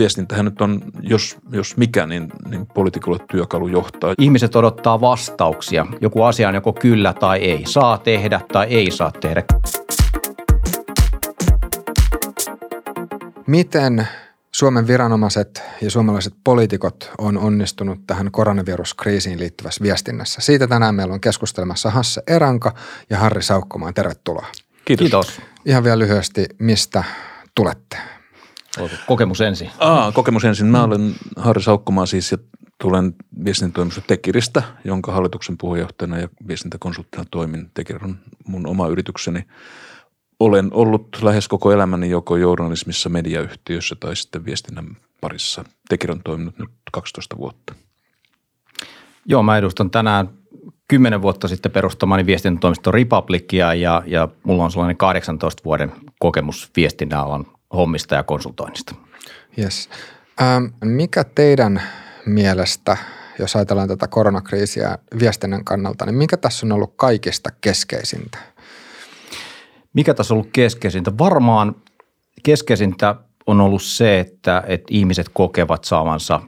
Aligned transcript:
viestintähän 0.00 0.44
nyt 0.44 0.60
on, 0.60 0.80
jos, 1.02 1.36
jos 1.52 1.76
mikä, 1.76 2.06
niin, 2.06 2.28
niin 2.50 2.66
poliitikolle 2.66 3.18
työkalu 3.30 3.68
johtaa. 3.68 4.14
Ihmiset 4.18 4.56
odottaa 4.56 5.00
vastauksia. 5.00 5.86
Joku 6.00 6.22
asia 6.22 6.48
on 6.48 6.54
joko 6.54 6.72
kyllä 6.72 7.12
tai 7.12 7.38
ei. 7.38 7.62
Saa 7.66 7.98
tehdä 7.98 8.40
tai 8.52 8.66
ei 8.66 8.90
saa 8.90 9.12
tehdä. 9.12 9.44
Miten 13.46 14.08
Suomen 14.52 14.86
viranomaiset 14.86 15.62
ja 15.82 15.90
suomalaiset 15.90 16.34
poliitikot 16.44 17.10
on 17.18 17.38
onnistunut 17.38 17.98
tähän 18.06 18.30
koronaviruskriisiin 18.30 19.40
liittyvässä 19.40 19.82
viestinnässä? 19.82 20.40
Siitä 20.40 20.66
tänään 20.66 20.94
meillä 20.94 21.14
on 21.14 21.20
keskustelemassa 21.20 21.90
Hasse 21.90 22.22
Eranka 22.26 22.74
ja 23.10 23.18
Harri 23.18 23.42
Saukkomaan. 23.42 23.94
Tervetuloa. 23.94 24.46
Kiitos. 24.84 25.02
Kiitos. 25.02 25.40
Ihan 25.64 25.84
vielä 25.84 25.98
lyhyesti, 25.98 26.46
mistä 26.58 27.04
tulette? 27.54 28.19
Kokemus 29.06 29.40
ensin. 29.40 29.70
Aa, 29.78 30.12
kokemus 30.12 30.44
ensin. 30.44 30.66
Mä 30.66 30.84
olen 30.84 31.14
Harri 31.36 31.62
Saukkomaa 31.62 32.06
siis 32.06 32.32
ja 32.32 32.38
tulen 32.78 33.14
viestintätoimisto 33.44 34.00
Tekiristä, 34.06 34.62
jonka 34.84 35.12
hallituksen 35.12 35.58
puheenjohtajana 35.58 36.18
ja 36.18 36.28
viestintäkonsulttina 36.48 37.24
toimin. 37.30 37.70
Tekir 37.74 38.04
on 38.04 38.18
mun 38.46 38.66
oma 38.66 38.88
yritykseni. 38.88 39.44
Olen 40.40 40.70
ollut 40.72 41.18
lähes 41.22 41.48
koko 41.48 41.72
elämäni 41.72 42.10
joko 42.10 42.36
journalismissa, 42.36 43.08
mediayhtiössä 43.08 43.96
tai 44.00 44.16
sitten 44.16 44.44
viestinnän 44.44 44.96
parissa. 45.20 45.64
Tekir 45.88 46.10
on 46.10 46.20
toiminut 46.24 46.58
nyt 46.58 46.70
12 46.92 47.36
vuotta. 47.36 47.74
Joo, 49.26 49.42
mä 49.42 49.58
edustan 49.58 49.90
tänään 49.90 50.28
kymmenen 50.88 51.22
vuotta 51.22 51.48
sitten 51.48 51.72
perustamani 51.72 52.26
viestintätoimisto 52.26 52.90
Republicia 52.90 53.74
ja, 53.74 54.02
ja 54.06 54.28
mulla 54.42 54.64
on 54.64 54.70
sellainen 54.70 54.96
18 54.96 55.64
vuoden 55.64 55.92
kokemus 56.18 56.70
viestinnän 56.76 57.20
alan 57.20 57.46
hommista 57.76 58.14
ja 58.14 58.22
konsultoinnista. 58.22 58.94
Yes. 59.58 59.88
Ähm, 60.42 60.64
mikä 60.84 61.24
teidän 61.24 61.82
mielestä, 62.26 62.96
jos 63.38 63.56
ajatellaan 63.56 63.88
tätä 63.88 64.08
koronakriisiä 64.08 64.98
viestinnän 65.20 65.64
kannalta, 65.64 66.06
niin 66.06 66.14
mikä 66.14 66.36
tässä 66.36 66.66
on 66.66 66.72
ollut 66.72 66.92
kaikista 66.96 67.50
keskeisintä? 67.60 68.38
Mikä 69.92 70.14
tässä 70.14 70.34
on 70.34 70.38
ollut 70.38 70.50
keskeisintä? 70.52 71.12
Varmaan 71.18 71.76
keskeisintä 72.42 73.14
on 73.46 73.60
ollut 73.60 73.82
se, 73.82 74.20
että, 74.20 74.62
että 74.66 74.86
ihmiset 74.90 75.26
kokevat 75.32 75.84
saavansa 75.84 76.40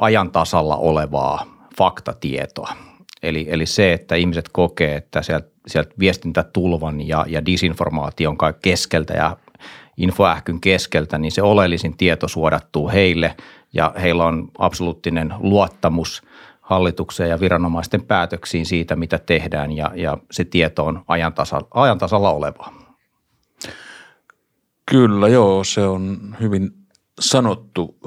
ajan 0.00 0.30
tasalla 0.30 0.76
olevaa 0.76 1.68
faktatietoa. 1.78 2.76
Eli, 3.22 3.46
eli 3.48 3.66
se, 3.66 3.92
että 3.92 4.14
ihmiset 4.14 4.48
kokee, 4.52 4.96
että 4.96 5.22
sieltä, 5.22 5.48
sieltä 5.66 5.90
viestintätulvan 5.98 7.08
ja, 7.08 7.24
ja 7.28 7.46
disinformaation 7.46 8.38
keskeltä 8.62 9.14
ja 9.14 9.36
infoähkyn 9.96 10.60
keskeltä, 10.60 11.18
niin 11.18 11.32
se 11.32 11.42
oleellisin 11.42 11.96
tieto 11.96 12.28
suodattuu 12.28 12.88
heille 12.88 13.36
ja 13.72 13.94
heillä 14.02 14.24
on 14.24 14.48
absoluuttinen 14.58 15.34
luottamus 15.38 16.22
hallitukseen 16.60 17.30
ja 17.30 17.40
viranomaisten 17.40 18.02
päätöksiin 18.02 18.66
siitä, 18.66 18.96
mitä 18.96 19.18
tehdään 19.18 19.72
ja, 19.72 19.90
ja 19.94 20.18
se 20.30 20.44
tieto 20.44 20.84
on 20.86 21.04
ajan, 21.08 21.32
tasa, 21.32 21.60
ajan 21.70 21.98
tasalla 21.98 22.30
olevaa. 22.30 22.86
Kyllä, 24.90 25.28
joo, 25.28 25.64
se 25.64 25.80
on 25.80 26.36
hyvin 26.40 26.70
sanottu. 27.20 27.98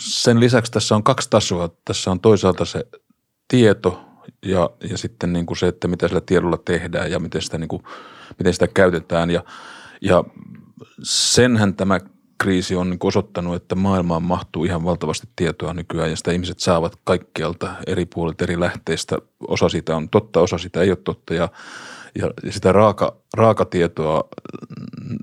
Sen 0.00 0.40
lisäksi 0.40 0.72
tässä 0.72 0.94
on 0.94 1.02
kaksi 1.02 1.30
tasoa. 1.30 1.70
Tässä 1.84 2.10
on 2.10 2.20
toisaalta 2.20 2.64
se 2.64 2.86
tieto 3.48 4.00
ja, 4.46 4.70
ja 4.90 4.98
sitten 4.98 5.32
niin 5.32 5.46
kuin 5.46 5.56
se, 5.56 5.68
että 5.68 5.88
mitä 5.88 6.08
sillä 6.08 6.20
tiedolla 6.20 6.56
tehdään 6.56 7.10
ja 7.10 7.18
miten 7.18 7.42
sitä, 7.42 7.58
niin 7.58 7.68
kuin, 7.68 7.82
miten 8.38 8.52
sitä 8.52 8.68
käytetään. 8.68 9.30
Ja, 9.30 9.44
ja 10.00 10.24
senhän 11.02 11.74
tämä 11.74 12.00
kriisi 12.38 12.76
on 12.76 12.90
niin 12.90 12.98
osoittanut, 13.02 13.54
että 13.54 13.74
maailmaan 13.74 14.22
mahtuu 14.22 14.64
ihan 14.64 14.84
valtavasti 14.84 15.28
tietoa 15.36 15.74
nykyään 15.74 16.10
ja 16.10 16.16
sitä 16.16 16.32
ihmiset 16.32 16.60
saavat 16.60 16.98
kaikkialta 17.04 17.74
eri 17.86 18.06
puolet 18.06 18.42
eri 18.42 18.60
lähteistä. 18.60 19.18
Osa 19.48 19.68
siitä 19.68 19.96
on 19.96 20.08
totta, 20.08 20.40
osa 20.40 20.58
sitä 20.58 20.80
ei 20.80 20.90
ole 20.90 20.98
totta 21.04 21.34
ja, 21.34 21.48
ja 22.18 22.30
sitä 22.50 22.72
raaka, 22.72 23.16
raakatietoa 23.34 24.24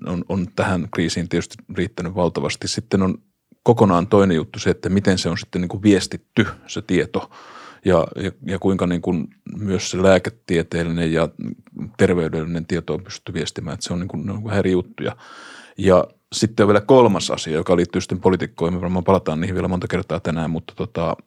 on, 0.05 0.25
on 0.29 0.47
tähän 0.55 0.87
kriisiin 0.93 1.29
tietysti 1.29 1.55
riittänyt 1.75 2.15
valtavasti. 2.15 2.67
Sitten 2.67 3.01
on 3.01 3.17
kokonaan 3.63 4.07
toinen 4.07 4.35
juttu 4.35 4.59
se, 4.59 4.69
että 4.69 4.89
miten 4.89 5.17
se 5.17 5.29
on 5.29 5.37
sitten 5.37 5.61
niin 5.61 5.69
kuin 5.69 5.83
viestitty 5.83 6.47
se 6.67 6.81
tieto 6.81 7.31
ja, 7.85 8.07
ja, 8.15 8.31
ja 8.45 8.59
kuinka 8.59 8.87
niin 8.87 9.01
kuin 9.01 9.27
myös 9.57 9.91
se 9.91 10.03
lääketieteellinen 10.03 11.13
ja 11.13 11.29
terveydellinen 11.97 12.65
tieto 12.65 12.93
on 12.93 13.03
pystytty 13.03 13.33
viestimään, 13.33 13.73
että 13.73 13.87
se 13.87 13.93
on 13.93 13.99
niin 13.99 14.07
kuin, 14.07 14.29
on 14.29 14.53
eri 14.53 14.71
juttuja. 14.71 15.17
Ja 15.77 16.03
sitten 16.33 16.63
on 16.63 16.67
vielä 16.67 16.81
kolmas 16.81 17.31
asia, 17.31 17.53
joka 17.53 17.75
liittyy 17.75 18.01
sitten 18.01 18.21
poliitikkoihin. 18.21 18.73
Me 18.73 18.81
varmaan 18.81 19.03
palataan 19.03 19.41
niihin 19.41 19.55
vielä 19.55 19.67
monta 19.67 19.87
kertaa 19.87 20.19
tänään, 20.19 20.49
mutta, 20.49 20.73
tota, 20.75 21.17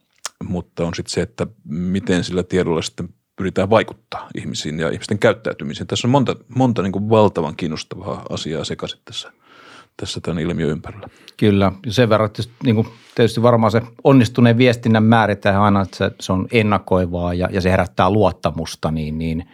mutta 0.44 0.84
on 0.84 0.94
sitten 0.94 1.12
se, 1.12 1.22
että 1.22 1.46
miten 1.64 2.24
sillä 2.24 2.42
tiedolla 2.42 2.82
sitten 2.82 3.08
pyritään 3.36 3.70
vaikuttaa 3.70 4.28
ihmisiin 4.34 4.80
ja 4.80 4.88
ihmisten 4.88 5.18
käyttäytymiseen. 5.18 5.86
Tässä 5.86 6.08
on 6.08 6.12
monta, 6.12 6.36
monta 6.48 6.82
niin 6.82 6.92
kuin 6.92 7.10
valtavan 7.10 7.56
kiinnostavaa 7.56 8.26
asiaa 8.30 8.64
sekaisin 8.64 9.00
tässä, 9.04 9.32
tässä 9.96 10.20
tämän 10.20 10.42
ilmiön 10.42 10.70
ympärillä. 10.70 11.08
Kyllä, 11.36 11.72
sen 11.88 12.08
verran 12.08 12.26
että 12.26 12.42
niin 12.64 12.74
kuin 12.74 12.88
tietysti 13.14 13.42
varmaan 13.42 13.72
se 13.72 13.82
onnistuneen 14.04 14.58
viestinnän 14.58 15.04
määritään 15.04 15.62
aina, 15.62 15.82
että 15.82 15.96
se, 15.96 16.10
se 16.20 16.32
on 16.32 16.48
ennakoivaa 16.52 17.34
ja, 17.34 17.48
ja 17.52 17.60
se 17.60 17.70
herättää 17.70 18.10
luottamusta, 18.10 18.90
niin, 18.90 19.18
niin 19.18 19.48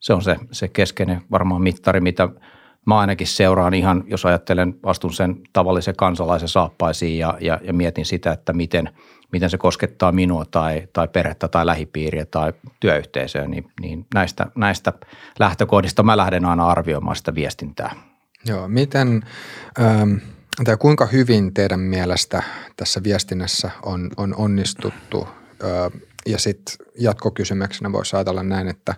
se 0.00 0.12
on 0.12 0.22
se, 0.22 0.36
se 0.52 0.68
keskeinen 0.68 1.22
varmaan 1.30 1.62
mittari, 1.62 2.00
mitä– 2.00 2.28
mä 2.86 2.98
ainakin 2.98 3.26
seuraan 3.26 3.74
ihan, 3.74 4.04
jos 4.06 4.26
ajattelen, 4.26 4.74
astun 4.82 5.12
sen 5.12 5.36
tavallisen 5.52 5.96
kansalaisen 5.96 6.48
saappaisiin 6.48 7.18
ja, 7.18 7.38
ja, 7.40 7.60
ja 7.62 7.72
mietin 7.72 8.06
sitä, 8.06 8.32
että 8.32 8.52
miten, 8.52 8.90
miten 9.32 9.50
se 9.50 9.58
koskettaa 9.58 10.12
minua 10.12 10.44
tai, 10.50 10.88
tai 10.92 11.08
perhettä 11.08 11.48
tai 11.48 11.66
lähipiiriä 11.66 12.26
tai 12.26 12.52
työyhteisöä, 12.80 13.48
niin, 13.48 13.64
niin 13.80 14.06
näistä, 14.14 14.46
näistä 14.54 14.92
lähtökohdista 15.38 16.02
mä 16.02 16.16
lähden 16.16 16.44
aina 16.44 16.66
arvioimaan 16.66 17.16
sitä 17.16 17.34
viestintää. 17.34 18.13
Joo, 18.46 18.68
miten 18.68 19.22
ähm, 19.80 20.14
tai 20.64 20.76
kuinka 20.76 21.06
hyvin 21.06 21.54
teidän 21.54 21.80
mielestä 21.80 22.42
tässä 22.76 23.02
viestinnässä 23.02 23.70
on, 23.82 24.10
on 24.16 24.34
onnistuttu 24.36 25.28
äh, 25.64 26.00
ja 26.26 26.38
sitten 26.38 26.86
jatkokysymyksenä 26.98 27.92
voisi 27.92 28.16
ajatella 28.16 28.42
näin, 28.42 28.68
että 28.68 28.94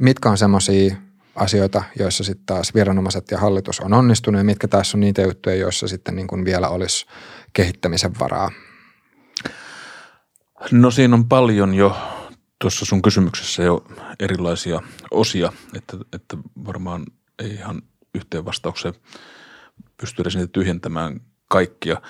mitkä 0.00 0.30
on 0.30 0.38
semmoisia 0.38 0.96
asioita, 1.34 1.82
joissa 1.98 2.24
sitten 2.24 2.46
taas 2.46 2.74
viranomaiset 2.74 3.30
ja 3.30 3.38
hallitus 3.38 3.80
on 3.80 3.94
onnistunut 3.94 4.38
ja 4.38 4.44
mitkä 4.44 4.68
taas 4.68 4.94
on 4.94 5.00
niitä 5.00 5.22
juttuja, 5.22 5.56
joissa 5.56 5.88
sitten 5.88 6.16
niin 6.16 6.26
kuin 6.26 6.44
vielä 6.44 6.68
olisi 6.68 7.06
kehittämisen 7.52 8.18
varaa? 8.18 8.50
No 10.70 10.90
siinä 10.90 11.14
on 11.14 11.28
paljon 11.28 11.74
jo 11.74 11.96
tuossa 12.58 12.84
sun 12.84 13.02
kysymyksessä 13.02 13.62
jo 13.62 13.84
erilaisia 14.20 14.80
osia, 15.10 15.52
että, 15.74 15.96
että 16.12 16.36
varmaan 16.66 17.06
ei 17.38 17.50
ihan 17.50 17.82
yhteen 18.16 18.44
vastaukseen 18.44 18.94
pysty 20.00 20.22
edes 20.22 20.36
niitä 20.36 20.52
tyhjentämään 20.52 21.20
kaikkia. 21.48 22.00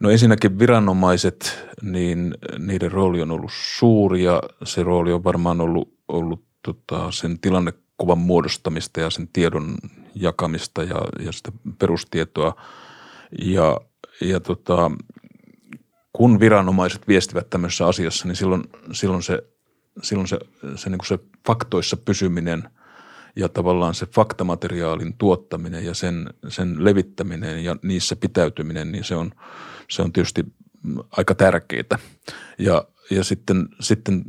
No 0.00 0.10
ensinnäkin 0.10 0.58
viranomaiset, 0.58 1.68
niin 1.82 2.34
niiden 2.58 2.92
rooli 2.92 3.22
on 3.22 3.30
ollut 3.30 3.50
suuri 3.54 4.24
ja 4.24 4.42
se 4.64 4.82
rooli 4.82 5.12
on 5.12 5.24
varmaan 5.24 5.60
ollut, 5.60 5.98
ollut 6.08 6.44
tota, 6.62 7.10
sen 7.10 7.38
tilanne 7.38 7.72
kuvan 7.96 8.18
muodostamista 8.18 9.00
ja 9.00 9.10
sen 9.10 9.28
tiedon 9.28 9.76
jakamista 10.14 10.82
ja, 10.82 11.00
ja 11.24 11.32
sitä 11.32 11.52
perustietoa. 11.78 12.62
Ja, 13.38 13.80
ja 14.20 14.40
tota, 14.40 14.90
kun 16.12 16.40
viranomaiset 16.40 17.08
viestivät 17.08 17.50
tämmöisessä 17.50 17.86
asiassa, 17.86 18.28
niin 18.28 18.36
silloin, 18.36 18.64
silloin 18.92 19.22
se, 19.22 19.42
silloin 20.02 20.28
se, 20.28 20.38
se, 20.76 20.90
niin 20.90 20.98
kuin 20.98 21.06
se 21.06 21.18
faktoissa 21.46 21.96
pysyminen 21.96 22.68
ja 23.36 23.48
tavallaan 23.48 23.94
se 23.94 24.06
faktamateriaalin 24.06 25.14
tuottaminen 25.18 25.84
ja 25.84 25.94
sen, 25.94 26.30
sen 26.48 26.84
levittäminen 26.84 27.64
ja 27.64 27.76
niissä 27.82 28.16
pitäytyminen, 28.16 28.92
niin 28.92 29.04
se 29.04 29.16
on, 29.16 29.32
se 29.90 30.02
on 30.02 30.12
tietysti 30.12 30.44
aika 31.10 31.34
tärkeää. 31.34 31.98
Ja 32.58 32.84
ja 33.10 33.24
sitten, 33.24 33.68
sitten 33.80 34.24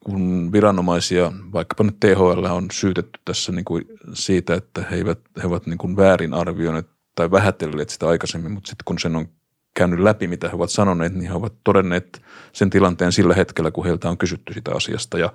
kun 0.00 0.52
viranomaisia, 0.52 1.32
vaikkapa 1.52 1.84
nyt 1.84 2.00
THL 2.00 2.44
on 2.44 2.66
syytetty 2.72 3.20
tässä 3.24 3.52
niin 3.52 3.64
kuin 3.64 3.84
siitä, 4.12 4.54
että 4.54 4.84
he, 4.90 4.96
eivät, 4.96 5.18
he 5.42 5.46
ovat 5.46 5.66
niin 5.66 5.78
kuin 5.78 5.96
väärin 5.96 6.34
arvioineet 6.34 6.86
tai 7.14 7.30
vähätelleet 7.30 7.90
sitä 7.90 8.08
aikaisemmin, 8.08 8.52
mutta 8.52 8.68
sitten 8.68 8.84
kun 8.84 8.98
sen 8.98 9.16
on 9.16 9.28
käynyt 9.74 10.00
läpi, 10.00 10.26
mitä 10.26 10.48
he 10.48 10.54
ovat 10.54 10.70
sanoneet, 10.70 11.14
niin 11.14 11.30
he 11.30 11.34
ovat 11.34 11.54
todenneet 11.64 12.22
sen 12.52 12.70
tilanteen 12.70 13.12
sillä 13.12 13.34
hetkellä, 13.34 13.70
kun 13.70 13.84
heiltä 13.84 14.10
on 14.10 14.18
kysytty 14.18 14.54
sitä 14.54 14.70
asiasta. 14.74 15.18
Ja, 15.18 15.32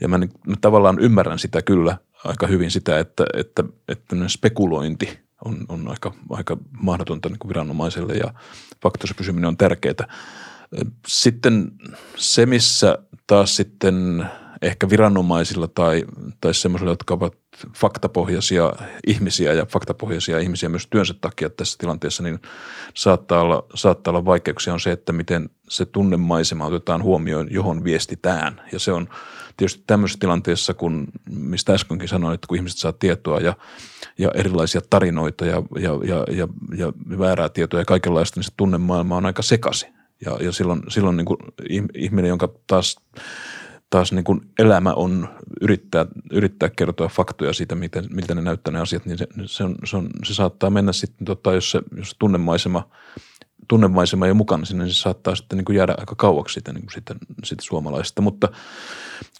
ja 0.00 0.08
mä, 0.08 0.18
mä 0.18 0.56
tavallaan 0.60 0.98
ymmärrän 0.98 1.38
sitä 1.38 1.62
kyllä 1.62 1.96
aika 2.26 2.46
hyvin 2.46 2.70
sitä, 2.70 2.98
että, 2.98 3.24
että, 3.34 3.64
että 3.88 4.16
spekulointi 4.28 5.18
on, 5.44 5.66
on 5.68 5.88
aika, 5.88 6.14
aika 6.30 6.56
mahdotonta 6.80 7.28
niin 7.28 7.38
kuin 7.38 7.48
viranomaiselle 7.48 8.14
ja 8.14 8.34
faktoissa 8.82 9.14
pysyminen 9.14 9.48
on 9.48 9.56
tärkeää. 9.56 10.08
Sitten 11.06 11.72
se, 12.16 12.46
missä 12.46 12.98
taas 13.26 13.56
sitten 13.56 14.26
ehkä 14.62 14.90
viranomaisilla 14.90 15.68
tai, 15.68 16.04
tai 16.40 16.54
semmoisilla, 16.54 16.92
jotka 16.92 17.14
ovat 17.14 17.34
faktapohjaisia 17.76 18.72
ihmisiä 19.06 19.52
ja 19.52 19.66
faktapohjaisia 19.66 20.38
ihmisiä 20.38 20.68
myös 20.68 20.86
työnsä 20.86 21.14
takia 21.20 21.50
tässä 21.50 21.78
tilanteessa, 21.78 22.22
niin 22.22 22.38
saattaa 22.94 23.40
olla, 23.40 23.66
saattaa 23.74 24.12
olla 24.12 24.24
vaikeuksia 24.24 24.72
on 24.72 24.80
se, 24.80 24.92
että 24.92 25.12
miten 25.12 25.50
se 25.68 25.86
tunnemaisema 25.86 26.66
otetaan 26.66 27.02
huomioon, 27.02 27.48
johon 27.50 27.84
viestitään. 27.84 28.60
Ja 28.72 28.78
se 28.78 28.92
on 28.92 29.08
tietysti 29.56 29.84
tämmöisessä 29.86 30.20
tilanteessa, 30.20 30.74
kun, 30.74 31.08
mistä 31.30 31.72
äskenkin 31.72 32.08
sanoin, 32.08 32.34
että 32.34 32.46
kun 32.46 32.56
ihmiset 32.56 32.78
saa 32.78 32.92
tietoa 32.92 33.40
ja, 33.40 33.56
ja 34.18 34.30
erilaisia 34.34 34.80
tarinoita 34.90 35.46
ja, 35.46 35.62
ja, 35.78 35.90
ja, 36.04 36.24
ja, 36.36 36.48
ja 36.76 36.92
väärää 37.18 37.48
tietoa 37.48 37.80
ja 37.80 37.84
kaikenlaista, 37.84 38.40
niin 38.40 38.44
se 38.44 38.52
tunnemaailma 38.56 39.16
on 39.16 39.26
aika 39.26 39.42
sekasi. 39.42 39.86
Ja, 40.24 40.36
ja 40.40 40.52
silloin, 40.52 40.82
silloin 40.88 41.16
niin 41.16 41.24
kuin 41.24 41.38
ihminen, 41.94 42.28
jonka 42.28 42.48
taas, 42.66 42.96
taas 43.96 44.12
niin 44.12 44.24
kuin 44.24 44.40
elämä 44.58 44.92
on 44.92 45.28
yrittää, 45.60 46.06
yrittää 46.32 46.68
kertoa 46.68 47.08
faktoja 47.08 47.52
siitä, 47.52 47.74
miten, 47.74 48.04
miltä 48.10 48.34
ne 48.34 48.42
näyttää 48.42 48.72
ne 48.72 48.80
asiat, 48.80 49.06
niin 49.06 49.18
se, 49.18 49.26
se, 49.46 49.64
on, 49.64 49.74
se, 49.84 49.96
on, 49.96 50.10
se 50.24 50.34
saattaa 50.34 50.70
mennä 50.70 50.92
sitten, 50.92 51.24
tota, 51.24 51.52
jos 51.52 51.70
se 51.70 51.80
jos 51.96 52.16
tunnemaisema, 52.18 52.88
tunnemaisema 53.68 54.26
ei 54.26 54.30
ole 54.30 54.36
mukana 54.36 54.64
sinne, 54.64 54.84
niin 54.84 54.94
se 54.94 55.00
saattaa 55.00 55.34
sitten 55.34 55.56
niin 55.56 55.64
kuin 55.64 55.76
jäädä 55.76 55.94
aika 55.98 56.14
kauaksi 56.14 56.52
siitä, 56.52 56.72
niin 56.72 56.82
kuin 56.82 56.92
sitten, 56.92 57.16
siitä 57.44 57.62
suomalaisesta. 57.62 58.22
Mutta 58.22 58.48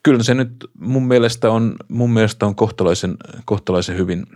kyllä 0.03 0.23
se 0.23 0.35
nyt 0.35 0.71
mun 0.79 1.09
mielestä 1.09 1.51
on, 1.51 1.77
mun 1.89 2.11
mielestä 2.11 2.47
on 2.47 2.55
kohtalaisen, 2.55 3.17
kohtalaisen 3.45 3.97
hyvin, 3.97 4.27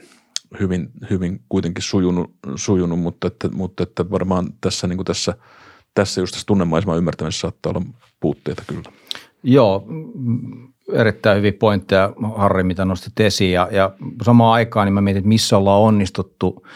hyvin, 0.61 0.91
hyvin 1.11 1.41
kuitenkin 1.49 1.83
sujunut, 1.83 2.35
sujunut 2.57 2.99
mutta, 2.99 3.27
että, 3.27 3.49
mutta 3.49 3.83
että 3.83 4.11
varmaan 4.11 4.53
tässä, 4.61 4.87
niin 4.87 4.97
kuin 4.97 5.07
tässä– 5.07 5.35
tässä 5.95 6.21
just 6.21 6.33
tässä 6.33 6.47
tunnemaiseman 6.47 6.99
ymmärtämisessä 6.99 7.41
saattaa 7.41 7.71
olla 7.71 7.87
puutteita 8.21 8.63
kyllä. 8.67 8.93
Joo, 9.43 9.85
erittäin 10.93 11.37
hyviä 11.37 11.53
pointteja 11.53 12.13
Harri, 12.37 12.63
mitä 12.63 12.85
nostit 12.85 13.21
esiin 13.21 13.53
ja, 13.53 13.69
ja 13.73 13.91
samaan 14.23 14.53
aikaan 14.53 14.87
niin 14.87 14.95
mä 14.95 15.01
mietin, 15.01 15.19
että 15.19 15.29
missä 15.29 15.57
ollaan 15.57 15.81
onnistuttu, 15.81 16.67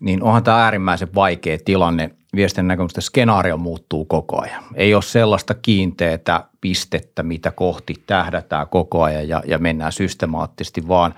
niin 0.00 0.22
onhan 0.22 0.44
tämä 0.44 0.64
äärimmäisen 0.64 1.14
vaikea 1.14 1.58
tilanne 1.64 2.10
viestin 2.36 2.68
näkökulmasta 2.68 3.00
skenaario 3.00 3.56
muuttuu 3.56 4.04
koko 4.04 4.42
ajan. 4.42 4.64
Ei 4.74 4.94
ole 4.94 5.02
sellaista 5.02 5.54
kiinteää 5.54 6.48
pistettä, 6.60 7.22
mitä 7.22 7.50
kohti 7.50 7.94
tähdätään 8.06 8.68
koko 8.68 9.02
ajan 9.02 9.28
ja, 9.28 9.42
ja 9.46 9.58
mennään 9.58 9.92
systemaattisesti, 9.92 10.88
vaan, 10.88 11.14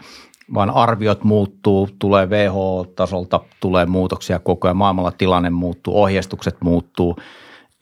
vaan 0.55 0.71
arviot 0.71 1.25
muuttuu, 1.25 1.89
tulee 1.99 2.27
WHO-tasolta, 2.27 3.41
tulee 3.61 3.87
muutoksia 3.87 4.39
koko 4.39 4.69
ajan, 4.69 4.77
maailmalla 4.77 5.13
tilanne 5.13 5.51
muuttuu, 5.51 6.03
ohjeistukset 6.03 6.57
muuttuu. 6.61 7.17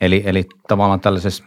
Eli, 0.01 0.23
eli 0.25 0.45
tavallaan 0.67 0.99
tällaisessa 0.99 1.43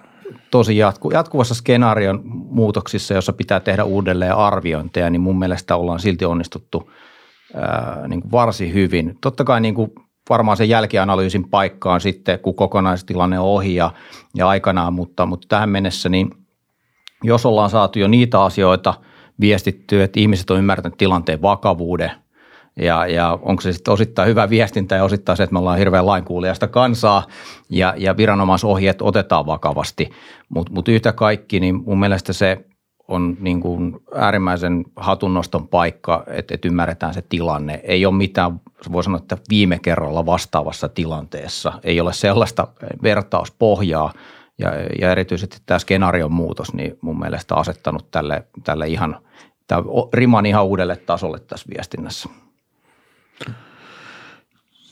tosi 0.50 0.76
jatku, 0.76 1.10
jatkuvassa 1.10 1.54
skenaarion 1.54 2.20
muutoksissa, 2.24 3.14
jossa 3.14 3.32
pitää 3.32 3.60
tehdä 3.60 3.84
uudelleen 3.84 4.36
arviointeja, 4.36 5.10
niin 5.10 5.20
mun 5.20 5.38
mielestä 5.38 5.76
ollaan 5.76 6.00
silti 6.00 6.24
onnistuttu 6.24 6.90
ää, 7.54 8.08
niin 8.08 8.20
kuin 8.20 8.32
varsin 8.32 8.74
hyvin. 8.74 9.18
Totta 9.20 9.44
kai 9.44 9.60
niin 9.60 9.74
kuin 9.74 9.90
varmaan 10.30 10.56
sen 10.56 10.68
jälkianalyysin 10.68 11.48
paikkaan 11.48 12.00
sitten, 12.00 12.38
kun 12.38 12.54
kokonaistilanne 12.54 13.38
on 13.38 13.46
ohi 13.46 13.74
ja, 13.74 13.90
ja 14.34 14.48
aikanaan, 14.48 14.92
mutta, 14.92 15.26
mutta 15.26 15.48
tähän 15.48 15.70
mennessä 15.70 16.08
niin 16.08 16.30
jos 17.24 17.46
ollaan 17.46 17.70
saatu 17.70 17.98
jo 17.98 18.08
niitä 18.08 18.42
asioita 18.42 18.94
viestittyä, 19.40 20.04
että 20.04 20.20
ihmiset 20.20 20.50
on 20.50 20.58
ymmärtänyt 20.58 20.98
tilanteen 20.98 21.42
vakavuuden– 21.42 22.10
ja, 22.78 23.06
ja 23.06 23.38
onko 23.42 23.60
se 23.60 23.72
sitten 23.72 23.94
osittain 23.94 24.28
hyvä 24.28 24.50
viestintä 24.50 24.94
ja 24.94 25.04
osittain 25.04 25.36
se, 25.36 25.42
että 25.42 25.52
me 25.52 25.58
ollaan 25.58 25.78
hirveän 25.78 26.06
lainkuulijasta 26.06 26.68
kansaa 26.68 27.26
ja, 27.70 27.94
ja 27.96 28.16
viranomaisohjeet 28.16 29.02
otetaan 29.02 29.46
vakavasti. 29.46 30.10
Mutta 30.48 30.72
mut 30.72 30.88
yhtä 30.88 31.12
kaikki, 31.12 31.60
niin 31.60 31.74
mun 31.84 32.00
mielestä 32.00 32.32
se 32.32 32.64
on 33.08 33.36
niin 33.40 33.60
kuin 33.60 33.96
äärimmäisen 34.14 34.84
hatunnoston 34.96 35.68
paikka, 35.68 36.24
että, 36.26 36.54
että 36.54 36.68
ymmärretään 36.68 37.14
se 37.14 37.22
tilanne. 37.28 37.80
Ei 37.84 38.06
ole 38.06 38.14
mitään, 38.14 38.60
voi 38.92 39.04
sanoa, 39.04 39.18
että 39.18 39.38
viime 39.50 39.78
kerralla 39.78 40.26
vastaavassa 40.26 40.88
tilanteessa 40.88 41.72
ei 41.84 42.00
ole 42.00 42.12
sellaista 42.12 42.68
vertauspohjaa, 43.02 44.12
ja, 44.58 44.72
ja 45.00 45.12
erityisesti 45.12 45.58
tämä 45.66 45.78
skenaarion 45.78 46.32
muutos, 46.32 46.74
niin 46.74 46.98
mun 47.00 47.18
mielestä 47.18 47.54
asettanut 47.54 48.10
tälle, 48.10 48.46
tälle 48.64 48.86
ihan, 48.86 49.20
tämä 49.66 49.82
riman 50.14 50.46
ihan 50.46 50.66
uudelle 50.66 50.96
tasolle 50.96 51.38
tässä 51.38 51.66
viestinnässä. 51.76 52.28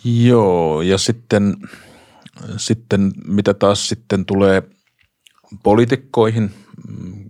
Joo, 0.04 0.82
ja 0.82 0.98
sitten, 0.98 1.56
sitten 2.56 3.12
mitä 3.26 3.54
taas 3.54 3.88
sitten 3.88 4.26
tulee 4.26 4.62
poliitikkoihin, 5.62 6.50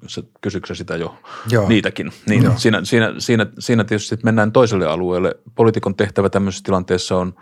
se 0.06 0.22
kysyksä 0.40 0.74
sitä 0.74 0.96
jo, 0.96 1.18
Joo. 1.50 1.68
niitäkin, 1.68 2.12
niin 2.28 2.42
Joo. 2.42 2.54
Siinä, 2.56 2.84
siinä, 2.84 3.14
siinä, 3.18 3.46
siinä 3.58 3.84
tietysti 3.84 4.18
mennään 4.22 4.52
toiselle 4.52 4.86
alueelle. 4.86 5.34
Poliitikon 5.54 5.94
tehtävä 5.94 6.30
tämmöisessä 6.30 6.64
tilanteessa 6.64 7.16
on, 7.16 7.34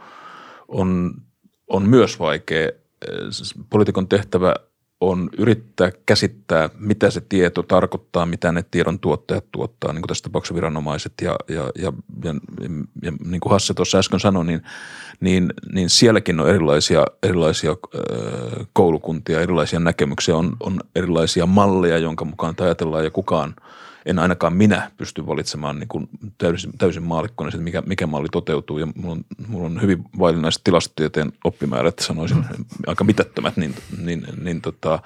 on, 0.69 1.15
on 1.69 1.89
myös 1.89 2.19
vaikea. 2.19 2.69
Poliitikon 3.71 4.09
tehtävä 4.09 4.55
on 5.01 5.31
yrittää 5.39 5.93
käsittää, 6.07 6.71
mitä 6.79 7.11
se 7.11 7.21
tieto 7.21 7.63
tarkoittaa, 7.63 8.27
mitä 8.27 8.53
ne 8.53 8.65
tiedon 8.71 8.99
tuottajat 8.99 9.45
tuottaa, 9.53 9.93
niin 9.93 10.03
kuin 10.03 10.09
tässä 10.09 10.23
tapauksessa 10.23 10.55
viranomaiset. 10.55 11.13
Ja, 11.23 11.37
ja, 11.49 11.71
ja, 11.79 11.93
ja, 12.23 12.35
ja 13.03 13.13
niin 13.25 13.41
kuin 13.41 13.51
Hasse 13.51 13.75
tuossa 13.75 13.99
äsken 13.99 14.21
sanoi, 14.21 14.45
niin, 14.45 14.63
niin, 15.21 15.53
niin 15.73 15.91
sielläkin 15.91 16.41
on 16.41 16.49
erilaisia, 16.49 17.05
erilaisia 17.23 17.77
koulukuntia, 18.73 19.41
erilaisia 19.41 19.81
näkemyksiä, 19.81 20.37
on, 20.37 20.57
on 20.61 20.81
erilaisia 20.97 21.47
malleja, 21.47 21.99
jonka 21.99 22.25
mukaan 22.25 22.55
ajatellaan 22.61 23.05
ja 23.05 23.11
kukaan– 23.11 23.55
en 24.07 24.19
ainakaan 24.19 24.57
minä 24.57 24.91
pysty 24.97 25.27
valitsemaan 25.27 25.79
niin 25.79 25.89
kuin 25.89 26.09
täysin, 26.39 26.73
täysin 26.79 27.03
maalikkona 27.03 27.49
että 27.49 27.61
mikä, 27.61 27.83
mikä 27.87 28.07
malli 28.07 28.29
toteutuu. 28.33 28.79
Ja 28.79 28.87
mulla 28.95 29.13
on, 29.13 29.25
mulla 29.49 29.67
on 29.67 29.83
hyvin 29.83 30.05
vaillinaiset 30.19 30.65
tilastotieteen 30.65 31.33
oppimäärät, 31.45 31.99
sanoisin 31.99 32.37
mm. 32.37 32.65
aika 32.87 33.05
mitättömät, 33.05 33.57
niin, 33.57 33.75
niin, 34.05 34.27
niin, 34.43 34.61
tota, 34.61 34.99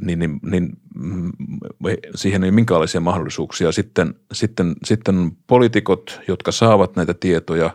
niin, 0.00 0.18
niin, 0.18 0.40
niin 0.42 0.72
mm, 0.94 1.32
siihen 2.14 2.44
ei 2.44 2.50
minkäänlaisia 2.50 3.00
mahdollisuuksia. 3.00 3.72
Sitten, 3.72 4.14
sitten, 4.32 4.74
sitten 4.84 5.36
poliitikot, 5.46 6.20
jotka 6.28 6.52
saavat 6.52 6.96
näitä 6.96 7.14
tietoja 7.14 7.70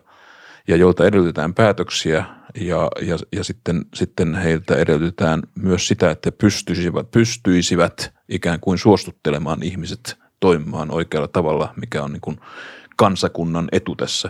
ja 0.67 0.75
joilta 0.75 1.05
edellytetään 1.05 1.53
päätöksiä 1.53 2.25
ja, 2.61 2.89
ja, 3.01 3.17
ja 3.31 3.43
sitten, 3.43 3.85
sitten 3.93 4.35
heiltä 4.35 4.75
edellytetään 4.75 5.41
myös 5.55 5.87
sitä, 5.87 6.11
että 6.11 6.31
pystyisivät, 6.31 7.11
pystyisivät 7.11 8.13
ikään 8.29 8.59
kuin 8.59 8.77
suostuttelemaan 8.77 9.63
ihmiset 9.63 10.22
toimimaan 10.43 10.91
oikealla 10.91 11.27
tavalla, 11.27 11.73
mikä 11.75 12.03
on 12.03 12.11
niin 12.11 12.21
kuin 12.21 12.39
kansakunnan 12.95 13.67
etu 13.71 13.95
tässä, 13.95 14.29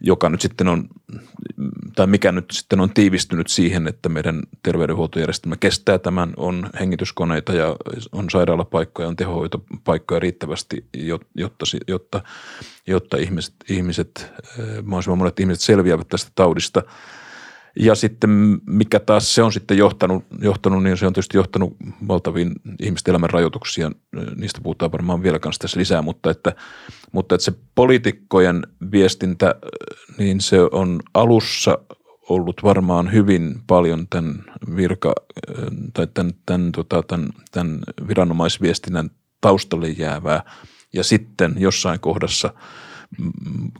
joka 0.00 0.28
nyt 0.28 0.40
sitten 0.40 0.68
on, 0.68 0.88
tai 1.96 2.06
mikä 2.06 2.32
nyt 2.32 2.44
sitten 2.52 2.80
on 2.80 2.90
tiivistynyt 2.90 3.48
siihen, 3.48 3.88
että 3.88 4.08
meidän 4.08 4.42
terveydenhuoltojärjestelmä 4.62 5.56
kestää 5.56 5.98
tämän, 5.98 6.32
on 6.36 6.70
hengityskoneita 6.80 7.52
ja 7.52 7.76
on 8.12 8.30
sairaalapaikkoja, 8.30 9.08
on 9.08 9.16
tehohoitopaikkoja 9.16 10.20
riittävästi, 10.20 10.84
jotta, 11.34 11.64
jotta, 11.88 12.20
jotta 12.86 13.16
ihmiset, 13.16 13.54
ihmiset, 13.68 14.32
mahdollisimman 14.82 15.18
monet 15.18 15.40
ihmiset 15.40 15.62
selviävät 15.62 16.08
tästä 16.08 16.30
taudista– 16.34 16.82
ja 17.80 17.94
sitten 17.94 18.60
mikä 18.66 19.00
taas 19.00 19.34
se 19.34 19.42
on 19.42 19.52
sitten 19.52 19.78
johtanut, 19.78 20.24
johtanut 20.40 20.82
niin 20.82 20.96
se 20.96 21.06
on 21.06 21.12
tietysti 21.12 21.36
johtanut 21.36 21.76
valtaviin 22.08 22.52
ihmisten 22.80 23.12
elämän 23.12 23.30
rajoituksia. 23.30 23.90
Niistä 24.36 24.60
puhutaan 24.62 24.92
varmaan 24.92 25.22
vielä 25.22 25.38
kanssa 25.38 25.60
tässä 25.60 25.78
lisää, 25.80 26.02
mutta 26.02 26.30
että, 26.30 26.52
mutta 27.12 27.34
että 27.34 27.44
se 27.44 27.52
poliitikkojen 27.74 28.66
viestintä, 28.92 29.54
niin 30.18 30.40
se 30.40 30.60
on 30.60 31.00
alussa 31.14 31.78
ollut 32.28 32.62
varmaan 32.62 33.12
hyvin 33.12 33.54
paljon 33.66 34.06
tämän 34.08 34.44
virka 34.76 35.12
tai 35.92 36.06
tämän, 36.14 36.32
tämän, 36.46 36.72
tota, 36.72 37.02
tämän, 37.02 37.28
tämän 37.52 37.78
viranomaisviestinnän 38.08 39.10
taustalle 39.40 39.88
jäävää. 39.88 40.42
Ja 40.92 41.04
sitten 41.04 41.54
jossain 41.58 42.00
kohdassa– 42.00 42.54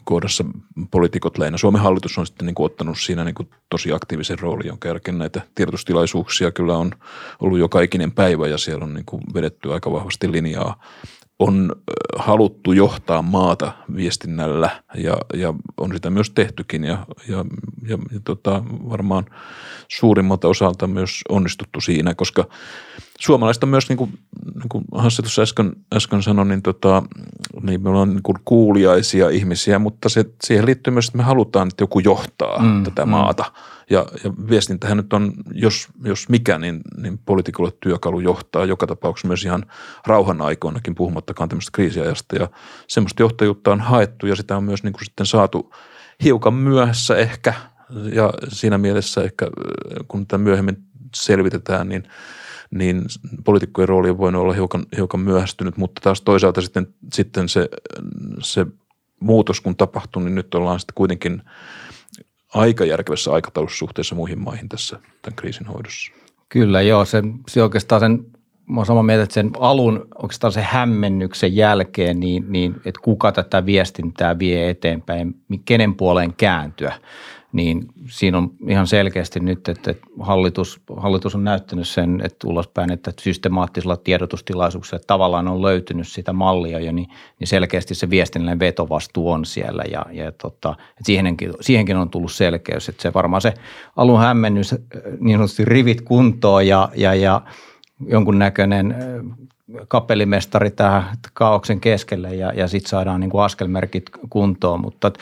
kohdassa 0.05 0.45
poliitikot 0.91 1.39
lähinnä. 1.39 1.59
Suomen 1.59 1.83
hallitus 1.83 2.19
on 2.19 2.27
sitten 2.27 2.47
niin 2.47 2.55
kuin 2.55 2.67
ottanut 2.67 2.99
siinä 2.99 3.25
niin 3.25 3.35
kuin 3.35 3.51
tosi 3.69 3.93
aktiivisen 3.93 4.39
roolin, 4.39 4.67
jonka 4.67 4.89
jälkeen 4.89 5.19
näitä 5.19 5.41
tiedotustilaisuuksia 5.55 6.51
kyllä 6.51 6.77
on 6.77 6.93
ollut 7.41 7.59
joka 7.59 7.81
ikinen 7.81 8.13
päivä 8.13 8.49
ja 8.49 8.59
siellä 8.59 8.85
on 8.85 8.95
niin 8.95 9.07
kuin 9.07 9.23
vedetty 9.35 9.73
aika 9.73 9.93
vahvasti 9.93 10.33
linjaa. 10.33 10.83
On 11.41 11.73
haluttu 12.19 12.73
johtaa 12.73 13.23
maata 13.23 13.73
viestinnällä 13.97 14.71
ja, 14.95 15.17
ja 15.35 15.55
on 15.81 15.95
sitä 15.95 16.11
myös 16.11 16.31
tehtykin 16.31 16.85
ja, 16.85 17.07
ja, 17.29 17.45
ja, 17.89 17.99
ja 18.13 18.21
tota, 18.25 18.63
varmaan 18.69 19.25
suurimmalta 19.89 20.49
osalta 20.49 20.87
myös 20.87 21.21
onnistuttu 21.29 21.81
siinä, 21.81 22.15
koska– 22.15 22.45
suomalaiset 23.21 23.63
on 23.63 23.69
myös, 23.69 23.89
niin 23.89 23.97
kuin, 23.97 24.19
niin 24.55 24.69
kuin 24.69 24.85
Hasse 24.95 25.23
tuossa 25.23 25.43
äsken, 25.43 25.73
äsken 25.95 26.23
sanoi, 26.23 26.47
niin, 26.47 26.63
tota, 26.63 27.03
niin 27.63 27.83
me 27.83 27.91
ollaan 27.91 28.11
niin 28.11 28.23
kuin 28.23 28.39
kuuliaisia 28.45 29.29
ihmisiä, 29.29 29.79
mutta 29.79 30.09
se, 30.09 30.25
siihen 30.45 30.67
liittyy 30.67 30.93
myös, 30.93 31.07
että 31.07 31.19
me 31.19 31.23
halutaan, 31.23 31.69
että 31.69 31.83
joku 31.83 31.99
johtaa 31.99 32.63
mm, 32.63 32.85
tätä 32.85 33.07
mm. 33.07 33.11
maata. 33.11 33.53
Ja, 33.91 34.07
ja 34.25 34.33
viestintähän 34.51 34.97
nyt 34.97 35.13
on, 35.13 35.33
jos, 35.53 35.89
jos 36.05 36.29
mikä, 36.29 36.59
niin, 36.59 36.81
niin 36.97 37.19
poliitikolle 37.19 37.73
työkalu 37.81 38.21
johtaa 38.21 38.65
joka 38.65 38.87
tapauksessa 38.87 39.29
myös 39.29 39.45
ihan 39.45 39.67
rauhan 40.07 40.43
aikoinakin, 40.43 40.95
puhumattakaan 40.95 41.49
tämmöistä 41.49 41.71
kriisiajasta. 41.75 42.37
Ja 42.37 42.49
semmoista 42.89 43.23
johtajuutta 43.23 43.73
on 43.73 43.81
haettu 43.81 44.27
ja 44.27 44.37
sitä 44.37 44.57
on 44.57 44.65
myös 44.65 44.83
niin 44.83 44.93
kuin 44.93 45.05
sitten 45.05 45.27
saatu 45.27 45.75
hiukan 46.25 46.55
myöhässä 46.55 47.17
ehkä 47.17 47.55
ja 48.13 48.33
siinä 48.49 48.79
mielessä 48.79 49.23
ehkä 49.23 49.47
kun 50.09 50.27
tätä 50.27 50.39
myöhemmin 50.39 50.77
selvitetään, 51.15 51.89
niin– 51.89 52.03
niin 52.71 53.05
poliitikkojen 53.45 53.89
rooli 53.89 54.11
on 54.11 54.19
voinut 54.19 54.43
olla 54.43 54.53
hiukan, 54.53 54.87
hiukan 54.97 55.21
myöhästynyt, 55.21 55.77
mutta 55.77 56.01
taas 56.01 56.23
toisaalta 56.23 56.61
sitten, 56.61 56.95
sitten 57.13 57.49
se, 57.49 57.69
se 58.43 58.67
muutos 59.21 59.61
kun 59.61 59.77
tapahtui, 59.77 60.23
niin 60.23 60.35
nyt 60.35 60.55
ollaan 60.55 60.81
sitten 60.81 60.95
kuitenkin 60.95 61.43
aika 62.55 62.85
järkevässä 62.85 63.33
aikataulussa 63.33 63.79
suhteessa 63.79 64.15
muihin 64.15 64.39
maihin 64.39 64.69
tässä 64.69 65.01
tämän 65.23 65.37
kriisin 65.37 65.67
hoidossa. 65.67 66.13
Kyllä 66.49 66.83
joo, 66.83 67.05
se, 67.05 67.23
se 67.49 67.63
oikeastaan 67.63 68.01
sen, 68.01 68.27
mä 68.67 68.85
samaa 68.85 69.03
mieltä, 69.03 69.23
että 69.23 69.35
sen 69.35 69.51
alun 69.59 70.09
oikeastaan 70.23 70.53
se 70.53 70.63
hämmennyksen 70.63 71.57
jälkeen, 71.57 72.21
niin, 72.21 72.45
niin 72.49 72.75
että 72.85 73.01
kuka 73.03 73.33
tätä 73.33 73.67
viestintää 73.67 74.39
vie 74.39 74.71
eteenpäin, 74.71 75.35
kenen 75.65 75.95
puoleen 75.95 76.35
kääntyä 76.35 76.95
niin 77.53 77.87
siinä 78.07 78.39
on 78.39 78.51
ihan 78.69 78.87
selkeästi 78.87 79.41
nyt, 79.41 79.69
että 79.69 79.95
hallitus, 80.21 80.81
hallitus 80.97 81.35
on 81.35 81.45
näyttänyt 81.45 81.89
sen 81.89 82.21
että 82.25 82.49
ulospäin, 82.49 82.93
että 82.93 83.13
systemaattisella 83.21 83.97
tiedotustilaisuuksilla 83.97 85.03
tavallaan 85.07 85.49
on 85.49 85.63
löytynyt 85.63 86.09
sitä 86.09 86.33
mallia 86.33 86.81
jo, 86.81 86.93
niin, 86.93 87.09
niin 87.39 87.49
selkeästi 87.49 87.95
se 87.95 88.11
viestinnällinen 88.11 88.59
vetovastuu 88.59 89.31
on 89.31 89.45
siellä 89.45 89.85
ja, 89.93 90.07
ja 90.13 90.33
tota, 90.33 90.71
että 90.81 91.05
siihenkin, 91.05 91.53
siihenkin 91.61 91.97
on 91.97 92.11
tullut 92.11 92.33
selkeys, 92.33 92.89
että 92.89 93.03
se 93.03 93.15
varmaan 93.15 93.41
se 93.41 93.55
alun 93.97 94.21
hämmennys 94.21 94.75
niin 95.21 95.37
sanotusti 95.37 95.65
rivit 95.65 96.01
kuntoon 96.01 96.67
ja, 96.67 96.89
ja, 96.95 97.15
ja 97.15 97.41
jonkunnäköinen 98.07 98.95
kapellimestari 99.89 100.71
tähän 100.71 101.05
kaauksen 101.33 101.81
keskelle 101.81 102.35
ja, 102.35 102.53
ja 102.53 102.69
sitten 102.69 102.91
saadaan 102.91 103.21
niin 103.21 103.31
kuin 103.31 103.45
askelmerkit 103.45 104.11
kuntoon, 104.31 104.81
mutta 104.81 105.13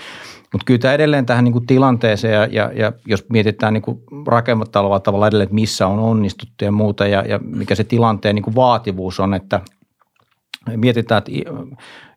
mutta 0.53 0.65
kyllä 0.65 0.79
tämä 0.79 0.95
edelleen 0.95 1.27
tähän 1.27 1.45
niin 1.45 1.53
kuin 1.53 1.67
tilanteeseen 1.67 2.35
ja, 2.35 2.47
ja, 2.47 2.71
ja 2.75 2.93
jos 3.07 3.25
mietitään 3.29 3.75
niin 3.75 3.83
kuin 3.83 4.03
rakennettavalla 4.27 5.01
tavalla 5.01 5.27
edelleen, 5.27 5.45
että 5.45 5.55
missä 5.55 5.87
on 5.87 5.99
onnistuttu 5.99 6.65
ja 6.65 6.73
muuta 6.73 7.07
ja, 7.07 7.25
ja 7.29 7.39
mikä 7.39 7.75
se 7.75 7.85
tilanteen 7.85 8.35
niin 8.35 8.43
kuin 8.43 8.55
vaativuus 8.55 9.21
on, 9.21 9.35
että 9.35 9.61
mietitään, 10.77 11.19
että 11.19 11.33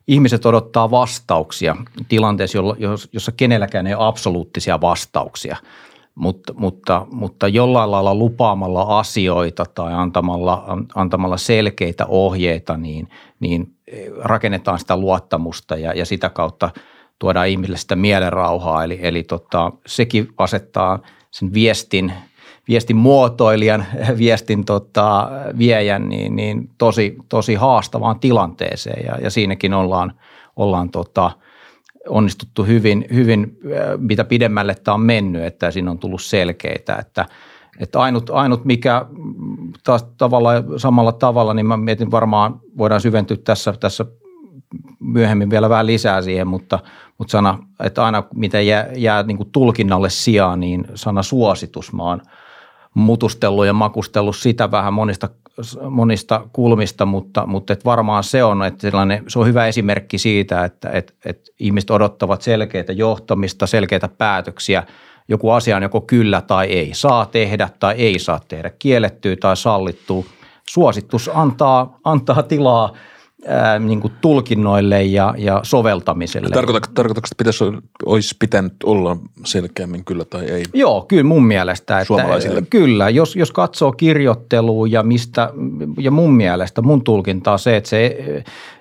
ihmiset 0.08 0.46
odottaa 0.46 0.90
vastauksia 0.90 1.76
tilanteessa, 2.08 2.58
jossa 3.12 3.32
kenelläkään 3.32 3.86
ei 3.86 3.94
ole 3.94 4.06
absoluuttisia 4.06 4.80
vastauksia, 4.80 5.56
mutta, 6.14 6.54
mutta, 6.56 7.06
mutta 7.10 7.48
jollain 7.48 7.90
lailla 7.90 8.14
lupaamalla 8.14 8.98
asioita 8.98 9.64
tai 9.74 9.92
antamalla, 9.92 10.78
antamalla 10.94 11.36
selkeitä 11.36 12.06
ohjeita, 12.06 12.76
niin, 12.76 13.08
niin 13.40 13.74
rakennetaan 14.18 14.78
sitä 14.78 14.96
luottamusta 14.96 15.76
ja, 15.76 15.92
ja 15.92 16.06
sitä 16.06 16.30
kautta– 16.30 16.70
tuodaan 17.22 17.48
ihmisille 17.48 17.78
sitä 17.78 17.96
mielenrauhaa. 17.96 18.84
Eli, 18.84 18.98
eli 19.02 19.22
tota, 19.22 19.72
sekin 19.86 20.28
asettaa 20.38 20.98
sen 21.30 21.54
viestin, 21.54 22.12
viestin 22.68 22.96
muotoilijan, 22.96 23.86
viestin 24.18 24.64
tota, 24.64 25.30
viejän 25.58 26.08
niin, 26.08 26.36
niin 26.36 26.70
tosi, 26.78 27.16
tosi 27.28 27.54
haastavaan 27.54 28.20
tilanteeseen 28.20 29.06
ja, 29.06 29.18
ja 29.18 29.30
siinäkin 29.30 29.74
ollaan, 29.74 30.12
ollaan 30.56 30.90
tota, 30.90 31.30
onnistuttu 32.08 32.64
hyvin, 32.64 33.04
hyvin, 33.14 33.58
äh, 33.64 33.98
mitä 33.98 34.24
pidemmälle 34.24 34.74
tämä 34.74 34.94
on 34.94 35.00
mennyt, 35.00 35.44
että 35.44 35.70
siinä 35.70 35.90
on 35.90 35.98
tullut 35.98 36.22
selkeitä, 36.22 36.96
että, 36.96 37.26
että 37.78 38.00
ainut, 38.00 38.30
ainut, 38.30 38.64
mikä 38.64 39.06
taas 39.84 40.06
tavalla, 40.18 40.50
samalla 40.76 41.12
tavalla, 41.12 41.54
niin 41.54 41.66
mä 41.66 41.76
mietin 41.76 42.10
varmaan, 42.10 42.60
voidaan 42.78 43.00
syventyä 43.00 43.36
tässä, 43.36 43.72
tässä 43.80 44.06
myöhemmin 45.02 45.50
vielä 45.50 45.68
vähän 45.68 45.86
lisää 45.86 46.22
siihen, 46.22 46.46
mutta, 46.46 46.78
mutta 47.18 47.30
sana, 47.30 47.58
että 47.80 48.04
aina 48.04 48.22
mitä 48.34 48.60
jää, 48.60 48.88
jää 48.96 49.22
niin 49.22 49.36
kuin 49.36 49.50
tulkinnalle 49.52 50.10
sijaan, 50.10 50.60
niin 50.60 50.84
sana 50.94 51.22
suositus 51.22 51.92
mä 51.92 52.02
oon 52.02 52.20
mutustellut 52.94 53.66
ja 53.66 53.72
makustellut 53.72 54.36
sitä 54.36 54.70
vähän 54.70 54.94
monista, 54.94 55.28
monista 55.90 56.48
kulmista, 56.52 57.06
mutta, 57.06 57.46
mutta 57.46 57.72
et 57.72 57.84
varmaan 57.84 58.24
se 58.24 58.44
on, 58.44 58.62
että 58.62 58.80
sellainen, 58.80 59.24
se 59.28 59.38
on 59.38 59.46
hyvä 59.46 59.66
esimerkki 59.66 60.18
siitä, 60.18 60.64
että 60.64 60.90
että 60.90 61.12
että 61.24 61.50
ihmiset 61.58 61.90
odottavat 61.90 62.42
selkeitä 62.42 62.92
johtamista, 62.92 63.66
selkeitä 63.66 64.08
päätöksiä. 64.08 64.82
Joku 65.28 65.50
asia 65.50 65.76
on 65.76 65.82
joko 65.82 66.00
kyllä 66.00 66.40
tai 66.40 66.66
ei, 66.66 66.90
saa 66.94 67.26
tehdä 67.26 67.68
tai 67.80 67.94
ei 67.94 68.18
saa 68.18 68.40
tehdä, 68.48 68.70
kiellettyä 68.78 69.36
tai 69.36 69.56
sallittu. 69.56 70.26
Suositus 70.68 71.30
antaa, 71.34 71.98
antaa 72.04 72.42
tilaa– 72.42 72.92
ää, 73.46 73.78
niin 73.78 74.00
kuin 74.00 74.12
tulkinnoille 74.20 75.02
ja, 75.02 75.34
ja 75.38 75.60
soveltamiselle. 75.62 76.48
Tarkoitatko, 76.50 76.92
tarkoitatko 76.94 77.26
että 77.26 77.38
pitäisi, 77.38 77.64
olisi 78.06 78.36
pitänyt 78.38 78.74
olla 78.84 79.16
selkeämmin 79.44 80.04
kyllä 80.04 80.24
tai 80.24 80.44
ei? 80.44 80.64
Joo, 80.74 81.04
kyllä 81.08 81.22
mun 81.22 81.46
mielestä. 81.46 81.94
Että, 81.94 82.06
Suomalaisille? 82.06 82.62
Kyllä, 82.70 83.10
jos, 83.10 83.36
jos 83.36 83.52
katsoo 83.52 83.92
kirjoittelua 83.92 84.86
ja 84.86 85.02
mistä, 85.02 85.50
ja 85.98 86.10
mun 86.10 86.34
mielestä 86.34 86.82
mun 86.82 87.04
tulkinta 87.04 87.52
on 87.52 87.58
se, 87.58 87.76
että 87.76 87.90
se 87.90 88.16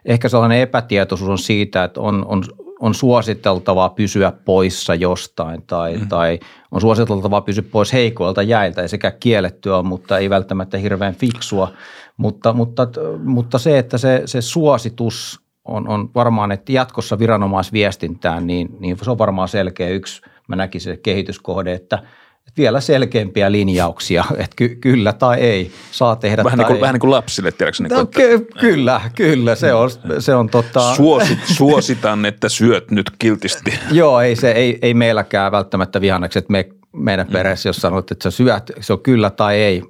ehkä 0.05 0.29
sellainen 0.29 0.59
epätietoisuus 0.59 1.29
on 1.29 1.37
siitä, 1.37 1.83
että 1.83 2.01
on, 2.01 2.25
on 2.27 2.43
on 2.81 2.95
suositeltavaa 2.95 3.89
pysyä 3.89 4.31
poissa 4.45 4.95
jostain 4.95 5.63
tai, 5.67 5.97
mm. 5.97 6.07
tai 6.07 6.39
on 6.71 6.81
suositeltavaa 6.81 7.41
pysyä 7.41 7.63
pois 7.71 7.93
heikoilta 7.93 8.41
jäiltä. 8.41 8.81
Ei 8.81 8.89
sekä 8.89 9.11
kiellettyä 9.11 9.81
mutta 9.81 10.17
ei 10.17 10.29
välttämättä 10.29 10.77
hirveän 10.77 11.15
fiksua. 11.15 11.71
Mutta, 12.17 12.53
mutta, 12.53 12.87
mutta 13.23 13.59
se, 13.59 13.77
että 13.77 13.97
se, 13.97 14.21
se 14.25 14.41
suositus 14.41 15.41
on, 15.65 15.87
on 15.87 16.09
varmaan, 16.15 16.51
että 16.51 16.71
jatkossa 16.71 17.19
viranomaisviestintään, 17.19 18.47
niin, 18.47 18.69
niin 18.79 18.97
se 19.01 19.11
on 19.11 19.17
varmaan 19.17 19.47
selkeä 19.47 19.89
yksi, 19.89 20.21
mä 20.47 20.55
näkisin 20.55 20.93
se 20.93 20.99
kehityskohde, 21.03 21.73
että– 21.73 21.99
vielä 22.57 22.81
selkeämpiä 22.81 23.51
linjauksia, 23.51 24.23
että 24.37 24.55
ky- 24.55 24.75
kyllä 24.75 25.13
tai 25.13 25.39
ei, 25.39 25.71
saa 25.91 26.15
tehdä 26.15 26.43
vähän, 26.43 26.59
tai 26.59 26.65
niin 26.65 26.73
kuin, 26.73 26.81
vähän 26.81 26.93
niin 26.93 26.99
kuin 26.99 27.11
lapsille, 27.11 27.51
tiedätkö? 27.51 27.83
Niin 27.83 27.97
no, 27.97 28.05
ky- 28.05 28.47
kyllä, 28.59 29.01
kyllä, 29.15 29.55
se 29.55 29.73
on, 29.73 29.89
se 30.19 30.35
on 30.35 30.49
tota... 30.49 30.95
Suosit, 30.95 31.39
suositan, 31.45 32.25
että 32.25 32.49
syöt 32.49 32.91
nyt 32.91 33.11
kiltisti. 33.19 33.79
Joo, 33.91 34.21
ei, 34.21 34.35
se, 34.35 34.51
ei, 34.51 34.79
ei 34.81 34.93
meilläkään 34.93 35.51
välttämättä 35.51 36.01
vihanneksi, 36.01 36.39
että 36.39 36.51
me 36.51 36.69
meidän 36.93 37.27
mm. 37.27 37.31
perheessä, 37.31 37.69
jos 37.69 37.77
sanot, 37.77 38.11
että 38.11 38.23
sä 38.23 38.37
syöt, 38.37 38.71
se 38.79 38.93
on 38.93 38.99
kyllä 38.99 39.29
tai 39.29 39.55
ei, 39.55 39.83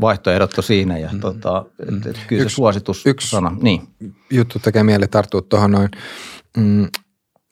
vaihtoehdot 0.00 0.58
on 0.58 0.64
siinä 0.64 0.98
ja 0.98 1.08
mm. 1.12 1.20
tota, 1.20 1.64
et, 1.78 2.06
et 2.06 2.20
kyllä 2.26 2.42
yksi, 2.42 2.54
se 2.54 2.56
suositus 2.56 3.06
yksi 3.06 3.30
sana. 3.30 3.56
Niin. 3.62 3.82
juttu 4.30 4.58
tekee 4.58 4.82
mieli 4.82 5.06
tarttua 5.06 5.42
tuohon 5.42 5.70
noin, 5.70 5.88
mm, 6.56 6.86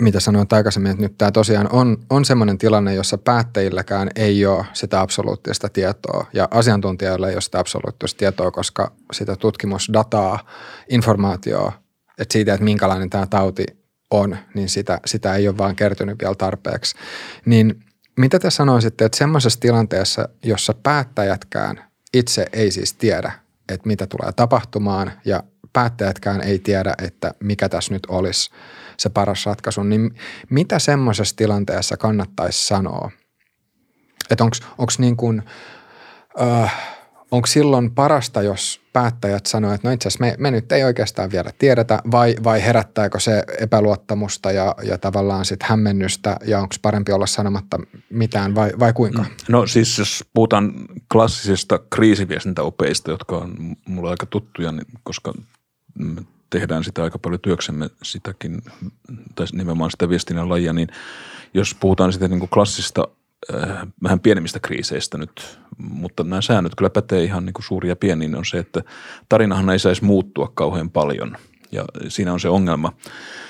mitä 0.03 0.21
sanoin 0.21 0.47
aikaisemmin, 0.53 0.91
että 0.91 1.03
nyt 1.03 1.19
tämä 1.19 1.33
tosiaan 1.33 1.69
on, 1.73 1.99
on 2.11 2.25
sellainen 2.25 2.59
tilanne, 2.59 2.95
jossa 2.95 3.19
päättäjilläkään 3.19 4.11
ei 4.17 4.47
ole 4.47 4.67
sitä 4.73 5.01
absoluuttista 5.01 5.69
tietoa 5.69 6.27
ja 6.33 6.49
asiantuntijoilla 6.51 7.29
ei 7.29 7.35
ole 7.35 7.41
sitä 7.41 7.59
absoluuttista 7.59 8.19
tietoa, 8.19 8.51
koska 8.51 8.93
sitä 9.13 9.37
tutkimusdataa, 9.37 10.39
informaatiota, 10.89 11.73
että 12.19 12.33
siitä, 12.33 12.55
että 12.55 12.65
minkälainen 12.65 13.11
tämä 13.11 13.27
tauti 13.27 13.65
on, 14.11 14.37
niin 14.55 14.69
sitä, 14.69 15.01
sitä 15.07 15.35
ei 15.35 15.49
ole 15.49 15.59
vaan 15.59 15.77
kertynyt 15.77 16.19
vielä 16.21 16.35
tarpeeksi. 16.35 16.97
Niin 17.45 17.83
mitä 18.17 18.39
te 18.39 18.51
sanoisitte, 18.51 19.05
että 19.05 19.19
semmoisessa 19.19 19.61
tilanteessa, 19.61 20.29
jossa 20.45 20.75
päättäjätkään 20.83 21.85
itse 22.15 22.47
ei 22.53 22.71
siis 22.71 22.93
tiedä, 22.93 23.33
että 23.69 23.87
mitä 23.87 24.07
tulee 24.07 24.33
tapahtumaan 24.33 25.13
ja 25.25 25.43
päättäjätkään 25.73 26.41
ei 26.41 26.59
tiedä, 26.59 26.95
että 27.03 27.35
mikä 27.41 27.69
tässä 27.69 27.95
nyt 27.95 28.07
olisi– 28.09 28.51
se 28.99 29.09
paras 29.09 29.47
ratkaisu, 29.47 29.83
niin 29.83 30.15
mitä 30.51 30.79
semmoisessa 30.79 31.37
tilanteessa 31.37 31.97
kannattaisi 31.97 32.67
sanoa? 32.67 33.11
Että 34.31 34.45
onko 34.45 34.93
niin 34.99 35.17
kuin, 35.17 35.43
äh, 36.41 36.97
onko 37.31 37.47
silloin 37.47 37.95
parasta, 37.95 38.43
jos 38.43 38.81
päättäjät 38.93 39.47
sanoo, 39.47 39.73
että 39.73 39.89
no 39.89 39.93
itse 39.93 40.09
asiassa 40.09 40.25
me, 40.25 40.35
me 40.39 40.51
nyt 40.51 40.73
ei 40.73 40.85
oikeastaan 40.85 41.31
vielä 41.31 41.51
tiedetä, 41.59 42.03
vai, 42.11 42.35
vai 42.45 42.65
herättääkö 42.65 43.21
se 43.21 43.45
epäluottamusta 43.61 44.53
ja, 44.53 44.75
ja 44.83 44.99
tavallaan 44.99 45.45
sitten 45.45 45.69
hämmennystä, 45.69 46.37
ja 46.45 46.59
onko 46.61 46.75
parempi 46.83 47.13
olla 47.13 47.27
sanomatta 47.27 47.79
mitään, 48.11 48.55
vai, 48.55 48.73
vai 48.79 48.93
kuinka? 48.93 49.23
Mm. 49.23 49.29
No 49.49 49.67
siis 49.67 49.99
jos 49.99 50.25
puhutaan 50.35 50.73
klassisista 51.13 51.79
kriisiviestintäopeista, 51.91 53.11
jotka 53.11 53.37
on 53.37 53.77
mulle 53.89 54.11
aika 54.11 54.27
tuttuja, 54.27 54.73
niin 54.73 54.87
koska 55.03 55.33
tehdään 56.51 56.85
sitä 56.85 57.03
aika 57.03 57.19
paljon 57.19 57.41
työksemme 57.41 57.91
sitäkin, 58.03 58.63
tai 59.35 59.47
nimenomaan 59.53 59.91
sitä 59.91 60.09
viestinnän 60.09 60.49
lajia, 60.49 60.73
niin 60.73 60.89
jos 61.55 61.77
puhutaan 61.81 62.13
sitä 62.13 62.29
niin 62.29 62.39
kuin 62.39 62.51
klassista 62.51 63.09
äh, 63.55 63.87
vähän 64.03 64.21
pienemmistä 64.21 64.61
kriiseistä 64.61 65.19
nyt, 65.19 65.59
mutta 65.79 66.25
nämä 66.25 66.43
säännöt 66.43 66.75
kyllä 66.75 66.91
pätee 66.91 67.25
ihan 67.25 67.45
niin 67.45 67.55
kuin 67.55 67.65
suuria 67.65 67.91
ja 67.91 67.97
pieniin, 67.97 68.37
on 68.37 68.45
se, 68.45 68.59
että 68.59 68.83
tarinahan 69.29 69.71
ei 69.71 69.79
saisi 69.79 70.05
muuttua 70.05 70.53
kauhean 70.55 70.91
paljon. 70.91 71.37
Ja 71.73 71.85
siinä 72.09 72.33
on 72.33 72.41
se 72.41 72.49
ongelma, 72.49 72.93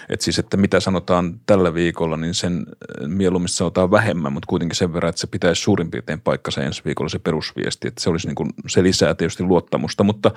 että 0.08 0.24
siis, 0.24 0.38
että 0.38 0.56
mitä 0.56 0.80
sanotaan 0.80 1.40
tällä 1.46 1.74
viikolla, 1.74 2.16
niin 2.16 2.34
sen 2.34 2.66
mieluummin 3.06 3.48
sanotaan 3.48 3.90
vähemmän, 3.90 4.32
mutta 4.32 4.46
kuitenkin 4.46 4.76
sen 4.76 4.92
verran, 4.92 5.10
että 5.10 5.20
se 5.20 5.26
pitäisi 5.26 5.62
suurin 5.62 5.90
piirtein 5.90 6.20
paikkansa 6.20 6.62
ensi 6.62 6.82
viikolla 6.84 7.08
se 7.08 7.18
perusviesti, 7.18 7.88
että 7.88 8.02
se 8.02 8.10
olisi 8.10 8.26
niin 8.26 8.34
kuin, 8.34 8.50
se 8.66 8.82
lisää 8.82 9.14
tietysti 9.14 9.42
luottamusta, 9.42 10.04
mutta, 10.04 10.30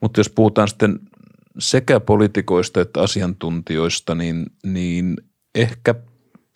mutta 0.00 0.20
jos 0.20 0.28
puhutaan 0.28 0.68
sitten 0.68 1.00
sekä 1.58 2.00
poliitikoista 2.00 2.80
että 2.80 3.00
asiantuntijoista, 3.00 4.14
niin, 4.14 4.46
niin 4.64 5.16
ehkä, 5.54 5.94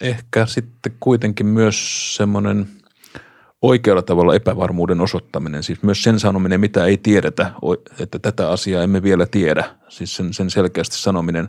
ehkä 0.01 0.47
sitten 0.47 0.97
kuitenkin 1.01 1.47
myös 1.47 1.77
semmoinen– 2.17 2.67
oikealla 3.63 4.03
tavalla 4.03 4.35
epävarmuuden 4.35 5.01
osoittaminen, 5.01 5.63
siis 5.63 5.83
myös 5.83 6.03
sen 6.03 6.21
sanominen, 6.21 6.61
mitä 6.61 6.85
ei 6.85 6.97
tiedetä, 6.97 7.53
että 7.99 8.19
tätä 8.19 8.51
asiaa 8.51 8.83
emme 8.83 9.03
vielä 9.03 9.27
tiedä, 9.27 9.65
siis 9.89 10.17
sen, 10.17 10.35
sen 10.35 10.51
selkeästi 10.51 10.97
sanominen, 10.97 11.49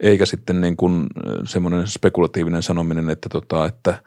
eikä 0.00 0.26
sitten 0.26 0.60
niin 0.60 0.76
kuin 0.76 1.06
semmoinen 1.44 1.88
spekulatiivinen 1.88 2.62
sanominen, 2.62 3.10
että, 3.10 3.28
tota, 3.28 3.66
että 3.66 4.02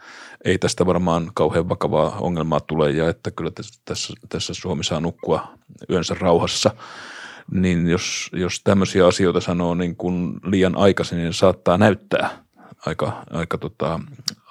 ei 0.46 0.58
tästä 0.58 0.86
varmaan 0.86 1.32
kauhean 1.34 1.70
vakavaa 1.70 2.18
ongelmaa 2.20 2.60
tule 2.60 2.92
ja 2.92 3.10
että 3.10 3.32
kyllä 3.32 3.52
tässä, 3.86 4.14
tässä 4.30 4.54
Suomi 4.54 4.84
saa 4.84 5.00
nukkua 5.00 5.48
yönsä 5.90 6.16
rauhassa, 6.20 6.72
niin 7.52 7.88
jos, 7.88 8.30
jos 8.34 8.62
tämmöisiä 8.64 9.08
asioita 9.08 9.42
sanoo 9.42 9.76
niin 9.76 9.96
kuin 9.96 10.40
liian 10.44 10.78
aikaisin, 10.78 11.18
niin 11.18 11.34
saattaa 11.34 11.78
näyttää– 11.78 12.30
aika, 12.86 13.24
aika, 13.30 13.58
tota, 13.58 14.00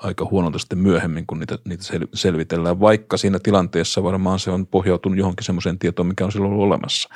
aika 0.02 0.28
huonolta 0.30 0.58
sitten 0.58 0.78
myöhemmin, 0.78 1.26
kun 1.26 1.38
niitä, 1.38 1.58
niitä 1.64 1.84
selvitellään, 2.14 2.80
vaikka 2.80 3.16
siinä 3.16 3.38
tilanteessa 3.38 4.02
varmaan 4.02 4.38
se 4.38 4.50
on 4.50 4.66
pohjautunut 4.66 5.18
johonkin 5.18 5.44
semmoiseen 5.44 5.78
tietoon, 5.78 6.06
mikä 6.06 6.24
on 6.24 6.32
silloin 6.32 6.52
ollut 6.52 6.66
olemassa. 6.66 7.08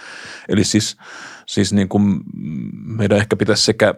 Eli 0.48 0.64
siis, 0.64 0.96
siis 1.46 1.72
niin 1.72 1.88
kuin 1.88 2.20
meidän 2.84 3.18
ehkä 3.18 3.36
pitäisi 3.36 3.64
sekä 3.64 3.94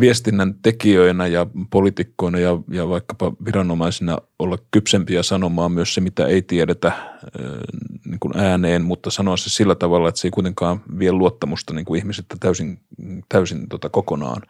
viestinnän 0.00 0.54
tekijöinä 0.62 1.26
ja 1.26 1.46
poliitikkoina 1.70 2.38
ja, 2.38 2.58
ja 2.70 2.88
vaikkapa 2.88 3.32
viranomaisina 3.44 4.18
olla 4.38 4.58
kypsempiä 4.70 5.22
sanomaan 5.22 5.72
myös 5.72 5.94
se, 5.94 6.00
mitä 6.00 6.26
ei 6.26 6.42
tiedetä 6.42 6.92
niin 8.04 8.20
kuin 8.20 8.36
ääneen, 8.36 8.82
mutta 8.82 9.10
sanoa 9.10 9.36
se 9.36 9.50
sillä 9.50 9.74
tavalla, 9.74 10.08
että 10.08 10.20
se 10.20 10.28
ei 10.28 10.32
kuitenkaan 10.32 10.80
vie 10.98 11.12
luottamusta 11.12 11.74
niin 11.74 11.84
kuin 11.84 11.98
ihmisiltä 11.98 12.36
täysin, 12.40 12.80
täysin 13.28 13.68
tota 13.68 13.88
kokonaan. 13.88 14.42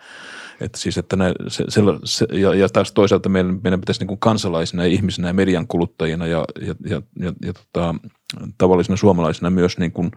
Että 0.60 0.78
siis, 0.78 0.98
että 0.98 1.16
ne, 1.16 1.32
se, 1.48 1.64
se, 1.68 1.80
se, 2.04 2.26
ja, 2.32 2.54
ja 2.54 2.68
taas 2.68 2.92
toisaalta 2.92 3.28
meidän, 3.28 3.60
meidän 3.62 3.80
pitäisi 3.80 4.00
niin 4.00 4.08
kuin 4.08 4.20
kansalaisina 4.20 4.86
ja 4.86 4.92
ihmisinä 4.92 5.28
ja 5.28 5.34
median 5.34 5.66
kuluttajina 5.66 6.26
ja, 6.26 6.44
ja, 6.60 6.74
ja, 6.86 7.02
ja, 7.20 7.32
ja 7.44 7.52
tota, 7.52 7.94
tavallisina 8.58 8.96
suomalaisina 8.96 9.50
myös 9.50 9.78
niin 9.78 9.92
kuin 9.92 10.10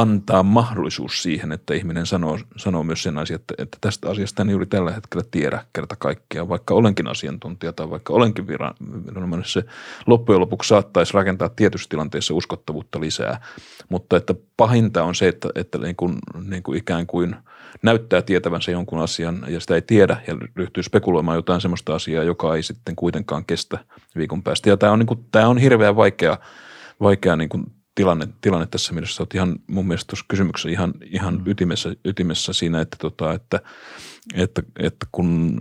antaa 0.00 0.42
mahdollisuus 0.42 1.22
siihen, 1.22 1.52
että 1.52 1.74
ihminen 1.74 2.06
sanoo, 2.06 2.38
sanoo 2.56 2.82
myös 2.82 3.02
sen 3.02 3.18
asian, 3.18 3.40
että, 3.40 3.54
että 3.58 3.78
tästä 3.80 4.10
asiasta 4.10 4.42
en 4.42 4.50
juuri 4.50 4.66
tällä 4.66 4.92
hetkellä 4.92 5.24
tiedä 5.30 5.64
kerta 5.72 5.96
kaikkea, 5.96 6.48
vaikka 6.48 6.74
olenkin 6.74 7.08
asiantuntija 7.08 7.72
tai 7.72 7.90
vaikka 7.90 8.12
olenkin 8.12 8.46
viranomainen, 8.46 9.44
se 9.44 9.64
loppujen 10.06 10.40
lopuksi 10.40 10.68
saattaisi 10.68 11.14
rakentaa 11.14 11.48
tietyissä 11.48 11.88
tilanteissa 11.88 12.34
uskottavuutta 12.34 13.00
lisää, 13.00 13.40
mutta 13.88 14.16
että 14.16 14.34
pahinta 14.56 15.04
on 15.04 15.14
se, 15.14 15.28
että, 15.28 15.48
että 15.54 15.78
niin 15.78 15.96
kuin, 15.96 16.18
niin 16.48 16.62
kuin 16.62 16.78
ikään 16.78 17.06
kuin– 17.06 17.36
näyttää 17.82 18.22
tietävänsä 18.22 18.70
jonkun 18.70 19.02
asian 19.02 19.44
ja 19.48 19.60
sitä 19.60 19.74
ei 19.74 19.82
tiedä 19.82 20.16
ja 20.26 20.36
ryhtyy 20.56 20.82
spekuloimaan 20.82 21.36
jotain 21.36 21.60
sellaista 21.60 21.94
asiaa, 21.94 22.24
joka 22.24 22.56
ei 22.56 22.62
sitten 22.62 22.96
kuitenkaan 22.96 23.44
kestä 23.44 23.78
viikon 24.16 24.42
päästä. 24.42 24.70
Ja 24.70 24.76
tämä 24.76 24.92
on, 24.92 24.98
niin 24.98 25.06
kuin, 25.06 25.24
tämä 25.32 25.48
on 25.48 25.58
hirveän 25.58 25.96
vaikea, 25.96 26.38
vaikea 27.00 27.36
niin 27.36 27.48
kuin 27.48 27.64
tilanne, 27.96 28.28
tilanne 28.40 28.66
tässä 28.66 28.92
mielessä. 28.92 29.22
Olet 29.22 29.34
ihan 29.34 29.56
mun 29.66 29.86
mielestä 29.86 30.08
tuossa 30.10 30.24
kysymyksessä 30.28 30.68
ihan, 30.68 30.94
ihan 31.04 31.34
mm. 31.34 31.42
ytimessä, 31.46 31.92
ytimessä 32.04 32.52
siinä, 32.52 32.80
että, 32.80 32.96
tota, 33.00 33.32
että, 33.32 33.60
että, 34.34 34.62
että 34.78 35.06
kun, 35.12 35.60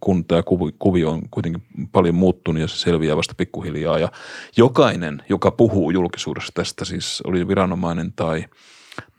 kun 0.00 0.24
tämä 0.24 0.42
kuvio 0.78 1.10
on 1.10 1.22
kuitenkin 1.30 1.62
paljon 1.92 2.14
muuttunut 2.14 2.60
ja 2.60 2.68
se 2.68 2.76
selviää 2.76 3.16
vasta 3.16 3.34
pikkuhiljaa 3.36 3.98
ja 3.98 4.08
jokainen, 4.56 5.22
joka 5.28 5.50
puhuu 5.50 5.90
julkisuudessa 5.90 6.52
tästä, 6.54 6.84
siis 6.84 7.20
oli 7.24 7.48
viranomainen 7.48 8.12
tai– 8.12 8.44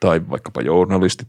tai 0.04 0.22
vaikkapa 0.30 0.62
journalistit, 0.62 1.28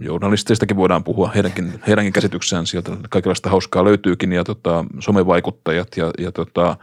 journalisteistakin 0.00 0.76
voidaan 0.76 1.04
puhua, 1.04 1.30
heidänkin, 1.34 1.80
heidänkin 1.86 2.12
käsityksensä 2.12 2.70
sieltä. 2.70 2.92
Kaikenlaista 3.10 3.50
hauskaa 3.50 3.84
löytyykin 3.84 4.32
ja 4.32 4.44
tota, 4.44 4.84
somevaikuttajat 4.98 5.96
ja, 5.96 6.10
ja, 6.18 6.32
tota, 6.32 6.76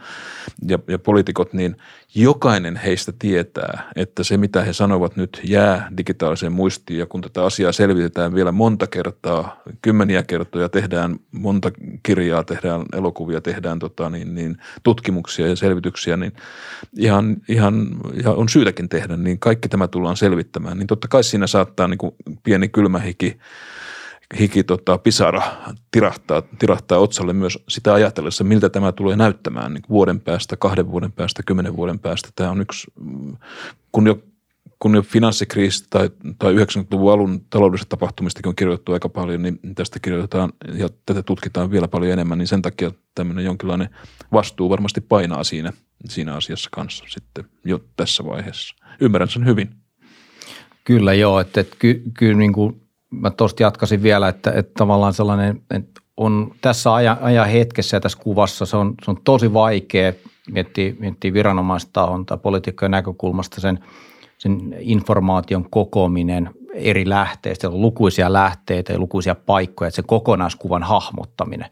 ja, 0.68 0.78
ja 0.88 0.98
poliitikot, 0.98 1.52
niin 1.52 1.76
jokainen 2.14 2.76
heistä 2.76 3.12
tietää, 3.18 3.90
että 3.96 4.24
se 4.24 4.36
mitä 4.36 4.62
he 4.62 4.72
sanovat 4.72 5.16
nyt 5.16 5.40
jää 5.44 5.88
digitaaliseen 5.96 6.52
muistiin. 6.52 6.98
Ja 6.98 7.06
kun 7.06 7.20
tätä 7.20 7.44
asiaa 7.44 7.72
selvitetään 7.72 8.34
vielä 8.34 8.52
monta 8.52 8.86
kertaa, 8.86 9.62
kymmeniä 9.82 10.22
kertoja, 10.22 10.68
tehdään 10.68 11.16
monta 11.32 11.70
kirjaa, 12.02 12.44
tehdään 12.44 12.82
elokuvia, 12.92 13.40
tehdään 13.40 13.78
tota, 13.78 14.10
niin, 14.10 14.34
niin, 14.34 14.56
tutkimuksia 14.82 15.46
ja 15.46 15.56
selvityksiä, 15.56 16.16
niin 16.16 16.32
ihan, 16.98 17.36
ihan, 17.48 17.88
ihan 18.14 18.36
on 18.36 18.48
syytäkin 18.48 18.88
tehdä, 18.88 19.16
niin 19.16 19.38
kaikki 19.38 19.68
tämä 19.68 19.88
tullaan 19.88 20.16
selvittämään, 20.16 20.78
niin 20.78 20.86
totta 20.86 21.08
kai 21.08 21.23
siinä 21.24 21.46
saattaa 21.46 21.88
niin 21.88 21.98
kuin 21.98 22.14
pieni 22.42 22.68
kylmä 22.68 22.98
hiki, 24.38 24.64
tota, 24.64 24.98
pisara 24.98 25.42
tirahtaa, 25.90 26.42
tirahtaa 26.58 26.98
otsalle 26.98 27.32
myös 27.32 27.58
sitä 27.68 27.94
ajatellessa, 27.94 28.44
miltä 28.44 28.68
tämä 28.68 28.92
tulee 28.92 29.16
näyttämään 29.16 29.74
niin 29.74 29.84
vuoden 29.88 30.20
päästä, 30.20 30.56
kahden 30.56 30.90
vuoden 30.90 31.12
päästä, 31.12 31.42
kymmenen 31.42 31.76
vuoden 31.76 31.98
päästä. 31.98 32.28
Tämä 32.36 32.50
on 32.50 32.60
yksi, 32.60 32.92
kun 33.92 34.06
jo, 34.06 34.18
kun 34.78 34.94
jo 34.94 35.02
finanssikriisi 35.02 35.84
tai, 35.90 36.10
tai 36.38 36.54
90-luvun 36.54 37.12
alun 37.12 37.40
taloudellisesta 37.50 37.96
tapahtumistakin 37.96 38.48
on 38.48 38.56
kirjoitettu 38.56 38.92
aika 38.92 39.08
paljon, 39.08 39.42
niin 39.42 39.58
tästä 39.74 39.98
kirjoitetaan 40.00 40.52
ja 40.74 40.88
tätä 41.06 41.22
tutkitaan 41.22 41.70
vielä 41.70 41.88
paljon 41.88 42.12
enemmän, 42.12 42.38
niin 42.38 42.48
sen 42.48 42.62
takia 42.62 42.90
tämmöinen 43.14 43.44
jonkinlainen 43.44 43.88
vastuu 44.32 44.70
varmasti 44.70 45.00
painaa 45.00 45.44
siinä, 45.44 45.72
siinä 46.08 46.34
asiassa 46.34 46.68
kanssa 46.72 47.04
sitten 47.08 47.44
jo 47.64 47.80
tässä 47.96 48.24
vaiheessa. 48.24 48.74
Ymmärrän 49.00 49.28
sen 49.28 49.46
hyvin. 49.46 49.83
Kyllä 50.84 51.14
joo, 51.14 51.40
että, 51.40 51.60
että 51.60 51.76
ky, 51.78 52.02
kyllä 52.18 52.38
niin 52.38 52.52
kuin 52.52 52.80
mä 53.10 53.30
tuosta 53.30 53.62
jatkasin 53.62 54.02
vielä, 54.02 54.28
että, 54.28 54.50
että 54.50 54.72
tavallaan 54.76 55.12
sellainen, 55.12 55.62
että 55.70 56.00
on 56.16 56.50
tässä 56.60 56.94
ajan, 56.94 57.18
ajan 57.20 57.48
hetkessä 57.48 57.96
ja 57.96 58.00
tässä 58.00 58.18
kuvassa 58.22 58.66
se 58.66 58.76
on, 58.76 58.94
se 59.04 59.10
on 59.10 59.16
tosi 59.24 59.52
vaikea 59.52 60.12
miettiä, 60.50 60.92
miettiä 60.98 61.32
viranomaistahon 61.32 62.26
tai 62.26 62.38
poliitikkojen 62.38 62.90
näkökulmasta 62.90 63.60
sen, 63.60 63.78
sen 64.38 64.76
informaation 64.78 65.66
kokoaminen 65.70 66.50
eri 66.74 67.08
lähteistä, 67.08 67.68
on 67.68 67.80
lukuisia 67.80 68.32
lähteitä 68.32 68.92
ja 68.92 68.98
lukuisia 68.98 69.34
paikkoja, 69.34 69.88
että 69.88 69.96
se 69.96 70.02
kokonaiskuvan 70.06 70.82
hahmottaminen. 70.82 71.70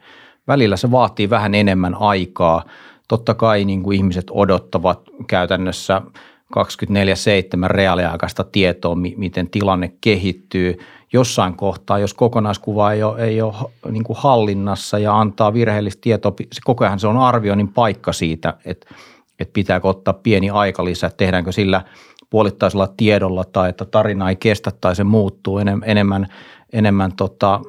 Välillä 0.49 0.77
se 0.77 0.91
vaatii 0.91 1.31
vähän 1.31 1.55
enemmän 1.55 1.95
aikaa. 1.95 2.65
Totta 3.09 3.35
kai 3.35 3.65
niin 3.65 3.83
kuin 3.83 3.97
ihmiset 3.97 4.27
odottavat 4.31 5.01
käytännössä– 5.27 6.03
24-7 6.57 7.67
reaaliaikaista 7.67 8.45
tietoa, 8.45 8.95
miten 8.95 9.51
tilanne 9.51 9.93
kehittyy. 10.01 10.79
Jossain 11.13 11.57
kohtaa, 11.57 11.99
jos 11.99 12.15
kokonaiskuva 12.15 12.93
ei 12.93 13.03
ole, 13.03 13.25
ei 13.25 13.43
ole 13.43 13.55
niin 13.91 14.05
kuin 14.05 14.17
hallinnassa 14.21 14.99
ja 14.99 15.21
antaa 15.21 15.55
virheellistä 15.55 16.01
tietoa, 16.01 16.33
se 16.53 16.61
koko 16.65 16.85
ajan 16.85 16.99
se 16.99 17.07
on 17.07 17.17
arvioinnin 17.17 17.69
paikka 17.69 18.13
siitä, 18.13 18.55
että, 18.65 18.95
että 19.39 19.53
pitääkö 19.53 19.89
ottaa 19.89 20.15
pieni 20.15 20.51
aikalisä, 20.51 21.11
tehdäänkö 21.17 21.53
sillä 21.53 21.83
puolittaisella 22.31 22.89
tiedolla 22.97 23.45
tai 23.45 23.69
että 23.69 23.85
tarina 23.85 24.29
ei 24.29 24.37
kestä 24.37 24.71
tai 24.81 24.97
se 24.97 25.05
muuttuu 25.05 25.59
enemmän, 25.85 26.27
enemmän 26.73 27.13
tota 27.17 27.61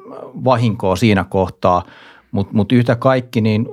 vahinkoa 0.44 0.96
siinä 0.96 1.24
kohtaa. 1.24 1.82
Mutta 2.32 2.52
mut 2.54 2.72
yhtä 2.72 2.96
kaikki, 2.96 3.40
niin 3.40 3.68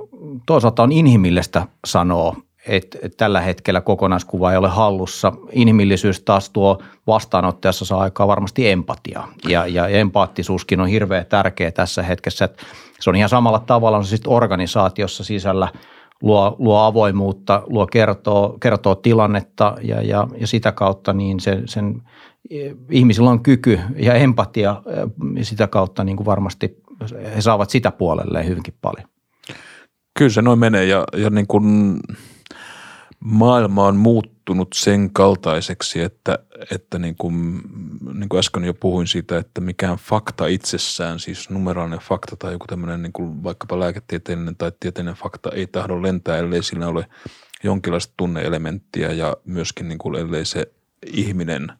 toisaalta 0.46 0.82
on 0.82 0.92
inhimillistä 0.92 1.66
sanoa, 1.86 2.36
että, 2.66 2.98
tällä 3.16 3.40
hetkellä 3.40 3.80
kokonaiskuva 3.80 4.52
ei 4.52 4.58
ole 4.58 4.68
hallussa. 4.68 5.32
Inhimillisyys 5.52 6.20
taas 6.20 6.50
tuo 6.50 6.82
vastaanottajassa 7.06 7.84
saa 7.84 8.00
aikaa 8.00 8.28
varmasti 8.28 8.70
empatia 8.70 9.28
ja, 9.48 9.66
ja 9.66 9.88
empaattisuuskin 9.88 10.80
on 10.80 10.88
hirveän 10.88 11.26
tärkeä 11.26 11.72
tässä 11.72 12.02
hetkessä. 12.02 12.44
Että 12.44 12.62
se 13.00 13.10
on 13.10 13.16
ihan 13.16 13.28
samalla 13.28 13.58
tavalla 13.58 13.98
on 13.98 14.04
siis 14.04 14.22
organisaatiossa 14.26 15.24
sisällä 15.24 15.68
luo, 16.22 16.56
luo 16.58 16.78
avoimuutta, 16.78 17.62
luo 17.66 17.86
kertoo, 17.86 18.56
kertoo 18.60 18.94
tilannetta 18.94 19.76
ja, 19.82 20.02
ja, 20.02 20.28
ja 20.40 20.46
sitä 20.46 20.72
kautta 20.72 21.12
niin 21.12 21.40
sen, 21.40 21.68
sen 21.68 22.02
ihmisillä 22.90 23.30
on 23.30 23.42
kyky 23.42 23.80
ja 23.96 24.14
empatia 24.14 24.82
ja 25.36 25.44
sitä 25.44 25.66
kautta 25.66 26.04
niin 26.04 26.16
kuin 26.16 26.26
varmasti 26.26 26.82
he 27.36 27.40
saavat 27.40 27.70
sitä 27.70 27.90
puolelleen 27.90 28.46
hyvinkin 28.46 28.74
paljon. 28.80 29.08
Kyllä 30.18 30.30
se 30.30 30.42
noin 30.42 30.58
menee 30.58 30.84
ja, 30.84 31.04
ja 31.16 31.30
niin 31.30 31.46
kuin– 31.46 31.96
maailma 33.24 33.86
on 33.86 33.96
muuttunut 33.96 34.68
sen 34.74 35.10
kaltaiseksi, 35.12 36.00
että, 36.00 36.38
että 36.70 36.98
niin, 36.98 37.14
kuin, 37.18 37.62
niin 38.14 38.28
kuin 38.28 38.38
äsken 38.38 38.64
jo 38.64 38.74
puhuin 38.74 39.06
siitä, 39.06 39.38
että 39.38 39.60
mikään 39.60 39.96
fakta 39.96 40.46
itsessään, 40.46 41.20
siis 41.20 41.50
numeraalinen 41.50 41.98
fakta 41.98 42.36
tai 42.36 42.52
joku 42.52 42.66
tämmöinen 42.66 43.02
niin 43.02 43.12
kuin 43.12 43.42
vaikkapa 43.42 43.80
lääketieteellinen 43.80 44.56
tai 44.56 44.72
tieteellinen 44.80 45.22
fakta 45.22 45.50
ei 45.50 45.66
tahdo 45.66 46.02
lentää, 46.02 46.36
ellei 46.36 46.62
sillä 46.62 46.88
ole 46.88 47.06
jonkinlaista 47.64 48.14
tunneelementtiä 48.16 49.12
ja 49.12 49.36
myöskin 49.44 49.88
niin 49.88 49.98
kuin, 49.98 50.14
ellei 50.14 50.44
se 50.44 50.72
ihminen 51.06 51.72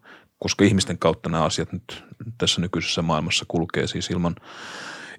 koska 0.43 0.65
ihmisten 0.65 0.99
kautta 0.99 1.29
nämä 1.29 1.45
asiat 1.45 1.73
nyt 1.73 2.05
tässä 2.39 2.61
nykyisessä 2.61 3.03
maailmassa 3.03 3.45
kulkee 3.49 3.87
siis 3.87 4.11
ilman, 4.11 4.37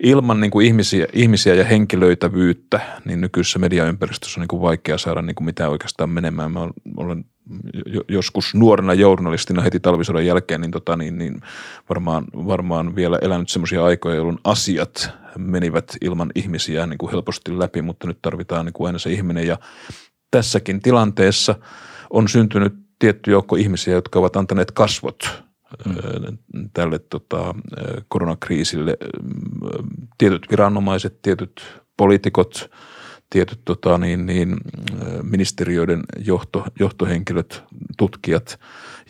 ilman 0.03 0.39
niin 0.39 0.51
kuin 0.51 0.65
ihmisiä, 0.65 1.07
ihmisiä 1.13 1.55
ja 1.55 1.63
henkilöitävyyttä, 1.63 2.79
niin 3.05 3.21
nykyisessä 3.21 3.59
mediaympäristössä 3.59 4.39
on 4.39 4.41
niin 4.41 4.47
kuin 4.47 4.61
vaikea 4.61 4.97
saada 4.97 5.21
niin 5.21 5.35
kuin 5.35 5.45
mitään 5.45 5.71
oikeastaan 5.71 6.09
menemään. 6.09 6.51
Mä 6.51 6.69
olen 6.97 7.25
joskus 8.09 8.55
nuorena 8.55 8.93
journalistina 8.93 9.61
heti 9.61 9.79
talvisodan 9.79 10.25
jälkeen, 10.25 10.61
niin, 10.61 10.71
tota, 10.71 10.97
niin, 10.97 11.17
niin 11.17 11.41
varmaan, 11.89 12.25
varmaan 12.33 12.95
vielä 12.95 13.19
elänyt 13.21 13.49
semmoisia 13.49 13.85
aikoja, 13.85 14.15
jolloin 14.15 14.39
asiat 14.43 15.09
menivät 15.37 15.95
ilman 16.01 16.31
ihmisiä 16.35 16.87
niin 16.87 16.97
kuin 16.97 17.11
helposti 17.11 17.59
läpi, 17.59 17.81
mutta 17.81 18.07
nyt 18.07 18.19
tarvitaan 18.21 18.65
niin 18.65 18.73
kuin 18.73 18.87
aina 18.87 18.99
se 18.99 19.11
ihminen 19.11 19.47
ja 19.47 19.57
tässäkin 20.31 20.81
tilanteessa 20.81 21.55
on 22.09 22.27
syntynyt 22.27 22.73
tietty 22.99 23.31
joukko 23.31 23.55
ihmisiä, 23.55 23.93
jotka 23.93 24.19
ovat 24.19 24.35
antaneet 24.35 24.71
kasvot 24.71 25.43
mm. 25.85 26.69
tälle 26.73 26.99
tota, 26.99 27.55
koronakriisille. 28.07 28.97
Tietyt 30.17 30.51
viranomaiset, 30.51 31.21
tietyt 31.21 31.61
poliitikot, 31.97 32.69
tietyt 33.33 33.59
tota, 33.65 33.97
niin, 33.97 34.25
niin, 34.25 34.57
ministeriöiden 35.23 36.03
johto, 36.25 36.65
johtohenkilöt, 36.79 37.63
tutkijat. 37.97 38.59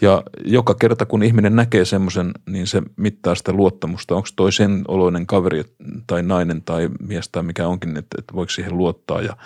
Ja 0.01 0.23
joka 0.45 0.73
kerta, 0.73 1.05
kun 1.05 1.23
ihminen 1.23 1.55
näkee 1.55 1.85
semmoisen, 1.85 2.31
niin 2.49 2.67
se 2.67 2.81
mittaa 2.95 3.35
sitä 3.35 3.51
luottamusta. 3.51 4.15
Onko 4.15 4.27
toi 4.35 4.51
sen 4.51 4.81
oloinen 4.87 5.27
kaveri 5.27 5.63
tai 6.07 6.23
nainen 6.23 6.61
tai 6.61 6.89
mies 7.07 7.29
tai 7.29 7.43
mikä 7.43 7.67
onkin, 7.67 7.97
että, 7.97 8.15
että 8.19 8.33
voiko 8.33 8.49
siihen 8.49 8.77
luottaa 8.77 9.21
ja, 9.21 9.37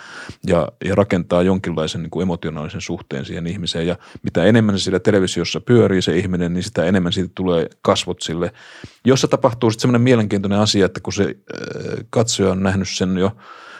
ja, 0.46 0.68
ja 0.84 0.94
rakentaa 0.94 1.42
jonkinlaisen 1.42 2.02
niin 2.02 2.10
kuin 2.10 2.22
emotionaalisen 2.22 2.80
suhteen 2.80 3.24
siihen 3.24 3.46
ihmiseen. 3.46 3.86
Ja 3.86 3.96
mitä 4.22 4.44
enemmän 4.44 4.78
se 4.78 4.82
siellä 4.82 5.00
televisiossa 5.00 5.60
pyörii 5.60 6.02
se 6.02 6.16
ihminen, 6.16 6.52
niin 6.54 6.64
sitä 6.64 6.84
enemmän 6.84 7.12
siitä 7.12 7.30
tulee 7.34 7.68
kasvot 7.82 8.22
sille. 8.22 8.52
Jossa 9.04 9.28
tapahtuu 9.28 9.70
sitten 9.70 9.80
semmoinen 9.80 10.02
mielenkiintoinen 10.02 10.58
asia, 10.58 10.86
että 10.86 11.00
kun 11.00 11.12
se 11.12 11.36
katsoja 12.10 12.50
on 12.50 12.62
nähnyt 12.62 12.88
sen 12.88 13.16
jo– 13.16 13.30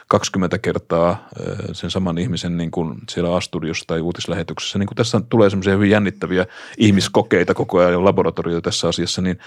20 0.09 0.59
kertaa 0.59 1.29
sen 1.73 1.91
saman 1.91 2.19
ihmisen 2.19 2.57
niin 2.57 2.71
kuin 2.71 2.95
siellä 3.11 3.37
Asturiossa 3.37 3.85
tai 3.87 4.01
uutislähetyksessä. 4.01 4.79
Niin 4.79 4.87
kuin 4.87 4.97
tässä 4.97 5.21
tulee 5.29 5.51
semmoisia 5.51 5.73
hyvin 5.73 5.91
jännittäviä 5.91 6.47
ihmiskokeita 6.79 7.55
koko 7.55 7.79
ajan 7.79 8.05
laboratorioita 8.05 8.65
tässä 8.65 8.89
asiassa, 8.89 9.23
niin, 9.23 9.39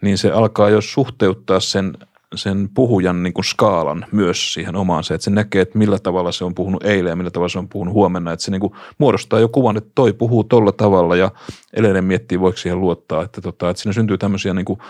niin 0.00 0.18
se 0.18 0.30
alkaa 0.30 0.70
jo 0.70 0.80
suhteuttaa 0.80 1.60
sen 1.60 1.96
sen 2.34 2.68
puhujan 2.74 3.22
niin 3.22 3.32
kuin 3.32 3.44
skaalan 3.44 4.06
myös 4.12 4.54
siihen 4.54 4.76
omaan 4.76 5.04
se, 5.04 5.14
että 5.14 5.24
se 5.24 5.30
näkee, 5.30 5.62
että 5.62 5.78
millä 5.78 5.98
tavalla 5.98 6.32
se 6.32 6.44
on 6.44 6.54
puhunut 6.54 6.84
eilen 6.84 7.10
ja 7.10 7.16
millä 7.16 7.30
tavalla 7.30 7.48
se 7.48 7.58
on 7.58 7.68
puhunut 7.68 7.94
huomenna, 7.94 8.32
että 8.32 8.44
se 8.44 8.50
niin 8.50 8.60
kuin 8.60 8.72
muodostaa 8.98 9.40
jo 9.40 9.48
kuvan, 9.48 9.76
että 9.76 9.90
toi 9.94 10.12
puhuu 10.12 10.44
tolla 10.44 10.72
tavalla 10.72 11.16
ja 11.16 11.30
edelleen 11.72 12.04
miettii, 12.04 12.40
voiko 12.40 12.58
siihen 12.58 12.80
luottaa, 12.80 13.22
että, 13.22 13.40
tota, 13.40 13.70
että 13.70 13.82
siinä 13.82 13.92
syntyy 13.92 14.18
tämmöisiä 14.18 14.54
niin 14.54 14.64
kuin 14.64 14.80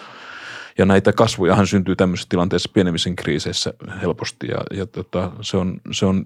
ja 0.80 0.86
näitä 0.86 1.12
kasvujahan 1.12 1.66
syntyy 1.66 1.96
tämmöisissä 1.96 2.28
tilanteissa 2.28 2.70
pienemmissä 2.74 3.10
kriiseissä 3.16 3.74
helposti. 4.02 4.46
Ja, 4.46 4.78
ja 4.78 4.86
tota, 4.86 5.32
se, 5.40 5.56
on, 5.56 5.80
se, 5.92 6.06
on, 6.06 6.24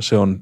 se 0.00 0.16
on 0.16 0.40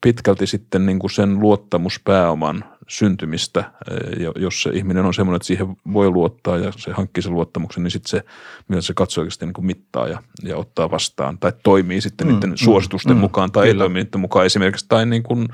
pitkälti 0.00 0.46
sitten 0.46 0.86
niin 0.86 0.98
kuin 0.98 1.10
sen 1.10 1.40
luottamuspääoman 1.40 2.64
syntymistä, 2.88 3.72
ja 4.18 4.32
jos 4.36 4.62
se 4.62 4.70
ihminen 4.70 5.04
on 5.04 5.14
semmoinen, 5.14 5.36
että 5.36 5.46
siihen 5.46 5.76
voi 5.92 6.10
luottaa 6.10 6.58
ja 6.58 6.72
se 6.76 6.92
hankkii 6.92 7.22
sen 7.22 7.32
luottamuksen, 7.32 7.82
niin 7.82 7.90
sitten 7.90 8.10
se, 8.10 8.24
myös 8.68 8.86
se 8.86 8.94
katsoo 8.94 9.22
oikeasti 9.22 9.46
niin 9.46 9.54
kuin 9.54 9.66
mittaa 9.66 10.08
ja, 10.08 10.22
ja 10.42 10.56
ottaa 10.56 10.90
vastaan. 10.90 11.38
Tai 11.38 11.52
toimii 11.62 12.00
sitten 12.00 12.26
mm, 12.26 12.32
niiden 12.32 12.50
mm, 12.50 12.56
suositusten 12.56 13.16
mm, 13.16 13.20
mukaan 13.20 13.52
tai 13.52 13.66
kyllä. 13.66 13.84
ei 13.84 13.88
toimi 13.88 14.02
niiden 14.02 14.20
mukaan 14.20 14.46
esimerkiksi. 14.46 14.86
Tai 14.88 15.06
niin 15.06 15.22
kuin 15.22 15.48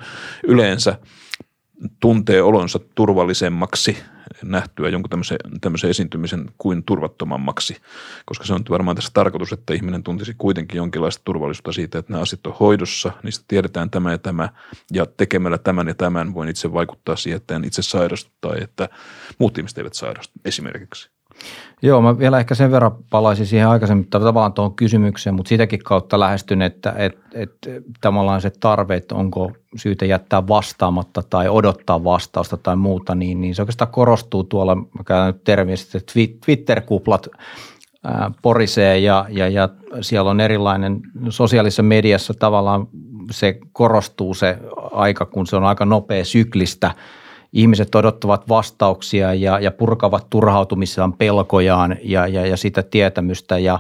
yleensä 0.47 0.99
tuntee 2.01 2.43
olonsa 2.43 2.81
turvallisemmaksi– 2.95 3.97
nähtyä 4.43 4.89
jonkun 4.89 5.11
tämmöisen, 5.11 5.39
tämmöisen 5.61 5.91
esiintymisen 5.91 6.51
kuin 6.59 6.85
turvattomammaksi, 6.85 7.77
koska 8.27 8.45
se 8.45 8.55
on 8.55 8.65
varmaan 8.71 8.97
tässä 8.97 9.11
tarkoitus, 9.15 9.53
että 9.53 9.75
ihminen 9.75 10.03
tuntisi 10.03 10.35
kuitenkin 10.39 10.77
jonkinlaista 10.77 11.23
turvallisuutta 11.25 11.73
siitä, 11.73 11.99
että 11.99 12.13
nämä 12.13 12.23
asiat 12.23 12.47
on 12.47 12.57
hoidossa, 12.61 13.13
niistä 13.23 13.45
tiedetään 13.49 13.91
tämä 13.91 14.11
ja 14.11 14.19
tämä, 14.19 14.49
ja 14.93 15.07
tekemällä 15.07 15.59
tämän 15.59 15.89
ja 15.89 15.95
tämän 15.95 16.35
voin 16.35 16.49
itse 16.49 16.73
vaikuttaa 16.73 17.17
siihen, 17.17 17.37
että 17.37 17.57
en 17.57 17.65
itse 17.65 17.83
sairastu 17.83 18.31
tai 18.41 18.63
että 18.63 18.89
muut 19.39 19.59
ihmiset 19.59 19.79
eivät 19.79 19.95
sairastu 19.95 20.33
esimerkiksi. 20.45 21.11
Joo, 21.83 22.03
mä 22.03 22.19
vielä 22.19 22.39
ehkä 22.39 22.55
sen 22.55 22.71
verran 22.71 22.97
palaisin 23.11 23.47
siihen 23.47 23.69
aikaisemmin 23.69 24.07
tavallaan 24.07 24.53
tuohon 24.53 24.75
kysymykseen, 24.75 25.35
mutta 25.35 25.49
sitäkin 25.49 25.79
kautta 25.85 26.21
lähestyn, 26.21 26.63
että 26.63 26.95
et, 26.97 27.19
et, 27.35 27.53
tavallaan 28.01 28.41
se 28.41 28.51
tarve, 28.61 28.97
että 28.97 29.15
onko 29.15 29.53
syytä 29.77 30.07
jättää 30.07 30.49
vastaamatta 30.49 31.23
tai 31.31 31.49
odottaa 31.49 32.05
vastausta 32.05 32.57
tai 32.57 32.77
muuta, 32.77 33.15
niin, 33.15 33.41
niin 33.41 33.55
se 33.55 33.63
oikeastaan 33.63 33.91
korostuu 33.91 34.45
tuolla, 34.45 34.75
mä 34.75 35.05
käytän 35.07 35.27
nyt 35.27 35.45
termiä 35.45 35.77
Twitter-kuplat 36.45 37.29
ää, 38.05 38.31
porisee 38.43 38.99
ja, 38.99 39.27
ja, 39.29 39.49
ja 39.49 39.69
siellä 40.01 40.31
on 40.31 40.41
erilainen, 40.41 41.01
sosiaalisessa 41.29 41.83
mediassa 41.83 42.35
tavallaan 42.35 42.89
se 43.31 43.59
korostuu 43.73 44.35
se 44.35 44.59
aika, 44.93 45.27
kun 45.27 45.47
se 45.47 45.57
on 45.57 45.65
aika 45.65 45.85
nopea 45.85 46.25
syklistä– 46.25 46.95
ihmiset 47.53 47.95
odottavat 47.95 48.49
vastauksia 48.49 49.35
ja, 49.35 49.61
ja 49.61 49.71
purkavat 49.71 50.27
turhautumissaan 50.31 51.13
pelkojaan 51.13 51.97
ja, 52.03 52.27
ja, 52.27 52.47
ja 52.47 52.57
sitä 52.57 52.83
tietämystä. 52.83 53.59
Ja 53.59 53.79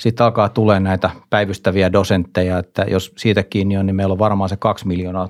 sitten 0.00 0.24
alkaa 0.24 0.48
tulee 0.48 0.80
näitä 0.80 1.10
päivystäviä 1.30 1.92
dosentteja, 1.92 2.58
että 2.58 2.84
jos 2.88 3.12
siitä 3.16 3.42
kiinni 3.42 3.76
on, 3.76 3.86
niin 3.86 3.96
meillä 3.96 4.12
on 4.12 4.18
varmaan 4.18 4.48
se 4.48 4.56
kaksi 4.56 4.86
miljoonaa 4.86 5.28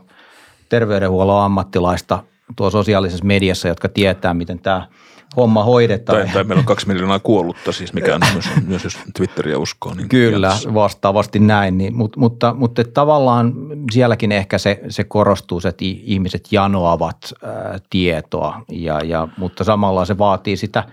terveydenhuollon 0.69 1.43
ammattilaista 1.43 2.23
tuo 2.57 2.71
sosiaalisessa 2.71 3.25
mediassa, 3.25 3.69
jotka 3.69 3.89
tietää, 3.89 4.35
miten 4.35 4.59
tämä– 4.59 4.87
homma 5.37 5.65
hoidetaan. 5.65 6.19
Tai, 6.19 6.35
tai 6.35 6.45
meillä 6.45 6.61
on 6.61 6.67
kaksi 6.67 6.89
miljoonaa 6.89 7.19
kuollutta 7.19 7.73
siis, 7.73 7.93
mikä 7.93 8.15
on 8.15 8.21
myös, 8.33 8.45
myös 8.67 8.85
jos 8.85 8.99
Twitteriä 9.17 9.59
uskoo. 9.59 9.95
Niin 9.95 10.09
Kyllä, 10.09 10.47
jälkeen. 10.47 10.75
vastaavasti 10.75 11.39
näin. 11.39 11.79
Niin, 11.79 11.97
mutta, 11.97 12.21
mutta, 12.21 12.55
mutta 12.55 12.85
tavallaan 12.85 13.55
sielläkin 13.91 14.33
ehkä 14.33 14.59
se, 14.59 14.81
se 14.89 15.05
korostuu, 15.05 15.61
että 15.65 15.85
ihmiset 15.85 16.53
janoavat 16.53 17.33
ää, 17.43 17.79
tietoa, 17.91 18.63
ja, 18.69 19.01
ja, 19.01 19.29
mutta 19.39 19.65
samalla 19.65 20.05
se 20.05 20.19
vaatii 20.19 20.57
sitä 20.57 20.85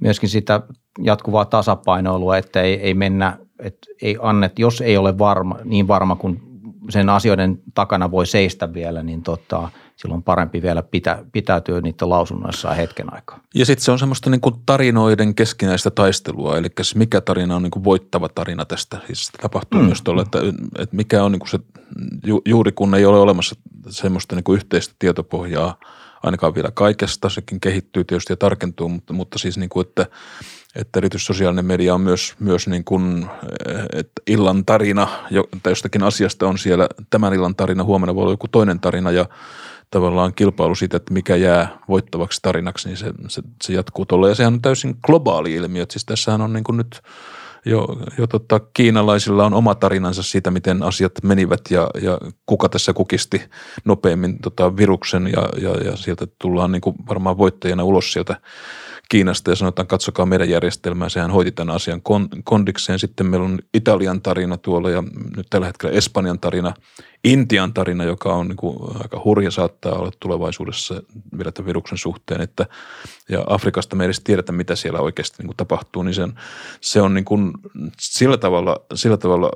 myöskin 0.00 0.28
sitä 0.28 0.60
jatkuvaa 1.02 1.44
tasapainoilua, 1.44 2.36
että 2.36 2.62
ei, 2.62 2.80
ei 2.80 2.94
mennä, 2.94 3.38
että 3.58 3.86
ei 4.02 4.16
annet, 4.22 4.58
jos 4.58 4.80
ei 4.80 4.96
ole 4.96 5.18
varma, 5.18 5.58
niin 5.64 5.88
varma 5.88 6.16
kuin 6.16 6.42
sen 6.90 7.08
asioiden 7.08 7.58
takana 7.74 8.10
voi 8.10 8.26
seistä 8.26 8.74
vielä, 8.74 9.02
niin 9.02 9.22
tota, 9.22 9.68
silloin 10.02 10.22
parempi 10.22 10.62
vielä 10.62 10.82
pitä, 10.82 11.24
pitäytyä 11.32 11.80
niiden 11.80 12.10
lausunnoissa 12.10 12.70
hetken 12.70 13.14
aikaa. 13.14 13.40
Ja 13.54 13.66
sitten 13.66 13.84
se 13.84 13.92
on 13.92 13.98
semmoista 13.98 14.30
niin 14.30 14.40
kuin 14.40 14.54
tarinoiden 14.66 15.34
keskinäistä 15.34 15.90
taistelua, 15.90 16.58
eli 16.58 16.68
siis 16.76 16.96
mikä 16.96 17.20
tarina 17.20 17.56
on 17.56 17.62
niin 17.62 17.70
kuin 17.70 17.84
voittava 17.84 18.28
tarina 18.28 18.64
tästä. 18.64 18.98
Siis 19.06 19.30
tapahtuu 19.42 19.80
mm. 19.80 19.86
myös 19.86 20.02
tuolla, 20.02 20.22
että, 20.22 20.38
että 20.78 20.96
mikä 20.96 21.24
on 21.24 21.32
niin 21.32 21.40
kuin 21.40 21.48
se, 21.48 21.58
ju, 22.26 22.42
juuri 22.48 22.72
kun 22.72 22.94
ei 22.94 23.04
ole 23.04 23.18
olemassa 23.18 23.56
semmoista 23.88 24.36
niin 24.36 24.44
kuin 24.44 24.56
yhteistä 24.56 24.94
tietopohjaa 24.98 25.76
ainakaan 26.22 26.54
vielä 26.54 26.70
kaikesta, 26.74 27.28
sekin 27.28 27.60
kehittyy 27.60 28.04
tietysti 28.04 28.32
ja 28.32 28.36
tarkentuu, 28.36 28.88
mutta, 28.88 29.12
mutta 29.12 29.38
siis 29.38 29.58
niin 29.58 29.70
kuin, 29.70 29.86
että 29.86 30.06
että 30.76 30.98
erityisesti 30.98 31.26
sosiaalinen 31.26 31.64
media 31.64 31.94
on 31.94 32.00
myös, 32.00 32.34
myös 32.38 32.68
niin 32.68 32.84
kuin, 32.84 33.26
että 33.92 34.22
illan 34.26 34.64
tarina, 34.64 35.08
tai 35.62 35.70
jostakin 35.70 36.02
asiasta 36.02 36.48
on 36.48 36.58
siellä 36.58 36.88
tämän 37.10 37.34
illan 37.34 37.54
tarina, 37.54 37.84
huomenna 37.84 38.14
voi 38.14 38.22
olla 38.22 38.32
joku 38.32 38.48
toinen 38.48 38.80
tarina 38.80 39.10
ja 39.10 39.26
tavallaan 39.90 40.34
kilpailu 40.34 40.74
siitä, 40.74 40.96
että 40.96 41.12
mikä 41.12 41.36
jää 41.36 41.78
voittavaksi 41.88 42.38
tarinaksi, 42.42 42.88
niin 42.88 42.96
se, 42.96 43.12
se, 43.28 43.42
se 43.62 43.72
jatkuu 43.72 44.06
tuolla. 44.06 44.28
Ja 44.28 44.34
sehän 44.34 44.54
on 44.54 44.62
täysin 44.62 44.96
globaali 45.02 45.54
ilmiö. 45.54 45.86
Siis 45.90 46.04
tässähän 46.04 46.40
on 46.40 46.52
niin 46.52 46.64
kuin 46.64 46.76
nyt 46.76 47.02
jo, 47.64 47.86
jo 48.18 48.26
tota, 48.26 48.60
kiinalaisilla 48.74 49.46
on 49.46 49.54
oma 49.54 49.74
tarinansa 49.74 50.22
siitä, 50.22 50.50
miten 50.50 50.82
asiat 50.82 51.12
menivät 51.22 51.60
ja, 51.70 51.90
ja 52.02 52.18
kuka 52.46 52.68
tässä 52.68 52.92
kukisti 52.92 53.42
nopeammin 53.84 54.38
tota 54.38 54.76
viruksen 54.76 55.26
ja, 55.26 55.48
ja, 55.62 55.70
ja 55.84 55.96
sieltä 55.96 56.26
tullaan 56.38 56.72
niin 56.72 56.80
kuin 56.80 56.96
varmaan 57.08 57.38
voittajana 57.38 57.84
ulos 57.84 58.12
sieltä 58.12 58.36
Kiinasta 59.10 59.50
ja 59.50 59.56
sanotaan, 59.56 59.88
katsokaa 59.88 60.26
meidän 60.26 60.48
järjestelmää, 60.48 61.08
sehän 61.08 61.30
hoiti 61.30 61.52
tämän 61.52 61.74
asian 61.74 62.02
kondikseen. 62.44 62.98
Sitten 62.98 63.26
meillä 63.26 63.46
on 63.46 63.58
Italian 63.74 64.22
tarina 64.22 64.56
tuolla 64.56 64.90
ja 64.90 65.02
nyt 65.36 65.46
tällä 65.50 65.66
hetkellä 65.66 65.96
Espanjan 65.96 66.40
tarina, 66.40 66.74
Intian 67.24 67.74
tarina, 67.74 68.04
joka 68.04 68.34
on 68.34 68.48
niin 68.48 68.56
kuin 68.56 68.76
aika 69.02 69.22
hurja 69.24 69.50
saattaa 69.50 69.92
olla 69.92 70.10
tulevaisuudessa 70.20 71.02
vielä 71.38 71.52
tämän 71.52 71.66
viruksen 71.66 71.98
suhteen, 71.98 72.40
että 72.40 72.66
ja 73.28 73.44
Afrikasta 73.46 73.96
me 73.96 74.04
ei 74.04 74.06
edes 74.06 74.20
tiedetä, 74.20 74.52
mitä 74.52 74.76
siellä 74.76 75.00
oikeasti 75.00 75.36
niin 75.38 75.46
kuin 75.46 75.56
tapahtuu, 75.56 76.02
niin 76.02 76.14
se 76.14 76.22
on, 76.22 76.34
se 76.80 77.00
on 77.00 77.14
niin 77.14 77.24
kuin 77.24 77.52
sillä, 78.00 78.36
tavalla, 78.36 78.76
sillä 78.94 79.16
tavalla 79.16 79.50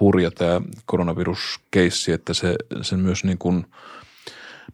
hurja 0.00 0.30
tämä 0.30 0.60
koronaviruskeissi, 0.86 2.12
että 2.12 2.34
se, 2.34 2.54
se 2.82 2.96
myös 2.96 3.24
niin 3.24 3.38
kuin– 3.38 3.66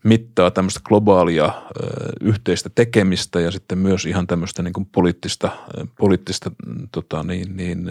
mittaa 0.05 0.51
tämmöistä 0.51 0.81
globaalia 0.85 1.47
ö, 1.47 1.81
yhteistä 2.21 2.71
tekemistä 2.75 3.41
ja 3.41 3.51
sitten 3.51 3.79
myös 3.79 4.07
ihan 4.07 4.27
tämmöistä 4.27 4.63
niin 4.63 4.73
kuin 4.73 4.87
poliittista, 4.87 5.51
poliittista 5.99 6.51
tota, 6.93 7.23
niin, 7.23 7.57
niin, 7.57 7.91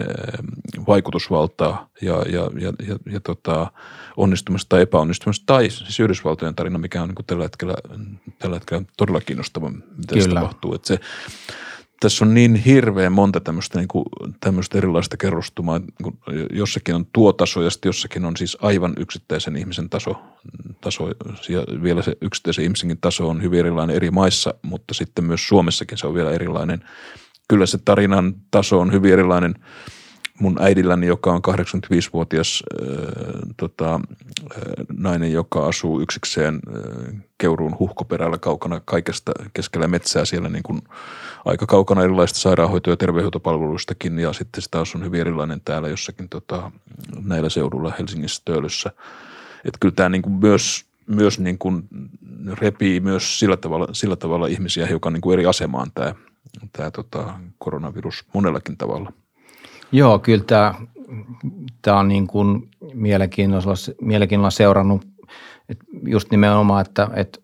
vaikutusvaltaa 0.86 1.88
ja, 2.02 2.14
ja, 2.14 2.50
ja, 2.60 2.72
ja, 2.88 2.96
ja 3.12 3.20
tota, 3.20 3.72
onnistumista 4.16 4.68
tai 4.68 4.82
epäonnistumista. 4.82 5.46
Tai 5.46 5.70
siis 5.70 6.00
Yhdysvaltojen 6.00 6.54
tarina, 6.54 6.78
mikä 6.78 7.02
on 7.02 7.08
niin 7.08 7.14
kuin 7.14 7.26
tällä, 7.26 7.44
hetkellä, 7.44 7.74
tällä 8.38 8.56
hetkellä 8.56 8.84
todella 8.96 9.20
kiinnostava, 9.20 9.70
mitä 9.70 10.14
Kyllä. 10.14 10.24
se 10.24 10.34
tapahtuu. 10.34 10.74
Että 10.74 10.88
se, 10.88 11.00
tässä 12.02 12.24
on 12.24 12.34
niin 12.34 12.54
hirveän 12.54 13.12
monta 13.12 13.40
tämmöistä, 13.40 13.78
niin 13.78 13.88
kuin, 13.88 14.04
tämmöistä 14.40 14.78
erilaista 14.78 15.16
kerrostumaa. 15.16 15.78
Niin 15.78 16.46
jossakin 16.52 16.94
on 16.94 17.06
tuo 17.12 17.32
taso 17.32 17.62
ja 17.62 17.70
sitten 17.70 17.88
jossakin 17.88 18.24
on 18.24 18.36
siis 18.36 18.56
aivan 18.60 18.92
yksittäisen 18.98 19.56
ihmisen 19.56 19.90
taso. 19.90 20.16
taso 20.80 21.08
ja 21.48 21.82
vielä 21.82 22.02
se 22.02 22.16
yksittäisen 22.20 22.64
ihmisenkin 22.64 22.98
taso 23.00 23.28
on 23.28 23.42
hyvin 23.42 23.60
erilainen 23.60 23.96
eri 23.96 24.10
maissa, 24.10 24.54
mutta 24.62 24.94
sitten 24.94 25.24
myös 25.24 25.48
Suomessakin 25.48 25.98
se 25.98 26.06
on 26.06 26.14
vielä 26.14 26.30
erilainen. 26.30 26.84
Kyllä 27.48 27.66
se 27.66 27.78
tarinan 27.84 28.34
taso 28.50 28.80
on 28.80 28.92
hyvin 28.92 29.12
erilainen– 29.12 29.54
mun 30.42 30.56
äidilläni, 30.60 31.06
joka 31.06 31.32
on 31.32 31.40
85-vuotias 31.48 32.62
äh, 32.82 32.88
tota, 33.56 33.94
äh, 33.94 34.00
nainen, 34.92 35.32
joka 35.32 35.66
asuu 35.66 36.00
yksikseen 36.00 36.54
äh, 36.54 37.14
Keuruun 37.38 37.78
huhkoperällä 37.78 38.38
kaukana 38.38 38.80
kaikesta 38.84 39.32
keskellä 39.52 39.86
metsää 39.86 40.24
siellä 40.24 40.48
niin 40.48 40.62
kuin 40.62 40.82
aika 41.44 41.66
kaukana 41.66 42.02
erilaisista 42.02 42.40
sairaanhoito- 42.40 42.90
ja 42.90 42.96
terveydenhoitopalveluistakin 42.96 44.18
ja 44.18 44.32
sitten 44.32 44.62
sitä 44.62 44.78
on 44.94 45.04
hyvin 45.04 45.20
erilainen 45.20 45.60
täällä 45.64 45.88
jossakin 45.88 46.28
tota, 46.28 46.70
näillä 47.24 47.48
seudulla 47.48 47.92
Helsingissä 47.98 48.42
Töölössä. 48.44 48.90
Että 49.64 49.78
kyllä 49.80 49.94
tämä 49.94 50.08
niin 50.08 50.22
kuin 50.22 50.32
myös, 50.32 50.84
myös 51.06 51.38
niin 51.38 51.58
kuin 51.58 51.88
repii 52.60 53.00
myös 53.00 53.38
sillä 53.38 53.56
tavalla, 53.56 53.88
sillä 53.92 54.16
tavalla 54.16 54.46
ihmisiä 54.46 54.86
hiukan 54.86 55.12
niin 55.12 55.20
kuin 55.20 55.32
eri 55.32 55.46
asemaan 55.46 55.90
tämä, 55.94 56.14
tämä 56.72 56.90
tota, 56.90 57.34
koronavirus 57.58 58.24
monellakin 58.34 58.76
tavalla– 58.76 59.12
Joo, 59.92 60.18
kyllä 60.18 60.44
tämä, 60.44 60.74
tämä 61.82 61.98
on 61.98 62.08
niin 62.08 62.26
kuin 62.26 62.68
mielenkiinnolla, 62.94 63.74
mielenkiinnolla 64.00 64.50
seurannut 64.50 65.12
että 65.72 65.84
just 66.06 66.30
nimenomaan, 66.30 66.80
että, 66.86 67.08
että 67.14 67.40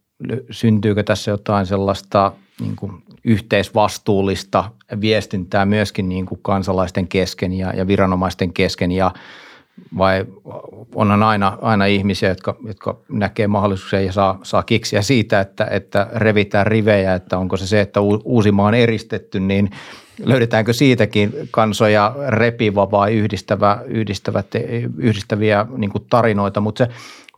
syntyykö 0.51 1.03
tässä 1.03 1.31
jotain 1.31 1.67
sellaista 1.67 2.33
niin 2.61 2.77
kuin 2.77 2.93
yhteisvastuullista 3.25 4.71
viestintää 5.01 5.67
myöskin 5.67 6.09
niin 6.09 6.27
kuin 6.27 6.41
kansalaisten 6.43 7.09
kesken 7.09 7.53
ja, 7.53 7.73
ja 7.77 7.87
viranomaisten 7.87 8.53
kesken 8.53 8.93
ja 8.93 9.11
vai 9.99 10.25
onhan 10.95 11.23
aina, 11.23 11.59
aina 11.63 11.87
ihmisiä, 11.87 12.29
jotka, 12.29 12.57
jotka 12.67 13.01
näkee 13.09 13.47
mahdollisuuksia 13.47 14.01
ja 14.01 14.13
saa, 14.13 14.39
saa 14.43 14.63
kiksiä 14.63 15.03
siitä, 15.03 15.41
että, 15.41 15.67
että 15.71 16.09
revitään 16.15 16.67
rivejä, 16.67 17.15
että 17.15 17.39
onko 17.39 17.57
se 17.57 17.67
se, 17.67 17.81
että 17.81 18.01
Uusimaa 18.25 18.67
on 18.67 18.75
eristetty, 18.75 19.41
niin 19.41 19.71
löydetäänkö 20.25 20.73
siitäkin 20.73 21.33
kansoja 21.51 22.15
repivä 22.29 22.91
vai 22.91 23.15
yhdistävä, 23.15 23.83
yhdistävät, 23.87 24.47
yhdistäviä 24.97 25.67
niin 25.77 25.91
tarinoita, 26.11 26.61
mutta 26.61 26.85
se 26.85 26.91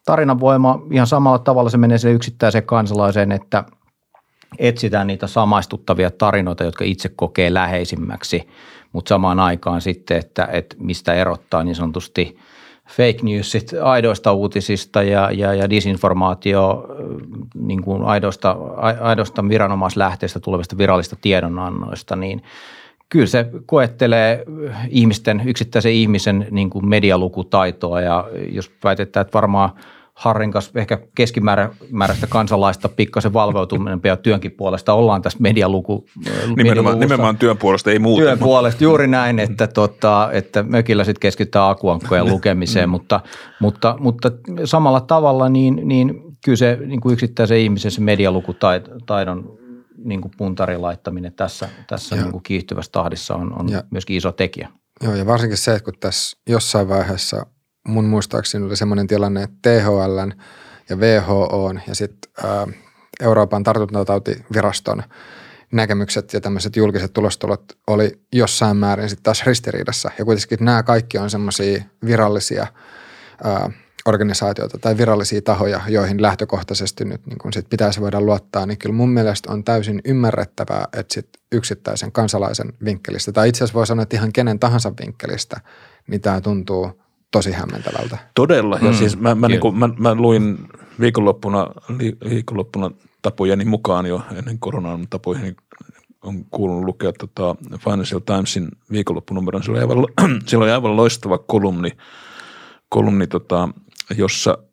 tarinan 0.04 0.40
voima 0.40 0.82
ihan 0.90 1.06
samalla 1.06 1.38
tavalla 1.38 1.70
se 1.70 1.78
menee 1.78 1.98
se 1.98 2.12
yksittäiseen 2.12 2.64
kansalaiseen, 2.64 3.32
että 3.32 3.64
etsitään 4.58 5.06
niitä 5.06 5.26
samaistuttavia 5.26 6.10
tarinoita, 6.10 6.64
jotka 6.64 6.84
itse 6.84 7.10
kokee 7.16 7.54
läheisimmäksi, 7.54 8.48
mutta 8.92 9.08
samaan 9.08 9.40
aikaan 9.40 9.80
sitten, 9.80 10.16
että, 10.16 10.48
että 10.52 10.76
mistä 10.78 11.14
erottaa 11.14 11.64
niin 11.64 11.74
sanotusti 11.74 12.38
fake 12.90 13.18
newsit 13.22 13.70
aidoista 13.82 14.32
uutisista 14.32 15.02
ja, 15.02 15.30
ja, 15.32 15.54
ja 15.54 15.70
disinformaatio 15.70 16.86
niin 17.54 17.82
kuin 17.82 18.04
aidoista, 18.04 18.56
aidoista 19.00 19.48
viranomaislähteistä 19.48 20.40
tulevista 20.40 20.78
virallista 20.78 21.16
tiedonannoista, 21.20 22.16
niin 22.16 22.42
kyllä 23.08 23.26
se 23.26 23.46
koettelee 23.66 24.44
ihmisten, 24.88 25.42
yksittäisen 25.46 25.92
ihmisen 25.92 26.46
niin 26.50 26.70
kuin 26.70 26.88
medialukutaitoa. 26.88 28.00
Ja 28.00 28.28
jos 28.52 28.70
väitetään, 28.84 29.22
että 29.22 29.34
varmaan– 29.34 29.70
Harrin 30.20 30.50
kanssa 30.50 30.70
ehkä 30.74 30.98
keskimääräistä 31.14 32.26
kansalaista 32.28 32.88
pikkasen 32.88 33.32
valveutuneempia 33.32 34.16
työnkin 34.16 34.52
puolesta 34.52 34.92
ollaan 34.92 35.22
tässä 35.22 35.38
medialuku. 35.42 36.06
Nimenomaan, 36.56 37.00
nimenomaan 37.00 37.36
työn 37.36 37.58
puolesta, 37.58 37.90
ei 37.90 37.98
muuta. 37.98 38.22
Työn 38.22 38.38
puolesta, 38.38 38.84
juuri 38.84 39.06
näin, 39.06 39.38
että, 39.38 39.66
tota, 39.66 40.28
että 40.32 40.62
mökillä 40.62 41.04
sitten 41.04 41.20
keskitytään 41.20 41.70
akuankkojen 41.70 42.26
lukemiseen, 42.26 42.88
mm. 42.88 42.90
mutta, 42.90 43.20
mutta, 43.60 43.96
mutta 44.00 44.30
samalla 44.64 45.00
tavalla 45.00 45.48
niin, 45.48 45.80
niin 45.84 46.22
kyllä 46.44 46.56
se 46.56 46.78
niin 46.86 47.00
kuin 47.00 47.12
yksittäisen 47.12 47.58
ihmisen 47.58 47.90
se 47.90 48.00
medialukutaidon 48.00 49.58
niin 50.04 50.20
kuin 50.20 50.32
puntarin 50.36 50.82
laittaminen 50.82 51.32
tässä, 51.32 51.68
tässä 51.88 52.16
niin 52.16 52.30
kuin 52.30 52.42
kiihtyvässä 52.42 52.92
tahdissa 52.92 53.34
on, 53.34 53.60
on 53.60 53.68
myöskin 53.90 54.16
iso 54.16 54.32
tekijä. 54.32 54.68
Joo, 55.04 55.14
ja 55.14 55.26
varsinkin 55.26 55.58
se, 55.58 55.74
että 55.74 55.84
kun 55.84 55.94
tässä 56.00 56.36
jossain 56.48 56.88
vaiheessa– 56.88 57.46
mun 57.88 58.04
muistaakseni 58.04 58.66
oli 58.66 58.76
semmoinen 58.76 59.06
tilanne, 59.06 59.42
että 59.42 59.56
THL 59.62 60.18
ja 60.88 60.96
WHO 60.96 61.74
ja 61.86 61.94
sitten 61.94 62.30
Euroopan 63.20 63.62
tartuntatautiviraston 63.62 65.02
näkemykset 65.72 66.32
ja 66.32 66.40
tämmöiset 66.40 66.76
julkiset 66.76 67.12
tulostulot 67.12 67.78
oli 67.86 68.20
jossain 68.32 68.76
määrin 68.76 69.08
sitten 69.08 69.22
taas 69.22 69.46
ristiriidassa. 69.46 70.10
Ja 70.18 70.24
kuitenkin 70.24 70.58
nämä 70.60 70.82
kaikki 70.82 71.18
on 71.18 71.30
semmoisia 71.30 71.82
virallisia 72.04 72.66
ää, 73.44 73.70
organisaatioita 74.06 74.78
tai 74.78 74.96
virallisia 74.96 75.42
tahoja, 75.42 75.80
joihin 75.88 76.22
lähtökohtaisesti 76.22 77.04
nyt 77.04 77.26
niin 77.26 77.38
kun 77.38 77.52
sit 77.52 77.68
pitäisi 77.70 78.00
voida 78.00 78.20
luottaa, 78.20 78.66
niin 78.66 78.78
kyllä 78.78 78.94
mun 78.94 79.10
mielestä 79.10 79.52
on 79.52 79.64
täysin 79.64 80.00
ymmärrettävää, 80.04 80.84
että 80.92 81.14
sit 81.14 81.28
yksittäisen 81.52 82.12
kansalaisen 82.12 82.72
vinkkelistä, 82.84 83.32
tai 83.32 83.48
itse 83.48 83.58
asiassa 83.58 83.74
voi 83.74 83.86
sanoa, 83.86 84.02
että 84.02 84.16
ihan 84.16 84.32
kenen 84.32 84.58
tahansa 84.58 84.92
vinkkelistä, 85.00 85.60
niin 86.06 86.20
tämä 86.20 86.40
tuntuu 86.40 87.02
tosi 87.30 87.52
hämmentävältä. 87.52 88.18
Todella. 88.34 88.78
Ja 88.82 88.90
mm, 88.90 88.96
siis 88.96 89.18
mä, 89.20 89.34
mä, 89.34 89.48
niin 89.48 89.60
kuin, 89.60 89.78
mä, 89.78 89.88
mä 89.98 90.14
luin 90.14 90.58
viikonloppuna, 91.00 91.66
viikonloppuna 92.30 92.90
tapojeni 93.22 93.64
mukaan 93.64 94.06
jo 94.06 94.22
ennen 94.36 94.58
koronan 94.58 95.06
tapoihin, 95.10 95.42
niin 95.42 95.56
on 96.22 96.44
kuulunut 96.50 96.84
lukea 96.84 97.12
tota 97.12 97.56
Financial 97.78 98.20
Timesin 98.20 98.68
viikonloppunumeron. 98.92 99.62
Siellä 99.62 99.84
oli 99.84 99.92
aivan, 99.92 100.06
siellä 100.46 100.64
oli 100.64 100.72
aivan 100.72 100.96
loistava 100.96 101.38
kolumni, 101.38 101.90
kolumni 102.88 103.26
tota, 103.26 103.68
jossa– 104.16 104.58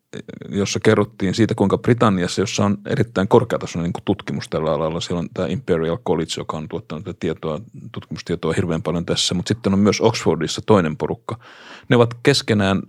jossa 0.50 0.80
kerrottiin 0.80 1.34
siitä, 1.34 1.56
kuinka 1.56 1.78
Britanniassa, 1.78 2.41
jossa 2.41 2.65
on 2.65 2.78
erittäin 2.86 3.28
korkeatasoinen 3.28 3.91
niin 3.96 4.04
tutkimus 4.06 4.50
tällä 4.50 4.72
alalla, 4.72 5.00
siellä 5.00 5.20
on 5.20 5.30
tämä 5.34 5.48
Imperial 5.48 5.98
College, 5.98 6.32
joka 6.38 6.58
on 6.58 6.67
tuottanut 6.67 7.20
tietoa, 7.20 7.62
tutkimustietoa 7.91 8.54
hirveän 8.54 8.82
paljon 8.82 9.06
tässä, 9.06 9.34
mutta 9.34 9.48
sitten 9.48 9.74
on 9.74 9.80
myös 9.80 10.02
Oxfordissa 10.02 10.62
toinen 10.65 10.98
porukka. 10.98 11.39
Ne 11.89 11.96
ovat 11.96 12.13
keskenään 12.24 12.82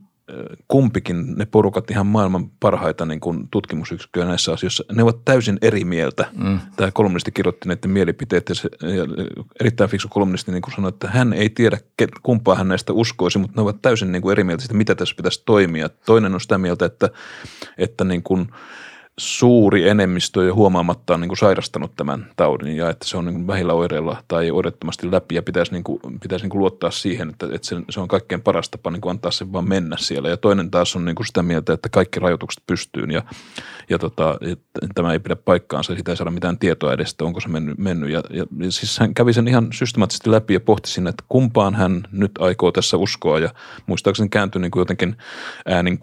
kumpikin 0.69 1.35
ne 1.37 1.47
porukat 1.47 1.91
ihan 1.91 2.07
maailman 2.07 2.51
parhaita 2.61 3.07
niin 3.07 3.21
kuin 3.21 3.49
tutkimusyksikköjä 3.51 4.27
näissä 4.27 4.53
asioissa, 4.53 4.85
ne 4.93 5.03
ovat 5.03 5.25
täysin 5.25 5.59
eri 5.63 5.85
mieltä. 5.85 6.27
Mm. 6.37 6.61
Tämä 6.77 6.91
kolumnisti 6.91 7.33
kirjoitti 7.33 7.69
näiden 7.69 7.91
mielipiteet 7.91 8.49
ja, 8.49 8.55
se, 8.55 8.69
ja 8.83 9.27
erittäin 9.61 9.91
fiksu 9.91 10.09
kolumnisti 10.09 10.53
niin 10.53 10.63
kuin 10.63 10.75
sanoi, 10.75 10.89
että 10.89 11.09
hän 11.09 11.33
ei 11.33 11.51
tiedä 11.51 11.79
kumpaa 12.23 12.55
hän 12.55 12.69
näistä 12.69 12.93
uskoisi, 12.93 13.39
mutta 13.39 13.57
ne 13.57 13.63
ovat 13.63 13.83
täysin 13.83 14.13
niin 14.13 14.23
kuin 14.23 14.33
eri 14.33 14.45
mieltä 14.45 14.63
siitä, 14.63 14.75
mitä 14.75 14.95
tässä 14.95 15.15
pitäisi 15.17 15.43
toimia. 15.47 15.89
Toinen 15.89 16.35
on 16.35 16.41
sitä 16.41 16.59
mieltä, 16.59 16.87
että, 16.87 17.11
että 17.79 18.05
niin 18.05 18.23
kuin– 18.23 18.49
suuri 19.19 19.89
enemmistö 19.89 20.45
jo 20.45 20.55
huomaamatta 20.55 21.15
on 21.15 21.21
niin 21.21 21.29
kuin 21.29 21.39
sairastanut 21.39 21.97
tämän 21.97 22.31
taudin 22.37 22.77
ja 22.77 22.91
että 22.91 23.09
se 23.09 23.17
on 23.17 23.25
niin 23.25 23.35
kuin 23.35 23.47
vähillä 23.47 23.73
oireilla 23.73 24.23
tai 24.29 24.51
oireettomasti 24.51 25.13
läpi 25.13 25.35
ja 25.35 25.43
pitäisi, 25.43 25.73
niin 25.73 25.85
kuin, 25.85 26.01
pitäisi 26.23 26.45
niin 26.45 26.51
kuin 26.51 26.61
luottaa 26.61 26.91
siihen, 26.91 27.31
että, 27.31 27.47
että 27.53 27.69
se, 27.69 27.77
se 27.91 28.01
on 28.01 28.09
kaikkein 28.09 28.43
paras 28.43 28.69
tapa 28.69 28.91
niin 28.91 29.01
kuin 29.01 29.11
antaa 29.11 29.31
sen 29.31 29.53
vaan 29.53 29.69
mennä 29.69 29.97
siellä. 29.99 30.29
Ja 30.29 30.37
toinen 30.37 30.71
taas 30.71 30.97
on 30.97 31.05
niin 31.05 31.15
kuin 31.15 31.27
sitä 31.27 31.43
mieltä, 31.43 31.73
että 31.73 31.89
kaikki 31.89 32.21
rajoitukset 32.21 32.63
pystyyn 32.67 33.11
ja, 33.11 33.23
ja 33.91 33.99
tota, 33.99 34.39
että 34.43 34.89
tämä 34.95 35.13
ei 35.13 35.19
pidä 35.19 35.37
paikkaansa, 35.37 35.97
sitä 35.97 36.13
ei 36.13 36.17
saada 36.17 36.31
mitään 36.31 36.59
tietoa 36.59 36.93
edestä, 36.93 37.25
onko 37.25 37.41
se 37.41 37.49
mennyt. 37.49 37.79
mennyt. 37.79 38.11
Ja, 38.11 38.23
ja, 38.31 38.45
ja 38.59 38.73
siis 38.73 38.99
hän 38.99 39.15
kävi 39.15 39.33
sen 39.33 39.49
ihan 39.49 39.69
systemaattisesti 39.73 40.31
läpi 40.31 40.55
ja 40.55 40.61
pohti 40.61 40.91
sinne, 40.91 41.11
että 41.11 41.25
kumpaan 41.29 41.75
hän 41.75 42.03
nyt 42.13 42.33
aikoo 42.39 42.73
tässä 42.73 42.97
uskoa 42.97 43.39
ja 43.39 43.51
muistaakseni 43.87 44.29
kääntyi 44.29 44.61
niin 44.63 44.71
kuin 44.71 44.81
jotenkin 44.81 45.17
äänin 45.67 45.99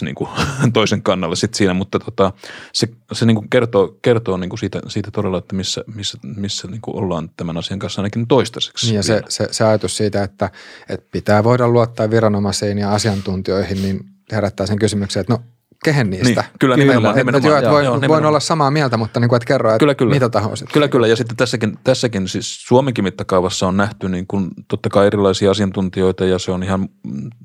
6-5 0.00 0.04
niin 0.04 0.14
kuin 0.14 0.30
toisen 0.72 1.02
kannalle 1.02 1.36
sitten 1.36 1.58
siinä, 1.58 1.74
mutta 1.74 1.98
tota, 1.98 2.32
se, 2.72 2.88
se 3.12 3.26
niin 3.26 3.34
kuin 3.34 3.50
kertoo, 3.50 3.98
kertoo 4.02 4.36
niin 4.36 4.50
kuin 4.50 4.58
siitä, 4.58 4.80
siitä 4.88 5.10
todella, 5.10 5.38
että 5.38 5.56
missä, 5.56 5.84
missä, 5.94 6.18
missä 6.36 6.68
niin 6.68 6.80
kuin 6.80 6.96
ollaan 6.96 7.30
tämän 7.36 7.56
asian 7.56 7.78
kanssa 7.78 8.00
ainakin 8.00 8.26
toistaiseksi. 8.26 8.86
Niin 8.86 8.96
ja 8.96 9.02
se, 9.02 9.22
se, 9.28 9.48
se 9.50 9.64
ajatus 9.64 9.96
siitä, 9.96 10.22
että, 10.22 10.50
että 10.88 11.06
pitää 11.10 11.44
voida 11.44 11.68
luottaa 11.68 12.10
viranomaisiin 12.10 12.78
ja 12.78 12.92
asiantuntijoihin, 12.92 13.82
niin 13.82 14.00
herättää 14.32 14.66
sen 14.66 14.78
kysymyksen, 14.78 15.20
että 15.20 15.32
no 15.32 15.42
kehen 15.84 16.10
niistä. 16.10 16.40
Niin, 16.40 16.50
kyllä, 16.58 16.76
nimenomaan, 16.76 17.12
Et- 17.12 17.16
nimenomaan. 17.16 17.44
Et, 17.44 17.48
joo, 17.48 17.56
et 17.58 17.62
Joo, 17.64 17.72
voin, 17.72 17.84
joo, 17.84 17.92
voin 17.92 18.00
nimenomaan. 18.00 18.28
olla 18.28 18.40
samaa 18.40 18.70
mieltä, 18.70 18.96
mutta 18.96 19.20
niin 19.20 19.28
kuin, 19.28 19.36
et 19.36 19.44
kerro, 19.44 19.70
että 19.70 19.78
Kyllä, 19.78 19.94
kyllä. 19.94 20.12
mitä 20.14 20.30
sitten. 20.54 20.72
Kyllä, 20.72 20.88
kyllä. 20.88 21.06
Ja 21.06 21.16
sitten 21.16 21.36
tässäkin, 21.36 21.78
tässäkin 21.84 22.28
siis 22.28 22.66
Suomenkin 22.66 23.04
mittakaavassa 23.04 23.68
on 23.68 23.76
nähty 23.76 24.08
niin 24.08 24.26
kuin 24.26 24.48
totta 24.68 24.88
kai 24.88 25.06
erilaisia 25.06 25.50
asiantuntijoita 25.50 26.24
ja 26.24 26.38
se 26.38 26.50
on 26.50 26.62
ihan 26.62 26.88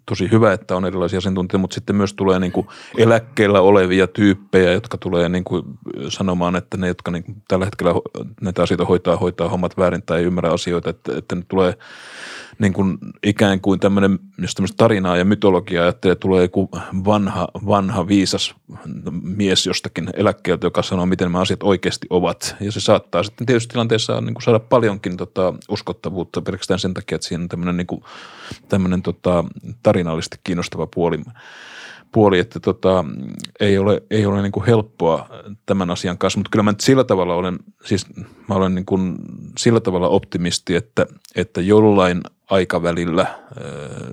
tosi 0.05 0.31
hyvä, 0.31 0.53
että 0.53 0.75
on 0.75 0.85
erilaisia 0.85 1.17
asiantuntijoita, 1.17 1.61
mutta 1.61 1.75
sitten 1.75 1.95
myös 1.95 2.13
tulee 2.13 2.39
niin 2.39 2.51
kuin 2.51 2.67
eläkkeellä 2.97 3.61
olevia 3.61 4.07
tyyppejä, 4.07 4.71
jotka 4.71 4.97
tulee 4.97 5.29
niin 5.29 5.43
kuin 5.43 5.63
sanomaan, 6.09 6.55
että 6.55 6.77
ne, 6.77 6.87
jotka 6.87 7.11
niin 7.11 7.23
kuin 7.23 7.41
tällä 7.47 7.65
hetkellä 7.65 7.93
näitä 8.41 8.63
asioita 8.63 8.85
hoitaa, 8.85 9.17
hoitaa 9.17 9.49
hommat 9.49 9.77
väärin 9.77 10.03
tai 10.05 10.19
ei 10.19 10.25
ymmärrä 10.25 10.51
asioita, 10.51 10.89
että, 10.89 11.17
että 11.17 11.35
ne 11.35 11.41
tulee 11.47 11.77
niin 12.59 12.73
kuin 12.73 12.97
ikään 13.23 13.61
kuin 13.61 13.79
tämmöinen, 13.79 14.19
jos 14.37 14.55
tämmöistä 14.55 14.77
tarinaa 14.77 15.17
ja 15.17 15.25
mytologiaa 15.25 15.83
ajattelee, 15.83 16.15
tulee 16.15 16.41
joku 16.41 16.69
vanha, 17.05 17.47
vanha 17.67 18.07
viisas 18.07 18.55
mies 19.21 19.65
jostakin 19.65 20.09
eläkkeeltä, 20.13 20.65
joka 20.65 20.81
sanoo, 20.81 21.05
miten 21.05 21.25
nämä 21.25 21.39
asiat 21.39 21.63
oikeasti 21.63 22.07
ovat. 22.09 22.55
Ja 22.59 22.71
se 22.71 22.79
saattaa 22.79 23.23
sitten 23.23 23.47
tietysti 23.47 23.71
tilanteessa 23.71 24.21
niin 24.21 24.33
kuin 24.33 24.43
saada 24.43 24.59
paljonkin 24.59 25.17
tota, 25.17 25.53
uskottavuutta 25.69 26.41
pelkästään 26.41 26.79
sen 26.79 26.93
takia, 26.93 27.15
että 27.15 27.27
siinä 27.27 27.41
on 27.41 27.49
tämmöinen, 27.49 27.77
niin 27.77 27.87
kuin, 27.87 28.03
tämmöinen 28.69 29.01
tota, 29.01 29.43
tarinallisesti 29.83 30.37
kiinnostava 30.43 30.87
puoli 30.87 31.19
puoli, 32.11 32.39
että 32.39 32.59
tota, 32.59 33.05
ei 33.59 33.77
ole, 33.77 34.01
ei 34.11 34.25
ole 34.25 34.41
niin 34.41 34.51
kuin 34.51 34.65
helppoa 34.65 35.29
tämän 35.65 35.91
asian 35.91 36.17
kanssa, 36.17 36.39
mutta 36.39 36.49
kyllä 36.49 36.63
mä 36.63 36.71
nyt 36.71 36.79
sillä 36.79 37.03
tavalla 37.03 37.35
olen, 37.35 37.59
siis 37.85 38.05
mä 38.49 38.55
olen 38.55 38.75
niin 38.75 38.85
kuin 38.85 39.15
sillä 39.57 39.79
tavalla 39.79 40.09
optimisti, 40.09 40.75
että, 40.75 41.05
että 41.35 41.61
jollain 41.61 42.21
aikavälillä, 42.49 43.39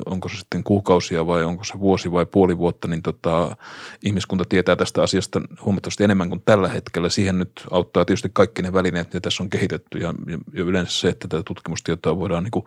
onko 0.07 0.29
se 0.29 0.37
sitten 0.37 0.65
kuukausia 0.65 1.27
vai 1.27 1.45
onko 1.45 1.65
se 1.65 1.81
vuosi 1.81 2.13
vai 2.13 2.27
puoli 2.27 2.59
vuotta, 2.59 2.89
niin 2.89 3.03
tota, 3.03 3.57
ihmiskunta 4.05 4.45
tietää 4.49 4.77
tästä 4.77 5.03
asiasta 5.03 5.41
huomattavasti 5.65 6.05
enemmän 6.05 6.29
kuin 6.29 6.43
tällä 6.45 6.69
hetkellä. 6.69 7.09
Siihen 7.09 7.39
nyt 7.39 7.53
auttaa 7.71 8.05
tietysti 8.05 8.31
kaikki 8.33 8.63
ne 8.63 8.73
välineet, 8.73 9.07
mitä 9.07 9.21
tässä 9.21 9.43
on 9.43 9.51
kehitetty 9.51 9.99
ja, 9.99 10.15
ja, 10.27 10.39
ja 10.53 10.65
yleensä 10.65 11.01
se, 11.01 11.09
että 11.09 11.29
tätä 11.29 11.43
tutkimustietoa 11.43 12.19
voidaan 12.19 12.45
niin 12.45 12.51
kuin 12.51 12.65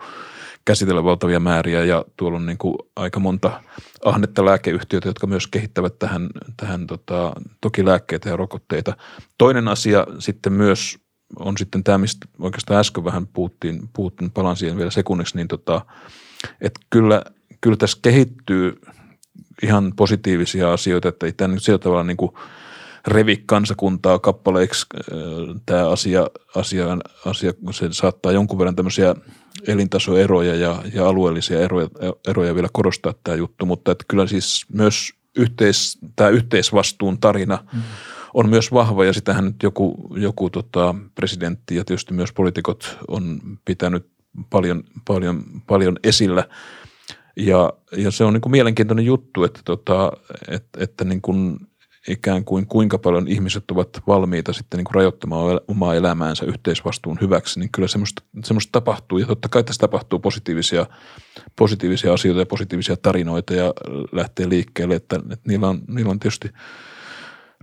käsitellä 0.66 1.04
valtavia 1.04 1.40
määriä 1.40 1.84
ja 1.84 2.06
tuolla 2.18 2.38
on 2.38 2.46
niin 2.46 2.58
kuin 2.58 2.78
aika 2.96 3.20
monta 3.20 3.64
ahnetta 4.06 4.46
lääkeyhtiötä, 4.46 5.10
jotka 5.10 5.28
myös 5.28 5.48
kehittävät 5.48 6.00
tähän, 6.00 6.30
tähän 6.58 6.88
tota, 6.88 7.34
toki 7.62 7.86
lääkkeitä 7.86 8.30
ja 8.30 8.36
rokotteita. 8.36 8.98
Toinen 9.38 9.68
asia 9.68 10.08
sitten 10.20 10.54
myös 10.54 11.07
on 11.40 11.58
sitten 11.58 11.84
tämä, 11.84 11.98
mistä 11.98 12.28
oikeastaan 12.40 12.80
äsken 12.80 13.04
vähän 13.04 13.28
puhuttiin, 13.28 13.90
puhuttiin 13.94 14.32
palaan 14.32 14.56
siihen 14.56 14.78
vielä 14.78 14.92
sekunniksi, 14.92 15.36
niin 15.36 15.48
tota, 15.48 15.86
että 16.62 16.80
kyllä, 16.90 17.22
kyllä 17.62 17.78
tässä 17.78 18.00
kehittyy 18.02 18.82
ihan 19.64 19.94
positiivisia 19.96 20.74
asioita, 20.74 21.10
että 21.10 21.26
ei 21.26 21.32
tämä 21.32 21.54
nyt 21.54 21.64
sillä 21.64 21.80
tavalla 21.80 22.04
niin 22.04 22.18
kuin 22.18 22.32
revi 23.08 23.44
kansakuntaa 23.46 24.20
kappaleiksi 24.20 24.86
äh, 24.96 25.18
tämä 25.66 25.90
asia, 25.90 26.28
asia, 26.56 26.86
asia, 27.26 27.54
se 27.72 27.88
saattaa 27.92 28.32
jonkun 28.32 28.60
verran 28.60 28.76
tämmöisiä 28.76 29.16
elintasoeroja 29.68 30.56
ja, 30.56 30.84
ja 30.94 31.08
alueellisia 31.08 31.60
eroja, 31.60 31.88
eroja 32.28 32.56
vielä 32.56 32.70
korostaa 32.74 33.14
tämä 33.24 33.38
juttu, 33.38 33.66
mutta 33.66 33.92
että 33.92 34.06
kyllä 34.08 34.28
siis 34.28 34.66
myös 34.74 35.14
yhteis, 35.38 35.98
tämä 36.16 36.30
yhteisvastuun 36.30 37.20
tarina 37.20 37.64
mm. 37.74 37.82
On 38.38 38.50
myös 38.50 38.74
vahva 38.74 39.06
ja 39.06 39.14
sitähän 39.14 39.46
nyt 39.46 39.64
joku, 39.64 40.08
joku 40.16 40.50
tota 40.50 40.96
presidentti 41.16 41.76
ja 41.76 41.86
tietysti 41.86 42.14
myös 42.14 42.34
poliitikot 42.34 42.98
on 43.08 43.40
pitänyt 43.66 44.08
paljon, 44.50 44.84
paljon, 45.08 45.44
paljon 45.68 45.98
esillä 46.04 46.44
ja, 47.36 47.74
ja 47.98 48.12
se 48.12 48.24
on 48.24 48.34
niin 48.34 48.42
kuin 48.42 48.52
mielenkiintoinen 48.52 49.06
juttu, 49.06 49.44
että, 49.44 49.60
tota, 49.66 50.12
että, 50.48 50.84
että 50.84 51.04
niin 51.04 51.22
kuin 51.22 51.58
ikään 52.08 52.46
kuin 52.46 52.68
kuinka 52.68 52.98
paljon 52.98 53.28
ihmiset 53.28 53.72
ovat 53.72 53.90
valmiita 54.08 54.54
sitten 54.54 54.78
niin 54.78 54.86
kuin 54.86 54.96
rajoittamaan 54.96 55.60
omaa 55.68 55.96
elämäänsä 55.96 56.46
yhteisvastuun 56.46 57.18
hyväksi, 57.22 57.60
niin 57.60 57.72
kyllä 57.72 57.88
semmoista, 57.88 58.24
semmoista 58.44 58.72
tapahtuu. 58.72 59.18
Ja 59.18 59.26
totta 59.26 59.50
kai 59.50 59.64
tässä 59.64 59.80
tapahtuu 59.80 60.20
positiivisia, 60.20 60.86
positiivisia 61.56 62.14
asioita 62.14 62.42
ja 62.42 62.46
positiivisia 62.46 62.98
tarinoita 62.98 63.54
ja 63.54 63.74
lähtee 64.12 64.50
liikkeelle, 64.50 64.96
että, 64.96 65.16
että 65.16 65.48
niillä, 65.48 65.68
on, 65.68 65.82
niillä, 65.88 66.12
on 66.12 66.20
tietysti, 66.20 66.50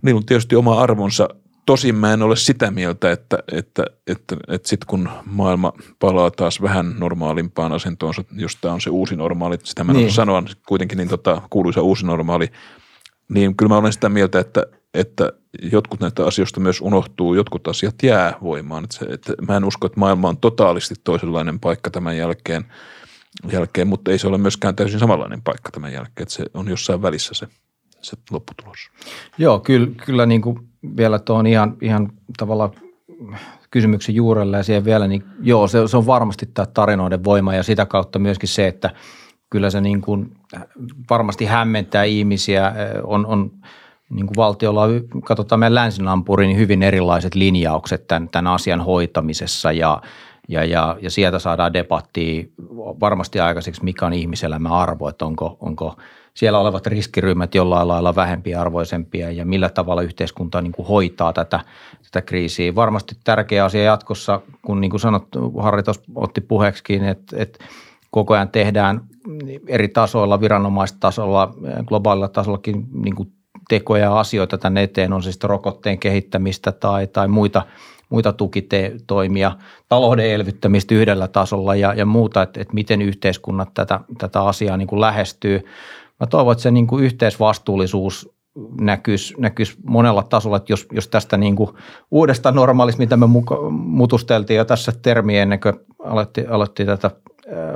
niillä 0.03 0.19
on 0.19 0.27
tietysti 0.27 0.57
oma 0.57 0.81
arvonsa. 0.81 1.29
Tosin 1.67 1.95
mä 1.95 2.13
en 2.13 2.23
ole 2.23 2.37
sitä 2.37 2.71
mieltä, 2.71 3.13
että, 3.13 3.39
että, 3.53 3.85
että, 4.07 4.37
että 4.49 4.69
sitten 4.69 4.87
kun 4.87 5.09
maailma 5.27 5.73
palaa 5.99 6.31
taas 6.31 6.63
vähän 6.63 6.95
normaalimpaan 6.99 7.73
asentoonsa, 7.73 8.25
jos 8.33 8.57
tämä 8.57 8.75
on 8.75 8.81
se 8.81 8.91
uusi 8.91 9.17
normaali, 9.17 9.59
sitä 9.65 9.85
mä 9.85 9.93
en 9.93 9.97
Niin. 9.97 10.05
niin. 10.05 10.15
sanoa 10.15 10.43
kuitenkin 10.69 10.99
niin 10.99 11.09
tota, 11.09 11.43
kuuluisa 11.51 11.83
uusi 11.83 12.07
normaali, 12.07 12.53
niin 13.29 13.57
kyllä 13.57 13.69
mä 13.69 13.77
olen 13.77 13.93
sitä 13.93 14.09
mieltä, 14.09 14.39
että, 14.39 14.67
että 14.95 15.33
jotkut 15.63 16.01
näitä 16.01 16.27
asioista 16.27 16.61
myös 16.61 16.81
unohtuu, 16.81 17.35
jotkut 17.35 17.69
asiat 17.69 17.95
jää 18.03 18.37
voimaan. 18.43 18.85
Että 18.85 19.07
että 19.09 19.33
mä 19.49 19.57
en 19.57 19.65
usko, 19.65 19.87
että 19.87 20.01
maailma 20.01 20.29
on 20.29 20.37
totaalisti 20.37 20.95
toisenlainen 21.05 21.61
paikka 21.61 21.91
tämän 21.91 22.17
jälkeen, 22.17 22.65
jälkeen, 23.53 23.89
mutta 23.89 24.11
ei 24.11 24.19
se 24.19 24.27
ole 24.27 24.39
myöskään 24.39 24.77
täysin 24.77 25.01
samanlainen 25.01 25.43
paikka 25.43 25.71
tämän 25.71 25.93
jälkeen, 25.93 26.23
että 26.23 26.35
se 26.35 26.45
on 26.55 26.69
jossain 26.69 27.03
välissä 27.03 27.35
se, 27.35 27.47
se 28.05 28.17
lopputulos. 28.31 28.79
Joo, 29.39 29.61
kyllä, 29.61 29.89
kyllä 30.07 30.27
niin 30.27 30.43
kuin 30.43 30.69
vielä 30.97 31.19
tuon 31.19 31.47
ihan, 31.47 31.77
ihan 31.81 32.13
tavallaan 32.39 32.71
kysymyksen 33.71 34.15
juurelle 34.15 34.57
ja 34.57 34.63
siihen 34.63 34.85
vielä, 34.85 35.07
niin 35.09 35.25
joo, 35.41 35.69
se, 35.69 35.89
se 35.89 35.97
on 35.97 36.07
varmasti 36.07 36.47
tämä 36.55 36.67
tarinoiden 36.67 37.25
voima 37.25 37.55
ja 37.55 37.63
sitä 37.63 37.87
kautta 37.87 38.19
myöskin 38.19 38.49
se, 38.49 38.67
että 38.67 38.91
kyllä 39.51 39.71
se 39.71 39.81
niin 39.81 40.01
kuin 40.01 40.37
varmasti 41.11 41.45
hämmentää 41.45 42.05
ihmisiä, 42.05 42.73
on, 43.05 43.27
on 43.27 43.51
niin 44.11 44.27
kuin 44.27 44.37
valtiolla, 44.37 44.87
katsotaan 45.25 45.59
meidän 45.59 45.75
länsinampuriin, 45.75 46.49
niin 46.49 46.59
hyvin 46.59 46.83
erilaiset 46.83 47.35
linjaukset 47.35 48.07
tämän, 48.07 48.29
tämän 48.29 48.53
asian 48.53 48.81
hoitamisessa 48.81 49.73
ja, 49.73 50.03
ja, 50.49 50.65
ja, 50.65 50.97
ja 51.01 51.11
sieltä 51.11 51.39
saadaan 51.39 51.73
debattia 51.73 52.45
varmasti 53.01 53.41
aikaiseksi, 53.41 53.85
mikä 53.85 54.07
on 54.07 54.13
ihmiselämän 54.13 54.73
arvo, 54.73 55.09
että 55.09 55.27
onko, 55.27 55.57
onko 55.61 55.97
siellä 56.37 56.59
olevat 56.59 56.87
riskiryhmät 56.87 57.55
jollain 57.55 57.89
lailla 57.89 58.15
vähempiarvoisempia 58.15 59.31
ja 59.31 59.45
millä 59.45 59.69
tavalla 59.69 60.03
yhteiskunta 60.03 60.61
niin 60.61 60.73
kuin 60.73 60.89
hoitaa 60.89 61.33
tätä, 61.33 61.61
tätä 62.03 62.23
kriisiä. 62.23 62.75
Varmasti 62.75 63.17
tärkeä 63.25 63.65
asia 63.65 63.83
jatkossa, 63.83 64.41
kun 64.63 64.81
niin 64.81 64.91
kuin 64.91 65.01
sanottu, 65.01 65.51
Harri 65.51 65.83
otti 66.15 66.41
puheeksikin, 66.41 67.05
että, 67.05 67.37
että 67.39 67.65
koko 68.11 68.35
ajan 68.35 68.49
tehdään 68.49 69.01
eri 69.69 69.89
tasoilla, 69.89 70.41
viranomaistasolla, 70.41 71.55
globaalilla 71.87 72.29
tasollakin 72.29 72.87
niin 72.93 73.15
kuin 73.15 73.33
tekoja 73.69 74.03
ja 74.03 74.19
asioita 74.21 74.59
tänne 74.59 74.83
eteen, 74.83 75.13
on 75.13 75.23
sitten 75.23 75.51
rokotteen 75.51 75.99
kehittämistä 75.99 76.73
tai, 76.73 77.07
tai 77.07 77.29
muita, 77.29 77.63
muita 78.09 78.33
tukitoimia, 78.33 79.53
talouden 79.89 80.31
elvyttämistä 80.31 80.95
yhdellä 80.95 81.29
tasolla 81.29 81.75
ja, 81.75 81.95
ja 81.95 82.07
muuta, 82.07 82.43
että, 82.43 82.61
että 82.61 82.75
miten 82.75 83.03
yhteiskunnat 83.03 83.75
tätä, 83.75 84.01
tätä 84.19 84.43
asiaa 84.43 84.77
niin 84.77 84.89
kuin 84.89 85.01
lähestyy. 85.01 85.65
Mä 86.21 86.27
toivon, 86.27 86.53
että 86.53 86.63
se 86.63 86.71
niin 86.71 86.87
kuin 86.87 87.05
yhteisvastuullisuus 87.05 88.35
näkyisi, 88.81 89.35
näkyisi 89.39 89.77
monella 89.87 90.23
tasolla, 90.23 90.57
että 90.57 90.73
jos, 90.73 90.87
jos 90.93 91.09
tästä 91.09 91.37
niin 91.37 91.57
kuin 91.57 91.71
uudesta 92.11 92.53
normaalista, 92.53 93.03
mitä 93.03 93.17
me 93.17 93.27
muka, 93.27 93.71
mutusteltiin 93.71 94.57
jo 94.57 94.65
tässä 94.65 94.93
termiä 95.03 95.43
ennen 95.43 95.61
kuin 95.61 95.75
alettiin, 96.05 96.51
alettiin 96.51 96.87
tätä 96.87 97.11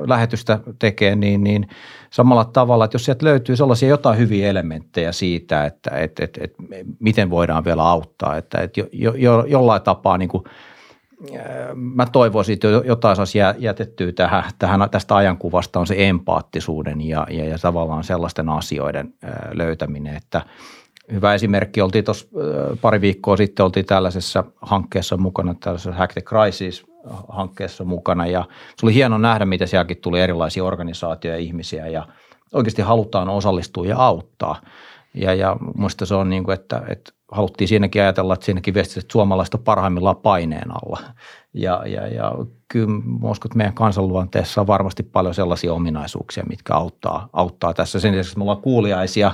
lähetystä 0.07 0.61
tekee, 0.78 1.16
niin, 1.16 1.44
niin 1.44 1.68
samalla 2.11 2.44
tavalla, 2.44 2.85
että 2.85 2.94
jos 2.94 3.04
sieltä 3.04 3.26
löytyy 3.26 3.57
sellaisia 3.57 3.88
jotain 3.88 4.18
hyviä 4.18 4.48
elementtejä 4.48 5.12
siitä, 5.12 5.64
että 5.64 5.90
et, 5.90 6.20
et, 6.20 6.38
et, 6.42 6.54
miten 7.00 7.31
voidaan 7.31 7.64
vielä 7.64 7.83
auttaa, 7.83 8.37
että 8.37 8.61
et 8.61 8.76
jo, 8.76 8.87
jo, 8.92 9.44
jollain 9.46 9.83
tapaa 9.83 10.18
niin 10.18 10.28
kuin, 10.28 10.44
mä 11.74 12.07
toivoisin, 12.07 12.52
että 12.52 12.68
jotain 12.68 13.16
saisi 13.16 13.38
jätettyä 13.59 14.12
tähän, 14.12 14.44
tähän, 14.59 14.90
tästä 14.90 15.16
ajankuvasta 15.16 15.81
on 15.81 15.87
se 15.87 16.09
empaattisuuden 16.09 17.00
ja, 17.00 17.26
ja, 17.31 17.44
ja 17.44 17.59
tavallaan 17.59 18.04
sellaisten 18.04 18.48
asioiden 18.48 19.14
löytäminen, 19.52 20.16
että 20.16 20.42
hyvä 21.12 21.35
esimerkki, 21.35 21.81
oltiin 21.81 22.04
tuossa 22.04 22.28
pari 22.81 23.00
viikkoa 23.00 23.37
sitten, 23.37 23.64
oltiin 23.64 23.87
tällaisessa 23.87 24.44
hankkeessa 24.62 25.16
mukana, 25.16 25.54
tällaisessa 25.54 25.92
Hack 25.92 26.12
the 26.12 26.20
Crisis 26.20 26.88
hankkeessa 27.28 27.84
mukana 27.84 28.26
ja 28.26 28.44
se 28.76 28.87
oli 28.87 28.94
hieno 28.94 29.18
nähdä, 29.18 29.44
miten 29.44 29.68
sielläkin 29.68 29.96
tuli 29.96 30.20
erilaisia 30.20 30.64
organisaatioja 30.64 31.37
ja 31.37 31.42
ihmisiä 31.42 31.87
ja 31.87 32.08
oikeasti 32.52 32.82
halutaan 32.82 33.28
osallistua 33.28 33.87
ja 33.87 33.98
auttaa. 33.98 34.61
Ja, 35.14 35.34
ja 35.34 35.56
muista 35.76 36.06
se 36.06 36.14
on 36.14 36.28
niin 36.28 36.44
kuin, 36.44 36.54
että, 36.54 36.82
että 36.88 37.12
haluttiin 37.32 37.68
siinäkin 37.68 38.02
ajatella, 38.02 38.34
että 38.34 38.46
siinäkin 38.46 38.74
viestissä, 38.74 39.00
että 39.00 39.12
suomalaiset 39.12 39.54
on 39.54 39.61
parhaimmillaan 39.61 40.16
paineen 40.16 40.70
alla. 40.70 40.98
Ja, 41.54 41.82
ja, 41.87 42.06
ja 42.06 42.32
kyllä 42.68 42.88
uskon, 43.22 43.50
meidän 43.54 43.74
kansanluonteessa 43.74 44.61
on 44.61 44.66
varmasti 44.66 45.02
paljon 45.02 45.34
sellaisia 45.34 45.72
ominaisuuksia, 45.72 46.44
mitkä 46.48 46.74
auttaa, 46.74 47.28
auttaa 47.32 47.74
tässä. 47.74 48.00
Sen 48.00 48.12
lisäksi, 48.12 48.30
että 48.30 48.38
me 48.38 48.42
ollaan 48.42 48.62
kuuliaisia, 48.62 49.32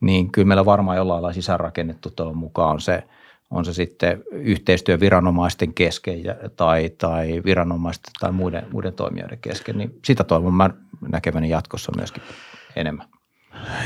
niin 0.00 0.32
kyllä 0.32 0.48
meillä 0.48 0.64
varmaan 0.64 0.96
jollain 0.96 1.22
lailla 1.22 1.34
sisäänrakennettu 1.34 2.10
tuon 2.10 2.36
mukaan 2.36 2.80
se, 2.80 3.04
on 3.50 3.64
se 3.64 3.72
sitten 3.72 4.22
yhteistyö 4.32 5.00
viranomaisten 5.00 5.74
kesken 5.74 6.24
ja, 6.24 6.34
tai, 6.56 6.90
tai 6.98 7.42
viranomaisten 7.44 8.12
tai 8.20 8.32
muiden, 8.32 8.66
muiden 8.72 8.92
toimijoiden 8.92 9.38
kesken, 9.38 9.78
niin 9.78 9.98
sitä 10.04 10.24
toivon 10.24 10.54
mä 10.54 10.70
näkeväni 11.08 11.48
jatkossa 11.48 11.92
myöskin 11.96 12.22
enemmän. 12.76 13.06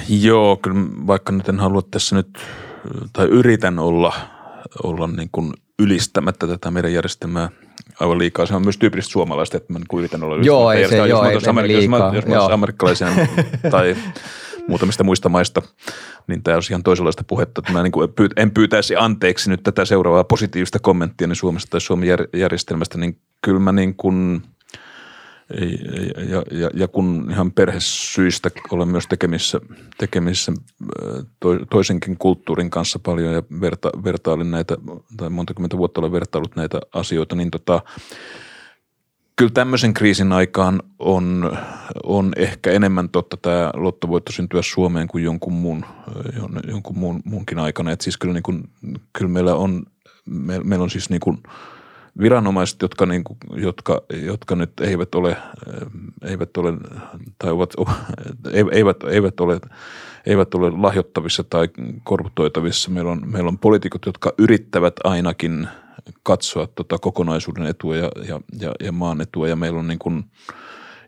Joo, 0.09 0.57
kyllä 0.57 0.81
vaikka 1.07 1.33
nyt 1.33 1.48
en 1.48 1.61
halua 1.61 1.83
tässä 1.90 2.16
nyt, 2.16 2.38
tai 3.12 3.27
yritän 3.27 3.79
olla, 3.79 4.12
olla 4.83 5.07
niin 5.07 5.29
kuin 5.33 5.53
ylistämättä 5.79 6.46
tätä 6.46 6.70
meidän 6.70 6.92
järjestelmää 6.92 7.48
aivan 8.00 8.18
liikaa. 8.18 8.46
Se 8.46 8.55
on 8.55 8.62
myös 8.62 8.79
tyypillistä 8.79 9.12
suomalaista, 9.12 9.57
että 9.57 9.72
mä 9.72 9.79
niin 9.79 9.98
yritän 9.98 10.22
olla 10.22 10.44
Joo, 10.44 10.72
ei 10.72 10.88
se, 10.88 10.96
jos 10.96 11.09
joo, 11.09 11.24
ei 11.24 11.38
liikaa. 11.68 12.14
Jos 12.14 12.27
mä, 12.27 12.37
jos 12.37 12.48
mä 12.48 12.55
amerikkalaisia 12.55 13.09
tai 13.70 13.96
muutamista 14.68 15.04
muista 15.04 15.29
maista, 15.29 15.62
niin 16.27 16.42
tämä 16.42 16.54
olisi 16.54 16.73
ihan 16.73 16.83
toisenlaista 16.83 17.25
puhetta. 17.27 17.60
Että 17.60 17.73
mä 17.73 17.83
niin 17.83 17.92
kuin 17.92 18.08
en 18.37 18.50
pyytäisi 18.50 18.96
anteeksi 18.96 19.50
nyt 19.50 19.62
tätä 19.62 19.85
seuraavaa 19.85 20.25
positiivista 20.25 20.79
kommenttia 20.79 21.27
niin 21.27 21.37
Suomesta 21.37 21.71
tai 21.71 21.81
Suomen 21.81 22.08
järjestelmästä, 22.37 22.98
niin 22.98 23.19
kyllä 23.42 23.60
mä 23.60 23.73
niin 23.73 23.94
kuin– 23.94 24.42
ja, 26.29 26.58
ja, 26.58 26.71
ja 26.75 26.88
kun 26.88 27.27
ihan 27.31 27.52
perhesyistä 27.52 28.50
olen 28.71 28.88
myös 28.88 29.06
tekemissä, 29.06 29.60
tekemissä 29.98 30.52
to, 31.40 31.58
toisenkin 31.71 32.17
kulttuurin 32.19 32.71
kanssa 32.71 32.98
paljon 32.98 33.33
ja 33.33 33.42
verta, 33.60 33.90
vertailin 34.04 34.50
näitä, 34.50 34.77
tai 35.17 35.31
monta 35.31 35.54
kymmentä 35.54 35.77
vuotta 35.77 36.00
olen 36.00 36.12
vertailut 36.12 36.56
näitä 36.56 36.81
asioita, 36.94 37.37
niin 37.37 37.50
tota, 37.50 37.83
kyllä 39.37 39.50
tämmöisen 39.54 39.94
kriisin 39.94 40.32
aikaan 40.32 40.82
on, 40.98 41.58
on 42.04 42.32
ehkä 42.37 42.70
enemmän 42.70 43.08
totta 43.08 43.37
tämä 43.37 43.70
lottovoitto 43.74 44.32
syntyä 44.32 44.62
Suomeen 44.62 45.08
kuin 45.08 45.24
jonkun 45.24 45.52
muun, 45.52 45.85
jonkun 46.68 46.98
muun, 46.98 47.22
muunkin 47.24 47.58
aikana. 47.58 47.90
Et 47.90 48.00
siis 48.00 48.16
kyllä, 48.16 48.35
niin 48.35 48.42
kuin, 48.42 48.70
kyllä 49.12 49.30
meillä 49.30 49.54
on, 49.54 49.82
me, 50.26 50.60
meillä 50.64 50.82
on 50.82 50.90
siis 50.90 51.10
niin 51.10 51.20
kuin– 51.20 51.38
viranomaiset, 52.20 52.82
jotka, 52.82 53.06
niin 53.06 53.24
kuin, 53.24 53.38
jotka, 53.56 54.02
jotka 54.12 54.56
nyt 54.56 54.80
eivät 54.80 55.14
ole, 55.14 55.37
eivät 56.22 56.56
ole 56.56 56.72
tai 57.38 57.50
ovat, 57.50 57.74
eivät, 58.72 58.96
eivät 59.10 59.40
ole 59.40 59.60
eivät 60.26 60.54
ole 60.54 60.70
lahjottavissa 60.70 61.44
tai 61.44 61.68
korruptoitavissa. 62.04 62.90
Meillä 62.90 63.10
on, 63.10 63.22
meillä 63.26 63.48
on 63.48 63.58
poliitikot, 63.58 64.06
jotka 64.06 64.32
yrittävät 64.38 64.94
ainakin 65.04 65.68
katsoa 66.23 66.67
tota 66.67 66.98
kokonaisuuden 66.98 67.67
etua 67.67 67.96
ja, 67.96 68.11
ja, 68.29 68.40
ja, 68.61 68.73
ja 68.81 68.92
maan 68.92 69.21
etua 69.21 69.48
ja 69.48 69.57
meillä 69.57 69.79
on 69.79 69.88
niin 69.88 69.98
kuin 69.98 70.25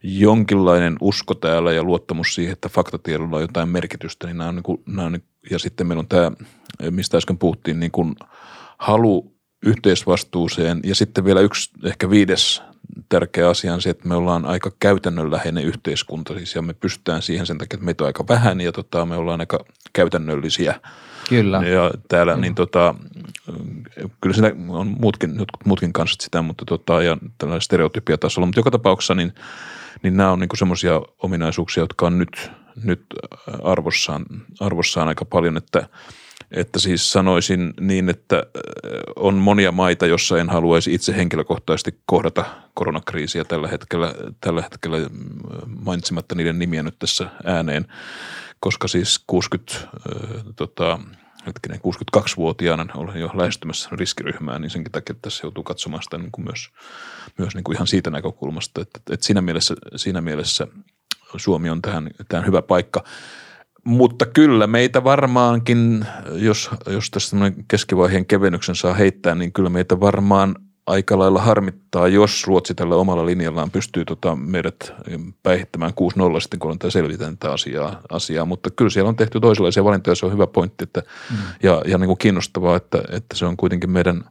jonkinlainen 0.03 0.97
usko 1.01 1.35
täällä 1.35 1.73
ja 1.73 1.83
luottamus 1.83 2.35
siihen, 2.35 2.53
että 2.53 2.69
faktatiedolla 2.69 3.37
on 3.37 3.43
jotain 3.43 3.69
merkitystä, 3.69 4.27
niin 4.27 4.39
nämä 4.39 4.49
on, 4.49 4.55
niin 4.55 4.63
kuin, 4.63 4.83
nämä 4.87 5.07
on 5.07 5.19
ja 5.51 5.59
sitten 5.59 5.87
meillä 5.87 6.01
on 6.01 6.09
tämä, 6.09 6.33
mistä 6.91 7.17
äsken 7.17 7.39
puhuttiin, 7.39 7.81
niin 7.81 7.93
kuin 7.93 8.15
halu 8.79 9.37
yhteisvastuuseen. 9.67 10.81
Ja 10.85 10.95
sitten 10.95 11.25
vielä 11.25 11.41
yksi 11.41 11.71
ehkä 11.85 12.11
viides 12.11 12.63
tärkeä 13.09 13.49
asia 13.49 13.75
on 13.75 13.83
se, 13.83 13.91
että 13.91 14.09
me 14.09 14.15
ollaan 14.15 14.47
aika 14.47 14.71
käytännönläheinen 14.81 15.65
yhteiskunta 15.65 16.35
siis 16.35 16.55
ja 16.55 16.63
me 16.63 16.75
pystytään 16.75 17.23
siihen 17.23 17.47
sen 17.47 17.59
takia, 17.59 17.77
että 17.77 17.85
meitä 17.85 18.05
on 18.05 18.07
aika 18.07 18.29
vähän 18.29 18.61
ja 18.61 18.73
tota, 18.73 19.07
me 19.07 19.17
ollaan 19.17 19.41
aika 19.41 19.65
käytännöllisiä. 19.93 20.81
Kyllä. 21.29 21.57
Ja 21.57 21.91
täällä 22.09 22.33
kyllä. 22.33 22.43
niin 22.43 22.55
tota, 22.55 22.95
kyllä 24.21 24.35
siinä 24.35 24.53
on 24.69 24.97
muutkin, 25.01 25.31
jotkut 25.31 25.67
muutkin 25.67 25.93
kanssa 25.93 26.25
sitä, 26.25 26.43
mutta 26.43 26.65
tota, 26.65 27.03
ja 27.03 27.17
tällainen 27.39 27.63
stereotypia-tasolla, 27.63 28.47
mutta 28.47 28.59
joka 28.59 28.71
tapauksessa 28.71 29.15
niin, 29.15 29.33
niin 30.03 30.17
nämä 30.17 30.33
on 30.33 30.39
niin 30.39 30.49
semmoisia 30.59 31.03
ominaisuuksia, 31.23 31.83
jotka 31.83 32.07
on 32.07 32.19
nyt, 32.19 32.51
nyt 32.85 33.03
arvossaan, 33.63 34.27
arvossaan 34.61 35.09
aika 35.09 35.25
paljon, 35.25 35.57
että– 35.57 35.87
että 36.51 36.79
siis 36.79 37.13
sanoisin 37.13 37.75
niin, 37.81 38.09
että 38.09 38.47
on 39.17 39.35
monia 39.35 39.73
maita, 39.73 40.07
jossa 40.07 40.39
en 40.39 40.51
haluaisi 40.51 40.95
itse 40.95 41.17
henkilökohtaisesti 41.17 42.01
kohdata 42.07 42.45
koronakriisiä 42.75 43.45
tällä 43.45 43.69
hetkellä, 43.69 44.15
tällä 44.41 44.63
hetkellä 44.63 44.97
mainitsematta 45.85 46.35
niiden 46.35 46.59
nimiä 46.59 46.83
nyt 46.83 46.99
tässä 46.99 47.29
ääneen, 47.45 47.87
koska 48.61 48.89
siis 48.89 49.25
60, 49.27 49.75
äh, 49.75 50.43
tota, 50.57 50.99
hetkinen, 51.47 51.81
62-vuotiaana 52.17 52.87
olen 52.95 53.21
jo 53.21 53.31
lähestymässä 53.35 53.89
riskiryhmää, 53.93 54.59
niin 54.59 54.71
senkin 54.71 54.93
takia 54.93 55.17
tässä 55.23 55.47
joutuu 55.47 55.65
katsomaan 55.65 56.03
sitä 56.03 56.19
niin 56.19 56.33
kuin 56.33 56.45
myös, 56.45 56.71
myös 57.39 57.55
niin 57.55 57.65
kuin 57.65 57.77
ihan 57.77 57.87
siitä 57.87 58.11
näkökulmasta, 58.11 58.81
että, 58.81 59.01
että 59.11 59.27
siinä, 59.27 59.41
mielessä, 59.41 59.75
siinä 59.97 60.21
mielessä 60.21 60.67
Suomi 61.37 61.71
on 61.71 61.83
tähän, 61.83 62.11
tähän 62.29 62.47
hyvä 62.47 62.63
paikka– 62.63 63.05
mutta 63.87 64.27
kyllä 64.27 64.67
meitä 64.67 65.05
varmaankin, 65.05 66.07
jos, 66.33 66.71
jos 66.87 67.11
tässä 67.11 67.37
keskivaiheen 67.69 68.27
kevennyksen 68.27 68.75
saa 68.75 68.95
heittää, 68.95 69.35
niin 69.35 69.53
kyllä 69.53 69.71
meitä 69.71 70.01
varmaan 70.01 70.55
aika 70.87 71.19
lailla 71.19 71.41
harmittaa, 71.41 72.09
jos 72.09 72.47
Ruotsi 72.47 72.75
tällä 72.75 72.97
omalla 72.97 73.27
linjallaan 73.27 73.71
pystyy 73.71 74.05
tota 74.05 74.37
meidät 74.37 74.93
päihittämään 75.43 75.93
6-0 76.37 76.41
sitten, 76.41 76.61
kun 76.61 76.71
on 76.71 76.79
tämä 76.79 76.91
selvitän 76.91 77.39
tätä 77.39 77.53
asiaa, 77.53 78.01
asiaa. 78.11 78.45
Mutta 78.45 78.71
kyllä 78.71 78.91
siellä 78.91 79.09
on 79.09 79.17
tehty 79.17 79.41
toisenlaisia 79.41 79.85
valintoja, 79.85 80.15
se 80.15 80.27
on 80.27 80.33
hyvä 80.33 80.47
pointti 80.47 80.85
että, 80.85 81.03
mm. 81.31 81.37
ja, 81.63 81.83
ja 81.87 81.99
niin 81.99 82.07
kuin 82.07 82.19
kiinnostavaa, 82.19 82.77
että, 82.77 83.03
että 83.11 83.37
se 83.37 83.47
on 83.47 83.57
kuitenkin 83.57 83.91
meidän, 83.91 84.25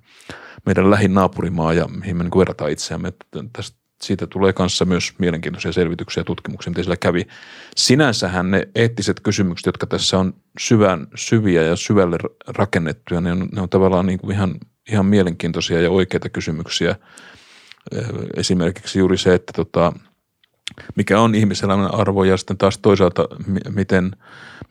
meidän 0.65 0.91
lähin 0.91 1.13
naapurimaa 1.13 1.73
ja 1.73 1.87
mihin 1.87 2.17
me 2.17 2.23
niin 2.23 2.39
verrataan 2.39 2.71
itseämme. 2.71 3.07
Että 3.07 3.25
tästä 3.53 3.85
siitä 4.01 4.27
tulee 4.27 4.53
kanssa 4.53 4.85
myös 4.85 5.13
mielenkiintoisia 5.19 5.73
selvityksiä 5.73 6.21
ja 6.21 6.25
tutkimuksia, 6.25 6.71
miten 6.71 6.83
sillä 6.83 6.97
kävi. 6.97 7.27
Sinänsähän 7.75 8.51
ne 8.51 8.67
eettiset 8.75 9.19
kysymykset, 9.19 9.65
jotka 9.65 9.87
tässä 9.87 10.19
on 10.19 10.33
syvän, 10.59 11.07
syviä 11.15 11.63
ja 11.63 11.75
syvälle 11.75 12.17
rakennettuja, 12.47 13.21
ne 13.21 13.31
on, 13.31 13.49
ne 13.51 13.61
on 13.61 13.69
tavallaan 13.69 14.05
niin 14.05 14.19
kuin 14.19 14.35
ihan, 14.35 14.55
ihan 14.91 15.05
mielenkiintoisia 15.05 15.81
ja 15.81 15.91
oikeita 15.91 16.29
kysymyksiä. 16.29 16.95
Esimerkiksi 18.37 18.99
juuri 18.99 19.17
se, 19.17 19.33
että 19.33 19.53
tota, 19.53 19.93
mikä 20.95 21.19
on 21.19 21.35
ihmiselämän 21.35 21.93
arvo 21.93 22.23
ja 22.23 22.37
sitten 22.37 22.57
taas 22.57 22.77
toisaalta 22.77 23.27
miten, 23.69 24.11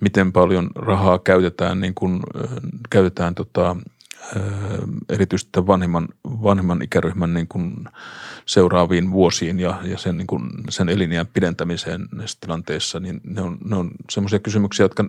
miten 0.01 0.33
paljon 0.33 0.71
rahaa 0.75 1.19
käytetään, 1.19 1.81
niin 1.81 1.95
kuin, 1.95 2.21
käytetään 2.91 3.35
tota, 3.35 3.77
erityisesti 5.09 5.67
vanhemman, 5.67 6.09
vanhemman 6.25 6.83
ikäryhmän 6.83 7.35
niin 7.35 7.49
kuin 7.49 7.75
seuraaviin 8.47 9.11
vuosiin 9.11 9.61
ja, 9.61 9.81
ja 9.85 9.99
sen, 9.99 10.17
niin 10.17 10.27
kuin, 10.27 10.51
sen 10.69 10.89
eliniän 10.89 11.27
pidentämiseen 11.27 12.09
näissä 12.13 12.39
tilanteissa, 12.41 13.01
niin 13.01 13.21
ne 13.25 13.41
on, 13.41 13.59
ne 13.65 13.77
on 13.77 13.91
semmoisia 14.11 14.39
kysymyksiä, 14.39 14.85
jotka, 14.85 15.05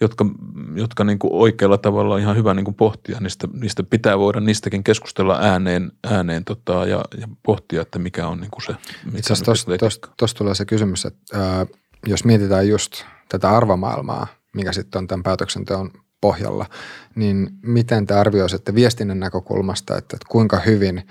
jotka, 0.00 0.26
jotka 0.74 1.04
niin 1.04 1.18
kuin 1.18 1.32
oikealla 1.32 1.78
tavalla 1.78 2.14
on 2.14 2.20
ihan 2.20 2.36
hyvä 2.36 2.54
niin 2.54 2.64
kuin 2.64 2.74
pohtia. 2.74 3.18
Niistä, 3.20 3.48
niistä 3.60 3.82
pitää 3.82 4.18
voida 4.18 4.40
niistäkin 4.40 4.84
keskustella 4.84 5.38
ääneen, 5.40 5.92
ääneen 6.04 6.44
tota, 6.44 6.72
ja, 6.72 7.04
ja 7.20 7.28
pohtia, 7.42 7.82
että 7.82 7.98
mikä 7.98 8.28
on 8.28 8.40
niin 8.40 8.50
kuin 8.50 8.62
se. 8.62 8.74
Itse 9.16 9.32
asiassa 9.32 9.52
tuosta 10.16 10.38
tulee 10.38 10.54
se 10.54 10.64
kysymys, 10.64 11.04
että 11.04 11.38
ää, 11.38 11.66
jos 12.06 12.24
mietitään 12.24 12.68
just 12.68 13.04
tätä 13.28 13.50
arvomaailmaa, 13.50 14.26
mikä 14.54 14.72
sitten 14.72 14.98
on 14.98 15.06
tämän 15.06 15.22
päätöksenteon 15.22 15.90
pohjalla, 16.20 16.66
niin 17.14 17.50
miten 17.62 18.06
te 18.06 18.14
arvioisitte 18.14 18.74
viestinnän 18.74 19.20
näkökulmasta, 19.20 19.98
että, 19.98 20.16
että 20.16 20.26
kuinka 20.28 20.58
hyvin 20.58 21.02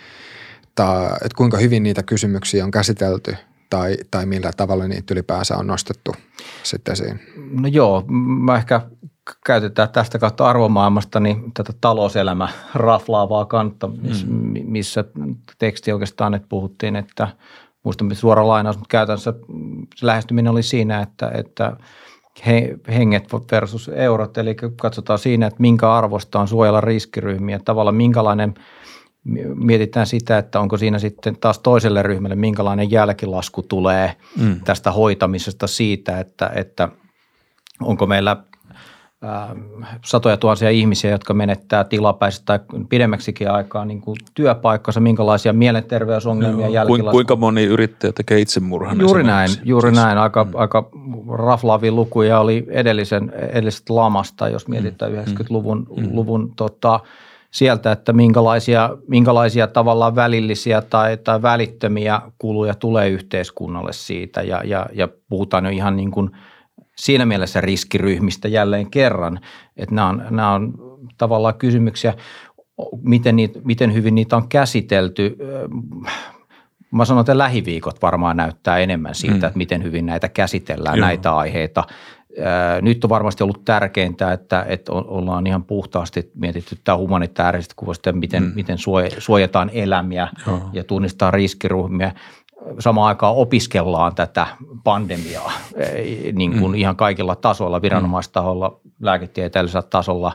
tai 0.76 1.06
että 1.06 1.38
kuinka 1.38 1.58
hyvin 1.58 1.84
niitä 1.84 2.04
kysymyksiä 2.04 2.64
on 2.64 2.72
käsitelty 2.72 3.36
tai, 3.70 3.98
tai 4.12 4.26
millä 4.26 4.52
tavalla 4.58 4.88
niitä 4.88 5.14
ylipäänsä 5.14 5.58
on 5.58 5.68
nostettu 5.68 6.16
sitten 6.64 6.92
esiin? 6.92 7.20
No 7.62 7.68
joo, 7.68 8.04
mä 8.42 8.56
ehkä 8.56 8.82
käytetään 9.46 9.90
tästä 9.90 10.20
kautta 10.20 10.46
arvomaailmasta 10.46 11.20
niin 11.20 11.54
tätä 11.54 11.74
talouselämä 11.82 12.50
raflaavaa 12.74 13.46
kantta, 13.46 13.88
missä, 13.88 14.28
mm. 14.28 14.54
missä 14.64 15.04
teksti 15.60 15.92
oikeastaan 15.92 16.34
että 16.34 16.48
puhuttiin, 16.50 16.96
että 16.96 17.28
muistan 17.84 18.16
suora 18.16 18.48
lainaus, 18.48 18.78
mutta 18.78 18.92
käytännössä 18.92 19.34
se 19.96 20.06
lähestyminen 20.06 20.52
oli 20.52 20.64
siinä, 20.64 21.02
että, 21.02 21.32
että 21.34 21.78
henget 22.88 23.34
versus 23.52 23.90
eurot, 23.90 24.38
eli 24.38 24.56
katsotaan 24.82 25.20
siinä, 25.20 25.48
että 25.48 25.62
minkä 25.62 25.94
arvosta 25.94 26.40
on 26.40 26.48
suojella 26.48 26.82
riskiryhmiä, 26.82 27.60
tavallaan 27.66 27.96
minkälainen 27.96 28.54
mietitään 29.56 30.08
sitä, 30.08 30.38
että 30.38 30.60
onko 30.60 30.78
siinä 30.78 31.00
sitten 31.00 31.38
taas 31.42 31.60
toiselle 31.60 32.04
ryhmälle, 32.04 32.36
minkälainen 32.36 32.92
jälkilasku 32.92 33.62
tulee 33.62 34.16
mm. 34.40 34.60
tästä 34.64 34.92
hoitamisesta 34.92 35.68
siitä, 35.68 36.20
että, 36.20 36.52
että 36.56 36.90
onko 37.82 38.06
meillä 38.06 38.38
satoja 40.06 40.38
tuhansia 40.38 40.70
ihmisiä, 40.70 41.12
jotka 41.12 41.34
menettää 41.34 41.84
tilapäisesti 41.84 42.46
tai 42.46 42.60
pidemmäksikin 42.90 43.52
aikaa 43.52 43.86
niin 43.86 44.02
kuin 44.02 44.18
työpaikkansa, 44.34 45.00
minkälaisia 45.00 45.54
mielenterveysongelmia 45.54 46.66
no, 46.66 46.74
jälkilasku. 46.74 47.12
Kuinka 47.12 47.36
moni 47.36 47.64
yrittäjä 47.64 48.14
tekee 48.14 48.40
itsemurhan? 48.40 49.00
Juuri 49.00 49.24
näin, 49.24 49.50
juuri 49.64 49.90
siis, 49.90 50.04
näin. 50.04 50.18
Aika, 50.18 50.44
mm. 50.44 50.52
aika 50.54 50.90
raflaavia 51.34 51.92
lukuja 51.92 52.40
oli 52.40 52.66
edellisen, 52.70 53.32
edellisestä 53.52 53.96
lamasta, 53.96 54.50
jos 54.50 54.68
mietitään 54.68 55.12
mm. 55.12 55.18
90-luvun 55.18 55.88
mm. 55.98 56.08
luvun, 56.12 56.54
tota, 56.56 57.00
sieltä, 57.52 57.92
että 57.92 58.14
minkälaisia, 58.14 58.90
minkälaisia 59.08 59.68
tavallaan 59.68 60.16
välillisiä 60.16 60.82
tai, 60.82 61.18
tai 61.18 61.42
välittömiä 61.42 62.22
kuluja 62.38 62.74
tulee 62.74 63.10
yhteiskunnalle 63.10 63.94
siitä 63.94 64.42
ja, 64.42 64.62
ja, 64.64 64.86
ja 64.94 65.08
puhutaan 65.30 65.66
jo 65.66 65.72
ihan 65.72 65.96
niin 65.96 66.12
kuin– 66.12 66.32
siinä 67.00 67.26
mielessä 67.26 67.62
riskiryhmistä 67.62 68.48
jälleen 68.48 68.92
kerran, 68.92 69.40
että 69.78 69.96
nämä 69.96 70.10
on, 70.10 70.24
nämä 70.30 70.52
on 70.52 70.74
tavallaan 71.18 71.56
kysymyksiä, 71.56 72.14
miten, 73.02 73.36
niitä, 73.36 73.60
miten 73.64 73.94
hyvin 73.94 74.16
niitä 74.16 74.38
on 74.38 74.48
käsitelty. 74.48 75.38
Mä 76.92 77.06
sanon, 77.06 77.22
että 77.22 77.38
lähiviikot 77.38 78.02
varmaan 78.02 78.38
näyttää 78.38 78.78
enemmän 78.78 79.16
siitä, 79.16 79.36
mm. 79.36 79.44
että 79.44 79.58
miten 79.58 79.84
hyvin 79.84 80.06
näitä 80.06 80.30
käsitellään, 80.30 80.98
Joo. 80.98 81.08
näitä 81.08 81.36
aiheita. 81.36 81.84
Nyt 82.82 83.04
on 83.04 83.10
varmasti 83.10 83.44
ollut 83.44 83.66
tärkeintä, 83.66 84.34
että, 84.34 84.66
että 84.68 84.92
ollaan 84.92 85.48
ihan 85.48 85.64
puhtaasti 85.64 86.32
mietitty 86.36 86.78
tämä 86.84 86.98
humanitaarisesti 86.98 87.74
kuvasta, 87.78 88.12
miten, 88.12 88.44
mm. 88.44 88.52
miten 88.56 88.78
suojataan 89.18 89.70
elämiä 89.74 90.28
Joo. 90.48 90.70
ja 90.74 90.84
tunnistaa 90.84 91.32
riskiryhmiä 91.32 92.12
samaan 92.80 93.08
aikaan 93.08 93.36
opiskellaan 93.36 94.16
tätä 94.16 94.48
pandemiaa 94.84 95.52
niin 96.34 96.60
kuin 96.60 96.72
mm. 96.72 96.76
ihan 96.76 96.96
kaikilla 96.96 97.36
tasoilla, 97.36 97.82
viranomaistaholla, 97.82 98.80
lääketieteellisellä 99.02 99.88
tasolla 99.90 100.32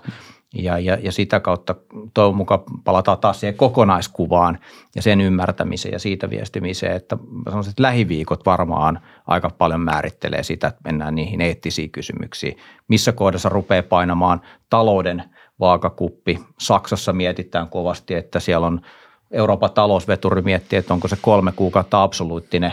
ja, 0.55 0.79
ja, 0.79 0.99
ja 1.03 1.13
sitä 1.13 1.41
kautta 1.41 1.75
toivon 2.15 2.37
mukaan 2.37 2.61
palataan 2.85 3.19
taas 3.19 3.41
siihen 3.41 3.57
kokonaiskuvaan 3.57 4.59
ja 4.97 5.03
sen 5.03 5.21
ymmärtämiseen 5.21 5.93
ja 5.93 5.99
siitä 5.99 6.31
viestimiseen, 6.31 6.97
että 6.97 7.17
että 7.47 7.83
lähiviikot 7.83 8.47
varmaan 8.47 9.01
aika 9.27 9.51
paljon 9.59 9.81
määrittelee 9.81 10.43
sitä, 10.43 10.67
että 10.67 10.81
mennään 10.85 11.15
niihin 11.15 11.41
eettisiin 11.41 11.91
kysymyksiin. 11.91 12.57
Missä 12.89 13.13
kohdassa 13.13 13.49
rupeaa 13.49 13.83
painamaan 13.83 14.41
talouden 14.71 15.25
vaakakuppi. 15.61 16.41
Saksassa 16.59 17.13
mietitään 17.13 17.69
kovasti, 17.69 18.15
että 18.15 18.41
siellä 18.41 18.67
on 18.67 18.81
Euroopan 19.31 19.71
talousveturi 19.71 20.43
miettii, 20.43 20.79
että 20.79 20.95
onko 20.95 21.09
se 21.09 21.17
kolme 21.21 21.53
kuukautta 21.53 22.03
absoluuttinen 22.03 22.73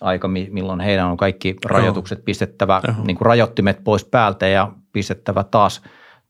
aika, 0.00 0.28
milloin 0.28 0.80
heidän 0.80 1.06
on 1.06 1.16
kaikki 1.16 1.56
rajoitukset 1.64 2.24
pistettävä, 2.24 2.82
niin 3.06 3.16
kuin 3.16 3.26
rajoittimet 3.26 3.84
pois 3.84 4.04
päältä 4.04 4.46
ja 4.46 4.72
pistettävä 4.92 5.44
taas– 5.44 5.82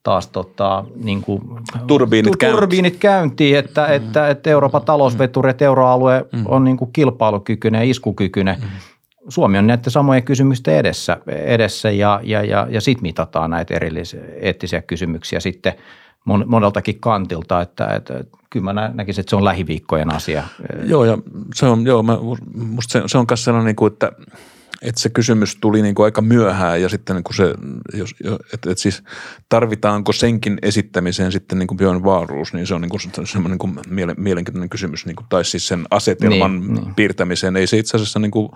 taas 0.06 0.28
tota, 0.28 0.84
niin 1.02 1.22
kuin, 1.22 1.42
turbiinit, 1.86 2.32
tu, 2.40 2.50
turbiinit 2.50 2.96
käyntiin, 2.96 3.58
että, 3.58 3.86
mm. 3.86 3.92
että, 3.92 4.28
että 4.28 4.50
Euroopan 4.50 4.82
talousveturi, 4.82 5.50
että 5.50 5.64
euroalue 5.64 6.24
mm. 6.32 6.44
on 6.44 6.64
niin 6.64 6.76
kuin 6.76 6.92
kilpailukykyinen 6.92 7.78
ja 7.78 7.90
iskukykyinen. 7.90 8.56
Mm. 8.60 8.68
Suomi 9.28 9.58
on 9.58 9.66
näiden 9.66 9.90
samojen 9.90 10.22
kysymysten 10.22 10.74
edessä, 10.74 11.16
edessä 11.26 11.90
ja, 11.90 12.20
ja, 12.22 12.44
ja, 12.44 12.66
ja 12.70 12.80
sitten 12.80 13.02
mitataan 13.02 13.50
näitä 13.50 13.74
erillisiä 13.74 14.20
eettisiä 14.40 14.82
kysymyksiä 14.82 15.40
sitten 15.40 15.74
moneltakin 16.46 17.00
kantilta, 17.00 17.60
että, 17.60 17.86
että 17.86 18.24
kyllä 18.50 18.72
mä 18.72 18.90
näkisin, 18.94 19.20
että 19.20 19.30
se 19.30 19.36
on 19.36 19.44
lähiviikkojen 19.44 20.14
asia. 20.14 20.44
Joo, 20.84 21.04
ja 21.04 21.18
se 21.54 21.66
on, 21.66 21.86
joo, 21.86 22.02
mä, 22.02 22.18
musta 22.54 22.92
se, 22.92 23.02
se 23.06 23.18
on 23.18 23.26
myös 23.30 23.44
sellainen, 23.44 23.66
niin 23.66 23.76
kuin, 23.76 23.92
että– 23.92 24.12
että 24.82 25.00
se 25.00 25.08
kysymys 25.08 25.56
tuli 25.56 25.82
niin 25.82 25.94
kuin 25.94 26.04
aika 26.04 26.22
myöhään 26.22 26.82
ja 26.82 26.88
sitten 26.88 27.16
niin 27.16 27.24
kuin 27.24 27.36
se, 27.36 27.54
jos, 27.94 28.14
että, 28.54 28.70
että 28.70 28.82
siis 28.82 29.02
tarvitaanko 29.48 30.12
senkin 30.12 30.58
esittämiseen 30.62 31.32
sitten 31.32 31.58
niin 31.58 31.66
kuin 31.66 31.78
Björn 31.78 32.02
Wahlroos, 32.02 32.52
niin 32.52 32.66
se 32.66 32.74
on 32.74 32.80
niin 32.80 32.90
kuin 32.90 33.00
semmoinen 33.00 33.58
niin 33.58 33.74
kuin 33.74 33.78
mielenkiintoinen 34.16 34.68
kysymys, 34.68 35.06
niin 35.06 35.16
kuin, 35.16 35.26
tai 35.28 35.44
siis 35.44 35.68
sen 35.68 35.84
asetelman 35.90 36.60
niin, 36.60 36.74
niin. 36.74 36.94
piirtämiseen. 36.94 37.56
Ei 37.56 37.66
se 37.66 37.78
itse 37.78 37.96
asiassa 37.96 38.18
niin 38.18 38.30
kuin, 38.30 38.48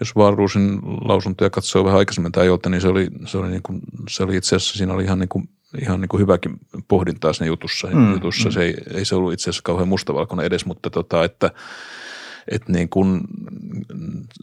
jos 0.00 0.16
Wahlroosin 0.16 0.78
lausuntoja 1.04 1.50
katsoo 1.50 1.84
vähän 1.84 1.98
aikaisemmin 1.98 2.32
tai 2.32 2.46
jolta, 2.46 2.70
niin 2.70 2.80
se 2.80 2.88
oli, 2.88 3.08
se 3.26 3.38
oli, 3.38 3.48
niin 3.48 3.62
kuin, 3.62 3.80
se 4.08 4.22
oli 4.22 4.36
itse 4.36 4.56
asiassa, 4.56 4.78
siinä 4.78 4.94
oli 4.94 5.04
ihan 5.04 5.18
niin 5.18 5.28
kuin 5.28 5.48
ihan 5.82 6.00
niin 6.00 6.08
kuin 6.08 6.20
hyväkin 6.20 6.58
pohdintaa 6.88 7.32
siinä 7.32 7.46
jutussa. 7.46 7.88
Mm, 7.92 8.12
jutussa. 8.12 8.48
Mm. 8.48 8.52
Se 8.52 8.62
ei, 8.62 8.74
ei, 8.94 9.04
se 9.04 9.14
ollut 9.14 9.32
itse 9.32 9.50
asiassa 9.50 9.62
kauhean 9.64 9.88
mustavalkoinen 9.88 10.46
edes, 10.46 10.66
mutta 10.66 10.90
tota, 10.90 11.24
että– 11.24 11.50
että 12.50 12.72
niin 12.72 12.88
kun, 12.88 13.24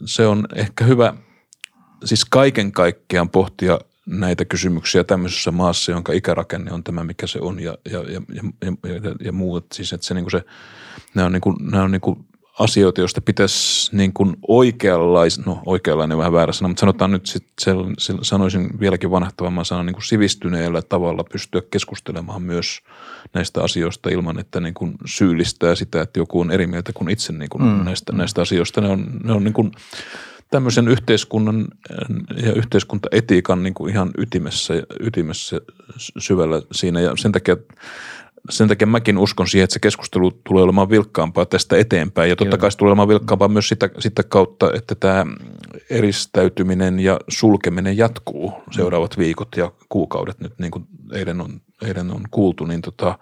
se 0.04 0.26
on 0.26 0.46
ehkä 0.54 0.84
hyvä 0.84 1.14
siis 2.04 2.24
kaiken 2.24 2.72
kaikkiaan 2.72 3.28
pohtia 3.28 3.78
näitä 4.06 4.44
kysymyksiä 4.44 5.04
tämmöisessä 5.04 5.50
maassa, 5.50 5.92
jonka 5.92 6.12
ikärakenne 6.12 6.72
on 6.72 6.84
tämä, 6.84 7.04
mikä 7.04 7.26
se 7.26 7.38
on 7.40 7.60
ja, 7.60 7.78
ja, 7.90 7.98
ja, 7.98 8.20
ja, 8.34 8.42
ja, 8.92 9.14
ja 9.24 9.32
muu. 9.32 9.60
Siis, 9.72 9.92
että 9.92 10.06
se 10.06 10.14
niin 10.14 10.30
se, 10.30 10.44
nämä 11.14 11.26
on, 11.26 11.32
niin 11.32 11.40
kuin, 11.40 11.56
nämä 11.70 11.84
on 11.84 11.90
niin 11.90 12.26
asioita, 12.58 13.00
joista 13.00 13.20
pitäisi 13.20 13.96
niin 13.96 14.12
kuin 14.12 14.36
oikeanlaisen, 14.48 15.44
no 15.46 15.62
oikeanlainen 15.66 16.18
vähän 16.18 16.32
väärä 16.32 16.52
sana, 16.52 16.68
mutta 16.68 16.80
sanotaan 16.80 17.10
nyt 17.10 17.26
sitten, 17.26 17.74
sanoisin 18.22 18.80
vieläkin 18.80 19.10
vanhahtavamman 19.10 19.64
sanan, 19.64 19.86
niin 19.86 19.94
kuin 19.94 20.04
sivistyneellä 20.04 20.82
tavalla 20.82 21.24
pystyä 21.32 21.62
keskustelemaan 21.70 22.42
myös 22.42 22.80
näistä 23.34 23.62
asioista 23.62 24.10
ilman, 24.10 24.38
että 24.38 24.60
niin 24.60 24.74
kuin 24.74 24.94
syyllistää 25.06 25.74
sitä, 25.74 26.02
että 26.02 26.20
joku 26.20 26.40
on 26.40 26.50
eri 26.50 26.66
mieltä 26.66 26.92
kuin 26.92 27.10
itse 27.10 27.32
niin 27.32 27.48
kuin 27.48 27.64
mm. 27.64 27.84
näistä, 27.84 28.12
näistä 28.12 28.42
asioista. 28.42 28.80
Ne 28.80 28.88
on, 28.88 29.06
ne 29.24 29.32
on 29.32 29.44
niin 29.44 29.54
kuin 29.54 29.72
tämmöisen 30.50 30.88
yhteiskunnan 30.88 31.68
ja 32.42 32.52
yhteiskuntaetiikan 32.52 33.62
niin 33.62 33.74
kuin 33.74 33.92
ihan 33.92 34.10
ytimessä, 34.18 34.74
ytimessä 35.00 35.60
syvällä 36.18 36.62
siinä 36.72 37.00
ja 37.00 37.12
sen 37.16 37.32
takia– 37.32 37.56
sen 38.50 38.68
takia 38.68 38.86
mäkin 38.86 39.18
uskon 39.18 39.48
siihen, 39.48 39.64
että 39.64 39.74
se 39.74 39.80
keskustelu 39.80 40.30
tulee 40.30 40.62
olemaan 40.62 40.90
vilkkaampaa 40.90 41.46
tästä 41.46 41.76
eteenpäin. 41.76 42.28
Ja 42.30 42.36
totta 42.36 42.50
Kyllä. 42.50 42.60
kai 42.60 42.70
se 42.70 42.78
tulee 42.78 42.90
olemaan 42.90 43.08
vilkkaampaa 43.08 43.48
myös 43.48 43.68
sitä, 43.68 43.90
sitä 43.98 44.22
kautta, 44.22 44.72
että 44.74 44.94
tämä 44.94 45.26
eristäytyminen 45.90 47.00
ja 47.00 47.20
sulkeminen 47.28 47.96
jatkuu 47.96 48.52
seuraavat 48.70 49.18
viikot 49.18 49.48
ja 49.56 49.72
kuukaudet 49.88 50.40
nyt, 50.40 50.58
niin 50.58 50.70
kuin 50.70 50.86
eilen 51.12 51.40
on, 51.40 51.60
eilen 51.82 52.10
on 52.10 52.22
kuultu, 52.30 52.64
niin, 52.64 52.82
tota, 52.82 53.18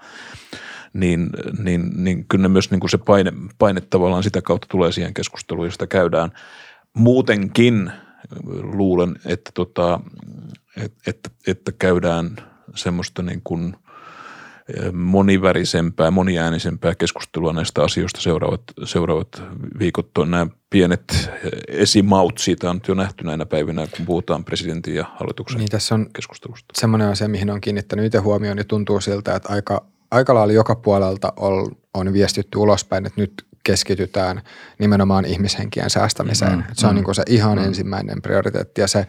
niin, 0.93 1.31
niin, 1.59 1.91
niin 1.97 2.25
kyllä 2.29 2.49
myös 2.49 2.71
niin 2.71 2.81
kuin 2.81 2.91
se 2.91 2.99
paine, 2.99 3.33
paine 3.59 3.81
tavallaan 3.81 4.23
sitä 4.23 4.43
kautta 4.43 4.67
tulee 4.71 4.93
siihen 4.93 5.15
keskusteluun, 5.15 5.67
josta 5.67 5.87
käydään. 5.87 6.31
Muutenkin 6.95 7.93
luulen, 8.63 9.17
että, 9.25 9.51
tota, 9.55 10.01
että, 10.77 10.99
että, 11.07 11.31
että 11.47 11.73
käydään 11.73 12.37
semmoista 12.75 13.23
niin 13.23 13.41
kuin– 13.45 13.77
monivärisempää, 14.93 16.11
moniäänisempää 16.11 16.95
keskustelua 16.95 17.53
näistä 17.53 17.83
asioista 17.83 18.21
seuraavat, 18.21 18.63
seuraavat 18.85 19.43
viikot. 19.79 20.11
Nämä 20.27 20.47
pienet 20.71 21.31
esimaut 21.69 22.39
siitä 22.39 22.71
on 22.71 22.81
jo 22.89 22.95
nähty 22.95 23.25
näinä 23.25 23.47
päivinä, 23.47 23.87
kun 23.97 24.07
puhutaan 24.07 24.45
presidentin 24.45 24.95
ja 24.95 25.05
hallituksen 25.17 25.59
niin, 25.59 25.69
tässä 25.69 25.95
on 25.95 26.07
keskustelusta. 26.13 26.67
Semmoinen 26.75 27.09
asia, 27.09 27.29
mihin 27.29 27.51
on 27.51 27.61
kiinnittänyt 27.61 28.05
itse 28.05 28.19
huomioon, 28.19 28.57
niin 28.57 28.67
tuntuu 28.67 29.01
siltä, 29.01 29.35
että 29.35 29.53
aika, 29.53 29.85
aika 30.11 30.35
lailla 30.35 30.53
joka 30.53 30.75
puolelta 30.75 31.33
on, 31.37 31.77
on 31.95 32.13
viestitty 32.13 32.59
ulospäin, 32.59 33.07
että 33.07 33.21
nyt 33.21 33.47
keskitytään 33.65 34.43
nimenomaan 34.79 35.25
ihmishenkien 35.25 35.91
säästämiseen. 35.91 36.59
Mm, 36.59 36.65
se 36.73 36.87
on 36.87 36.93
mm, 36.93 36.95
niin 36.95 37.05
kuin 37.05 37.15
se 37.15 37.23
ihan 37.29 37.59
mm. 37.59 37.65
ensimmäinen 37.65 38.23
prioriteetti 38.23 38.81
ja 38.81 38.89
se 38.89 39.07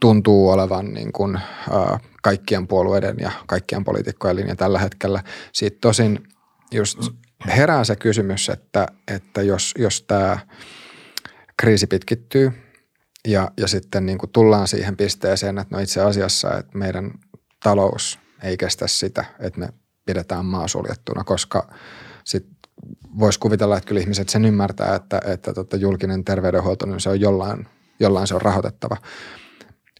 tuntuu 0.00 0.48
olevan 0.48 0.94
niin 0.94 1.12
kuin, 1.12 1.36
äh, 1.36 2.00
kaikkien 2.22 2.66
puolueiden 2.66 3.16
ja 3.20 3.30
kaikkien 3.46 3.84
poliitikkojen 3.84 4.36
linja 4.36 4.56
tällä 4.56 4.78
hetkellä. 4.78 5.22
Siitä 5.52 5.78
tosin 5.80 6.28
just 6.72 6.98
herää 7.46 7.84
se 7.84 7.96
kysymys, 7.96 8.48
että, 8.48 8.86
että 9.14 9.42
jos, 9.42 9.74
jos 9.78 10.02
tämä 10.02 10.38
kriisi 11.56 11.86
pitkittyy 11.86 12.52
ja, 13.28 13.50
ja 13.56 13.68
sitten 13.68 14.06
niin 14.06 14.18
kuin 14.18 14.30
tullaan 14.30 14.68
siihen 14.68 14.96
pisteeseen, 14.96 15.58
että 15.58 15.76
no 15.76 15.82
itse 15.82 16.02
asiassa, 16.02 16.58
että 16.58 16.78
meidän 16.78 17.10
talous 17.62 18.18
ei 18.42 18.56
kestä 18.56 18.86
sitä, 18.86 19.24
että 19.40 19.60
me 19.60 19.68
pidetään 20.06 20.44
maa 20.44 20.68
suljettuna, 20.68 21.24
koska 21.24 21.74
sitten 22.24 22.58
voisi 23.18 23.38
kuvitella, 23.38 23.76
että 23.76 23.88
kyllä 23.88 24.00
ihmiset 24.00 24.28
sen 24.28 24.44
ymmärtää, 24.44 24.94
että, 24.94 25.20
että 25.24 25.54
tota 25.54 25.76
julkinen 25.76 26.24
terveydenhuolto, 26.24 26.86
niin 26.86 27.00
se 27.00 27.08
on 27.08 27.20
jollain, 27.20 27.66
jollain 28.00 28.26
se 28.26 28.34
on 28.34 28.42
rahoitettava– 28.42 28.96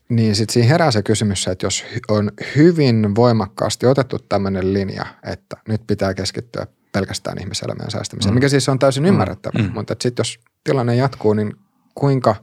niin 0.08 0.36
sitten 0.36 0.52
siinä 0.52 0.68
herää 0.68 0.90
se 0.90 1.02
kysymys, 1.02 1.48
että 1.48 1.66
jos 1.66 1.84
on 2.08 2.30
hyvin 2.56 3.14
voimakkaasti 3.14 3.86
otettu 3.86 4.18
tämmöinen 4.18 4.72
linja, 4.72 5.06
että 5.22 5.56
nyt 5.68 5.86
pitää 5.86 6.14
keskittyä 6.14 6.66
pelkästään 6.92 7.38
ihmiselämän 7.40 7.90
säästämiseen, 7.90 8.32
mm. 8.32 8.34
mikä 8.34 8.48
siis 8.48 8.68
on 8.68 8.78
täysin 8.78 9.02
mm. 9.02 9.08
ymmärrettävä, 9.08 9.58
mm. 9.58 9.70
mutta 9.74 9.96
sitten 10.00 10.20
jos 10.20 10.40
tilanne 10.64 10.96
jatkuu, 10.96 11.34
niin 11.34 11.56
kuinka, 11.94 12.36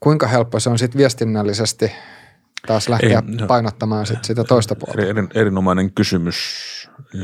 kuinka 0.00 0.26
helppo 0.26 0.60
se 0.60 0.70
on 0.70 0.78
sitten 0.78 0.98
viestinnällisesti 0.98 1.92
taas 2.66 2.88
lähteä 2.88 3.22
Ei, 3.28 3.34
no, 3.36 3.46
painottamaan 3.46 4.06
sit 4.06 4.24
sitä 4.24 4.44
toista 4.44 4.74
puolta? 4.74 5.02
Eri, 5.02 5.22
erinomainen 5.34 5.92
kysymys, 5.92 6.36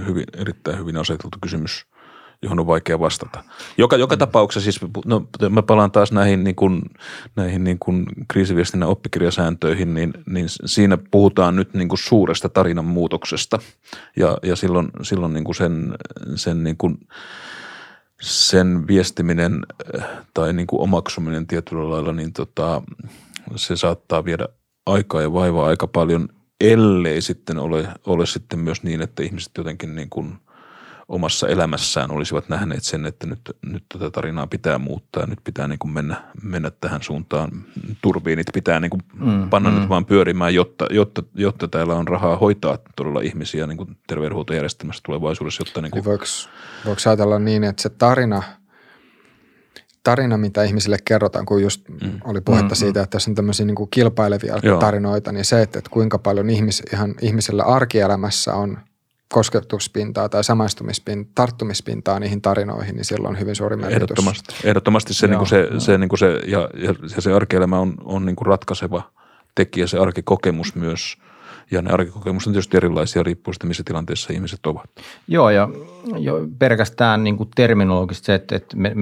hyvin, 0.06 0.24
erittäin 0.36 0.78
hyvin 0.78 0.96
aseteltu 0.96 1.38
kysymys 1.42 1.86
johon 2.44 2.60
on 2.60 2.66
vaikea 2.66 3.00
vastata. 3.00 3.44
Joka, 3.78 3.96
joka 3.96 4.14
mm. 4.14 4.18
tapauksessa 4.18 4.64
siis, 4.64 4.92
no 5.06 5.26
mä 5.50 5.62
palaan 5.62 5.90
taas 5.90 6.12
näihin, 6.12 6.44
niin 6.44 6.56
kuin, 6.56 6.82
näihin 7.36 7.64
niin 7.64 7.78
kuin 7.78 8.06
kriisiviestinnän 8.28 8.88
oppikirjasääntöihin, 8.88 9.94
niin, 9.94 10.14
niin 10.26 10.46
siinä 10.48 10.98
puhutaan 11.10 11.56
nyt 11.56 11.74
niin 11.74 11.88
kuin 11.88 11.98
suuresta 11.98 12.48
tarinan 12.48 12.84
muutoksesta 12.84 13.58
ja, 14.16 14.38
ja 14.42 14.56
silloin, 14.56 14.88
silloin 15.02 15.32
niin 15.32 15.44
kuin 15.44 15.54
sen, 15.54 15.94
sen 16.34 16.64
niin 16.64 16.76
kuin, 16.76 16.98
sen 18.20 18.86
viestiminen 18.86 19.66
äh, 19.98 20.04
tai 20.34 20.52
niin 20.52 20.66
kuin 20.66 20.80
omaksuminen 20.80 21.46
tietyllä 21.46 21.90
lailla, 21.90 22.12
niin 22.12 22.32
tota, 22.32 22.82
se 23.56 23.76
saattaa 23.76 24.24
viedä 24.24 24.48
aikaa 24.86 25.22
ja 25.22 25.32
vaivaa 25.32 25.66
aika 25.66 25.86
paljon, 25.86 26.28
ellei 26.60 27.20
sitten 27.20 27.58
ole, 27.58 27.88
ole 28.06 28.26
sitten 28.26 28.58
myös 28.58 28.82
niin, 28.82 29.02
että 29.02 29.22
ihmiset 29.22 29.52
jotenkin 29.58 29.94
niin 29.94 30.10
kuin– 30.10 30.32
omassa 31.08 31.48
elämässään 31.48 32.10
olisivat 32.10 32.48
nähneet 32.48 32.84
sen, 32.84 33.06
että 33.06 33.26
nyt, 33.26 33.40
nyt 33.66 33.84
tätä 33.88 34.10
tarinaa 34.10 34.46
pitää 34.46 34.78
muuttaa 34.78 35.26
nyt 35.26 35.38
pitää 35.44 35.68
niin 35.68 35.78
kuin 35.78 35.92
mennä, 35.92 36.22
mennä 36.42 36.70
tähän 36.80 37.02
suuntaan. 37.02 37.50
Turbiinit 38.02 38.46
pitää 38.54 38.80
niin 38.80 38.90
kuin 38.90 39.02
mm, 39.14 39.50
panna 39.50 39.70
mm. 39.70 39.80
nyt 39.80 39.88
vaan 39.88 40.04
pyörimään, 40.04 40.54
jotta, 40.54 40.86
jotta, 40.90 41.22
jotta 41.34 41.68
täällä 41.68 41.94
on 41.94 42.08
rahaa 42.08 42.36
hoitaa 42.36 42.78
todella 42.96 43.20
ihmisiä 43.20 43.66
niin 43.66 43.76
kuin 43.76 43.96
terveydenhuoltojärjestelmässä 44.06 45.02
tulevaisuudessa. 45.06 45.60
Jotta 45.60 45.80
niin 45.80 45.90
kuin... 45.90 46.04
voiko, 46.04 46.24
voiko 46.84 47.00
ajatella 47.06 47.38
niin, 47.38 47.64
että 47.64 47.82
se 47.82 47.88
tarina, 47.88 48.42
tarina, 50.02 50.38
mitä 50.38 50.62
ihmisille 50.62 50.96
kerrotaan, 51.04 51.46
kun 51.46 51.62
just 51.62 51.88
mm. 51.88 52.20
oli 52.24 52.40
puhetta 52.40 52.74
mm, 52.74 52.78
siitä, 52.78 53.02
että 53.02 53.16
jos 53.16 53.28
on 53.28 53.34
tämmöisiä 53.34 53.66
niin 53.66 53.74
kuin 53.74 53.90
kilpailevia 53.90 54.58
Joo. 54.62 54.80
tarinoita, 54.80 55.32
niin 55.32 55.44
se, 55.44 55.62
että, 55.62 55.78
että 55.78 55.90
kuinka 55.90 56.18
paljon 56.18 56.50
ihmis, 56.50 56.82
ihan 56.92 57.14
ihmisellä 57.20 57.62
arkielämässä 57.62 58.54
on 58.54 58.78
kosketuspintaa 59.34 60.28
tai 60.28 60.44
samaistumispintaa, 60.44 61.32
tarttumispintaa 61.34 62.20
niihin 62.20 62.42
tarinoihin, 62.42 62.94
niin 62.94 63.04
silloin 63.04 63.34
on 63.34 63.40
hyvin 63.40 63.56
suuri 63.56 63.76
merkitys. 63.76 64.02
Ehdottomasti, 64.02 64.54
Ehdottomasti 64.64 65.14
se, 65.14 65.26
Joo, 65.26 65.30
niin 65.30 65.38
kuin 65.38 65.48
se, 65.48 65.68
se, 65.78 65.98
niin 65.98 66.08
kuin 66.08 66.18
se, 66.18 66.40
ja, 66.46 66.68
ja 66.74 67.20
se 67.20 67.32
arkielämä 67.32 67.78
on, 67.78 67.94
on 68.04 68.26
niin 68.26 68.36
kuin 68.36 68.46
ratkaiseva 68.46 69.02
tekijä, 69.54 69.86
se 69.86 69.98
arkikokemus 69.98 70.74
myös– 70.74 71.16
ja 71.70 71.82
ne 71.82 71.90
arkikokemukset 71.90 72.46
on 72.46 72.52
tietysti 72.52 72.76
erilaisia 72.76 73.22
riippuen 73.22 73.54
siitä, 73.54 73.66
missä 73.66 73.82
tilanteessa 73.86 74.32
ihmiset 74.32 74.66
ovat. 74.66 74.90
Joo, 75.28 75.50
ja 75.50 75.68
jo 76.18 76.48
pelkästään 76.58 77.24
niin 77.24 77.36
kuin 77.36 77.48
terminologisesti 77.54 78.26
se, 78.26 78.34
että, 78.34 78.56
että 78.56 78.76
me, 78.76 78.94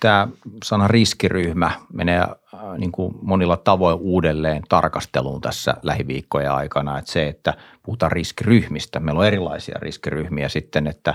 tämä 0.00 0.28
sana 0.64 0.88
riskiryhmä 0.88 1.70
menee 1.92 2.18
äh, 2.20 2.34
niin 2.78 2.92
kuin 2.92 3.14
monilla 3.22 3.56
tavoin 3.56 3.98
uudelleen 4.00 4.62
tarkasteluun 4.68 5.40
tässä 5.40 5.74
lähiviikkojen 5.82 6.52
aikana. 6.52 6.98
Että 6.98 7.12
se, 7.12 7.28
että 7.28 7.54
puhutaan 7.82 8.12
riskiryhmistä, 8.12 9.00
meillä 9.00 9.20
on 9.20 9.26
erilaisia 9.26 9.78
riskiryhmiä 9.80 10.48
sitten, 10.48 10.86
että 10.86 11.14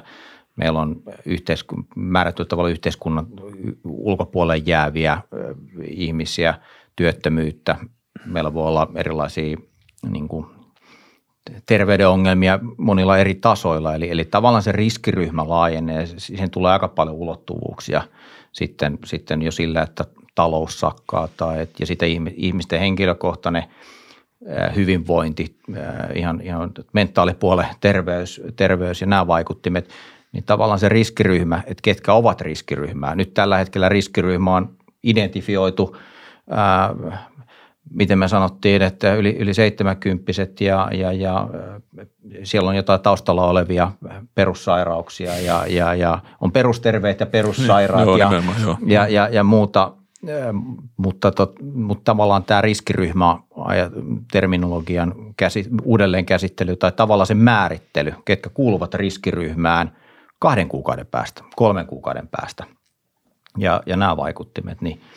meillä 0.55 0.79
on 0.79 1.01
yhteisku- 1.25 1.83
määrätty 1.95 2.45
tavalla 2.45 2.69
yhteiskunnan 2.69 3.27
ulkopuolelle 3.83 4.63
jääviä 4.65 5.13
äh, 5.13 5.21
ihmisiä, 5.83 6.53
työttömyyttä. 6.95 7.77
Meillä 8.25 8.53
voi 8.53 8.67
olla 8.67 8.87
erilaisia 8.95 9.57
niin 10.09 10.27
kuin 10.27 10.58
terveyden 11.65 12.09
ongelmia 12.09 12.59
monilla 12.77 13.17
eri 13.17 13.35
tasoilla. 13.35 13.95
Eli, 13.95 14.09
eli 14.11 14.25
tavallaan 14.25 14.63
se 14.63 14.71
riskiryhmä 14.71 15.49
laajenee, 15.49 16.05
siihen 16.05 16.49
tulee 16.49 16.71
aika 16.71 16.87
paljon 16.87 17.15
ulottuvuuksia 17.15 18.01
sitten, 18.51 18.97
sitten 19.05 19.41
jo 19.41 19.51
sillä, 19.51 19.81
että 19.81 20.05
talous 20.35 20.79
sakkaa 20.79 21.27
tai, 21.37 21.67
ja 21.79 21.85
sitten 21.85 22.09
ihmisten 22.35 22.79
henkilökohtainen 22.79 23.63
hyvinvointi, 24.75 25.55
ihan, 26.15 26.41
ihan 26.41 26.71
mentaalipuolen 26.93 27.65
terveys, 27.79 28.41
terveys 28.55 29.01
ja 29.01 29.07
nämä 29.07 29.27
vaikuttimet, 29.27 29.89
niin 30.31 30.43
tavallaan 30.43 30.79
se 30.79 30.89
riskiryhmä, 30.89 31.57
että 31.57 31.81
ketkä 31.81 32.13
ovat 32.13 32.41
riskiryhmää. 32.41 33.15
Nyt 33.15 33.33
tällä 33.33 33.57
hetkellä 33.57 33.89
riskiryhmä 33.89 34.55
on 34.55 34.69
identifioitu 35.03 35.97
miten 37.89 38.19
me 38.19 38.27
sanottiin, 38.27 38.81
että 38.81 39.13
yli, 39.13 39.37
yli 39.39 39.53
70 39.53 40.31
ja, 40.59 40.89
ja, 40.93 41.13
ja 41.13 41.47
siellä 42.43 42.69
on 42.69 42.75
jotain 42.75 43.01
taustalla 43.01 43.47
olevia 43.47 43.91
perussairauksia 44.35 45.39
ja, 45.39 45.65
ja, 45.67 45.95
ja 45.95 46.19
on 46.41 46.51
perusterveet 46.51 47.19
ja 47.19 47.25
perussairaat 47.25 48.05
niin, 48.05 48.19
ja, 48.19 48.31
joo, 48.61 48.77
ja, 48.85 49.07
ja, 49.07 49.29
ja 49.31 49.43
muuta, 49.43 49.93
mutta, 50.97 51.31
tot, 51.31 51.55
mutta 51.73 52.03
tavallaan 52.03 52.43
tämä 52.43 52.61
riskiryhmä 52.61 53.37
terminologian 54.31 55.15
käsi, 55.37 55.65
uudelleen 55.83 56.25
käsittely 56.25 56.75
tai 56.75 56.91
tavallaan 56.91 57.27
se 57.27 57.33
määrittely, 57.33 58.13
ketkä 58.25 58.49
kuuluvat 58.49 58.93
riskiryhmään 58.93 59.97
kahden 60.39 60.69
kuukauden 60.69 61.07
päästä, 61.07 61.43
kolmen 61.55 61.85
kuukauden 61.85 62.27
päästä. 62.27 62.65
Ja, 63.57 63.83
ja 63.85 63.97
nämä 63.97 64.17
vaikuttimet, 64.17 64.81
niin– 64.81 65.01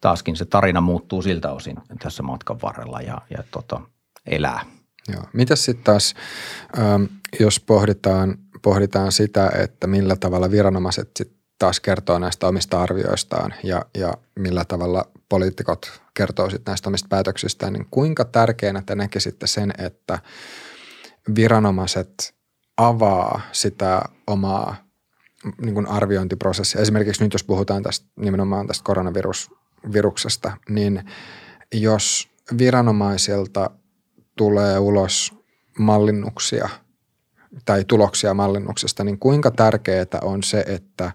taaskin 0.00 0.36
se 0.36 0.44
tarina 0.44 0.80
muuttuu 0.80 1.22
siltä 1.22 1.52
osin 1.52 1.76
tässä 2.02 2.22
matkan 2.22 2.58
varrella 2.62 3.00
ja, 3.00 3.18
ja 3.30 3.42
tota, 3.50 3.80
elää. 4.26 4.64
Joo. 5.12 5.22
Mitäs 5.32 5.64
sitten 5.64 5.84
taas, 5.84 6.14
ähm, 6.78 7.04
jos 7.40 7.60
pohditaan, 7.60 8.38
pohditaan 8.62 9.12
sitä, 9.12 9.50
että 9.62 9.86
millä 9.86 10.16
tavalla 10.16 10.50
viranomaiset 10.50 11.10
sit 11.16 11.38
taas 11.58 11.80
kertoo 11.80 12.18
näistä 12.18 12.46
omista 12.46 12.82
arvioistaan 12.82 13.54
ja, 13.62 13.84
ja 13.98 14.14
millä 14.38 14.64
tavalla 14.64 15.04
poliitikot 15.28 16.00
kertoo 16.14 16.50
sitten 16.50 16.72
näistä 16.72 16.88
omista 16.88 17.08
päätöksistään, 17.08 17.72
niin 17.72 17.86
kuinka 17.90 18.24
tärkeänä 18.24 18.82
te 18.86 18.94
näkisitte 18.94 19.46
sen, 19.46 19.72
että 19.78 20.18
viranomaiset 21.34 22.34
avaa 22.76 23.40
sitä 23.52 24.02
omaa 24.26 24.76
niin 25.60 25.88
arviointiprosessia. 25.88 26.80
Esimerkiksi 26.80 27.24
nyt 27.24 27.32
jos 27.32 27.44
puhutaan 27.44 27.82
tästä 27.82 28.06
nimenomaan 28.16 28.66
tästä 28.66 28.84
koronavirus 28.84 29.50
viruksesta, 29.92 30.56
niin 30.68 31.04
jos 31.74 32.28
viranomaisilta 32.58 33.70
tulee 34.36 34.78
ulos 34.78 35.34
mallinnuksia 35.78 36.68
tai 37.64 37.84
tuloksia 37.84 38.34
mallinnuksesta, 38.34 39.04
niin 39.04 39.18
kuinka 39.18 39.50
tärkeää 39.50 40.06
on 40.22 40.42
se, 40.42 40.64
että 40.66 41.12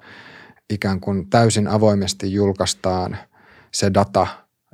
ikään 0.70 1.00
kuin 1.00 1.30
täysin 1.30 1.68
avoimesti 1.68 2.34
julkaistaan 2.34 3.18
se 3.72 3.94
data 3.94 4.28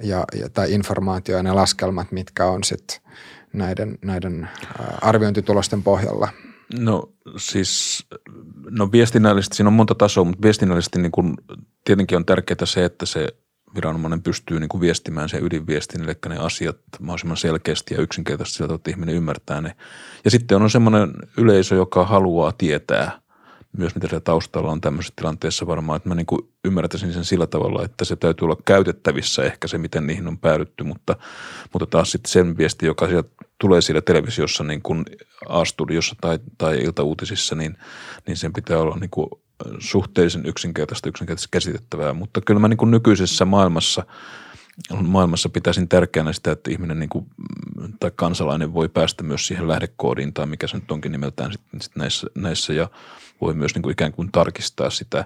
ja, 0.03 0.23
ja, 0.39 0.49
tai 0.49 0.73
informaatio 0.73 1.37
ja 1.37 1.43
ne 1.43 1.51
laskelmat, 1.51 2.11
mitkä 2.11 2.45
on 2.45 2.63
sitten 2.63 2.97
näiden, 3.53 3.97
näiden 4.05 4.49
arviointitulosten 5.01 5.83
pohjalla? 5.83 6.29
No 6.79 7.13
siis, 7.37 8.05
no 8.69 8.91
viestinnällisesti, 8.91 9.55
siinä 9.55 9.67
on 9.67 9.73
monta 9.73 9.95
tasoa, 9.95 10.23
mutta 10.23 10.41
viestinnällisesti 10.41 10.99
niin 10.99 11.11
kun, 11.11 11.37
tietenkin 11.85 12.15
on 12.15 12.25
tärkeää 12.25 12.65
se, 12.65 12.85
että 12.85 13.05
se 13.05 13.27
viranomainen 13.75 14.21
pystyy 14.21 14.59
niin 14.59 14.69
kuin 14.69 14.81
viestimään 14.81 15.29
sen 15.29 15.43
ydinviestin, 15.43 16.03
eli 16.03 16.13
ne 16.29 16.37
asiat 16.37 16.77
mahdollisimman 16.99 17.37
selkeästi 17.37 17.93
ja 17.93 18.01
yksinkertaisesti 18.01 18.57
sieltä, 18.57 18.73
että 18.73 18.89
ihminen 18.89 19.15
ymmärtää 19.15 19.61
ne. 19.61 19.75
Ja 20.25 20.31
sitten 20.31 20.61
on 20.61 20.69
semmoinen 20.69 21.13
yleisö, 21.37 21.75
joka 21.75 22.05
haluaa 22.05 22.51
tietää 22.51 23.21
myös, 23.77 23.95
mitä 23.95 24.07
siellä 24.07 24.21
taustalla 24.21 24.71
on 24.71 24.81
tämmöisessä 24.81 25.13
tilanteessa 25.15 25.67
varmaan, 25.67 25.97
että 25.97 26.09
mä 26.09 26.15
niin 26.15 26.25
kuin 26.25 26.41
ymmärtäisin 26.65 27.13
sen 27.13 27.25
sillä 27.25 27.47
tavalla, 27.47 27.85
että 27.85 28.05
se 28.05 28.15
täytyy 28.15 28.45
olla 28.45 28.57
käytettävissä 28.65 29.43
ehkä 29.43 29.67
se, 29.67 29.77
miten 29.77 30.07
niihin 30.07 30.27
on 30.27 30.37
päädytty, 30.37 30.83
mutta, 30.83 31.15
mutta 31.73 31.85
taas 31.85 32.11
sitten 32.11 32.31
sen 32.31 32.57
viesti, 32.57 32.85
joka 32.85 33.07
sieltä 33.07 33.29
tulee 33.57 33.81
siellä 33.81 34.01
televisiossa 34.01 34.63
niin 34.63 34.81
kuin 34.81 35.05
A-studiossa 35.49 36.15
tai, 36.21 36.39
tai 36.57 36.77
iltauutisissa, 36.77 37.55
niin, 37.55 37.77
niin 38.27 38.37
sen 38.37 38.53
pitää 38.53 38.79
olla 38.79 38.97
niin 38.99 39.09
kuin 39.09 39.29
suhteellisen 39.79 40.45
yksinkertaista, 40.45 41.09
yksinkertaisesti 41.09 41.51
käsitettävää, 41.51 42.13
mutta 42.13 42.41
kyllä 42.41 42.59
mä 42.59 42.67
niin 42.67 42.77
kuin 42.77 42.91
nykyisessä 42.91 43.45
maailmassa 43.45 44.03
maailmassa 45.01 45.49
pitäisin 45.49 45.87
tärkeänä 45.87 46.33
sitä, 46.33 46.51
että 46.51 46.71
ihminen 46.71 46.99
niin 46.99 47.09
kuin, 47.09 47.25
tai 47.99 48.11
kansalainen 48.15 48.73
voi 48.73 48.89
päästä 48.89 49.23
myös 49.23 49.47
siihen 49.47 49.67
lähdekoodiin 49.67 50.33
tai 50.33 50.45
mikä 50.45 50.67
se 50.67 50.77
nyt 50.77 50.91
onkin 50.91 51.11
nimeltään 51.11 51.51
sit, 51.51 51.61
sit 51.81 51.95
näissä, 51.95 52.27
näissä 52.35 52.73
ja 52.73 52.89
voi 53.41 53.53
myös 53.53 53.75
niin 53.75 53.81
kuin 53.81 53.91
ikään 53.91 54.11
kuin 54.11 54.31
tarkistaa 54.31 54.89
sitä. 54.89 55.25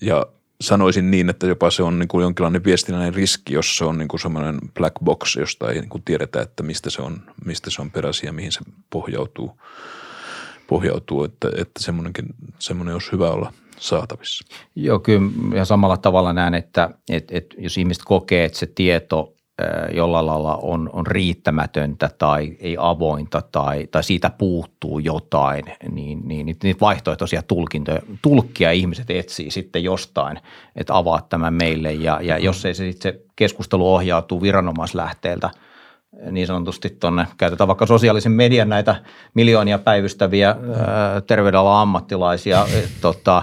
Ja 0.00 0.26
sanoisin 0.60 1.10
niin, 1.10 1.30
että 1.30 1.46
jopa 1.46 1.70
se 1.70 1.82
on 1.82 1.98
niin 1.98 2.08
kuin 2.08 2.22
jonkinlainen 2.22 2.64
viestinnäinen 2.64 3.14
riski, 3.14 3.54
jos 3.54 3.76
se 3.76 3.84
on 3.84 3.98
niin 3.98 4.08
kuin 4.08 4.20
semmoinen 4.20 4.58
black 4.74 4.94
box, 5.04 5.36
josta 5.36 5.70
ei 5.70 5.80
niin 5.80 5.88
kuin 5.88 6.02
tiedetä, 6.04 6.42
että 6.42 6.62
mistä 6.62 6.90
se 6.90 7.02
on, 7.02 7.22
mistä 7.44 7.70
se 7.70 7.82
on 7.82 7.90
peräisin 7.90 8.26
ja 8.26 8.32
mihin 8.32 8.52
se 8.52 8.60
pohjautuu 8.90 9.58
pohjautuu, 10.66 11.24
että, 11.24 11.48
että 11.56 11.82
semmoinenkin, 11.82 12.26
semmoinen 12.58 12.94
olisi 12.94 13.12
hyvä 13.12 13.30
olla 13.30 13.52
saatavissa. 13.78 14.54
Joo, 14.76 14.98
kyllä 14.98 15.30
ja 15.54 15.64
samalla 15.64 15.96
tavalla 15.96 16.32
näen, 16.32 16.54
että, 16.54 16.90
että, 17.10 17.38
että 17.38 17.56
jos 17.58 17.78
ihmiset 17.78 18.02
kokee, 18.06 18.44
että 18.44 18.58
se 18.58 18.66
tieto 18.66 19.34
jollain 19.94 20.26
lailla 20.26 20.56
on, 20.56 20.90
on 20.92 21.06
riittämätöntä 21.06 22.10
tai 22.18 22.56
ei 22.60 22.76
avointa 22.80 23.42
tai, 23.52 23.86
tai 23.86 24.04
siitä 24.04 24.30
puuttuu 24.30 24.98
jotain, 24.98 25.64
niin, 25.90 26.20
niin 26.24 26.46
niitä 26.46 26.80
vaihtoehtoisia 26.80 27.42
tulkintoja, 27.42 28.00
tulkkia 28.22 28.72
ihmiset 28.72 29.10
etsii 29.10 29.50
sitten 29.50 29.84
jostain, 29.84 30.38
että 30.76 30.96
avaa 30.96 31.22
tämän 31.28 31.54
meille 31.54 31.92
ja, 31.92 32.20
ja 32.22 32.38
jos 32.38 32.64
ei 32.64 32.74
se, 32.74 32.92
se 32.92 33.20
keskustelu 33.36 33.94
ohjautuu 33.94 34.42
viranomaislähteeltä– 34.42 35.50
niin 36.30 36.46
sanotusti 36.46 36.96
tuonne, 37.00 37.26
käytetään 37.36 37.68
vaikka 37.68 37.86
sosiaalisen 37.86 38.32
median 38.32 38.68
näitä 38.68 38.96
miljoonia 39.34 39.78
päivystäviä 39.78 40.48
ää, 40.48 41.20
terveydenalan 41.20 41.82
ammattilaisia, 41.82 42.66
tota, 43.00 43.42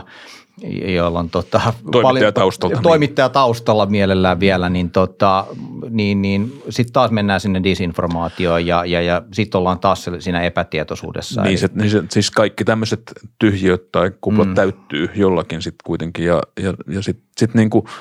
joilla 0.86 1.20
on 1.20 1.30
tota, 1.30 1.62
toimittaja 1.92 2.32
taustalla. 2.32 2.76
Niin. 2.76 2.84
Toimittaja 2.84 3.30
taustalla 3.30 3.86
mielellään 3.86 4.40
vielä, 4.40 4.70
niin, 4.70 4.92
tota, 4.92 5.46
niin, 5.90 6.22
niin 6.22 6.62
sitten 6.70 6.94
taas 6.94 7.12
mennään 7.12 7.40
sinne 7.40 7.64
disinformaatioon 7.64 8.66
ja, 8.66 8.86
ja, 8.86 9.02
ja 9.02 9.22
sitten 9.34 9.60
ollaan 9.60 9.80
taas 9.80 10.10
siinä 10.20 10.42
epätietoisuudessa. 10.42 11.42
Niin, 11.42 11.60
se, 11.60 11.70
niin 11.74 11.90
se, 11.90 12.04
siis 12.10 12.32
kaikki 12.32 12.66
tämmöiset 12.66 13.14
tyhjiöt 13.40 13.92
tai 13.92 14.12
kuplat 14.22 14.48
mm. 14.48 14.56
täyttyy 14.56 15.10
jollakin 15.16 15.62
sitten 15.62 15.84
kuitenkin 15.84 16.26
ja, 16.26 16.42
ja, 16.62 16.74
ja 16.88 17.04
sitten 17.04 17.26
sit 17.38 17.54
niin 17.54 17.70
kuin– 17.70 17.86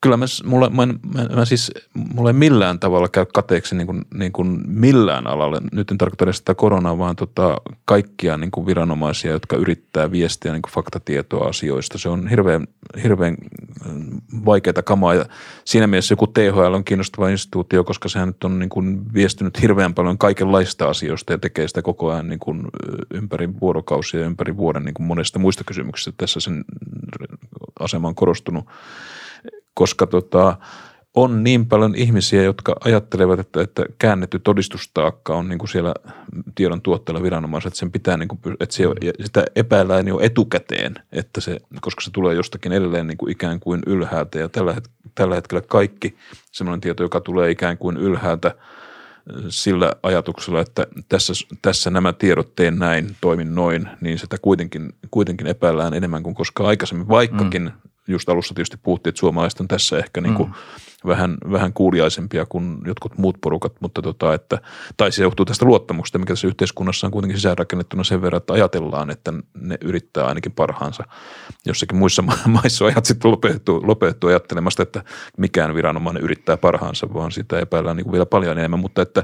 kyllä 0.00 0.16
mä, 0.16 0.24
mulle, 0.44 0.68
mä, 0.68 0.86
mä, 0.86 1.26
mä 1.36 1.44
siis, 1.44 1.72
mulle 2.14 2.30
ei 2.30 2.34
millään 2.34 2.78
tavalla 2.78 3.08
käy 3.08 3.26
kateeksi 3.34 3.76
niin 3.76 3.86
kuin, 3.86 4.02
niin 4.14 4.32
kuin 4.32 4.60
millään 4.66 5.26
alalle. 5.26 5.60
Nyt 5.72 5.90
en 5.90 5.98
tarkoita 5.98 6.32
sitä 6.32 6.54
koronaa, 6.54 6.98
vaan 6.98 7.16
tota, 7.16 7.56
kaikkia 7.84 8.36
niin 8.36 8.50
kuin 8.50 8.66
viranomaisia, 8.66 9.30
jotka 9.30 9.56
yrittää 9.56 10.10
viestiä 10.10 10.52
niin 10.52 10.62
kuin 10.62 10.72
faktatietoa 10.72 11.48
asioista. 11.48 11.98
Se 11.98 12.08
on 12.08 12.28
hirveän, 12.28 12.66
hirveän 13.02 13.36
vaikeaa 14.44 14.82
kamaa 14.84 15.14
ja 15.14 15.26
siinä 15.64 15.86
mielessä 15.86 16.12
joku 16.12 16.26
THL 16.26 16.74
on 16.74 16.84
kiinnostava 16.84 17.28
instituutio, 17.28 17.84
koska 17.84 18.08
sehän 18.08 18.28
nyt 18.28 18.44
on 18.44 18.58
niin 18.58 18.70
kuin 18.70 19.14
viestinyt 19.14 19.62
hirveän 19.62 19.94
paljon 19.94 20.18
kaikenlaista 20.18 20.88
asioista 20.88 21.32
ja 21.32 21.38
tekee 21.38 21.68
sitä 21.68 21.82
koko 21.82 22.10
ajan 22.10 22.28
niin 22.28 22.38
kuin 22.38 22.62
ympäri 23.14 23.48
vuorokausia 23.60 24.20
ja 24.20 24.26
ympäri 24.26 24.56
vuoden 24.56 24.84
niin 24.84 24.94
kuin 24.94 25.06
monesta 25.06 25.38
muista 25.38 25.64
kysymyksistä. 25.64 26.12
Tässä 26.16 26.40
sen 26.40 26.64
asema 27.80 28.08
on 28.08 28.14
korostunut 28.14 28.64
koska 29.78 30.06
tota, 30.06 30.56
on 31.14 31.44
niin 31.44 31.66
paljon 31.66 31.94
ihmisiä, 31.94 32.42
jotka 32.42 32.76
ajattelevat, 32.84 33.40
että, 33.40 33.62
että 33.62 33.84
käännetty 33.98 34.38
todistustaakka 34.38 35.36
on 35.36 35.48
niin 35.48 35.58
kuin 35.58 35.68
siellä 35.68 35.94
tiedon 36.54 36.82
tuotteella 36.82 37.22
viranomaiset, 37.22 37.66
että 37.66 37.78
sen 37.78 37.92
pitää, 37.92 38.16
niin 38.16 38.28
kuin, 38.28 38.40
että 38.60 38.74
se, 38.74 38.84
sitä 39.24 39.44
epäillään 39.56 40.08
jo 40.08 40.20
etukäteen, 40.20 40.94
että 41.12 41.40
se, 41.40 41.58
koska 41.80 42.00
se 42.00 42.10
tulee 42.10 42.34
jostakin 42.34 42.72
edelleen 42.72 43.06
niin 43.06 43.18
kuin 43.18 43.32
ikään 43.32 43.60
kuin 43.60 43.82
ylhäältä. 43.86 44.38
Ja 44.38 44.48
tällä, 44.48 44.74
tällä 45.14 45.34
hetkellä 45.34 45.62
kaikki 45.68 46.16
sellainen 46.52 46.80
tieto, 46.80 47.02
joka 47.02 47.20
tulee 47.20 47.50
ikään 47.50 47.78
kuin 47.78 47.96
ylhäältä 47.96 48.54
sillä 49.48 49.92
ajatuksella, 50.02 50.60
että 50.60 50.86
tässä, 51.08 51.32
tässä 51.62 51.90
nämä 51.90 52.12
tiedot 52.12 52.54
teen 52.56 52.78
näin, 52.78 53.16
toimin 53.20 53.54
noin, 53.54 53.88
niin 54.00 54.18
sitä 54.18 54.36
kuitenkin, 54.42 54.92
kuitenkin 55.10 55.46
epäillään 55.46 55.94
enemmän 55.94 56.22
kuin 56.22 56.34
koskaan 56.34 56.68
aikaisemmin, 56.68 57.08
vaikkakin 57.08 57.62
mm. 57.62 57.90
just 58.08 58.28
alussa 58.28 58.54
tietysti 58.54 58.76
puhuttiin, 58.82 59.10
että 59.10 59.20
suomalaiset 59.20 59.60
on 59.60 59.68
tässä 59.68 59.98
ehkä 59.98 60.20
niin 60.20 60.34
kuin 60.34 60.48
mm 60.48 60.54
vähän, 61.06 61.36
vähän 61.52 61.72
kuuliaisempia 61.72 62.46
kuin 62.46 62.78
jotkut 62.86 63.18
muut 63.18 63.36
porukat, 63.40 63.72
mutta 63.80 64.02
tota, 64.02 64.34
että, 64.34 64.58
tai 64.96 65.12
se 65.12 65.22
johtuu 65.22 65.46
tästä 65.46 65.66
luottamuksesta, 65.66 66.18
mikä 66.18 66.32
tässä 66.32 66.46
yhteiskunnassa 66.46 67.06
on 67.06 67.10
kuitenkin 67.10 67.38
sisäänrakennettuna 67.38 68.04
sen 68.04 68.22
verran, 68.22 68.36
että 68.36 68.52
ajatellaan, 68.52 69.10
että 69.10 69.32
ne 69.54 69.78
yrittää 69.80 70.24
ainakin 70.26 70.52
parhaansa. 70.52 71.04
Jossakin 71.66 71.98
muissa 71.98 72.22
maissa 72.62 72.84
ajat 72.84 73.04
sitten 73.04 73.30
lopettu, 73.30 73.80
lopettu 73.84 74.26
ajattelemasta, 74.26 74.82
että 74.82 75.04
mikään 75.38 75.74
viranomainen 75.74 76.22
yrittää 76.22 76.56
parhaansa, 76.56 77.14
vaan 77.14 77.32
sitä 77.32 77.58
epäillään 77.58 77.96
niin 77.96 78.04
kuin 78.04 78.12
vielä 78.12 78.26
paljon 78.26 78.58
enemmän, 78.58 78.80
mutta 78.80 79.02
että, 79.02 79.22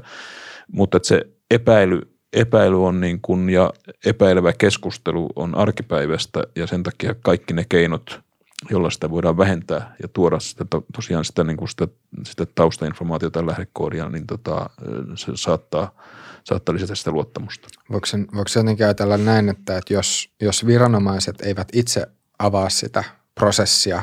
mutta 0.72 0.96
että 0.96 1.06
se 1.06 1.20
epäily, 1.50 2.00
epäily 2.32 2.86
on 2.86 3.00
niin 3.00 3.20
kuin, 3.22 3.50
ja 3.50 3.72
epäilevä 4.06 4.52
keskustelu 4.52 5.28
on 5.36 5.54
arkipäivästä 5.54 6.42
ja 6.56 6.66
sen 6.66 6.82
takia 6.82 7.14
kaikki 7.22 7.54
ne 7.54 7.64
keinot– 7.68 8.20
jolla 8.70 8.90
sitä 8.90 9.10
voidaan 9.10 9.36
vähentää 9.36 9.94
ja 10.02 10.08
tuoda 10.08 10.40
sitä, 10.40 10.64
tosiaan 10.94 11.24
sitä, 11.24 11.44
niin 11.44 11.56
kuin 11.56 11.68
sitä, 11.68 11.88
sitä 12.24 12.46
taustainformaatiota 12.54 13.38
ja 13.38 13.46
lähdekoodia, 13.46 14.08
niin 14.08 14.26
tota, 14.26 14.70
se 15.14 15.32
saattaa, 15.34 16.02
saattaa 16.44 16.74
lisätä 16.74 16.94
sitä 16.94 17.10
luottamusta. 17.10 17.68
Voiko, 17.90 18.06
sen, 18.06 18.26
voiko 18.34 18.48
se 18.48 18.60
jotenkin 18.60 18.86
ajatella 18.86 19.16
näin, 19.16 19.48
että, 19.48 19.78
että 19.78 19.94
jos, 19.94 20.30
jos 20.40 20.66
viranomaiset 20.66 21.40
eivät 21.40 21.68
itse 21.72 22.06
avaa 22.38 22.68
sitä 22.68 23.04
prosessia, 23.34 24.02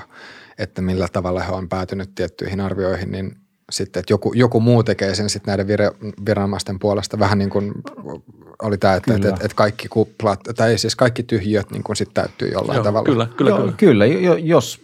että 0.57 0.81
millä 0.81 1.07
tavalla 1.07 1.41
he 1.41 1.51
on 1.51 1.69
päätynyt 1.69 2.15
tiettyihin 2.15 2.59
arvioihin, 2.59 3.11
niin 3.11 3.40
sitten, 3.71 3.99
että 3.99 4.13
joku, 4.13 4.33
joku 4.33 4.59
muu 4.59 4.83
tekee 4.83 5.15
sen 5.15 5.29
sitten 5.29 5.51
näiden 5.51 5.67
viranomaisten 6.25 6.79
puolesta 6.79 7.19
vähän 7.19 7.37
niin 7.37 7.49
kuin 7.49 7.73
oli 8.61 8.77
tämä, 8.77 8.93
että, 8.93 9.15
että, 9.15 9.29
että, 9.29 9.45
että 9.45 9.55
kaikki 9.55 9.87
kuplat, 9.87 10.39
tai 10.55 10.77
siis 10.77 10.95
kaikki 10.95 11.23
tyhjiöt 11.23 11.71
niin 11.71 11.83
kuin 11.83 11.95
sitten 11.95 12.23
täyttyy 12.23 12.47
jollain 12.51 12.75
Joo, 12.75 12.83
tavalla. 12.83 13.05
Kyllä, 13.05 13.25
kyllä, 13.37 13.49
Joo, 13.49 13.59
kyllä. 13.59 13.73
kyllä. 13.77 14.05
Jos 14.39 14.81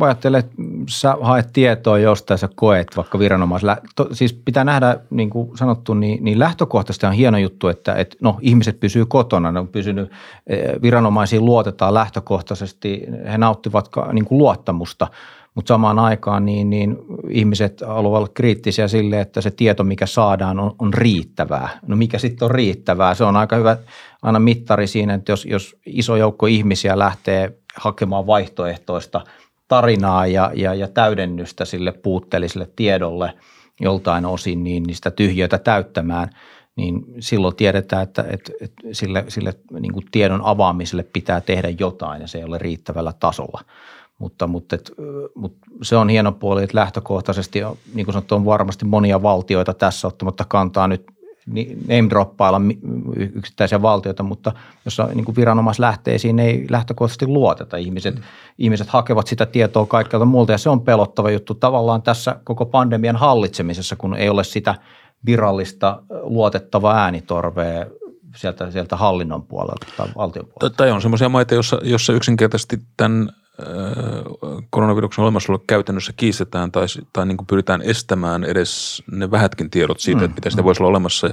ajattelet, 0.00 0.46
että 0.46 0.58
sä 0.88 1.16
haet 1.20 1.52
tietoa 1.52 1.98
jostain, 1.98 2.38
sä 2.38 2.48
koet 2.54 2.96
vaikka 2.96 3.18
viranomaisella, 3.18 3.76
siis 4.12 4.32
pitää 4.32 4.64
nähdä, 4.64 4.98
niin 5.10 5.30
kuin 5.30 5.58
sanottu, 5.58 5.94
niin, 5.94 6.24
niin 6.24 6.38
lähtökohtaisesti 6.38 7.06
on 7.06 7.12
hieno 7.12 7.38
juttu, 7.38 7.68
että, 7.68 7.94
että 7.94 8.16
no, 8.20 8.38
ihmiset 8.40 8.80
pysyy 8.80 9.06
kotona, 9.06 9.52
ne 9.52 9.60
on 9.60 9.68
pysynyt, 9.68 10.10
eh, 10.46 10.82
viranomaisiin 10.82 11.44
luotetaan 11.44 11.94
lähtökohtaisesti, 11.94 13.06
he 13.32 13.38
nauttivat 13.38 13.88
niin 14.12 14.24
kuin 14.24 14.38
luottamusta– 14.38 15.06
mutta 15.54 15.68
samaan 15.68 15.98
aikaan 15.98 16.44
niin, 16.44 16.70
niin 16.70 16.98
ihmiset 17.30 17.80
haluavat 17.86 18.18
olla 18.18 18.28
kriittisiä 18.34 18.88
sille, 18.88 19.20
että 19.20 19.40
se 19.40 19.50
tieto, 19.50 19.84
mikä 19.84 20.06
saadaan, 20.06 20.58
on, 20.58 20.74
on 20.78 20.94
riittävää. 20.94 21.68
No 21.86 21.96
mikä 21.96 22.18
sitten 22.18 22.46
on 22.46 22.50
riittävää? 22.50 23.14
Se 23.14 23.24
on 23.24 23.36
aika 23.36 23.56
hyvä 23.56 23.76
aina 24.22 24.38
mittari 24.38 24.86
siinä, 24.86 25.14
että 25.14 25.32
jos, 25.32 25.44
jos 25.44 25.76
iso 25.86 26.16
joukko 26.16 26.46
ihmisiä 26.46 26.98
lähtee 26.98 27.58
hakemaan 27.76 28.26
vaihtoehtoista 28.26 29.20
tarinaa 29.68 30.26
ja, 30.26 30.50
ja, 30.54 30.74
ja 30.74 30.88
täydennystä 30.88 31.64
sille 31.64 31.92
puutteelliselle 31.92 32.70
tiedolle 32.76 33.34
joltain 33.80 34.26
osin, 34.26 34.64
niin, 34.64 34.94
sitä 34.94 35.10
tyhjötä 35.10 35.58
täyttämään, 35.58 36.30
niin 36.76 37.04
silloin 37.20 37.56
tiedetään, 37.56 38.02
että, 38.02 38.24
että, 38.30 38.52
että 38.60 38.82
sille, 38.92 39.24
sille 39.28 39.54
niin 39.80 39.92
tiedon 40.10 40.40
avaamiselle 40.44 41.02
pitää 41.02 41.40
tehdä 41.40 41.68
jotain 41.78 42.20
ja 42.20 42.28
se 42.28 42.38
ei 42.38 42.44
ole 42.44 42.58
riittävällä 42.58 43.12
tasolla– 43.20 43.60
mutta, 44.18 44.46
mutta, 44.46 44.76
et, 44.76 44.92
mutta 45.34 45.66
se 45.82 45.96
on 45.96 46.08
hieno 46.08 46.32
puoli, 46.32 46.62
että 46.62 46.78
lähtökohtaisesti, 46.78 47.60
niin 47.94 48.06
kuin 48.06 48.12
sanottu, 48.12 48.34
on 48.34 48.44
varmasti 48.44 48.84
monia 48.84 49.22
valtioita 49.22 49.74
tässä 49.74 50.08
ottamatta 50.08 50.44
kantaa 50.48 50.88
nyt 50.88 51.06
name 51.88 52.10
droppailla 52.10 52.60
yksittäisiä 53.16 53.82
valtioita, 53.82 54.22
mutta 54.22 54.52
jos 54.84 54.98
niin 55.14 55.24
kuin 55.24 55.36
viranomaislähteisiin 55.36 56.38
ei 56.38 56.66
lähtökohtaisesti 56.70 57.26
luoteta. 57.26 57.76
Ihmiset, 57.76 58.14
mm. 58.14 58.22
ihmiset 58.58 58.88
hakevat 58.88 59.26
sitä 59.26 59.46
tietoa 59.46 59.86
kaikkialta 59.86 60.24
muulta 60.24 60.52
ja 60.52 60.58
se 60.58 60.70
on 60.70 60.80
pelottava 60.80 61.30
juttu 61.30 61.54
tavallaan 61.54 62.02
tässä 62.02 62.40
koko 62.44 62.66
pandemian 62.66 63.16
hallitsemisessa, 63.16 63.96
kun 63.96 64.14
ei 64.14 64.28
ole 64.28 64.44
sitä 64.44 64.74
virallista 65.26 66.02
luotettavaa 66.22 66.96
äänitorvea 66.96 67.86
sieltä, 68.36 68.70
sieltä 68.70 68.96
hallinnon 68.96 69.42
puolelta 69.42 69.86
tai 69.96 70.08
valtion 70.16 70.44
puolelta. 70.44 70.76
Tai 70.76 70.90
on 70.90 71.02
sellaisia 71.02 71.28
maita, 71.28 71.54
joissa, 71.54 71.78
jossa 71.82 72.12
yksinkertaisesti 72.12 72.78
tämän 72.96 73.28
koronaviruksen 74.70 75.22
olemassaolo 75.22 75.64
käytännössä 75.66 76.12
kiistetään 76.16 76.72
tai, 76.72 76.86
tai 77.12 77.26
niin 77.26 77.36
kuin 77.36 77.46
pyritään 77.46 77.82
estämään 77.82 78.44
edes 78.44 79.02
ne 79.12 79.30
vähätkin 79.30 79.70
tiedot 79.70 80.00
siitä, 80.00 80.18
mm, 80.18 80.24
että 80.24 80.34
mitä 80.34 80.50
sitä 80.50 80.62
mm. 80.62 80.64
voisi 80.64 80.82
olla 80.82 80.90
olemassa, 80.90 81.30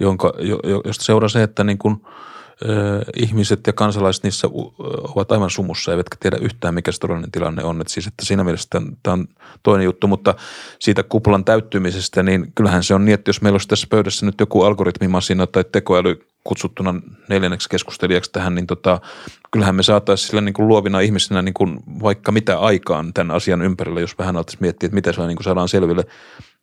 jonka, 0.00 0.32
jo, 0.38 0.60
josta 0.84 1.04
seuraa 1.04 1.28
se, 1.28 1.42
että 1.42 1.64
niin 1.64 1.78
kuin, 1.78 2.02
ihmiset 3.16 3.66
ja 3.66 3.72
kansalaiset 3.72 4.24
niissä 4.24 4.48
ovat 5.14 5.32
aivan 5.32 5.50
sumussa 5.50 5.92
eivätkä 5.92 6.16
tiedä 6.20 6.36
yhtään, 6.40 6.74
mikä 6.74 6.92
se 6.92 7.00
todellinen 7.00 7.30
tilanne 7.30 7.64
on. 7.64 7.80
Että 7.80 7.92
siis, 7.92 8.06
että 8.06 8.24
siinä 8.24 8.44
mielessä 8.44 8.68
tämä 9.02 9.12
on 9.12 9.28
toinen 9.62 9.84
juttu, 9.84 10.06
mutta 10.06 10.34
siitä 10.78 11.02
kuplan 11.02 11.44
täyttymisestä, 11.44 12.22
niin 12.22 12.52
kyllähän 12.54 12.84
se 12.84 12.94
on 12.94 13.04
niin, 13.04 13.14
että 13.14 13.28
jos 13.28 13.42
meillä 13.42 13.54
olisi 13.54 13.68
tässä 13.68 13.86
pöydässä 13.90 14.26
nyt 14.26 14.40
joku 14.40 14.62
algoritmimasina 14.62 15.46
tai 15.46 15.64
tekoäly 15.72 16.26
kutsuttuna 16.44 16.94
neljänneksi 17.28 17.68
keskustelijaksi 17.68 18.32
tähän, 18.32 18.54
niin 18.54 18.66
tota, 18.66 19.00
kyllähän 19.50 19.74
me 19.74 19.82
saataisiin 19.82 20.28
sillä 20.28 20.40
niin 20.40 20.54
kuin 20.54 20.68
luovina 20.68 21.00
ihmisinä 21.00 21.42
niin 21.42 21.54
kuin 21.54 21.80
vaikka 22.02 22.32
mitä 22.32 22.58
aikaan 22.58 23.14
tämän 23.14 23.36
asian 23.36 23.62
ympärillä, 23.62 24.00
jos 24.00 24.18
vähän 24.18 24.36
alettaisiin 24.36 24.62
miettiä, 24.62 24.86
että 24.86 24.94
mitä 24.94 25.12
sillä 25.12 25.26
niin 25.26 25.36
kuin 25.36 25.44
saadaan 25.44 25.68
selville. 25.68 26.04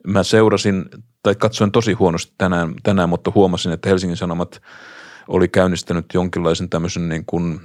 Mä 0.07 0.23
seurasin 0.23 0.85
tai 1.23 1.35
katsoin 1.35 1.71
tosi 1.71 1.93
huonosti 1.93 2.33
tänään, 2.37 2.73
tänään, 2.83 3.09
mutta 3.09 3.31
huomasin, 3.35 3.71
että 3.71 3.89
Helsingin 3.89 4.17
Sanomat 4.17 4.61
oli 5.27 5.47
käynnistänyt 5.47 6.05
jonkinlaisen 6.13 6.69
tämmöisen 6.69 7.09
niin 7.09 7.25
kuin 7.25 7.59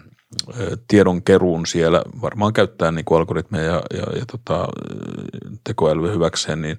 tiedonkeruun 0.88 1.66
siellä, 1.66 2.02
varmaan 2.22 2.52
käyttää 2.52 2.92
niin 2.92 3.04
kuin 3.04 3.18
algoritmeja 3.18 3.64
ja, 3.64 3.82
ja, 3.94 4.18
ja 4.18 4.26
tota, 4.26 4.68
tekoälyä 5.64 6.12
hyväkseen, 6.12 6.62
niin, 6.62 6.78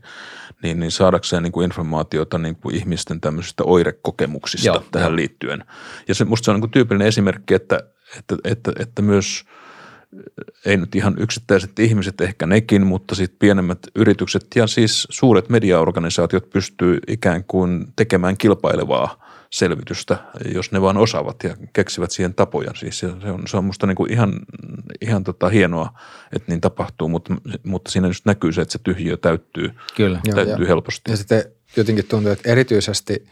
niin, 0.64 0.80
niin 0.80 0.92
saadakseen 0.92 1.44
niin 1.44 1.52
kuin 1.52 1.66
informaatiota 1.66 2.38
niin 2.38 2.56
kuin 2.56 2.76
ihmisten 2.76 3.22
tämmöisistä 3.22 3.64
oirekokemuksista 3.64 4.68
Joo, 4.68 4.84
tähän 4.92 5.12
jo. 5.12 5.16
liittyen. 5.16 5.64
Ja 6.08 6.16
se, 6.16 6.26
musta 6.26 6.46
se 6.46 6.52
on 6.52 6.56
niin 6.56 6.62
kuin 6.62 6.72
tyypillinen 6.72 7.08
esimerkki, 7.08 7.54
että, 7.54 7.80
että, 8.18 8.36
että, 8.44 8.72
että 8.80 9.02
myös 9.02 9.46
ei 10.66 10.78
nyt 10.78 10.96
ihan 10.96 11.16
yksittäiset 11.20 11.80
ihmiset 11.80 12.22
ehkä 12.22 12.46
nekin, 12.46 12.88
mutta 12.88 13.16
sitten 13.16 13.40
pienemmät 13.40 13.80
yritykset 13.96 14.46
ja 14.56 14.68
siis 14.68 15.08
suuret 15.10 15.50
mediaorganisaatiot 15.50 16.50
pystyy 16.50 17.00
ikään 17.08 17.44
kuin 17.44 17.86
tekemään 17.96 18.38
kilpailevaa 18.38 19.29
selvitystä, 19.50 20.18
jos 20.54 20.72
ne 20.72 20.82
vaan 20.82 20.98
osaavat 20.98 21.44
ja 21.44 21.58
keksivät 21.74 22.12
siihen 22.12 22.34
tapoja. 22.34 22.72
Siis 22.76 23.00
se 23.00 23.08
on, 23.08 23.48
se 23.48 23.58
on 23.58 23.66
musta 23.66 23.88
niin 23.88 23.96
kuin 23.96 24.12
ihan, 24.12 24.40
ihan 25.02 25.24
tota 25.24 25.50
hienoa, 25.50 26.00
että 26.36 26.52
niin 26.52 26.62
tapahtuu, 26.62 27.08
mutta, 27.10 27.34
mutta 27.64 27.92
siinä 27.92 28.08
just 28.08 28.26
näkyy 28.26 28.52
se, 28.52 28.62
että 28.62 28.72
se 28.72 28.80
tyhjiö 28.84 29.18
täyttyy, 29.18 29.72
Kyllä. 29.96 30.22
täyttyy 30.36 30.66
ja, 30.66 30.68
helposti. 30.68 31.12
Ja 31.12 31.18
sitten 31.18 31.44
jotenkin 31.78 32.06
tuntuu, 32.06 32.32
että 32.32 32.52
erityisesti 32.52 33.26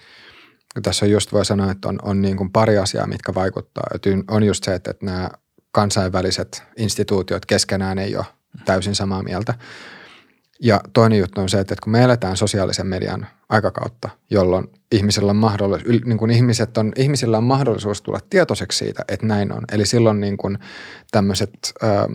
tässä 0.84 1.06
on 1.06 1.12
just 1.12 1.34
voi 1.34 1.46
sanoa, 1.46 1.72
että 1.72 1.90
on, 1.90 2.00
on 2.02 2.22
niin 2.22 2.38
kuin 2.38 2.52
pari 2.52 2.78
asiaa, 2.78 3.08
mitkä 3.08 3.34
vaikuttaa. 3.34 3.84
Että 3.96 4.10
on 4.28 4.44
just 4.44 4.64
se, 4.64 4.74
että, 4.74 4.92
että 4.92 5.06
nämä 5.06 5.30
kansainväliset 5.72 6.64
instituutiot 6.78 7.46
keskenään 7.46 8.00
ei 8.00 8.16
ole 8.16 8.26
täysin 8.66 8.96
samaa 8.96 9.24
mieltä. 9.24 9.54
Ja 10.62 10.82
toinen 10.94 11.20
juttu 11.20 11.42
on 11.42 11.50
se, 11.50 11.60
että 11.60 11.76
kun 11.84 11.92
me 11.92 12.04
eletään 12.04 12.38
sosiaalisen 12.38 12.88
median 12.88 13.28
aikakautta, 13.50 14.10
jolloin 14.30 14.68
ihmisillä 14.92 15.30
on, 15.30 15.36
mahdollisuus, 15.36 16.06
niin 16.06 16.18
kuin 16.18 16.32
ihmiset 16.32 16.78
on, 16.78 16.92
ihmisillä 16.96 17.38
on 17.38 17.44
mahdollisuus 17.44 18.02
tulla 18.02 18.20
tietoiseksi 18.30 18.78
siitä, 18.78 19.06
että 19.08 19.26
näin 19.26 19.52
on. 19.52 19.62
Eli 19.72 19.86
silloin 19.86 20.20
niin 20.20 20.38
kuin 20.38 20.58
tämmöiset 21.12 21.74
ähm, 21.84 22.14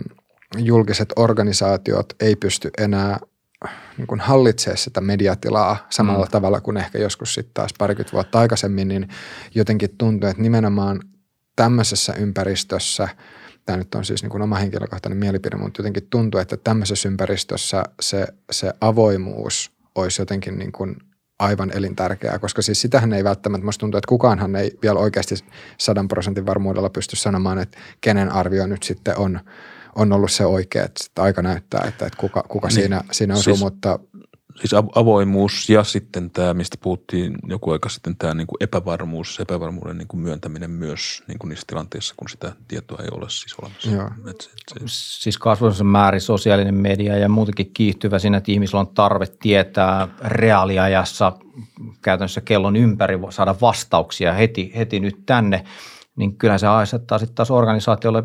julkiset 0.57 1.09
organisaatiot 1.15 2.13
ei 2.19 2.35
pysty 2.35 2.69
enää 2.77 3.19
niin 3.97 4.07
kuin 4.07 4.19
hallitsemaan 4.19 4.77
sitä 4.77 5.01
mediatilaa 5.01 5.87
samalla 5.89 6.25
mm. 6.25 6.31
tavalla 6.31 6.61
kuin 6.61 6.77
ehkä 6.77 6.97
joskus 6.97 7.33
sitten 7.33 7.53
taas 7.53 7.71
parikymmentä 7.77 8.13
vuotta 8.13 8.39
aikaisemmin, 8.39 8.87
niin 8.87 9.07
jotenkin 9.55 9.95
tuntuu, 9.97 10.29
että 10.29 10.41
nimenomaan 10.41 10.99
tämmöisessä 11.55 12.13
ympäristössä– 12.13 13.07
tämä 13.65 13.77
nyt 13.77 13.95
on 13.95 14.05
siis 14.05 14.23
niin 14.23 14.29
kuin 14.29 14.41
oma 14.41 14.55
henkilökohtainen 14.55 15.17
mielipide, 15.17 15.55
mutta 15.55 15.79
jotenkin 15.79 16.07
tuntuu, 16.09 16.41
että 16.41 16.57
tämmöisessä 16.57 17.09
ympäristössä 17.09 17.83
se, 18.01 18.27
se 18.51 18.73
avoimuus 18.81 19.71
olisi 19.95 20.21
jotenkin 20.21 20.57
niin 20.57 20.71
kuin 20.71 20.95
aivan 21.39 21.71
elintärkeää, 21.77 22.39
koska 22.39 22.61
siis 22.61 22.81
sitähän 22.81 23.13
ei 23.13 23.23
välttämättä, 23.23 23.65
musta 23.65 23.79
tuntuu, 23.79 23.97
että 23.97 24.09
kukaanhan 24.09 24.55
ei 24.55 24.77
vielä 24.81 24.99
oikeasti 24.99 25.35
sadan 25.77 26.07
prosentin 26.07 26.45
varmuudella 26.45 26.89
pysty 26.89 27.15
sanomaan, 27.15 27.59
että 27.59 27.77
kenen 28.01 28.31
arvio 28.31 28.67
nyt 28.67 28.83
sitten 28.83 29.17
on, 29.17 29.39
on 29.95 30.13
ollut 30.13 30.31
se 30.31 30.45
oikea, 30.45 30.83
että 30.83 31.23
aika 31.23 31.41
näyttää, 31.41 31.85
että, 31.87 32.05
että 32.05 32.17
kuka, 32.17 32.43
kuka 32.47 32.67
niin. 32.67 32.75
siinä, 32.75 33.01
siinä 33.11 33.33
osuu, 33.33 33.43
siis, 33.55 33.63
mutta 33.63 33.99
Siis 34.59 34.73
avoimuus 34.95 35.69
ja 35.69 35.83
sitten 35.83 36.31
tämä, 36.31 36.53
mistä 36.53 36.77
puhuttiin 36.81 37.35
joku 37.47 37.71
aika 37.71 37.89
sitten, 37.89 38.15
tämä 38.17 38.33
niin 38.33 38.47
kuin 38.47 38.57
epävarmuus, 38.59 39.39
epävarmuuden 39.39 39.97
niin 39.97 40.07
kuin 40.07 40.21
myöntäminen 40.21 40.71
myös 40.71 41.23
niin 41.27 41.39
kuin 41.39 41.49
niissä 41.49 41.63
tilanteissa, 41.67 42.13
kun 42.17 42.29
sitä 42.29 42.51
tietoa 42.67 42.99
ei 43.01 43.09
ole 43.11 43.29
siis 43.29 43.55
olemassa. 43.61 43.89
Joo. 43.89 44.09
Et 44.29 44.41
se, 44.41 44.49
se. 44.67 44.79
Siis 44.85 45.37
kasvavassa 45.37 45.83
määrin 45.83 46.21
sosiaalinen 46.21 46.75
media 46.75 47.17
ja 47.17 47.29
muutenkin 47.29 47.71
kiihtyvä 47.73 48.19
siinä, 48.19 48.37
että 48.37 48.51
ihmisillä 48.51 48.79
on 48.79 48.87
tarve 48.87 49.25
tietää 49.39 50.07
reaaliajassa 50.21 51.31
käytännössä 52.01 52.41
kellon 52.41 52.75
ympäri 52.75 53.19
saada 53.29 53.55
vastauksia 53.61 54.33
heti, 54.33 54.71
heti 54.75 54.99
nyt 54.99 55.25
tänne, 55.25 55.63
niin 56.15 56.37
kyllä 56.37 56.57
se 56.57 56.67
asettaa 56.67 57.19
sitten 57.19 57.35
taas 57.35 57.51
organisaatiolle 57.51 58.23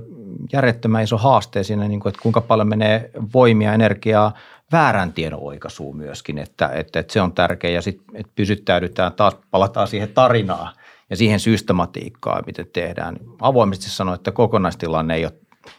järjettömän 0.52 1.02
iso 1.02 1.18
haaste 1.18 1.62
siinä, 1.62 1.88
niin 1.88 2.00
kuin, 2.00 2.10
että 2.10 2.22
kuinka 2.22 2.40
paljon 2.40 2.68
menee 2.68 3.10
voimia, 3.32 3.74
energiaa– 3.74 4.32
väärän 4.72 5.12
tiedon 5.12 5.42
oikaisuun 5.42 5.96
myöskin, 5.96 6.38
että, 6.38 6.68
että, 6.68 7.00
että 7.00 7.12
se 7.12 7.20
on 7.20 7.32
tärkeää 7.32 7.74
ja 7.74 7.82
sitten 7.82 8.24
pysyttäydytään 8.34 9.12
taas, 9.12 9.36
palataan 9.50 9.88
siihen 9.88 10.08
tarinaan 10.08 10.74
ja 11.10 11.16
siihen 11.16 11.40
systematiikkaan, 11.40 12.42
miten 12.46 12.66
tehdään. 12.72 13.16
Avoimesti 13.40 13.90
sanoa, 13.90 14.14
että 14.14 14.32
kokonaistilanne 14.32 15.14
ei 15.14 15.24
ole 15.24 15.32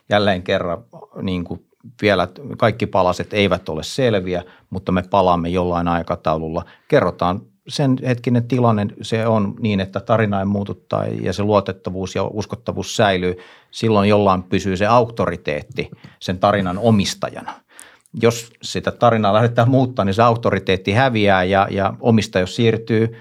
jälleen 0.09 0.43
kerran 0.43 0.83
niin 1.21 1.43
kuin 1.43 1.65
vielä 2.01 2.27
kaikki 2.57 2.87
palaset 2.87 3.33
eivät 3.33 3.69
ole 3.69 3.83
selviä, 3.83 4.43
mutta 4.69 4.91
me 4.91 5.03
palaamme 5.09 5.49
jollain 5.49 5.87
aikataululla. 5.87 6.65
Kerrotaan 6.87 7.41
sen 7.67 7.97
hetkinen 8.07 8.47
tilanne, 8.47 8.87
se 9.01 9.27
on 9.27 9.55
niin, 9.59 9.79
että 9.79 9.99
tarina 9.99 10.39
ei 10.39 10.45
muutu 10.45 10.73
tai, 10.73 11.17
ja 11.21 11.33
se 11.33 11.43
luotettavuus 11.43 12.15
ja 12.15 12.23
uskottavuus 12.23 12.95
säilyy. 12.95 13.37
Silloin 13.71 14.09
jollain 14.09 14.43
pysyy 14.43 14.77
se 14.77 14.85
auktoriteetti 14.85 15.89
sen 16.19 16.39
tarinan 16.39 16.77
omistajana– 16.77 17.53
jos 18.13 18.51
sitä 18.61 18.91
tarinaa 18.91 19.33
lähdetään 19.33 19.69
muuttaa, 19.69 20.05
niin 20.05 20.13
se 20.13 20.21
auktoriteetti 20.21 20.91
häviää 20.91 21.43
ja, 21.43 21.67
ja 21.71 21.93
omistajuus 21.99 22.55
siirtyy 22.55 23.15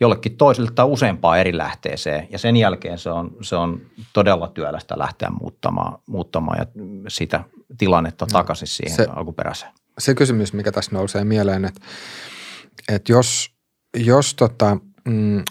jollekin 0.00 0.36
toiselle 0.36 0.70
tai 0.74 0.86
useampaan 0.86 1.38
eri 1.38 1.56
lähteeseen. 1.56 2.28
Ja 2.30 2.38
sen 2.38 2.56
jälkeen 2.56 2.98
se 2.98 3.10
on, 3.10 3.36
se 3.40 3.56
on 3.56 3.80
todella 4.12 4.48
työlästä 4.48 4.98
lähteä 4.98 5.30
muuttamaan, 5.40 5.98
muuttamaan 6.06 6.58
ja 6.58 6.66
sitä 7.08 7.44
tilannetta 7.78 8.24
no, 8.24 8.28
takaisin 8.32 8.68
siihen 8.68 8.96
se, 8.96 9.06
alkuperäiseen. 9.10 9.72
Se 9.98 10.14
kysymys, 10.14 10.52
mikä 10.52 10.72
tässä 10.72 10.90
nousee 10.92 11.24
mieleen, 11.24 11.64
että, 11.64 11.80
että 12.88 13.12
jos, 13.12 13.50
jos 13.96 14.34
tota, 14.34 14.76
mm, 15.08 15.42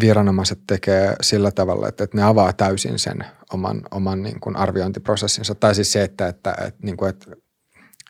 viranomaiset 0.00 0.58
tekee 0.66 1.16
sillä 1.20 1.50
tavalla, 1.50 1.88
että, 1.88 2.04
että 2.04 2.16
ne 2.16 2.22
avaa 2.22 2.52
täysin 2.52 2.98
sen 2.98 3.24
oman, 3.52 3.82
oman 3.90 4.22
niin 4.22 4.40
kuin 4.40 4.56
arviointiprosessinsa, 4.56 5.54
tai 5.54 5.74
siis 5.74 5.92
se, 5.92 6.02
että, 6.02 6.28
että, 6.28 6.54
että, 6.66 6.80
niin 6.82 6.96
kuin, 6.96 7.10
että 7.10 7.30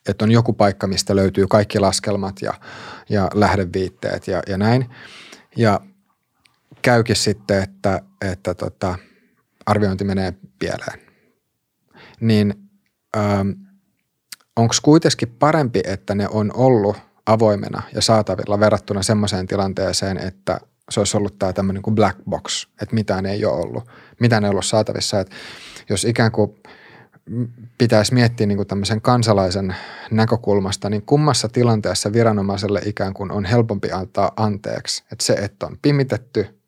että 0.09 0.25
on 0.25 0.31
joku 0.31 0.53
paikka, 0.53 0.87
mistä 0.87 1.17
löytyy 1.17 1.47
kaikki 1.47 1.79
laskelmat 1.79 2.43
ja, 2.43 2.55
ja 3.09 3.31
lähdeviitteet 3.35 4.29
ja, 4.29 4.43
ja 4.49 4.59
näin. 4.59 4.91
Ja 5.57 5.81
käykin 6.83 7.17
sitten, 7.17 7.63
että, 7.63 8.01
että 8.21 8.55
tota, 8.55 8.99
arviointi 9.67 10.05
menee 10.05 10.35
pieleen. 10.59 11.01
Niin 12.21 12.55
ähm, 13.17 13.51
onko 14.57 14.75
kuitenkin 14.83 15.29
parempi, 15.39 15.81
että 15.85 16.15
ne 16.15 16.29
on 16.29 16.51
ollut 16.55 16.97
avoimena 17.27 17.83
ja 17.95 18.03
saatavilla 18.03 18.61
verrattuna 18.61 19.03
semmoiseen 19.03 19.47
tilanteeseen, 19.47 20.19
että 20.19 20.61
se 20.91 21.01
olisi 21.01 21.17
ollut 21.17 21.39
tämä 21.39 21.53
tämmöinen 21.53 21.83
kuin 21.83 21.95
black 21.95 22.19
box, 22.31 22.67
että 22.83 22.95
mitään 22.95 23.27
ei 23.27 23.45
ole 23.45 23.61
ollut, 23.61 23.91
mitään 24.21 24.45
ei 24.45 24.51
ollut 24.51 24.67
saatavissa. 24.67 25.21
Että 25.21 25.35
jos 25.89 26.05
ikään 26.05 26.33
kuin 26.33 26.55
pitäisi 27.79 28.15
miettiä 28.15 28.47
niin 28.47 28.57
kuin 28.57 28.69
tämmöisen 28.69 29.01
kansalaisen 29.01 29.77
näkökulmasta, 30.11 30.91
niin 30.91 31.03
kummassa 31.03 31.49
tilanteessa 31.49 32.13
viranomaiselle 32.13 32.81
ikään 32.85 33.15
kuin 33.15 33.33
on 33.33 33.45
helpompi 33.45 33.93
antaa 33.93 34.33
anteeksi, 34.37 35.05
että 35.13 35.25
se, 35.25 35.33
että 35.33 35.67
on 35.67 35.79
pimitetty 35.83 36.61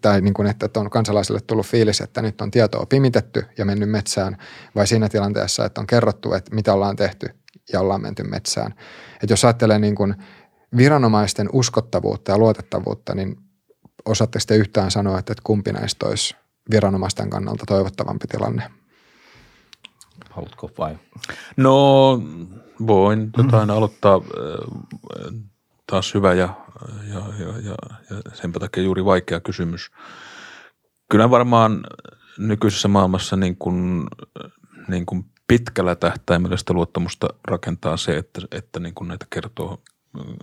tai 0.00 0.20
niin 0.20 0.34
kuin, 0.34 0.48
että 0.48 0.80
on 0.80 0.90
kansalaiselle 0.90 1.40
tullut 1.40 1.66
fiilis, 1.66 2.00
että 2.00 2.22
nyt 2.22 2.40
on 2.40 2.50
tietoa 2.50 2.86
pimitetty 2.86 3.46
ja 3.58 3.64
mennyt 3.64 3.90
metsään, 3.90 4.36
vai 4.74 4.86
siinä 4.86 5.08
tilanteessa, 5.08 5.64
että 5.64 5.80
on 5.80 5.86
kerrottu, 5.86 6.32
että 6.32 6.54
mitä 6.54 6.72
ollaan 6.74 6.96
tehty 6.96 7.26
ja 7.72 7.80
ollaan 7.80 8.02
menty 8.02 8.22
metsään. 8.22 8.74
Että 9.22 9.32
jos 9.32 9.44
ajattelee 9.44 9.78
niin 9.78 9.94
kuin 9.94 10.14
viranomaisten 10.76 11.48
uskottavuutta 11.52 12.32
ja 12.32 12.38
luotettavuutta, 12.38 13.14
niin 13.14 13.36
osaatteko 14.04 14.44
te 14.48 14.56
yhtään 14.56 14.90
sanoa, 14.90 15.18
että 15.18 15.34
kumpi 15.44 15.72
näistä 15.72 16.06
olisi 16.06 16.36
viranomaisten 16.70 17.30
kannalta 17.30 17.64
toivottavampi 17.66 18.26
tilanne? 18.26 18.83
Haluatko 20.36 20.70
vai? 20.78 20.98
No 21.56 22.22
voin 22.86 23.30
jotain 23.36 23.70
aloittaa. 23.70 24.14
Äh, 24.14 25.34
taas 25.86 26.14
hyvä 26.14 26.34
ja, 26.34 26.48
ja, 27.12 27.22
ja, 27.38 27.48
ja, 27.48 27.74
ja 28.10 28.22
senpä 28.32 28.60
takia 28.60 28.82
juuri 28.82 29.04
vaikea 29.04 29.40
kysymys. 29.40 29.90
Kyllä 31.10 31.30
varmaan 31.30 31.84
nykyisessä 32.38 32.88
maailmassa 32.88 33.36
niin 33.36 33.56
kuin, 33.56 34.06
niin 34.88 35.06
kuin 35.06 35.24
pitkällä 35.46 35.94
tähtäimellä 35.94 36.56
sitä 36.56 36.72
luottamusta 36.72 37.28
rakentaa 37.48 37.96
se, 37.96 38.16
että, 38.16 38.40
että 38.50 38.80
niin 38.80 38.94
kuin 38.94 39.08
näitä 39.08 39.26
kertoo 39.30 39.82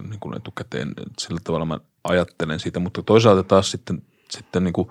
niin 0.10 0.20
kuin 0.20 0.38
etukäteen. 0.38 0.94
Sillä 1.20 1.40
tavalla 1.44 1.66
mä 1.66 1.80
ajattelen 2.04 2.60
siitä, 2.60 2.80
mutta 2.80 3.04
toisaalta 3.04 3.44
taas 3.44 3.72
sitten, 3.72 4.02
sitten 4.30 4.64
niin 4.64 4.74
kuin 4.74 4.88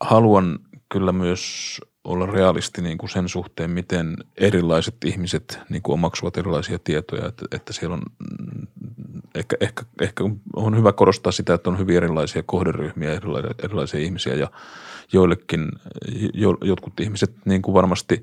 haluan 0.00 0.58
kyllä 0.88 1.12
myös 1.12 1.80
olla 2.06 2.26
realisti 2.26 2.82
niin 2.82 2.98
kuin 2.98 3.10
sen 3.10 3.28
suhteen, 3.28 3.70
miten 3.70 4.16
erilaiset 4.36 4.94
ihmiset 5.04 5.58
niin 5.68 5.82
kuin 5.82 5.94
omaksuvat 5.94 6.36
erilaisia 6.36 6.78
tietoja, 6.78 7.26
että, 7.26 7.46
että 7.52 7.72
siellä 7.72 7.94
on 7.94 8.02
mm, 8.02 8.66
ehkä, 9.34 9.56
ehkä, 9.60 9.82
ehkä 10.00 10.24
on 10.56 10.76
hyvä 10.76 10.92
korostaa 10.92 11.32
sitä, 11.32 11.54
että 11.54 11.70
on 11.70 11.78
hyvin 11.78 11.96
erilaisia 11.96 12.42
kohderyhmiä, 12.42 13.12
erilaisia, 13.12 13.54
erilaisia 13.62 14.00
ihmisiä 14.00 14.34
ja 14.34 14.50
joillekin 15.12 15.68
jo, 16.34 16.56
jotkut 16.64 17.00
ihmiset 17.00 17.32
niin 17.44 17.62
kuin 17.62 17.74
varmasti, 17.74 18.22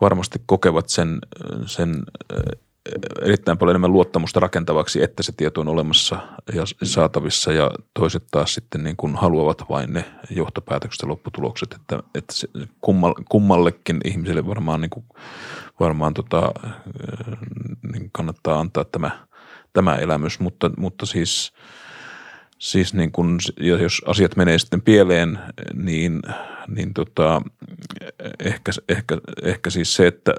varmasti 0.00 0.42
kokevat 0.46 0.88
sen, 0.88 1.18
sen 1.66 2.02
erittäin 3.22 3.58
paljon 3.58 3.72
enemmän 3.72 3.92
luottamusta 3.92 4.40
rakentavaksi, 4.40 5.02
että 5.02 5.22
se 5.22 5.32
tieto 5.36 5.60
on 5.60 5.68
olemassa 5.68 6.18
ja 6.54 6.62
saatavissa 6.82 7.52
ja 7.52 7.70
toiset 7.98 8.24
taas 8.30 8.54
sitten 8.54 8.84
niin 8.84 8.96
kuin 8.96 9.16
haluavat 9.16 9.64
vain 9.68 9.92
ne 9.92 10.04
johtopäätökset 10.30 11.02
ja 11.02 11.08
lopputulokset, 11.08 11.72
että, 11.72 12.02
että 12.14 12.34
se 12.34 12.48
kummallekin 13.28 14.00
ihmiselle 14.04 14.46
varmaan, 14.46 14.80
niin 14.80 14.90
kuin, 14.90 15.04
varmaan 15.80 16.14
tota, 16.14 16.52
niin 17.92 18.10
kannattaa 18.12 18.60
antaa 18.60 18.84
tämä, 18.84 19.10
tämä 19.72 19.96
elämys, 19.96 20.40
mutta, 20.40 20.70
mutta 20.76 21.06
siis, 21.06 21.52
siis 22.58 22.94
niin 22.94 23.12
kuin, 23.12 23.38
ja 23.60 23.76
jos 23.76 24.02
asiat 24.06 24.36
menee 24.36 24.58
sitten 24.58 24.82
pieleen, 24.82 25.38
niin– 25.74 26.22
niin 26.68 26.94
tota, 26.94 27.42
ehkä, 28.40 28.72
ehkä, 28.88 29.18
ehkä 29.42 29.70
siis 29.70 29.94
se 29.96 30.06
että, 30.06 30.34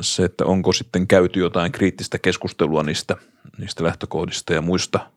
se, 0.00 0.24
että 0.24 0.44
onko 0.44 0.72
sitten 0.72 1.06
käyty 1.06 1.40
jotain 1.40 1.72
kriittistä 1.72 2.18
keskustelua 2.18 2.82
niistä, 2.82 3.16
niistä 3.58 3.84
lähtökohdista 3.84 4.52
ja 4.52 4.62
muista 4.62 5.10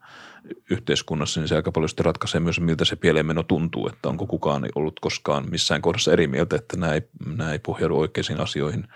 yhteiskunnassa, 0.70 1.40
niin 1.40 1.48
se 1.48 1.56
aika 1.56 1.72
paljon 1.72 1.88
sitten 1.88 2.06
ratkaisee 2.06 2.40
myös, 2.40 2.60
miltä 2.60 2.84
se 2.84 2.96
pieleenmeno 2.96 3.42
tuntuu, 3.42 3.88
että 3.88 4.08
onko 4.08 4.26
kukaan 4.26 4.68
ollut 4.74 5.00
koskaan 5.00 5.50
missään 5.50 5.82
kohdassa 5.82 6.12
eri 6.12 6.26
mieltä, 6.26 6.56
että 6.56 6.76
nämä 6.76 6.94
ei, 6.94 7.02
nämä 7.36 7.52
ei 7.52 7.58
pohjaudu 7.58 7.98
oikeisiin 7.98 8.40
asioihin. 8.40 8.88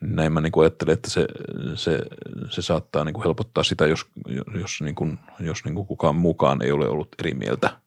Näin 0.00 0.32
mä 0.32 0.40
niin 0.40 0.52
kuin 0.52 0.62
ajattelen, 0.62 0.92
että 0.92 1.10
se, 1.10 1.26
se, 1.74 1.98
se 2.50 2.62
saattaa 2.62 3.04
niin 3.04 3.12
kuin 3.12 3.24
helpottaa 3.24 3.64
sitä, 3.64 3.86
jos, 3.86 4.06
jos, 4.60 4.80
niin 4.80 4.94
kuin, 4.94 5.18
jos 5.40 5.64
niin 5.64 5.74
kuin 5.74 5.86
kukaan 5.86 6.16
mukaan 6.16 6.62
ei 6.62 6.72
ole 6.72 6.88
ollut 6.88 7.08
eri 7.18 7.34
mieltä– 7.34 7.70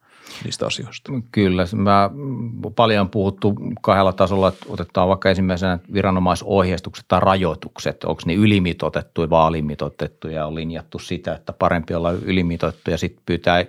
niistä 0.43 0.66
asioista? 0.66 1.11
Kyllä. 1.32 1.66
Mä 1.76 2.09
paljon 2.76 3.09
puhuttu 3.09 3.55
kahdella 3.82 4.14
tasolla, 4.14 4.47
että 4.47 4.66
otetaan 4.70 5.07
vaikka 5.07 5.30
ensimmäisenä 5.30 5.80
viranomaisohjeistukset 5.93 7.05
tai 7.07 7.20
rajoitukset. 7.20 8.03
Onko 8.03 8.22
ne 8.26 8.34
ylimitoitettu 8.34 9.30
vai 9.30 9.47
alimitoitettu 9.47 10.28
ja 10.28 10.45
on 10.45 10.55
linjattu 10.55 10.99
sitä, 10.99 11.36
että 11.36 11.53
parempi 11.53 11.93
olla 11.93 12.11
ylimitoitettu 12.11 12.91
ja 12.91 12.97
sitten 12.97 13.24
pyytää 13.26 13.66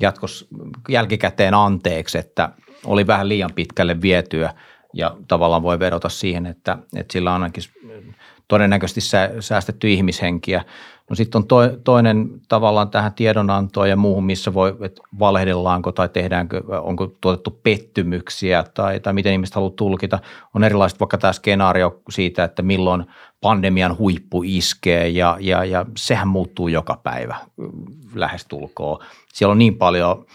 jatkossa 0.00 0.46
jälkikäteen 0.88 1.54
anteeksi, 1.54 2.18
että 2.18 2.50
oli 2.86 3.06
vähän 3.06 3.28
liian 3.28 3.50
pitkälle 3.54 4.00
vietyä 4.02 4.54
ja 4.92 5.16
tavallaan 5.28 5.62
voi 5.62 5.78
vedota 5.78 6.08
siihen, 6.08 6.46
että, 6.46 6.78
että 6.96 7.12
sillä 7.12 7.34
on 7.34 7.42
ainakin 7.42 7.62
todennäköisesti 8.48 9.00
säästetty 9.40 9.92
ihmishenkiä. 9.92 10.64
No 11.10 11.16
sitten 11.16 11.38
on 11.38 11.46
to, 11.46 11.56
toinen 11.84 12.30
tavallaan 12.48 12.90
tähän 12.90 13.12
tiedonantoon 13.12 13.88
ja 13.88 13.96
muuhun, 13.96 14.24
missä 14.24 14.54
voi, 14.54 14.76
että 14.80 15.02
valehdellaanko 15.18 15.92
tai 15.92 16.08
tehdäänkö, 16.08 16.62
onko 16.80 17.06
tuotettu 17.20 17.60
pettymyksiä 17.62 18.64
tai, 18.74 19.00
tai 19.00 19.12
miten 19.12 19.32
ihmiset 19.32 19.54
haluaa 19.54 19.72
tulkita. 19.76 20.18
On 20.54 20.64
erilaiset 20.64 21.00
vaikka 21.00 21.18
tämä 21.18 21.32
skenaario 21.32 22.00
siitä, 22.10 22.44
että 22.44 22.62
milloin 22.62 23.04
pandemian 23.40 23.98
huippu 23.98 24.42
iskee 24.46 25.08
ja, 25.08 25.36
ja, 25.40 25.64
ja 25.64 25.86
sehän 25.96 26.28
muuttuu 26.28 26.68
joka 26.68 27.00
päivä 27.02 27.36
lähestulkoon. 28.14 29.04
Siellä 29.32 29.52
on 29.52 29.58
niin 29.58 29.76
paljon 29.76 30.26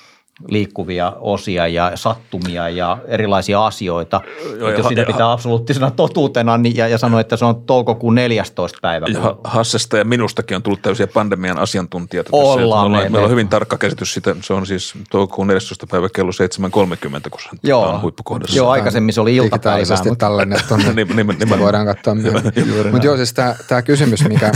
liikkuvia 0.49 1.13
osia 1.19 1.67
ja 1.67 1.91
sattumia 1.95 2.69
ja 2.69 2.97
erilaisia 3.07 3.65
asioita. 3.65 4.21
Joo, 4.59 4.69
jos 4.69 4.77
ja- 4.83 4.89
sitä 4.89 5.01
ja- 5.01 5.05
pitää 5.07 5.31
absoluuttisena 5.31 5.91
totuutena 5.91 6.57
niin, 6.57 6.75
ja, 6.75 6.87
ja 6.87 6.97
sanoa, 6.97 7.19
että 7.21 7.37
se 7.37 7.45
on 7.45 7.61
toukokuun 7.61 8.15
14. 8.15 8.77
päivä. 8.81 9.05
Ja 9.13 9.19
Ha- 9.21 9.37
Hassesta 9.43 9.97
ja 9.97 10.05
minustakin 10.05 10.55
on 10.55 10.63
tullut 10.63 10.81
täysiä 10.81 11.07
pandemian 11.07 11.57
asiantuntijoita. 11.59 12.29
Ollaan 12.33 12.51
tässä. 12.57 12.59
Meillä, 12.59 12.75
me- 12.75 13.05
on, 13.05 13.11
meillä 13.11 13.17
on 13.17 13.23
me- 13.23 13.31
hyvin 13.31 13.47
tarkka 13.47 13.77
käsitys 13.77 14.13
siitä. 14.13 14.35
Se 14.41 14.53
on 14.53 14.65
siis 14.65 14.93
toukokuun 15.11 15.47
14. 15.47 15.87
päivä 15.91 16.09
kello 16.09 16.31
7.30, 16.31 17.29
kun 17.29 17.39
se 17.41 17.49
Joo, 17.63 17.83
on 17.89 18.01
huippukohdassa. 18.01 18.57
joo 18.57 18.69
aikaisemmin 18.69 19.13
se 19.13 19.21
oli 19.21 19.35
iltapäivää. 19.35 19.77
digitaalisesti 19.79 20.09
Mutta, 20.09 20.25
tallennettu. 20.25 20.75
Nim- 20.75 20.81
Sitä 20.83 21.03
nimenomaan. 21.13 21.59
voidaan 21.59 21.85
katsoa 21.85 22.15
myöhemmin. 22.15 22.91
Mutta 22.91 23.07
joo, 23.07 23.17
siis 23.17 23.33
tämä 23.67 23.81
kysymys, 23.81 24.27
mikä, 24.27 24.51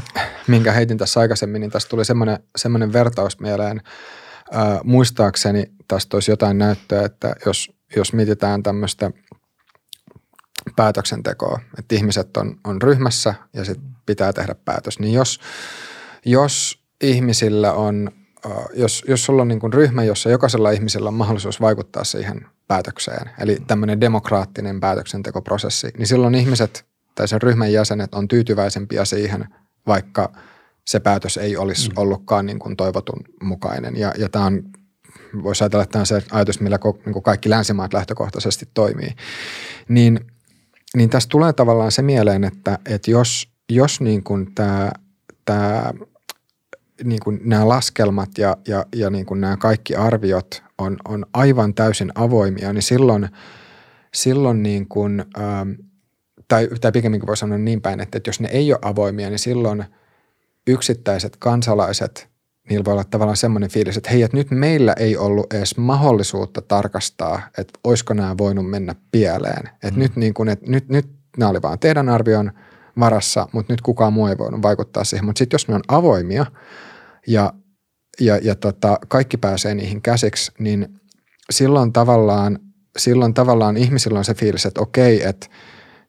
minkä 0.46 0.72
heitin 0.72 0.98
tässä 0.98 1.20
aikaisemmin, 1.20 1.60
niin 1.60 1.70
tästä 1.70 1.88
tuli 1.90 2.04
semmoinen, 2.04 2.38
semmoinen 2.56 2.92
vertaus 2.92 3.40
mieleen. 3.40 3.80
Ää, 4.52 4.80
muistaakseni 4.84 5.72
tästä 5.88 6.16
olisi 6.16 6.30
jotain 6.30 6.58
näyttöä, 6.58 7.04
että 7.04 7.34
jos, 7.46 7.72
jos 7.96 8.12
mietitään 8.12 8.62
tämmöistä 8.62 9.10
päätöksentekoa, 10.76 11.60
että 11.78 11.94
ihmiset 11.94 12.36
on, 12.36 12.56
on 12.64 12.82
ryhmässä 12.82 13.34
ja 13.52 13.64
sitten 13.64 13.90
pitää 14.06 14.32
tehdä 14.32 14.54
päätös, 14.64 14.98
niin 14.98 15.14
jos, 15.14 15.40
jos 16.24 16.82
ihmisillä 17.00 17.72
on, 17.72 18.10
ää, 18.44 18.64
jos, 18.74 19.04
jos 19.08 19.24
sulla 19.24 19.42
on 19.42 19.48
niin 19.48 19.60
kuin 19.60 19.72
ryhmä, 19.72 20.04
jossa 20.04 20.30
jokaisella 20.30 20.70
ihmisellä 20.70 21.08
on 21.08 21.14
mahdollisuus 21.14 21.60
vaikuttaa 21.60 22.04
siihen 22.04 22.46
päätökseen, 22.68 23.30
eli 23.38 23.56
tämmöinen 23.66 24.00
demokraattinen 24.00 24.80
päätöksentekoprosessi, 24.80 25.88
niin 25.98 26.06
silloin 26.06 26.34
ihmiset 26.34 26.86
tai 27.14 27.28
sen 27.28 27.42
ryhmän 27.42 27.72
jäsenet 27.72 28.14
on 28.14 28.28
tyytyväisempiä 28.28 29.04
siihen, 29.04 29.48
vaikka 29.86 30.32
se 30.90 31.00
päätös 31.00 31.36
ei 31.36 31.56
olisi 31.56 31.88
mm. 31.88 31.94
ollutkaan 31.96 32.46
niin 32.46 32.58
kuin 32.58 32.76
toivotun 32.76 33.20
mukainen. 33.42 33.96
Ja, 33.96 34.12
ja 34.18 34.28
tämä 34.28 34.44
on, 34.44 34.62
voisi 35.42 35.64
ajatella, 35.64 35.82
että 35.82 35.92
tämä 35.92 36.00
on 36.00 36.06
se 36.06 36.22
ajatus, 36.30 36.60
millä 36.60 36.78
ko, 36.78 36.98
niin 37.04 37.12
kuin 37.12 37.22
kaikki 37.22 37.50
länsimaat 37.50 37.92
lähtökohtaisesti 37.92 38.68
toimii. 38.74 39.10
Niin, 39.88 40.20
niin 40.96 41.10
tästä 41.10 41.30
tulee 41.30 41.52
tavallaan 41.52 41.92
se 41.92 42.02
mieleen, 42.02 42.44
että, 42.44 42.78
että 42.86 43.10
jos, 43.10 43.48
jos 43.72 44.00
niin 44.00 44.24
kuin 44.24 44.54
tämä, 44.54 44.92
tämä 45.44 45.92
niin 47.04 47.20
kuin 47.24 47.40
nämä 47.44 47.68
laskelmat 47.68 48.38
ja, 48.38 48.56
ja, 48.68 48.86
ja 48.96 49.10
niin 49.10 49.26
kuin 49.26 49.40
nämä 49.40 49.56
kaikki 49.56 49.94
arviot 49.94 50.62
on, 50.78 50.96
on 51.08 51.26
aivan 51.32 51.74
täysin 51.74 52.12
avoimia, 52.14 52.72
niin 52.72 52.82
silloin, 52.82 53.28
silloin 54.14 54.62
niin 54.62 54.88
kuin, 54.88 55.24
ähm, 55.38 55.70
tai, 56.48 56.68
tai 56.80 56.92
pikemminkin 56.92 57.26
voi 57.26 57.36
sanoa 57.36 57.58
niin 57.58 57.80
päin, 57.80 58.00
että, 58.00 58.18
että 58.18 58.28
jos 58.28 58.40
ne 58.40 58.48
ei 58.48 58.72
ole 58.72 58.78
avoimia, 58.82 59.28
niin 59.28 59.38
silloin 59.38 59.84
yksittäiset 60.66 61.36
kansalaiset, 61.36 62.28
niillä 62.70 62.84
voi 62.84 62.92
olla 62.92 63.04
tavallaan 63.04 63.36
semmoinen 63.36 63.70
fiilis, 63.70 63.96
että 63.96 64.10
hei, 64.10 64.22
että 64.22 64.36
nyt 64.36 64.50
meillä 64.50 64.92
ei 64.92 65.16
ollut 65.16 65.52
edes 65.52 65.76
mahdollisuutta 65.76 66.62
tarkastaa, 66.62 67.42
että 67.58 67.78
olisiko 67.84 68.14
nämä 68.14 68.38
voinut 68.38 68.70
mennä 68.70 68.94
pieleen. 69.10 69.68
Että 69.68 69.90
mm. 69.90 69.98
nyt, 69.98 70.16
niin 70.16 70.34
kuin, 70.34 70.48
että 70.48 70.70
nyt, 70.70 70.88
nyt 70.88 71.10
nämä 71.36 71.50
oli 71.50 71.62
vaan 71.62 71.78
teidän 71.78 72.08
arvion 72.08 72.52
varassa, 73.00 73.48
mutta 73.52 73.72
nyt 73.72 73.80
kukaan 73.80 74.12
muu 74.12 74.26
ei 74.26 74.38
voinut 74.38 74.62
vaikuttaa 74.62 75.04
siihen. 75.04 75.24
Mutta 75.24 75.38
sitten 75.38 75.54
jos 75.54 75.68
ne 75.68 75.74
on 75.74 75.82
avoimia 75.88 76.46
ja, 77.26 77.52
ja, 78.20 78.38
ja 78.42 78.54
tota, 78.54 78.98
kaikki 79.08 79.36
pääsee 79.36 79.74
niihin 79.74 80.02
käsiksi, 80.02 80.52
niin 80.58 81.00
silloin 81.50 81.92
tavallaan, 81.92 82.58
silloin 82.98 83.34
tavallaan 83.34 83.76
ihmisillä 83.76 84.18
on 84.18 84.24
se 84.24 84.34
fiilis, 84.34 84.66
että 84.66 84.80
okei, 84.80 85.22
että 85.22 85.46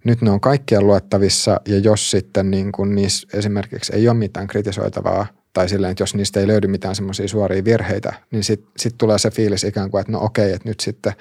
nyt 0.03 0.21
ne 0.21 0.31
on 0.31 0.39
kaikkien 0.39 0.87
luettavissa 0.87 1.61
ja 1.67 1.79
jos 1.79 2.11
sitten 2.11 2.51
niin 2.51 2.71
kun 2.71 2.95
niissä 2.95 3.27
esimerkiksi 3.37 3.95
ei 3.95 4.09
ole 4.09 4.17
mitään 4.17 4.47
kritisoitavaa 4.47 5.27
tai 5.53 5.69
silleen, 5.69 5.91
että 5.91 6.01
jos 6.01 6.15
niistä 6.15 6.39
ei 6.39 6.47
löydy 6.47 6.67
mitään 6.67 6.95
semmoisia 6.95 7.27
suoria 7.27 7.65
virheitä, 7.65 8.13
niin 8.31 8.43
sitten 8.43 8.71
sit 8.77 8.97
tulee 8.97 9.19
se 9.19 9.31
fiilis 9.31 9.63
ikään 9.63 9.91
kuin, 9.91 10.01
että 10.01 10.11
no 10.11 10.23
okei, 10.23 10.53
että 10.53 10.69
nyt 10.69 10.79
sitten 10.79 11.13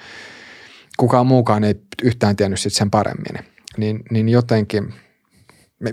kukaan 0.97 1.27
muukaan 1.27 1.63
ei 1.63 1.75
yhtään 2.03 2.35
tiennyt 2.35 2.59
sit 2.59 2.73
sen 2.73 2.91
paremmin. 2.91 3.45
Niin, 3.77 4.03
niin 4.11 4.29
jotenkin, 4.29 4.93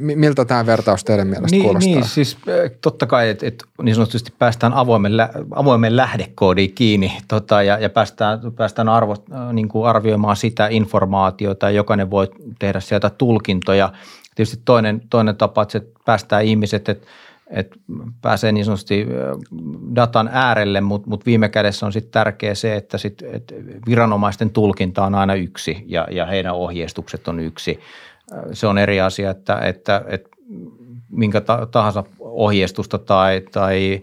miltä 0.00 0.44
tämä 0.44 0.66
vertaus 0.66 1.04
teidän 1.04 1.26
mielestä 1.26 1.56
niin, 1.56 1.62
kuulostaa? 1.62 1.92
niin, 1.92 2.04
siis 2.04 2.38
totta 2.80 3.06
kai, 3.06 3.28
että 3.28 3.46
et 3.46 3.64
niin 3.82 3.94
sanotusti 3.94 4.32
päästään 4.38 4.72
avoimen, 4.72 5.16
lä- 5.16 5.30
avoimen 5.50 5.96
lähdekoodiin 5.96 6.74
kiinni 6.74 7.12
tota, 7.28 7.62
ja, 7.62 7.78
ja 7.78 7.90
päästään, 7.90 8.40
päästään 8.56 8.88
arvo, 8.88 9.16
niin 9.52 9.68
kuin 9.68 9.88
arvioimaan 9.88 10.36
sitä 10.36 10.68
informaatiota 10.70 11.66
ja 11.66 11.70
jokainen 11.70 12.10
voi 12.10 12.30
tehdä 12.58 12.80
sieltä 12.80 13.10
tulkintoja. 13.10 13.92
Tietysti 14.34 14.62
toinen, 14.64 15.02
toinen 15.10 15.36
tapa, 15.36 15.62
että 15.62 15.72
se 15.72 15.82
päästää 16.04 16.40
ihmiset, 16.40 16.88
että 16.88 17.06
että 17.50 17.76
pääsee 18.22 18.52
niin 18.52 18.64
sanotusti 18.64 19.06
datan 19.94 20.30
äärelle, 20.32 20.80
mutta 20.80 21.10
mut 21.10 21.26
viime 21.26 21.48
kädessä 21.48 21.86
on 21.86 21.92
sitten 21.92 22.12
tärkeää 22.12 22.54
se, 22.54 22.76
että 22.76 22.98
sit, 22.98 23.22
et 23.32 23.54
viranomaisten 23.86 24.50
tulkinta 24.50 25.04
on 25.04 25.14
aina 25.14 25.34
yksi 25.34 25.84
ja, 25.86 26.06
ja 26.10 26.26
heidän 26.26 26.54
ohjeistukset 26.54 27.28
on 27.28 27.40
yksi. 27.40 27.80
Se 28.52 28.66
on 28.66 28.78
eri 28.78 29.00
asia, 29.00 29.30
että, 29.30 29.58
että, 29.58 30.04
että 30.06 30.28
minkä 31.10 31.40
ta- 31.40 31.66
tahansa 31.66 32.04
ohjeistusta 32.20 32.98
tai, 32.98 33.42
tai 33.52 34.00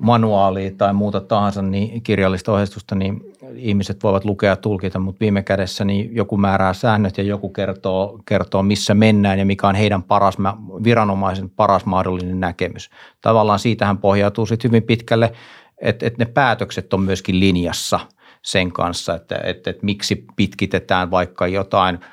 manuaalia 0.00 0.70
tai 0.78 0.92
muuta 0.92 1.20
tahansa, 1.20 1.62
niin 1.62 2.02
kirjallista 2.02 2.52
ohjeistusta, 2.52 2.94
niin 2.94 3.20
ihmiset 3.56 4.02
voivat 4.02 4.24
lukea 4.24 4.50
ja 4.50 4.56
tulkita, 4.56 4.98
mutta 4.98 5.20
viime 5.20 5.42
kädessä 5.42 5.84
niin 5.84 6.14
joku 6.14 6.36
määrää 6.36 6.72
säännöt 6.72 7.18
ja 7.18 7.24
joku 7.24 7.48
kertoo, 7.48 8.18
kertoo 8.26 8.62
missä 8.62 8.94
mennään 8.94 9.38
ja 9.38 9.44
mikä 9.44 9.68
on 9.68 9.74
heidän 9.74 10.02
paras, 10.02 10.36
viranomaisen 10.84 11.50
paras 11.50 11.84
mahdollinen 11.84 12.40
näkemys. 12.40 12.90
Tavallaan 13.20 13.58
siitähän 13.58 13.98
pohjautuu 13.98 14.46
sitten 14.46 14.68
hyvin 14.68 14.82
pitkälle, 14.82 15.32
että, 15.78 16.06
että 16.06 16.24
ne 16.24 16.30
päätökset 16.30 16.94
on 16.94 17.00
myöskin 17.00 17.40
linjassa 17.40 18.00
sen 18.42 18.72
kanssa, 18.72 19.14
että, 19.14 19.40
että, 19.44 19.70
että 19.70 19.84
miksi 19.84 20.24
pitkitetään 20.36 21.10
vaikka 21.10 21.46
jotain– 21.46 21.98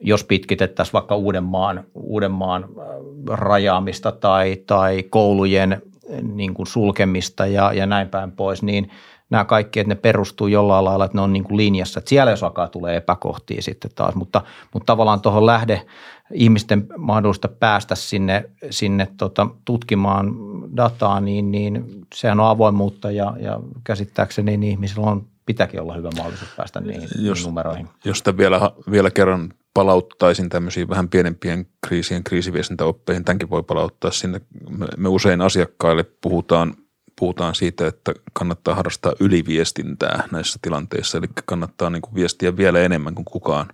jos 0.00 0.24
pitkitettäisiin 0.24 0.92
vaikka 0.92 1.16
Uudenmaan, 1.16 1.84
Uudenmaan 1.94 2.64
äh, 2.64 3.38
rajaamista 3.38 4.12
tai, 4.12 4.56
tai 4.66 5.02
koulujen 5.02 5.72
äh, 5.72 6.22
niin 6.22 6.54
kuin 6.54 6.66
sulkemista 6.66 7.46
ja, 7.46 7.72
ja 7.72 7.86
näin 7.86 8.08
päin 8.08 8.32
pois, 8.32 8.62
niin 8.62 8.90
nämä 9.30 9.44
kaikki, 9.44 9.80
että 9.80 9.88
ne 9.88 9.94
perustuu 9.94 10.46
jollain 10.46 10.84
lailla, 10.84 11.04
että 11.04 11.18
ne 11.18 11.22
on 11.22 11.32
niin 11.32 11.44
kuin 11.44 11.56
linjassa. 11.56 11.98
Että 11.98 12.08
siellä 12.08 12.30
jos 12.30 12.42
alkaa 12.42 12.68
tulee 12.68 12.96
epäkohtia 12.96 13.62
sitten 13.62 13.90
taas, 13.94 14.14
mutta, 14.14 14.42
mutta 14.72 14.86
tavallaan 14.86 15.20
tuohon 15.20 15.46
lähde 15.46 15.86
ihmisten 16.32 16.86
mahdollista 16.98 17.48
päästä 17.48 17.94
sinne, 17.94 18.50
sinne 18.70 19.08
tota, 19.16 19.46
tutkimaan 19.64 20.34
dataa, 20.76 21.20
niin, 21.20 21.50
niin 21.50 21.84
sehän 22.14 22.40
on 22.40 22.46
avoimuutta 22.46 23.10
ja, 23.10 23.36
ja 23.40 23.60
käsittääkseni 23.84 24.56
niin 24.56 24.70
ihmisillä 24.70 25.06
on, 25.06 25.26
pitääkin 25.46 25.80
olla 25.80 25.94
hyvä 25.94 26.10
mahdollisuus 26.16 26.50
päästä 26.56 26.80
niihin, 26.80 27.08
niihin 27.16 27.44
numeroihin. 27.44 27.88
Jos 28.04 28.18
sitä 28.18 28.36
vielä, 28.36 28.60
vielä 28.90 29.10
kerran 29.10 29.52
palauttaisin 29.74 30.48
tämmöisiin 30.48 30.88
vähän 30.88 31.08
pienempien 31.08 31.66
kriisien 31.86 32.24
kriisiviestintäoppeihin, 32.24 33.24
tämänkin 33.24 33.50
voi 33.50 33.62
palauttaa 33.62 34.10
sinne. 34.10 34.40
Me, 34.70 34.86
me 34.96 35.08
usein 35.08 35.40
asiakkaille 35.40 36.04
puhutaan, 36.20 36.74
puhutaan 37.20 37.54
siitä, 37.54 37.86
että 37.86 38.12
kannattaa 38.32 38.74
harrastaa 38.74 39.12
yliviestintää 39.20 40.28
näissä 40.32 40.58
tilanteissa, 40.62 41.18
eli 41.18 41.26
kannattaa 41.44 41.90
niin 41.90 42.02
kuin 42.02 42.14
viestiä 42.14 42.56
vielä 42.56 42.80
enemmän 42.80 43.14
kuin 43.14 43.24
kukaan 43.24 43.68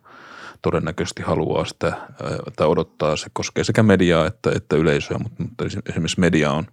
todennäköisesti 0.63 1.23
haluaa 1.23 1.65
sitä 1.65 1.93
tai 2.57 2.67
odottaa. 2.67 3.17
Se 3.17 3.27
koskee 3.33 3.65
sekä 3.65 3.83
mediaa 3.83 4.27
että, 4.27 4.53
että 4.57 4.77
yleisöä, 4.77 5.19
mutta, 5.19 5.43
mutta 5.43 5.65
esimerkiksi 5.65 6.21
media 6.21 6.53
on, 6.53 6.67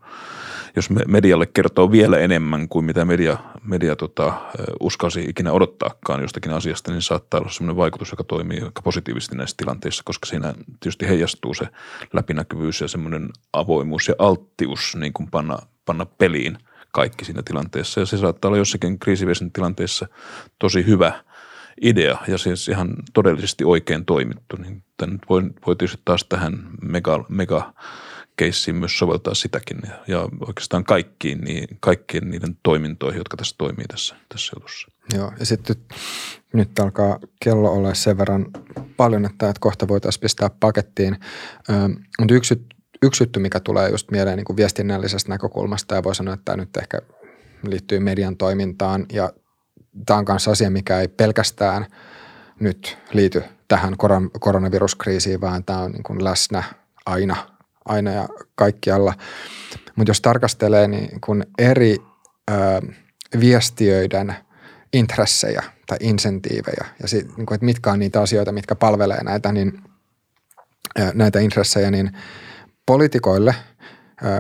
jos 0.75 0.89
me, 0.89 1.01
medialle 1.07 1.45
kertoo 1.45 1.91
vielä 1.91 2.17
enemmän 2.17 2.69
kuin 2.69 2.85
mitä 2.85 3.05
media, 3.05 3.37
media 3.63 3.95
tota, 3.95 4.25
ää, 4.25 4.41
uskalsi 4.79 5.25
ikinä 5.29 5.51
odottaakaan 5.51 6.21
jostakin 6.21 6.53
asiasta, 6.53 6.91
niin 6.91 7.01
saattaa 7.01 7.39
olla 7.39 7.51
sellainen 7.51 7.77
vaikutus, 7.77 8.11
joka 8.11 8.23
toimii 8.23 8.61
aika 8.61 8.81
positiivisesti 8.81 9.35
näissä 9.35 9.57
tilanteissa, 9.57 10.03
koska 10.05 10.25
siinä 10.25 10.53
tietysti 10.79 11.07
heijastuu 11.07 11.53
se 11.53 11.67
läpinäkyvyys 12.13 12.81
ja 12.81 12.87
semmoinen 12.87 13.29
avoimuus 13.53 14.07
ja 14.07 14.13
alttius 14.19 14.95
niin 14.99 15.13
kuin 15.13 15.29
panna, 15.31 15.57
panna 15.85 16.05
peliin 16.05 16.57
kaikki 16.91 17.25
siinä 17.25 17.41
tilanteessa. 17.45 17.99
Ja 17.99 18.05
se 18.05 18.17
saattaa 18.17 18.49
olla 18.49 18.57
jossakin 18.57 18.99
kriisiviestin 18.99 19.51
tilanteessa 19.51 20.07
tosi 20.59 20.85
hyvä 20.85 21.23
idea 21.81 22.17
ja 22.27 22.37
siis 22.37 22.67
ihan 22.67 22.95
todellisesti 23.13 23.63
oikein 23.63 24.05
toimittu. 24.05 24.55
Niin 24.55 24.83
nyt 25.05 25.21
voi, 25.29 25.41
voi 25.67 25.75
tietysti 25.75 26.01
taas 26.05 26.25
tähän 26.29 26.69
mega, 26.81 27.25
mega 27.29 27.73
keissiin 28.37 28.75
myös 28.75 28.97
soveltaa 28.99 29.33
sitäkin 29.33 29.77
ja, 30.07 30.29
oikeastaan 30.47 30.83
kaikkiin, 30.83 31.41
niin, 31.41 31.67
kaikkien 31.79 32.29
niiden 32.29 32.57
toimintoihin, 32.63 33.17
jotka 33.17 33.37
tässä 33.37 33.55
toimii 33.57 33.85
tässä, 33.85 34.15
tässä 34.29 34.53
jutussa. 34.55 34.87
Joo, 35.13 35.31
ja 35.39 35.45
sitten 35.45 35.75
nyt, 36.53 36.79
alkaa 36.79 37.19
kello 37.43 37.71
olla 37.71 37.93
sen 37.93 38.17
verran 38.17 38.45
paljon, 38.97 39.25
että, 39.25 39.49
että 39.49 39.59
kohta 39.59 39.87
voitaisiin 39.87 40.21
pistää 40.21 40.49
pakettiin. 40.59 41.17
Ö, 41.69 41.73
mutta 42.19 42.33
yksi, 42.33 42.65
yksi 43.01 43.23
juttu, 43.23 43.39
mikä 43.39 43.59
tulee 43.59 43.89
just 43.89 44.11
mieleen 44.11 44.37
niin 44.37 44.45
kuin 44.45 44.57
viestinnällisestä 44.57 45.29
näkökulmasta 45.29 45.95
ja 45.95 46.03
voi 46.03 46.15
sanoa, 46.15 46.33
että 46.33 46.45
tämä 46.45 46.57
nyt 46.57 46.77
ehkä 46.77 47.01
liittyy 47.67 47.99
median 47.99 48.37
toimintaan 48.37 49.05
ja 49.13 49.33
tämä 50.05 50.19
on 50.19 50.25
myös 50.29 50.47
asia, 50.47 50.69
mikä 50.69 50.99
ei 50.99 51.07
pelkästään 51.07 51.85
nyt 52.59 52.97
liity 53.13 53.43
tähän 53.67 53.97
koron, 53.97 54.31
koronaviruskriisiin, 54.39 55.41
vaan 55.41 55.63
tämä 55.63 55.79
on 55.79 55.91
niin 55.91 56.03
kuin 56.03 56.23
läsnä 56.23 56.63
aina, 57.05 57.56
aina 57.87 58.11
ja 58.11 58.29
kaikkialla. 58.55 59.13
Mutta 59.95 60.09
jos 60.09 60.21
tarkastelee 60.21 60.87
niin 60.87 61.21
kun 61.21 61.43
eri 61.57 61.97
ö, 62.51 62.53
viestiöiden 63.39 64.35
intressejä 64.93 65.63
tai 65.87 65.97
insentiivejä 66.01 66.85
ja 67.01 67.07
sit, 67.07 67.37
niin 67.37 67.45
kuin, 67.45 67.55
että 67.55 67.65
mitkä 67.65 67.91
on 67.91 67.99
niitä 67.99 68.21
asioita, 68.21 68.51
mitkä 68.51 68.75
palvelee 68.75 69.23
näitä, 69.23 69.51
niin, 69.51 69.81
näitä 71.13 71.39
intressejä, 71.39 71.91
niin 71.91 72.11
poliitikoille– 72.85 73.55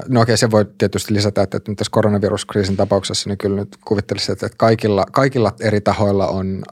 No 0.07 0.21
okei, 0.21 0.37
se 0.37 0.51
voi 0.51 0.65
tietysti 0.77 1.13
lisätä, 1.13 1.41
että 1.41 1.61
nyt 1.67 1.77
tässä 1.77 1.91
koronaviruskriisin 1.91 2.77
tapauksessa 2.77 3.29
niin 3.29 3.37
kyllä 3.37 3.55
nyt 3.55 3.77
kuvittelisin, 3.85 4.33
että 4.33 4.49
kaikilla, 4.57 5.05
kaikilla 5.11 5.53
eri 5.59 5.81
tahoilla 5.81 6.27
on 6.27 6.63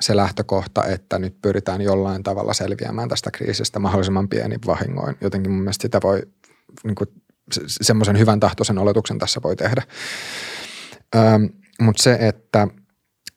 se 0.00 0.16
lähtökohta, 0.16 0.84
että 0.84 1.18
nyt 1.18 1.36
pyritään 1.42 1.80
jollain 1.80 2.22
tavalla 2.22 2.54
selviämään 2.54 3.08
tästä 3.08 3.30
kriisistä 3.30 3.78
mahdollisimman 3.78 4.28
pienin 4.28 4.60
vahingoin. 4.66 5.16
Jotenkin 5.20 5.52
mun 5.52 5.62
mielestä 5.62 5.82
sitä 5.82 6.00
voi, 6.02 6.22
niin 6.84 6.94
kuin, 6.94 7.08
semmoisen 7.66 8.18
hyvän 8.18 8.40
tahtoisen 8.40 8.78
oletuksen 8.78 9.18
tässä 9.18 9.40
voi 9.44 9.56
tehdä. 9.56 9.82
Mutta 11.80 12.02
se, 12.02 12.18
että 12.20 12.68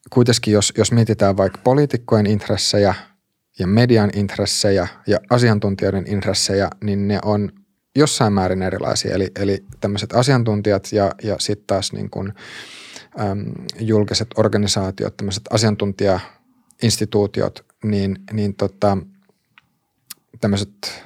kuitenkin 0.10 0.54
jos, 0.54 0.74
jos 0.78 0.92
mietitään 0.92 1.38
vaikka 1.38 1.60
poliitikkojen 1.64 2.26
intressejä 2.26 2.94
ja 3.60 3.68
median 3.68 4.10
intressejä 4.14 4.88
ja 5.08 5.20
asiantuntijoiden 5.30 6.08
intressejä, 6.08 6.70
niin 6.84 7.08
ne 7.08 7.20
on 7.26 7.52
jossain 7.96 8.34
määrin 8.34 8.62
erilaisia. 8.62 9.14
Eli, 9.16 9.32
eli 9.36 9.66
tämmöiset 9.82 10.14
asiantuntijat 10.14 10.92
ja, 10.92 11.12
ja 11.24 11.36
sitten 11.40 11.68
taas 11.68 11.94
niin 11.94 12.10
kuin, 12.10 12.34
äm, 13.20 13.52
julkiset 13.80 14.28
organisaatiot, 14.38 15.18
tämmöiset 15.18 15.44
asiantuntijainstituutiot, 16.74 17.66
niin, 17.84 18.20
niin 18.34 18.56
tota, 18.56 18.98
tämmöiset 20.42 21.04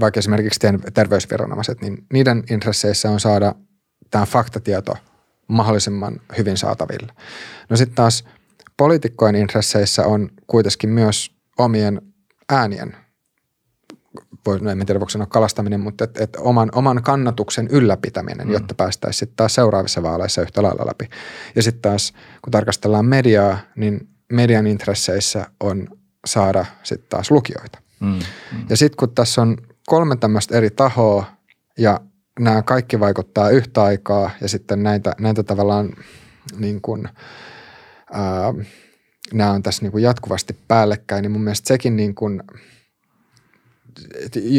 vaikka 0.00 0.18
esimerkiksi 0.18 0.60
terveysviranomaiset, 0.94 1.80
niin 1.80 2.06
niiden 2.12 2.44
intresseissä 2.50 3.10
on 3.10 3.20
saada 3.20 3.54
tämä 4.10 4.26
faktatieto 4.26 4.94
mahdollisimman 5.48 6.20
hyvin 6.38 6.56
saataville. 6.56 7.12
No 7.68 7.76
sitten 7.76 7.94
taas 7.94 8.24
poliitikkojen 8.76 9.34
intresseissä 9.34 10.06
on 10.06 10.30
kuitenkin 10.46 10.90
myös 10.90 11.36
omien 11.58 12.02
äänien 12.48 12.96
voi, 14.46 14.60
no 14.60 14.70
en 14.70 14.86
tiedä 14.86 15.00
voiko 15.00 15.10
sanoa 15.10 15.26
kalastaminen, 15.26 15.80
mutta 15.80 16.04
et, 16.04 16.20
et 16.20 16.36
oman, 16.36 16.68
oman 16.74 17.02
kannatuksen 17.02 17.68
ylläpitäminen, 17.70 18.46
mm. 18.46 18.52
jotta 18.52 18.74
päästäisiin 18.74 19.18
sitten 19.18 19.36
taas 19.36 19.54
seuraavissa 19.54 20.02
vaaleissa 20.02 20.42
yhtä 20.42 20.62
lailla 20.62 20.86
läpi. 20.86 21.08
Ja 21.56 21.62
sitten 21.62 21.82
taas 21.82 22.12
kun 22.42 22.50
tarkastellaan 22.50 23.04
mediaa, 23.04 23.58
niin 23.76 24.08
median 24.30 24.66
intresseissä 24.66 25.46
on 25.60 25.88
saada 26.26 26.66
sitten 26.82 27.08
taas 27.08 27.30
lukijoita. 27.30 27.78
Mm. 28.00 28.08
Mm. 28.08 28.64
Ja 28.68 28.76
sitten 28.76 28.96
kun 28.96 29.14
tässä 29.14 29.42
on 29.42 29.56
kolme 29.86 30.16
tämmöistä 30.16 30.56
eri 30.56 30.70
tahoa 30.70 31.24
ja 31.78 32.00
nämä 32.38 32.62
kaikki 32.62 33.00
vaikuttaa 33.00 33.50
yhtä 33.50 33.82
aikaa 33.82 34.30
ja 34.40 34.48
sitten 34.48 34.82
näitä, 34.82 35.14
näitä 35.18 35.42
tavallaan 35.42 35.90
niin 36.58 36.80
kuin, 36.80 37.08
ää, 38.12 38.54
nämä 39.32 39.50
on 39.50 39.62
tässä 39.62 39.82
niin 39.82 39.92
kuin 39.92 40.04
jatkuvasti 40.04 40.58
päällekkäin, 40.68 41.22
niin 41.22 41.32
mun 41.32 41.44
mielestä 41.44 41.68
sekin 41.68 41.96
niin 41.96 42.14
kuin– 42.14 42.42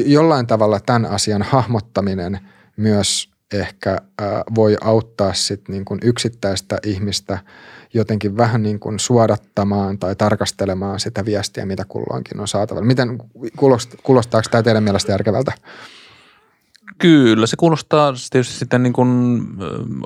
jollain 0.05 0.47
tavalla 0.47 0.79
tämän 0.79 1.05
asian 1.05 1.41
hahmottaminen 1.41 2.39
myös 2.77 3.29
ehkä 3.53 3.97
voi 4.55 4.77
auttaa 4.81 5.33
sit 5.33 5.69
niin 5.69 5.85
kuin 5.85 5.99
yksittäistä 6.03 6.79
ihmistä 6.85 7.39
jotenkin 7.93 8.37
vähän 8.37 8.63
niin 8.63 8.79
kuin 8.79 8.99
suodattamaan 8.99 9.97
tai 9.99 10.15
tarkastelemaan 10.15 10.99
sitä 10.99 11.25
viestiä, 11.25 11.65
mitä 11.65 11.85
kulloinkin 11.87 12.39
on 12.39 12.47
saatavilla. 12.47 12.87
Miten 12.87 13.17
kuulostaako 14.03 14.47
tämä 14.51 14.63
teidän 14.63 14.83
mielestä 14.83 15.11
järkevältä? 15.11 15.51
Kyllä, 16.97 17.47
se 17.47 17.55
kuulostaa 17.55 18.13
tietysti 18.31 18.53
sitten 18.53 18.83
niin 18.83 18.93
kuin 18.93 19.41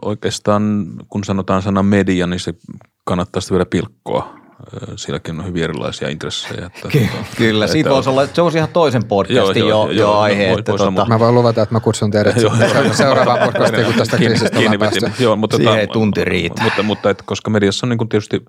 oikeastaan, 0.01 0.87
kun 1.09 1.23
sanotaan 1.23 1.61
sana 1.61 1.83
media, 1.83 2.27
niin 2.27 2.39
se 2.39 2.53
kannattaa 3.03 3.41
vielä 3.51 3.65
pilkkoa 3.65 4.44
Silläkin 4.95 5.39
on 5.39 5.45
hyvin 5.45 5.63
erilaisia 5.63 6.09
intressejä. 6.09 6.65
Että, 6.65 6.87
Ky- 6.89 6.99
tuota, 6.99 7.25
kyllä, 7.37 7.67
siitä 7.67 7.89
voisi 7.89 8.09
olla, 8.09 8.27
se 8.33 8.41
olisi 8.41 8.57
ihan 8.57 8.69
toisen 8.69 9.05
podcastin 9.05 9.67
joo, 9.67 9.85
jo, 9.85 9.91
jo, 9.91 9.99
jo 9.99 10.13
aihe. 10.19 10.49
Voi, 10.49 10.59
että 10.59 10.71
voi 10.71 10.79
tota... 10.79 11.05
Mä 11.05 11.19
voin 11.19 11.35
luvata, 11.35 11.61
että 11.61 11.75
mä 11.75 11.79
kutsun 11.79 12.11
teidät 12.11 12.35
seuraavaan 12.91 13.39
podcastiin, 13.39 13.85
kun 13.85 13.93
tästä 13.93 14.17
kriisistä 14.17 14.59
ollaan 14.59 14.79
päästy. 14.79 15.11
Joo, 15.19 15.35
mutta 15.35 15.57
Siihen 15.57 15.71
tota, 15.71 15.79
ei 15.79 15.87
tunti 15.87 16.25
riitä. 16.25 16.63
Mutta, 16.63 16.83
mutta 16.83 17.09
että, 17.09 17.23
koska 17.27 17.49
mediassa 17.49 17.85
on 17.85 17.89
niin 17.89 18.09
tietysti 18.09 18.45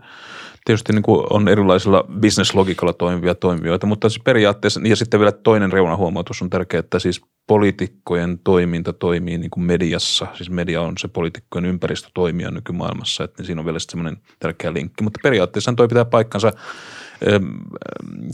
tietysti 0.66 0.92
niin 0.92 1.02
kuin 1.02 1.26
on 1.30 1.48
erilaisilla 1.48 2.04
bisneslogikalla 2.20 2.92
toimivia 2.92 3.34
toimijoita, 3.34 3.86
mutta 3.86 4.08
siis 4.08 4.22
periaatteessa, 4.24 4.80
ja 4.84 4.96
sitten 4.96 5.20
vielä 5.20 5.32
toinen 5.32 5.72
reunahuomautus 5.72 6.42
on 6.42 6.50
tärkeää, 6.50 6.78
että 6.78 6.98
siis 6.98 7.20
poliitikkojen 7.46 8.38
toiminta 8.44 8.92
toimii 8.92 9.38
niin 9.38 9.50
kuin 9.50 9.64
mediassa, 9.64 10.26
siis 10.34 10.50
media 10.50 10.82
on 10.82 10.94
se 10.98 11.08
poliitikkojen 11.08 11.64
ympäristötoimija 11.64 12.50
nykymaailmassa, 12.50 13.24
että 13.24 13.42
siinä 13.42 13.60
on 13.60 13.64
vielä 13.64 13.78
semmoinen 13.78 14.16
tärkeä 14.38 14.72
linkki, 14.72 15.04
mutta 15.04 15.20
periaatteessa 15.22 15.72
toi 15.76 15.88
pitää 15.88 16.04
paikkansa. 16.04 16.52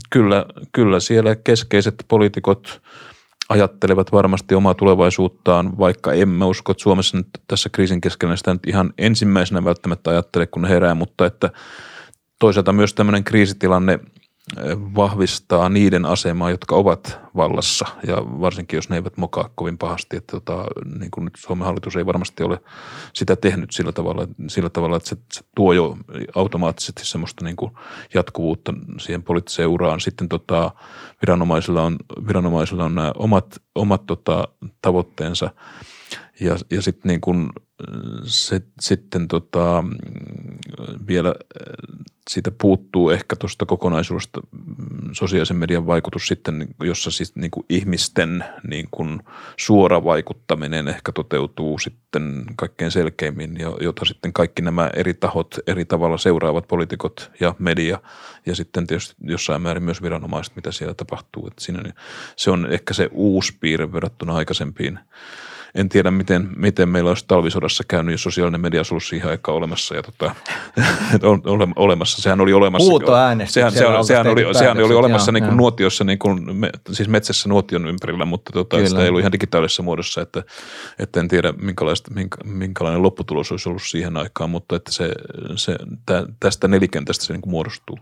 Kyllä, 0.09 0.45
kyllä 0.71 0.99
siellä 0.99 1.35
keskeiset 1.35 2.05
poliitikot 2.07 2.81
ajattelevat 3.49 4.11
varmasti 4.11 4.55
omaa 4.55 4.73
tulevaisuuttaan, 4.73 5.77
vaikka 5.77 6.13
emme 6.13 6.45
usko, 6.45 6.71
että 6.71 6.83
Suomessa 6.83 7.17
nyt 7.17 7.27
tässä 7.47 7.69
kriisin 7.69 8.01
keskellä 8.01 8.35
sitä 8.35 8.53
nyt 8.53 8.67
ihan 8.67 8.93
ensimmäisenä 8.97 9.65
välttämättä 9.65 10.09
ajattele, 10.09 10.47
kun 10.47 10.65
herää, 10.65 10.95
mutta 10.95 11.25
että 11.25 11.49
toisaalta 12.43 12.73
myös 12.73 12.93
tämmöinen 12.93 13.23
kriisitilanne– 13.23 13.99
vahvistaa 14.95 15.69
niiden 15.69 16.05
asemaa, 16.05 16.51
jotka 16.51 16.75
ovat 16.75 17.19
vallassa 17.35 17.85
ja 18.07 18.17
varsinkin 18.17 18.77
jos 18.77 18.89
ne 18.89 18.95
eivät 18.95 19.17
mokaa 19.17 19.49
kovin 19.55 19.77
pahasti, 19.77 20.17
että 20.17 20.31
tota, 20.31 20.65
niin 20.99 21.11
kuin 21.11 21.25
nyt 21.25 21.33
Suomen 21.37 21.65
hallitus 21.65 21.95
ei 21.95 22.05
varmasti 22.05 22.43
ole 22.43 22.59
sitä 23.13 23.35
tehnyt 23.35 23.71
sillä 23.71 23.91
tavalla, 23.91 24.27
sillä 24.47 24.69
tavalla 24.69 24.97
että 24.97 25.09
se, 25.09 25.17
se 25.33 25.41
tuo 25.55 25.73
jo 25.73 25.97
automaattisesti 26.35 27.05
semmoista 27.05 27.45
niin 27.45 27.55
kuin 27.55 27.71
jatkuvuutta 28.13 28.73
siihen 28.99 29.23
poliittiseen 29.23 29.69
uraan. 29.69 29.99
Sitten 29.99 30.29
tota, 30.29 30.71
viranomaisilla 31.21 31.83
on, 31.83 31.95
viranomaisilla 32.27 32.85
on 32.85 32.95
nämä 32.95 33.11
omat, 33.17 33.61
omat 33.75 34.05
tota, 34.05 34.47
tavoitteensa 34.81 35.49
ja, 36.39 36.55
ja 36.71 36.81
sitten 36.81 37.09
niin 37.09 37.21
kuin 37.21 37.49
se, 38.23 38.61
sitten 38.81 39.27
tota, 39.27 39.83
vielä 41.07 41.35
siitä 42.29 42.51
puuttuu 42.61 43.09
ehkä 43.09 43.35
tuosta 43.35 43.65
kokonaisuudesta 43.65 44.41
mm, 44.51 45.09
sosiaalisen 45.11 45.57
median 45.57 45.87
vaikutus 45.87 46.27
sitten, 46.27 46.67
jossa 46.83 47.11
siis 47.11 47.35
niin 47.35 47.51
kuin 47.51 47.65
ihmisten 47.69 48.45
niin 48.67 48.87
kuin 48.91 49.21
suora 49.57 50.03
vaikuttaminen 50.03 50.87
ehkä 50.87 51.11
toteutuu 51.11 51.79
sitten 51.79 52.43
kaikkein 52.55 52.91
selkeimmin, 52.91 53.57
ja 53.59 53.77
jota 53.81 54.05
sitten 54.05 54.33
kaikki 54.33 54.61
nämä 54.61 54.89
eri 54.95 55.13
tahot 55.13 55.55
eri 55.67 55.85
tavalla 55.85 56.17
seuraavat 56.17 56.67
poliitikot 56.67 57.31
ja 57.39 57.55
media 57.59 57.99
ja 58.45 58.55
sitten 58.55 58.87
tietysti 58.87 59.15
jossain 59.21 59.61
määrin 59.61 59.83
myös 59.83 60.01
viranomaiset, 60.01 60.55
mitä 60.55 60.71
siellä 60.71 60.93
tapahtuu. 60.93 61.47
Että 61.47 61.63
siinä, 61.63 61.93
se 62.35 62.51
on 62.51 62.71
ehkä 62.71 62.93
se 62.93 63.09
uusi 63.11 63.57
piirre 63.59 63.93
verrattuna 63.93 64.35
aikaisempiin 64.35 64.99
en 65.75 65.89
tiedä, 65.89 66.11
miten, 66.11 66.49
miten 66.55 66.89
meillä 66.89 67.07
olisi 67.07 67.25
talvisodassa 67.27 67.83
käynyt, 67.87 68.13
jos 68.13 68.23
sosiaalinen 68.23 68.61
media 68.61 68.79
olisi 68.79 68.93
ollut 68.93 69.03
siihen 69.03 69.29
aikaan 69.29 69.57
olemassa. 69.57 69.95
Ja 69.95 70.03
tota, 70.03 70.35
on, 71.23 71.41
ole, 71.45 71.67
olemassa. 71.75 72.21
Sehän 72.21 72.41
oli 72.41 72.53
olemassa. 72.53 72.89
Huutoäänestys. 72.89 73.53
Sehän, 73.53 73.71
sehän, 73.71 74.05
sehän, 74.05 74.27
oli, 74.27 74.53
sehän 74.53 74.77
oli 74.77 74.93
olemassa 74.93 75.29
joo, 75.29 75.33
niin 75.33 75.43
kuin 75.43 75.57
nuotiossa, 75.57 76.03
niin 76.03 76.19
kuin, 76.19 76.57
me, 76.57 76.69
siis 76.91 77.09
metsässä 77.09 77.49
nuotion 77.49 77.87
ympärillä, 77.87 78.25
mutta 78.25 78.51
tota, 78.51 78.87
sitä 78.87 79.01
ei 79.01 79.07
ollut 79.07 79.19
ihan 79.19 79.31
digitaalisessa 79.31 79.83
muodossa, 79.83 80.21
että, 80.21 80.43
että 80.99 81.19
en 81.19 81.27
tiedä 81.27 81.53
minkä, 82.09 82.37
minkälainen 82.43 83.03
lopputulos 83.03 83.51
olisi 83.51 83.69
ollut 83.69 83.83
siihen 83.83 84.17
aikaan, 84.17 84.49
mutta 84.49 84.75
että 84.75 84.91
se, 84.91 85.11
se 85.55 85.75
tä, 86.05 86.25
tästä 86.39 86.67
nelikentästä 86.67 87.25
se 87.25 87.33
niin 87.33 87.41
kuin 87.41 87.51
muodostuu. 87.51 87.99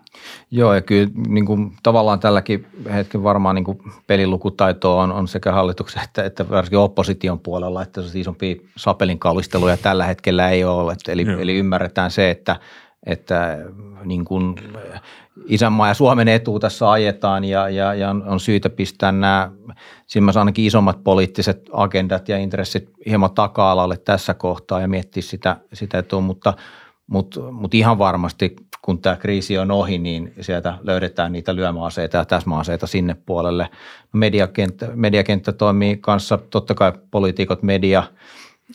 Joo, 0.52 0.74
ja 0.74 0.82
kyllä 0.82 1.10
niin 1.28 1.46
kuin, 1.46 1.72
tavallaan 1.84 2.20
tälläkin 2.20 2.68
hetken 2.94 3.24
varmaan 3.24 3.56
niin 3.56 3.66
kuin 3.66 3.80
pelilukutaito 4.08 5.00
on, 5.00 5.12
on 5.12 5.28
sekä 5.28 5.52
hallituksen 5.52 6.04
että, 6.04 6.24
että 6.24 6.50
varsinkin 6.50 6.80
opposition 6.80 7.40
puolella 7.40 7.61
puolella, 7.62 7.84
että 7.84 8.02
se 8.02 8.20
isompia 8.20 8.56
sapelin 8.78 9.20
kallisteluja 9.20 9.78
tällä 9.78 10.06
hetkellä 10.06 10.50
ei 10.50 10.64
ole. 10.64 10.96
Eli, 11.08 11.26
eli 11.40 11.56
ymmärretään 11.56 12.12
se, 12.12 12.32
että, 12.32 12.60
että 13.06 13.58
niin 14.04 14.26
kuin 14.26 14.56
isänmaa 15.46 15.88
ja 15.88 15.94
Suomen 15.94 16.28
etu 16.28 16.60
tässä 16.60 16.92
ajetaan 16.92 17.44
ja, 17.44 17.70
ja, 17.70 17.94
ja 17.94 18.10
on 18.10 18.40
syytä 18.40 18.70
pistää 18.70 19.12
nämä, 19.12 19.52
siinä 20.08 20.32
ainakin 20.36 20.66
isommat 20.66 21.04
poliittiset 21.04 21.70
agendat 21.74 22.30
ja 22.30 22.38
intressit 22.38 22.90
hieman 23.06 23.34
taka-alalle 23.34 23.98
tässä 23.98 24.34
kohtaa 24.34 24.82
ja 24.82 24.88
miettiä 24.88 25.24
sitä, 25.24 25.58
sitä 25.74 25.98
etua, 25.98 26.22
mutta, 26.22 26.54
mutta, 27.08 27.52
mutta 27.52 27.78
ihan 27.78 27.98
varmasti 27.98 28.56
kun 28.82 29.02
tämä 29.02 29.16
kriisi 29.16 29.58
on 29.58 29.72
ohi, 29.72 29.98
niin 29.98 30.34
sieltä 30.42 30.78
löydetään 30.82 31.32
niitä 31.32 31.56
lyömäaseita 31.56 32.18
ja 32.18 32.26
täsmäaseita 32.26 32.88
sinne 32.88 33.16
puolelle. 33.26 33.70
Mediakenttä, 34.14 34.88
mediakenttä 34.96 35.52
toimii 35.52 35.98
kanssa, 35.98 36.38
totta 36.38 36.74
kai 36.74 36.92
poliitikot, 37.12 37.64
media, 37.64 38.04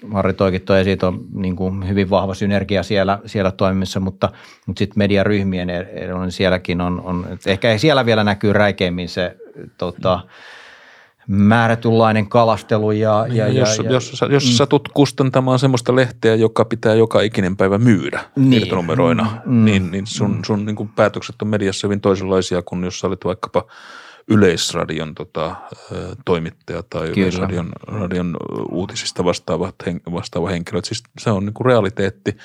Marri 0.07 0.33
toikin 0.33 0.63
toi 0.63 0.81
esiin, 0.81 1.05
on 1.05 1.25
niin 1.35 1.57
kuin 1.57 1.89
hyvin 1.89 2.11
vahva 2.11 2.35
synergia 2.35 2.83
siellä, 2.83 3.19
siellä 3.27 3.51
toimimassa, 3.51 4.01
mutta, 4.01 4.29
mutta 4.67 4.79
sitten 4.79 4.99
mediaryhmien 4.99 5.71
eroinen 5.71 6.33
sielläkin 6.33 6.81
on, 6.81 7.01
on 7.01 7.39
ehkä 7.47 7.79
siellä 7.79 8.07
vielä 8.07 8.25
näkyy 8.25 8.53
räikeimmin 8.53 9.09
se 9.09 9.37
tota, 9.79 10.21
määrätynlainen 11.27 12.29
kalastelu. 12.29 12.93
Ja, 12.93 13.25
Niin, 13.29 13.37
ja, 13.37 13.49
jos, 13.49 13.79
ja, 13.79 13.85
ja, 13.85 13.91
jos, 13.91 14.21
jos 14.31 14.45
mm. 14.45 14.51
satut 14.51 14.89
kustantamaan 14.89 15.59
semmoista 15.59 15.97
lehteä, 15.97 16.35
joka 16.35 16.65
pitää 16.65 16.95
joka 16.95 17.21
ikinen 17.21 17.57
päivä 17.57 17.79
myydä 17.79 18.25
Niin. 18.37 18.51
niin. 18.51 18.63
irtonumeroina, 18.63 19.25
Mm. 19.45 19.53
mm. 19.53 19.65
niin, 19.65 19.91
niin 19.91 20.07
sun, 20.07 20.45
sun 20.47 20.67
niin 20.67 20.77
kuin 20.77 20.89
päätökset 20.89 21.43
on 21.43 21.49
mediassa 21.49 21.87
hyvin 21.87 22.01
toisenlaisia 22.01 22.63
kuin 22.63 22.85
jos 22.85 23.01
sä 23.01 23.07
olet 23.07 23.25
vaikkapa 23.25 23.65
Yleisradion 24.29 25.15
tota, 25.15 25.57
toimittaja 26.25 26.83
tai 26.83 27.03
Kyllä. 27.03 27.15
Yleisradion 27.17 27.73
radion 27.87 28.37
uutisista 28.71 29.25
vastaavat, 29.25 29.75
hen, 29.87 30.01
vastaava 30.13 30.49
henkilö. 30.49 30.81
Siis 30.85 31.03
se 31.19 31.31
on 31.31 31.47
niin 31.47 31.55
kuin 31.55 31.67
realiteetti 31.67 32.37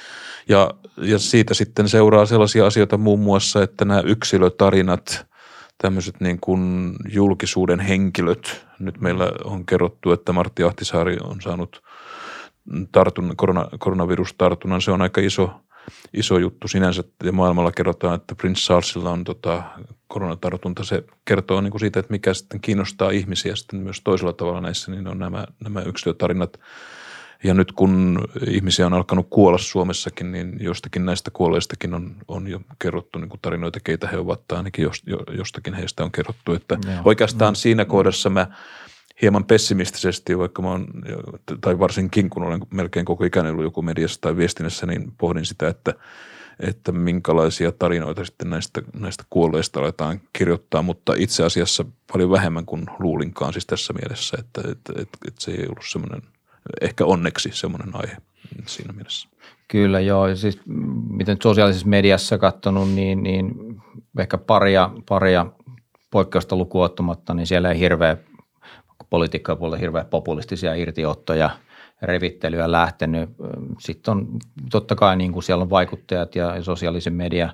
ja, 0.50 0.72
ja 0.98 1.20
siitä 1.20 1.54
sitten 1.54 1.90
seuraa 1.90 2.26
sellaisia 2.26 2.66
asioita 2.66 2.98
muun 2.98 3.20
muassa, 3.20 3.64
että 3.64 3.86
nämä 3.86 4.02
yksilötarinat, 4.06 5.26
tämmöiset 5.82 6.16
niin 6.20 6.40
kuin 6.40 6.94
julkisuuden 7.14 7.80
henkilöt. 7.80 8.66
Nyt 8.80 9.02
meillä 9.02 9.32
on 9.44 9.66
kerrottu, 9.66 10.12
että 10.12 10.34
Martti 10.34 10.64
Ahtisaari 10.64 11.18
on 11.24 11.42
saanut 11.42 11.84
tartun, 12.92 13.34
korona, 13.38 13.70
koronavirustartunnan. 13.80 14.82
Se 14.82 14.92
on 14.92 15.02
aika 15.02 15.22
iso, 15.22 15.50
iso 16.14 16.38
juttu 16.38 16.68
sinänsä 16.68 17.04
ja 17.24 17.32
maailmalla 17.32 17.72
kerrotaan, 17.72 18.16
että 18.16 18.36
Prince 18.36 18.62
Charlesilla 18.62 19.12
on 19.12 19.24
tota, 19.24 19.64
koronatartunta. 20.08 20.84
Se 20.84 21.04
kertoo 21.26 21.62
niin 21.62 21.72
kuin 21.72 21.80
siitä, 21.80 22.00
että 22.00 22.12
mikä 22.12 22.34
sitten 22.34 22.62
kiinnostaa 22.62 23.10
ihmisiä 23.10 23.56
sitten 23.56 23.80
myös 23.80 24.02
toisella 24.02 24.34
tavalla 24.34 24.62
näissä, 24.62 24.92
niin 24.92 25.08
on 25.08 25.20
nämä, 25.20 25.48
nämä 25.64 25.82
yksilötarinat. 25.82 26.60
Ja 27.44 27.54
nyt 27.54 27.72
kun 27.72 28.26
ihmisiä 28.48 28.86
on 28.86 28.94
alkanut 28.94 29.28
kuolla 29.30 29.58
Suomessakin, 29.58 30.32
niin 30.32 30.58
jostakin 30.60 31.06
näistä 31.06 31.32
kuolleistakin 31.32 31.94
on, 31.94 32.16
on 32.28 32.48
jo 32.48 32.62
kerrottu 32.80 33.20
niin 33.20 33.30
kuin 33.30 33.40
tarinoita, 33.42 33.80
keitä 33.80 34.08
he 34.08 34.18
ovat, 34.18 34.48
tai 34.48 34.58
ainakin 34.58 34.84
jos, 34.84 35.04
jo, 35.06 35.18
jostakin 35.38 35.74
heistä 35.74 36.04
on 36.04 36.12
kerrottu. 36.12 36.54
Että 36.54 36.78
Joo. 36.86 37.02
oikeastaan 37.06 37.56
siinä 37.56 37.86
kohdassa 37.86 38.30
mä 38.30 38.48
hieman 39.22 39.46
pessimistisesti, 39.46 40.38
vaikka 40.38 40.62
mä 40.62 40.70
oon, 40.70 40.88
tai 41.62 41.80
varsinkin 41.80 42.30
kun 42.30 42.44
olen 42.44 42.62
melkein 42.70 43.06
koko 43.06 43.24
ikäni 43.24 43.50
ollut 43.50 43.64
joku 43.64 43.82
mediassa 43.82 44.22
tai 44.22 44.38
viestinnässä, 44.38 44.86
niin 44.86 45.14
pohdin 45.18 45.46
sitä, 45.46 45.68
että, 45.68 45.94
että 46.60 46.92
minkälaisia 46.92 47.72
tarinoita 47.72 48.26
sitten 48.26 48.50
näistä, 48.50 48.82
näistä 48.94 49.24
kuolleista 49.30 49.80
aletaan 49.80 50.22
kirjoittaa, 50.34 50.82
mutta 50.82 51.14
itse 51.18 51.44
asiassa 51.44 51.86
paljon 52.12 52.30
vähemmän 52.30 52.66
kuin 52.66 52.86
luulinkaan 53.00 53.54
siis 53.54 53.66
tässä 53.66 53.94
mielessä, 53.94 54.38
että, 54.40 54.62
että, 54.72 54.94
että, 54.96 55.18
että 55.28 55.42
se 55.42 55.52
ei 55.52 55.66
ollut 55.68 55.86
semmoinen, 55.88 56.22
ehkä 56.82 57.06
onneksi 57.06 57.50
semmoinen 57.54 57.96
aihe 57.96 58.18
siinä 58.66 58.94
mielessä. 58.94 59.30
Kyllä 59.68 60.00
joo, 60.00 60.28
ja 60.28 60.36
siis 60.36 60.62
miten 61.10 61.38
sosiaalisessa 61.44 61.88
mediassa 61.88 62.38
katsonut, 62.38 62.90
niin, 62.90 63.24
niin 63.24 63.56
ehkä 64.20 64.38
paria, 64.38 64.90
paria 65.10 65.46
poikkeusta 66.12 66.56
lukuun 66.56 66.86
ottamatta, 66.86 67.34
niin 67.34 67.48
siellä 67.48 67.72
ei 67.72 67.80
hirveä, 67.80 68.18
politiikkaa 69.10 69.56
puolella 69.56 69.78
hirveä 69.78 70.06
populistisia 70.06 70.76
irtiottoja, 70.76 71.50
revittelyä 72.02 72.72
lähtenyt. 72.72 73.30
Sitten 73.80 74.12
on 74.12 74.28
totta 74.72 74.96
kai 74.96 75.18
niin 75.18 75.32
kuin 75.32 75.44
siellä 75.44 75.62
on 75.62 75.70
vaikuttajat 75.70 76.36
ja 76.36 76.64
sosiaalisen 76.64 77.14
media 77.14 77.54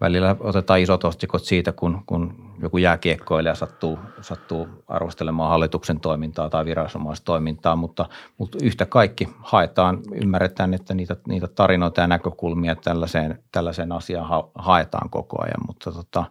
välillä 0.00 0.36
otetaan 0.40 0.80
isot 0.80 1.04
otsikot 1.04 1.44
siitä, 1.44 1.72
kun, 1.72 2.02
kun 2.06 2.52
joku 2.62 2.78
jääkiekkoilija 2.78 3.54
sattuu, 3.54 3.98
sattuu 4.20 4.68
arvostelemaan 4.88 5.50
hallituksen 5.50 6.00
toimintaa 6.00 6.50
tai 6.50 6.64
viranomaistoimintaa, 6.64 7.76
mutta, 7.76 8.08
mutta 8.38 8.58
yhtä 8.62 8.86
kaikki 8.86 9.28
haetaan, 9.38 9.98
ymmärretään, 10.22 10.74
että 10.74 10.94
niitä, 10.94 11.16
niitä 11.28 11.48
tarinoita 11.48 12.00
ja 12.00 12.06
näkökulmia 12.06 12.76
tällaiseen, 12.76 13.42
tällaiseen 13.52 13.92
asiaan 13.92 14.28
ha, 14.28 14.50
haetaan 14.54 15.10
koko 15.10 15.42
ajan, 15.42 15.66
mutta 15.66 15.92
tota, 15.92 16.24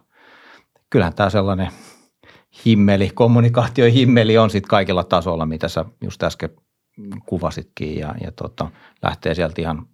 kyllähän 0.90 1.14
tämä 1.14 1.30
sellainen 1.30 1.68
himmeli, 2.66 3.10
kommunikaatiohimmeli 3.14 4.38
on 4.38 4.50
sitten 4.50 4.68
kaikilla 4.68 5.04
tasolla, 5.04 5.46
mitä 5.46 5.68
sä 5.68 5.84
just 6.04 6.22
äsken 6.22 6.50
kuvasitkin 7.26 7.98
ja, 7.98 8.14
ja 8.20 8.32
tota, 8.32 8.70
lähtee 9.02 9.34
sieltä 9.34 9.62
ihan 9.62 9.86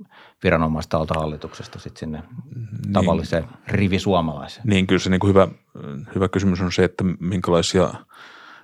viranomaistalta 0.44 1.14
hallituksesta 1.20 1.78
sitten 1.78 2.00
sinne 2.00 2.22
niin. 2.56 2.92
tavalliseen 2.92 3.44
rivisuomalaiseen. 3.68 4.66
Niin 4.66 4.86
kyllä 4.86 5.00
se 5.00 5.10
niin 5.10 5.20
kuin 5.20 5.28
hyvä, 5.28 5.48
hyvä 6.14 6.28
kysymys 6.28 6.60
on 6.60 6.72
se, 6.72 6.84
että 6.84 7.04
minkälaisia 7.20 7.94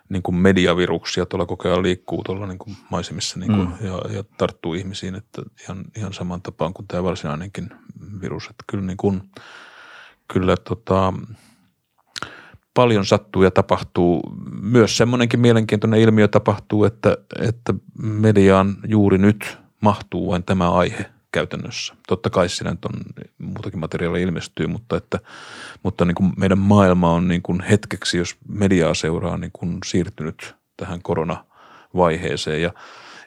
niin 0.08 0.22
kuin 0.22 0.34
mediaviruksia 0.34 1.26
tuolla 1.26 1.46
koko 1.46 1.68
ajan 1.68 1.82
liikkuu 1.82 2.22
tuolla 2.24 2.46
niin 2.46 2.58
kuin 2.58 2.76
maisemissa 2.90 3.38
niin 3.38 3.52
kuin, 3.52 3.68
mm. 3.68 3.86
ja, 3.86 4.16
ja, 4.16 4.24
tarttuu 4.38 4.74
ihmisiin, 4.74 5.14
että 5.14 5.42
ihan, 5.62 5.84
ihan 5.96 6.12
saman 6.12 6.42
tapaan 6.42 6.74
kuin 6.74 6.88
tämä 6.88 7.02
varsinainenkin 7.02 7.70
virus. 8.20 8.44
Että 8.44 8.64
kyllä, 8.66 8.84
niin 8.84 8.96
kuin, 8.96 9.22
kyllä 10.32 10.56
tota, 10.56 11.12
paljon 12.81 13.07
sattuu 13.07 13.43
ja 13.43 13.51
tapahtuu. 13.51 14.23
Myös 14.62 14.97
semmoinenkin 14.97 15.40
mielenkiintoinen 15.40 16.01
ilmiö 16.01 16.28
tapahtuu, 16.28 16.85
että, 16.85 17.16
että 17.43 17.74
mediaan 18.02 18.77
juuri 18.86 19.19
nyt 19.19 19.59
mahtuu 19.81 20.31
vain 20.31 20.44
tämä 20.44 20.70
aihe 20.70 21.05
käytännössä. 21.32 21.94
Totta 22.09 22.31
kai 22.31 22.48
siinä 22.48 22.70
on 22.70 23.01
muutakin 23.39 23.81
materiaalia 23.81 24.23
ilmestyy, 24.23 24.66
mutta, 24.66 24.97
että, 24.97 25.19
mutta 25.82 26.05
niin 26.05 26.15
kuin 26.15 26.32
meidän 26.36 26.59
maailma 26.59 27.12
on 27.12 27.28
niin 27.28 27.43
kuin 27.43 27.61
hetkeksi, 27.61 28.19
jos 28.19 28.36
mediaa 28.48 28.94
seuraa, 28.94 29.36
niin 29.36 29.52
kuin 29.52 29.78
siirtynyt 29.86 30.55
tähän 30.77 31.02
koronavaiheeseen 31.02 32.62
ja 32.62 32.73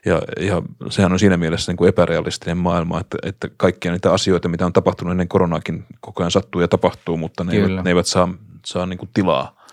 ja, 0.05 0.21
ja 0.39 0.61
sehän 0.89 1.11
on 1.13 1.19
siinä 1.19 1.37
mielessä 1.37 1.71
niin 1.71 1.77
kuin 1.77 1.89
epärealistinen 1.89 2.57
maailma, 2.57 2.99
että, 2.99 3.17
että 3.23 3.47
kaikkia 3.57 3.91
niitä 3.91 4.13
asioita, 4.13 4.49
mitä 4.49 4.65
on 4.65 4.73
tapahtunut 4.73 5.11
ennen 5.11 5.27
koronaakin, 5.27 5.85
koko 5.99 6.23
ajan 6.23 6.31
sattuu 6.31 6.61
ja 6.61 6.67
tapahtuu, 6.67 7.17
mutta 7.17 7.43
ne, 7.43 7.53
eivät, 7.53 7.83
ne 7.83 7.91
eivät 7.91 8.07
saa, 8.07 8.33
saa 8.65 8.85
niin 8.85 8.97
kuin 8.97 9.09
tilaa 9.13 9.63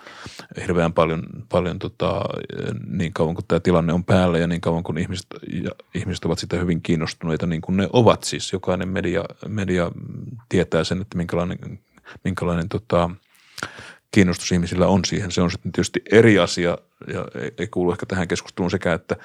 hirveän 0.61 0.93
paljon, 0.93 1.23
paljon 1.49 1.79
tota, 1.79 2.21
niin 2.87 3.13
kauan 3.13 3.35
kuin 3.35 3.45
tämä 3.47 3.59
tilanne 3.59 3.93
on 3.93 4.03
päällä 4.03 4.37
ja 4.37 4.47
niin 4.47 4.61
kauan 4.61 4.83
kuin 4.83 4.97
ihmiset, 4.97 5.27
ja 5.63 5.71
ihmiset 5.93 6.25
ovat 6.25 6.39
sitä 6.39 6.57
hyvin 6.57 6.81
kiinnostuneita, 6.81 7.47
niin 7.47 7.61
kuin 7.61 7.77
ne 7.77 7.89
ovat 7.93 8.23
siis. 8.23 8.53
Jokainen 8.53 8.89
media, 8.89 9.25
media 9.47 9.91
tietää 10.49 10.83
sen, 10.83 11.01
että 11.01 11.17
minkälainen, 11.17 11.79
minkälainen 12.23 12.69
tota, 12.69 13.09
kiinnostus 14.11 14.51
ihmisillä 14.51 14.87
on 14.87 15.05
siihen. 15.05 15.31
Se 15.31 15.41
on 15.41 15.51
sitten 15.51 15.71
tietysti 15.71 16.01
eri 16.11 16.39
asia 16.39 16.77
ja 17.07 17.25
ei, 17.41 17.51
ei 17.57 17.67
kuulu 17.67 17.91
ehkä 17.91 18.05
tähän 18.05 18.27
keskusteluun 18.27 18.71
sekä, 18.71 18.93
että 18.93 19.15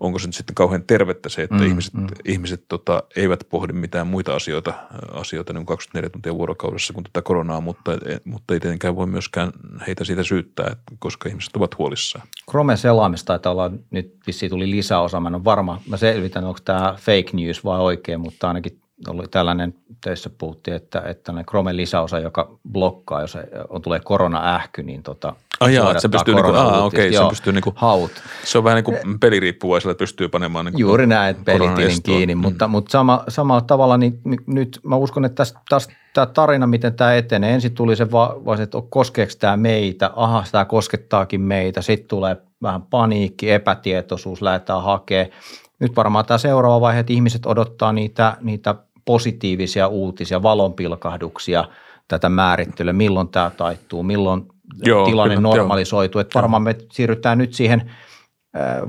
onko 0.00 0.18
se 0.18 0.26
nyt 0.28 0.34
sitten 0.34 0.54
kauhean 0.54 0.84
tervettä 0.84 1.28
se, 1.28 1.42
että 1.42 1.54
mm, 1.54 1.66
ihmiset, 1.66 1.94
mm. 1.94 2.06
ihmiset 2.24 2.64
tota, 2.68 3.02
eivät 3.16 3.40
pohdi 3.50 3.72
mitään 3.72 4.06
muita 4.06 4.34
asioita, 4.34 4.74
asioita 5.12 5.52
niin 5.52 5.66
24 5.66 6.10
tuntia 6.10 6.34
vuorokaudessa 6.34 6.92
kuin 6.92 7.04
tätä 7.04 7.22
koronaa, 7.22 7.60
mutta, 7.60 7.92
mutta 8.24 8.54
ei 8.54 8.60
tietenkään 8.60 8.96
voi 8.96 9.06
myöskään 9.06 9.52
heitä 9.86 10.04
siitä 10.04 10.22
syyttää, 10.22 10.66
että, 10.72 10.92
koska 10.98 11.28
ihmiset 11.28 11.56
ovat 11.56 11.78
huolissaan. 11.78 12.26
Chrome 12.50 12.76
selaamista 12.76 13.26
taitaa 13.26 13.52
olla, 13.52 13.70
nyt 13.90 14.16
vissiin 14.26 14.50
tuli 14.50 14.70
lisäosa, 14.70 15.20
mä 15.20 15.28
en 15.28 15.34
ole 15.34 15.44
varma, 15.44 15.82
mä 15.88 15.96
selvitän, 15.96 16.44
onko 16.44 16.60
tämä 16.64 16.94
fake 16.98 17.30
news 17.32 17.64
vai 17.64 17.80
oikein, 17.80 18.20
mutta 18.20 18.48
ainakin 18.48 18.81
oli 19.08 19.28
tällainen, 19.28 19.74
töissä 20.04 20.30
puhuttiin, 20.38 20.76
että, 20.76 21.00
että 21.00 21.22
tällainen 21.24 21.46
Chromen 21.46 21.76
lisäosa, 21.76 22.18
joka 22.18 22.58
blokkaa, 22.72 23.20
jos 23.20 23.38
on, 23.68 23.82
tulee 23.82 24.00
korona-ähky, 24.00 24.82
niin 24.82 25.02
tota, 25.02 25.34
Ah 25.62 25.72
jaa, 25.72 26.00
se 26.00 26.08
pystyy, 26.08 26.34
niinku, 26.34 26.52
aa, 26.52 26.84
okei, 26.84 27.12
se 27.12 27.28
pystyy 27.28 27.52
niinku, 27.52 27.72
haut. 27.76 28.10
Se 28.44 28.58
on 28.58 28.64
vähän 28.64 28.76
niin 28.76 28.84
kuin 28.84 29.20
peliriippuvaisella, 29.20 29.94
pystyy 29.94 30.28
panemaan 30.28 30.64
niin 30.64 30.78
Juuri 30.78 31.06
näin, 31.06 31.30
että 31.30 31.44
pelitilin 31.44 32.02
kiinni, 32.02 32.34
mm. 32.34 32.40
mutta, 32.40 32.68
mutta 32.68 32.90
sama, 32.90 33.24
samalla 33.28 33.60
tavalla 33.60 33.96
niin 33.96 34.20
nyt 34.46 34.80
mä 34.82 34.96
uskon, 34.96 35.24
että 35.24 35.34
tästä, 35.34 35.60
tästä 35.68 35.94
tämä 36.14 36.26
tarina, 36.26 36.66
miten 36.66 36.94
tämä 36.94 37.14
etenee, 37.14 37.54
ensin 37.54 37.74
tuli 37.74 37.96
se 37.96 38.10
vaan, 38.10 38.60
että 38.60 38.78
koskeeko 38.90 39.32
tämä 39.38 39.56
meitä, 39.56 40.10
aha, 40.16 40.44
tämä 40.52 40.64
koskettaakin 40.64 41.40
meitä, 41.40 41.82
sitten 41.82 42.08
tulee 42.08 42.36
vähän 42.62 42.82
paniikki, 42.82 43.50
epätietoisuus, 43.50 44.42
lähdetään 44.42 44.82
hakemaan. 44.82 45.30
Nyt 45.78 45.96
varmaan 45.96 46.24
tämä 46.24 46.38
seuraava 46.38 46.80
vaihe, 46.80 47.00
että 47.00 47.12
ihmiset 47.12 47.46
odottaa 47.46 47.92
niitä, 47.92 48.36
niitä 48.40 48.74
positiivisia 49.04 49.88
uutisia, 49.88 50.42
valonpilkahduksia, 50.42 51.64
tätä 52.08 52.28
määrittelyä, 52.28 52.92
milloin 52.92 53.28
tämä 53.28 53.50
taittuu, 53.50 54.02
milloin 54.02 54.46
joo, 54.84 55.04
tilanne 55.04 55.36
kyllä, 55.36 55.48
normalisoituu. 55.48 56.20
Että 56.20 56.34
varmaan 56.34 56.62
me 56.62 56.76
siirrytään 56.92 57.38
nyt 57.38 57.54
siihen 57.54 57.90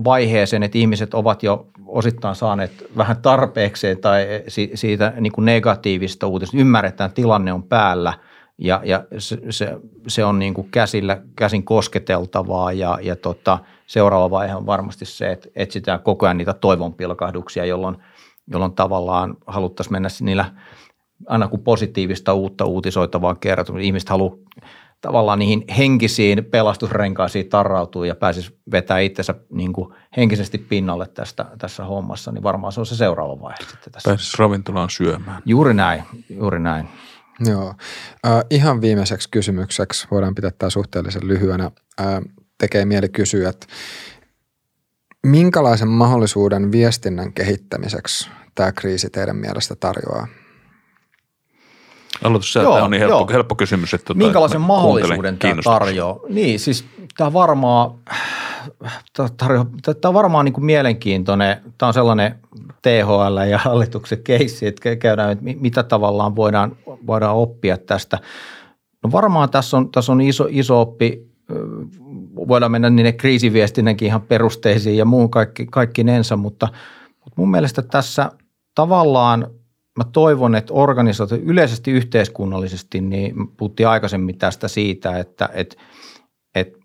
vaiheeseen, 0.03 0.63
että 0.63 0.77
ihmiset 0.77 1.13
ovat 1.13 1.43
jo 1.43 1.67
osittain 1.87 2.35
saaneet 2.35 2.71
vähän 2.97 3.17
tarpeekseen 3.21 3.97
tai 3.97 4.25
siitä 4.73 5.13
niin 5.19 5.33
kuin 5.33 5.45
negatiivista 5.45 6.27
uutista. 6.27 6.57
Ymmärretään, 6.57 7.07
että 7.07 7.15
tilanne 7.15 7.53
on 7.53 7.63
päällä 7.63 8.13
ja, 8.57 8.81
ja 8.83 9.03
se, 9.17 9.37
se, 9.49 9.77
se 10.07 10.25
on 10.25 10.39
niin 10.39 10.53
kuin 10.53 10.67
käsillä, 10.71 11.21
käsin 11.35 11.63
kosketeltavaa 11.63 12.71
ja, 12.71 12.99
ja 13.01 13.15
tota, 13.15 13.59
seuraava 13.87 14.29
vaihe 14.29 14.55
on 14.55 14.65
varmasti 14.65 15.05
se, 15.05 15.31
että 15.31 15.49
etsitään 15.55 15.99
koko 15.99 16.25
ajan 16.25 16.37
niitä 16.37 16.53
toivonpilkahduksia, 16.53 17.65
jolloin, 17.65 17.97
jolloin 18.51 18.75
tavallaan 18.75 19.37
haluttaisiin 19.47 19.93
mennä 19.93 20.09
niillä 20.21 20.53
aina 21.27 21.47
kun 21.47 21.63
positiivista 21.63 22.33
uutta 22.33 22.65
uutisoitavaa 22.65 23.35
kertoa. 23.35 23.79
Ihmiset 23.79 24.09
haluaa 24.09 24.37
tavallaan 25.01 25.39
niihin 25.39 25.63
henkisiin 25.77 26.45
pelastusrenkaisiin 26.45 27.49
tarrautuu 27.49 28.03
ja 28.03 28.15
pääsisi 28.15 28.59
vetää 28.71 28.99
itsensä 28.99 29.35
niin 29.49 29.73
kuin 29.73 29.93
henkisesti 30.17 30.57
pinnalle 30.57 31.07
tästä, 31.07 31.45
tässä 31.57 31.85
hommassa, 31.85 32.31
niin 32.31 32.43
varmaan 32.43 32.73
se 32.73 32.79
on 32.79 32.85
se 32.85 32.95
seuraava 32.95 33.41
vaihe 33.41 33.57
sitten 33.69 33.93
tässä. 33.93 34.09
Pääsisi 34.09 34.37
ravintolaan 34.39 34.89
syömään. 34.89 35.41
Juuri 35.45 35.73
näin, 35.73 36.03
juuri 36.29 36.59
näin. 36.59 36.87
Joo. 37.39 37.73
Äh, 38.25 38.31
ihan 38.49 38.81
viimeiseksi 38.81 39.29
kysymykseksi, 39.29 40.07
voidaan 40.11 40.35
pitää 40.35 40.51
tämä 40.51 40.69
suhteellisen 40.69 41.27
lyhyenä, 41.27 41.71
äh, 42.01 42.07
tekee 42.57 42.85
mieli 42.85 43.09
kysyä, 43.09 43.49
että 43.49 43.67
Minkälaisen 45.27 45.87
mahdollisuuden 45.87 46.71
viestinnän 46.71 47.33
kehittämiseksi 47.33 48.29
tämä 48.55 48.71
kriisi 48.71 49.09
teidän 49.09 49.35
mielestä 49.35 49.75
tarjoaa? 49.75 50.27
Aloitus 52.23 52.53
tämä 52.53 52.69
on 52.69 52.91
niin 52.91 53.01
helppo, 53.01 53.33
helppo 53.33 53.55
kysymys. 53.55 53.93
Että 53.93 54.05
tuota, 54.05 54.17
Minkälaisen 54.17 54.61
mahdollisuuden 54.61 55.37
tämä 55.37 55.61
tarjoaa? 55.63 56.19
Niin, 56.29 56.59
siis 56.59 56.85
tämä 57.17 57.33
varmaan, 57.33 57.91
tarjo, 59.37 59.65
tämä 60.01 60.09
on 60.09 60.13
varmaan 60.13 60.45
niin 60.45 60.53
kuin 60.53 60.65
mielenkiintoinen. 60.65 61.57
Tämä 61.77 61.87
on 61.87 61.93
sellainen 61.93 62.39
THL 62.81 63.37
ja 63.49 63.57
hallituksen 63.57 64.23
keissi, 64.23 64.67
että 64.67 64.95
käydään, 64.95 65.31
että 65.31 65.45
mitä 65.59 65.83
tavallaan 65.83 66.35
voidaan, 66.35 66.75
voidaan 67.07 67.35
oppia 67.35 67.77
tästä. 67.77 68.19
No 69.03 69.11
varmaan 69.11 69.49
tässä 69.49 69.77
on, 69.77 69.91
tässä 69.91 70.11
on 70.11 70.21
iso, 70.21 70.47
iso 70.49 70.81
oppi 70.81 71.33
voidaan 72.35 72.71
mennä 72.71 72.89
niiden 72.89 73.17
kriisiviestinnänkin 73.17 74.05
ihan 74.05 74.21
perusteisiin 74.21 74.97
ja 74.97 75.05
muun 75.05 75.29
kaikki, 75.29 75.65
kaikki 75.65 76.03
nensa, 76.03 76.37
mutta, 76.37 76.67
mutta 77.09 77.33
mun 77.35 77.51
mielestä 77.51 77.81
tässä 77.81 78.31
tavallaan 78.75 79.47
mä 79.97 80.03
toivon, 80.03 80.55
että 80.55 80.73
organisaatio 80.73 81.37
yleisesti 81.37 81.91
yhteiskunnallisesti, 81.91 83.01
niin 83.01 83.47
puhuttiin 83.57 83.87
aikaisemmin 83.87 84.37
tästä 84.37 84.67
siitä, 84.67 85.17
että, 85.17 85.49
että, 85.53 85.75
että 86.55 86.79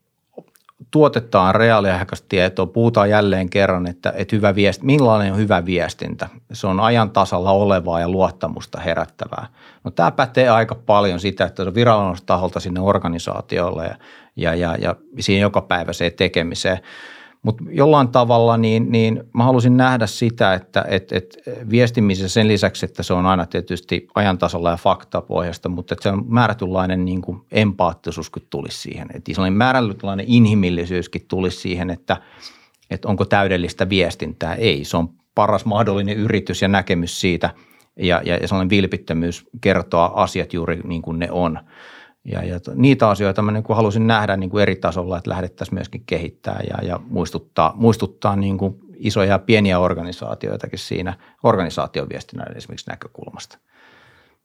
tuotetaan 0.91 1.55
reaaliaikaista 1.55 2.27
tietoa, 2.29 2.67
puhutaan 2.67 3.11
jälleen 3.11 3.51
kerran, 3.51 3.87
että, 3.87 4.13
että 4.17 4.37
hyvä 4.37 4.55
viesti, 4.55 4.87
millainen 4.87 5.33
on 5.33 5.39
hyvä 5.39 5.67
viestintä. 5.67 6.29
Se 6.53 6.67
on 6.67 6.81
ajan 6.81 7.11
tasalla 7.11 7.51
olevaa 7.51 8.01
ja 8.01 8.09
luottamusta 8.09 8.81
herättävää. 8.81 9.47
No 9.85 9.91
tämä 9.91 10.11
pätee 10.11 10.49
aika 10.49 10.75
paljon 10.75 11.21
sitä, 11.21 11.45
että 11.45 11.63
se 11.63 11.69
on 11.69 11.75
viranomaistaholta 11.75 12.61
sinne 12.61 12.81
organisaatiolle 12.81 13.85
ja, 13.85 13.97
ja, 14.39 14.55
ja, 14.55 14.77
ja 14.81 14.97
siihen 15.21 15.43
joka 15.43 15.63
päivä 15.63 15.93
se 15.93 16.11
tekemiseen. 16.11 16.79
Mutta 17.43 17.65
jollain 17.71 18.09
tavalla 18.09 18.57
niin, 18.57 18.93
niin 18.93 19.25
mä 19.35 19.45
halusin 19.45 19.77
nähdä 19.77 20.07
sitä, 20.07 20.55
että 20.55 20.85
et, 20.89 21.13
et 21.13 21.39
viestimisessä 21.71 22.29
sen 22.29 22.49
lisäksi, 22.49 22.87
että 22.87 23.03
se 23.03 23.13
on 23.13 23.27
aina 23.27 23.47
tietysti 23.47 24.09
ajantasalla 24.15 24.71
ja 24.71 24.77
faktapohjasta, 24.77 25.69
mutta 25.69 25.95
että 25.95 26.03
se 26.03 26.09
on 26.09 26.25
määrätynlainen 26.29 27.05
niin 27.05 27.23
kuin 27.23 27.41
empaattisuuskin 27.53 28.43
tulisi 28.51 28.79
siihen. 28.79 29.09
Että 29.15 29.35
sellainen 29.35 29.59
määrätynlainen 29.59 30.27
inhimillisyyskin 30.29 31.25
tulisi 31.29 31.61
siihen, 31.61 31.91
että, 31.91 32.17
että 32.91 33.09
onko 33.09 33.25
täydellistä 33.25 33.89
viestintää. 33.89 34.55
Ei, 34.55 34.85
se 34.85 34.97
on 34.97 35.09
paras 35.35 35.65
mahdollinen 35.65 36.17
yritys 36.17 36.63
ja 36.63 36.69
näkemys 36.69 37.21
siitä 37.21 37.51
ja, 37.97 38.23
ja, 38.25 38.37
ja 38.37 38.49
sellainen 38.49 38.71
vilpittömyys 38.71 39.47
kertoa 39.61 40.13
asiat 40.15 40.53
juuri 40.53 40.81
niin 40.85 41.03
kuin 41.03 41.19
ne 41.19 41.31
on– 41.31 41.59
ja, 42.33 42.45
ja 42.45 42.61
niitä 42.75 43.09
asioita 43.09 43.43
mä 43.43 43.53
niin 43.53 43.63
kuin 43.63 43.77
halusin 43.77 44.07
nähdä 44.07 44.37
niin 44.37 44.51
kuin 44.51 44.63
eri 44.63 44.77
tasolla, 44.77 45.19
että 45.19 45.31
lähdettäisiin 45.31 45.75
myöskin 45.75 46.03
kehittää 46.07 46.61
ja, 46.71 46.89
ja 46.89 47.01
muistuttaa, 47.09 47.73
muistuttaa 47.77 48.37
niin 48.37 48.59
kuin 48.59 48.79
isoja 48.97 49.31
ja 49.31 49.39
pieniä 49.39 49.79
organisaatioitakin 49.79 50.79
siinä 50.79 51.15
organisaatioviestinnän 51.43 52.57
esimerkiksi 52.57 52.91
näkökulmasta. 52.91 53.59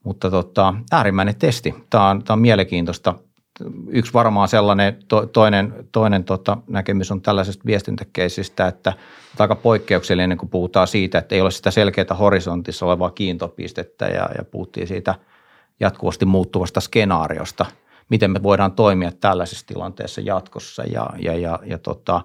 Mutta 0.03 0.31
tota, 0.31 0.73
äärimmäinen 0.91 1.35
testi. 1.35 1.75
Tämä 1.89 2.09
on, 2.09 2.23
tämä 2.23 2.35
on 2.35 2.41
mielenkiintoista. 2.41 3.15
Yksi 3.87 4.13
varmaan 4.13 4.47
sellainen 4.47 4.97
to, 5.07 5.25
toinen, 5.25 5.73
toinen 5.91 6.23
tota, 6.23 6.57
näkemys 6.67 7.11
on 7.11 7.21
tällaisesta 7.21 7.65
viestintäkeisistä, 7.65 8.67
että 8.67 8.93
aika 9.39 9.55
poikkeuksellinen, 9.55 10.37
kun 10.37 10.49
puhutaan 10.49 10.87
siitä, 10.87 11.17
että 11.17 11.35
ei 11.35 11.41
ole 11.41 11.51
sitä 11.51 11.71
selkeää 11.71 12.15
horisontissa 12.19 12.85
olevaa 12.85 13.11
kiintopistettä 13.11 14.05
ja, 14.05 14.29
ja 14.37 14.43
puhuttiin 14.51 14.87
siitä– 14.87 15.15
jatkuvasti 15.79 16.25
muuttuvasta 16.25 16.81
skenaariosta, 16.81 17.65
miten 18.09 18.31
me 18.31 18.43
voidaan 18.43 18.71
toimia 18.71 19.11
tällaisessa 19.11 19.67
tilanteessa 19.67 20.21
jatkossa 20.21 20.83
ja, 20.83 21.09
ja, 21.19 21.35
ja, 21.35 21.59
ja 21.65 21.77
tota, 21.77 22.21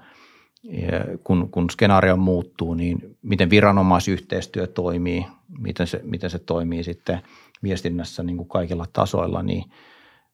kun, 1.25 1.51
kun 1.51 1.71
skenaario 1.71 2.17
muuttuu, 2.17 2.75
niin 2.75 3.17
miten 3.23 3.51
viranomaisyhteistyö 3.51 4.67
toimii, 4.67 5.27
miten 5.59 5.87
se, 5.87 6.01
miten 6.05 6.31
se 6.31 6.39
toimii 6.39 6.85
sitten 6.85 7.21
viestinnässä 7.63 8.23
niin 8.23 8.37
kuin 8.37 8.49
kaikilla 8.49 8.87
tasoilla, 8.93 9.43
niin, 9.43 9.65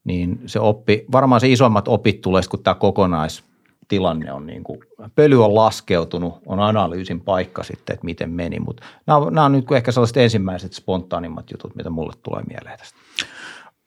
niin 0.05 0.41
se 0.47 0.61
oppi, 0.61 1.05
varmaan 1.13 1.41
se 1.41 1.49
isommat 1.49 1.89
opit 1.89 2.21
tulee, 2.21 2.43
kun 2.51 2.63
tämä 2.63 2.75
kokonaistilanne 2.75 4.33
on 4.33 4.47
niin 4.47 4.65
kuin, 4.65 4.81
pöly 5.15 5.45
on 5.45 5.55
laskeutunut, 5.55 6.35
on 6.47 6.61
analyysin 6.61 7.21
paikka 7.21 7.63
sitten, 7.63 7.95
että 7.95 8.05
miten 8.05 8.31
meni, 8.31 8.61
mutta 8.61 8.83
nämä 9.07 9.17
on, 9.17 9.35
nämä 9.35 9.45
on 9.45 9.53
nyt 9.53 9.73
ehkä 9.73 9.93
sellaiset 9.93 10.17
ensimmäiset 10.17 10.73
spontaanimmat 10.73 11.51
jutut, 11.51 11.75
mitä 11.75 11.91
mulle 11.91 12.13
tulee 12.23 12.43
mieleen 12.43 12.79
tästä. 12.79 12.99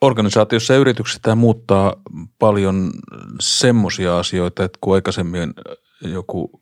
Organisaatiossa 0.02 0.74
ja 0.74 0.80
yrityksessä 0.80 1.20
tämä 1.22 1.36
muuttaa 1.36 1.96
paljon 2.40 2.92
semmoisia 3.40 4.20
asioita, 4.20 4.64
että 4.64 4.78
kun 4.82 4.96
aikaisemmin 4.96 5.54
joku 6.02 6.62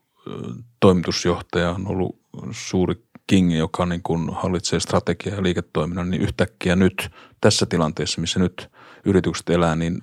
toimitusjohtaja 0.80 1.72
on 1.72 1.88
ollut 1.88 2.20
suuri 2.52 2.96
king, 3.28 3.58
joka 3.58 3.86
niin 3.86 4.02
kuin 4.04 4.34
hallitsee 4.34 4.80
strategiaa 4.80 5.36
ja 5.36 5.44
liiketoiminnan, 5.44 6.10
niin 6.10 6.22
yhtäkkiä 6.22 6.76
nyt 6.76 7.10
tässä 7.42 7.66
tilanteessa, 7.66 8.22
missä 8.22 8.40
nyt 8.40 8.70
yritykset 9.06 9.50
elää, 9.50 9.76
niin 9.76 10.02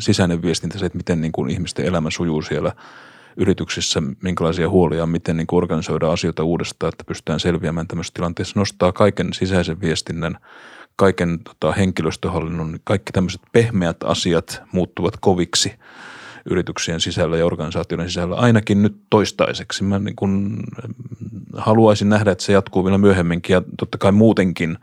sisäinen 0.00 0.42
viestintä 0.42 0.78
se, 0.78 0.86
että 0.86 0.98
miten 0.98 1.20
niin 1.20 1.32
kuin 1.32 1.50
ihmisten 1.50 1.86
elämä 1.86 2.10
sujuu 2.10 2.42
siellä 2.42 2.72
yrityksissä, 3.36 4.02
minkälaisia 4.22 4.68
huolia, 4.68 5.06
miten 5.06 5.36
niin 5.36 5.46
kuin 5.46 5.58
organisoida 5.58 6.12
asioita 6.12 6.44
uudestaan, 6.44 6.92
että 6.92 7.04
pystytään 7.04 7.40
selviämään 7.40 7.88
tämmöisessä 7.88 8.14
tilanteessa, 8.14 8.60
nostaa 8.60 8.92
kaiken 8.92 9.32
sisäisen 9.32 9.80
viestinnän– 9.80 10.38
kaiken 10.96 11.38
tota, 11.38 11.72
henkilöstöhallinnon, 11.72 12.78
kaikki 12.84 13.12
tämmöiset 13.12 13.40
pehmeät 13.52 13.96
asiat 14.04 14.62
muuttuvat 14.72 15.16
koviksi 15.20 15.72
yrityksien 16.50 17.00
sisällä 17.00 17.36
ja 17.36 17.46
organisaatioiden 17.46 18.08
sisällä, 18.08 18.36
ainakin 18.36 18.82
nyt 18.82 18.96
toistaiseksi. 19.10 19.84
Mä 19.84 19.98
niin 19.98 20.16
kun 20.16 20.62
haluaisin 21.56 22.08
nähdä, 22.08 22.32
että 22.32 22.44
se 22.44 22.52
jatkuu 22.52 22.84
vielä 22.84 22.98
myöhemminkin 22.98 23.54
ja 23.54 23.62
totta 23.78 23.98
kai 23.98 24.12
muutenkin 24.12 24.78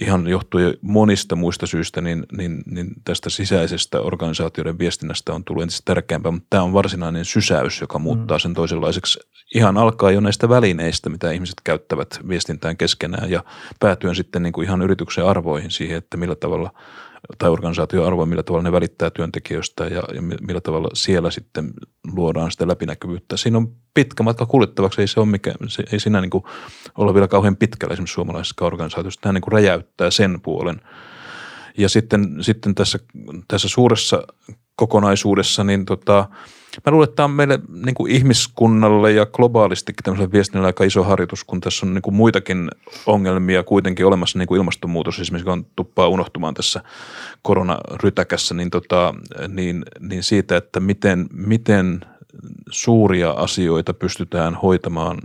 ihan 0.00 0.28
johtuen 0.28 0.74
monista 0.82 1.36
muista 1.36 1.66
syistä, 1.66 2.00
niin, 2.00 2.26
niin, 2.36 2.62
niin 2.66 2.88
tästä 3.04 3.30
sisäisestä 3.30 4.00
organisaatioiden 4.00 4.78
viestinnästä 4.78 5.32
on 5.32 5.44
tullut 5.44 5.62
entistä 5.62 5.94
tärkeämpää, 5.94 6.32
mutta 6.32 6.46
tämä 6.50 6.62
on 6.62 6.72
varsinainen 6.72 7.24
sysäys, 7.24 7.80
joka 7.80 7.98
muuttaa 7.98 8.36
mm. 8.36 8.40
sen 8.40 8.54
toisenlaiseksi 8.54 9.20
ihan 9.54 9.76
alkaa 9.76 10.10
jo 10.10 10.20
näistä 10.20 10.48
välineistä, 10.48 11.10
mitä 11.10 11.30
ihmiset 11.30 11.56
käyttävät 11.64 12.20
viestintään 12.28 12.76
keskenään 12.76 13.30
ja 13.30 13.44
päätyen 13.80 14.14
sitten 14.14 14.42
niin 14.42 14.52
kuin 14.52 14.64
ihan 14.64 14.82
yrityksen 14.82 15.24
arvoihin 15.24 15.70
siihen, 15.70 15.98
että 15.98 16.16
millä 16.16 16.34
tavalla 16.34 16.70
tai 17.38 17.50
organisaation 17.50 18.06
arvoa, 18.06 18.26
millä 18.26 18.42
tavalla 18.42 18.62
ne 18.62 18.72
välittää 18.72 19.10
työntekijöistä 19.10 19.84
ja, 19.84 20.02
ja 20.14 20.22
millä 20.22 20.60
tavalla 20.60 20.88
siellä 20.94 21.30
sitten 21.30 21.70
luodaan 22.14 22.50
sitä 22.50 22.68
läpinäkyvyyttä. 22.68 23.36
Siinä 23.36 23.58
on 23.58 23.72
pitkä 23.94 24.22
matka 24.22 24.46
kuljettavaksi, 24.46 25.00
ei 25.00 25.08
se 25.08 25.20
ole 25.20 25.28
mikä, 25.28 25.54
se, 25.66 25.84
ei 25.92 26.00
siinä 26.00 26.20
niin 26.20 26.30
kuin 26.30 26.44
olla 26.98 27.14
vielä 27.14 27.28
kauhean 27.28 27.56
pitkällä 27.56 27.92
esimerkiksi 27.92 28.14
suomalaisessa 28.14 28.64
organisaatiossa. 28.64 29.20
Tämä 29.20 29.32
niin 29.32 29.42
kuin 29.42 29.52
räjäyttää 29.52 30.10
sen 30.10 30.40
puolen. 30.40 30.80
Ja 31.78 31.88
sitten, 31.88 32.36
sitten 32.40 32.74
tässä, 32.74 32.98
tässä 33.48 33.68
suuressa 33.68 34.22
kokonaisuudessa, 34.76 35.64
niin 35.64 35.84
tota, 35.84 36.28
Mä 36.86 36.92
luulen, 36.92 37.04
että 37.08 37.16
tämä 37.16 37.24
on 37.24 37.30
meille 37.30 37.58
niin 37.84 37.94
kuin 37.94 38.12
ihmiskunnalle 38.12 39.12
ja 39.12 39.26
globaalistikin 39.26 40.04
tämmöiselle 40.04 40.32
viestinnälle 40.32 40.66
aika 40.66 40.84
iso 40.84 41.04
harjoitus, 41.04 41.44
kun 41.44 41.60
tässä 41.60 41.86
on 41.86 41.94
niin 41.94 42.02
kuin 42.02 42.14
muitakin 42.14 42.70
ongelmia 43.06 43.62
kuitenkin 43.62 44.06
olemassa, 44.06 44.38
niin 44.38 44.48
kuin 44.48 44.58
ilmastonmuutos 44.58 45.20
esimerkiksi, 45.20 45.50
on 45.50 45.66
tuppaa 45.76 46.08
unohtumaan 46.08 46.54
tässä 46.54 46.82
koronarytäkässä, 47.42 48.54
niin, 48.54 48.70
tota, 48.70 49.14
niin, 49.48 49.84
niin 50.00 50.22
siitä, 50.22 50.56
että 50.56 50.80
miten, 50.80 51.26
miten 51.32 52.00
suuria 52.70 53.30
asioita 53.30 53.94
pystytään 53.94 54.54
hoitamaan 54.54 55.18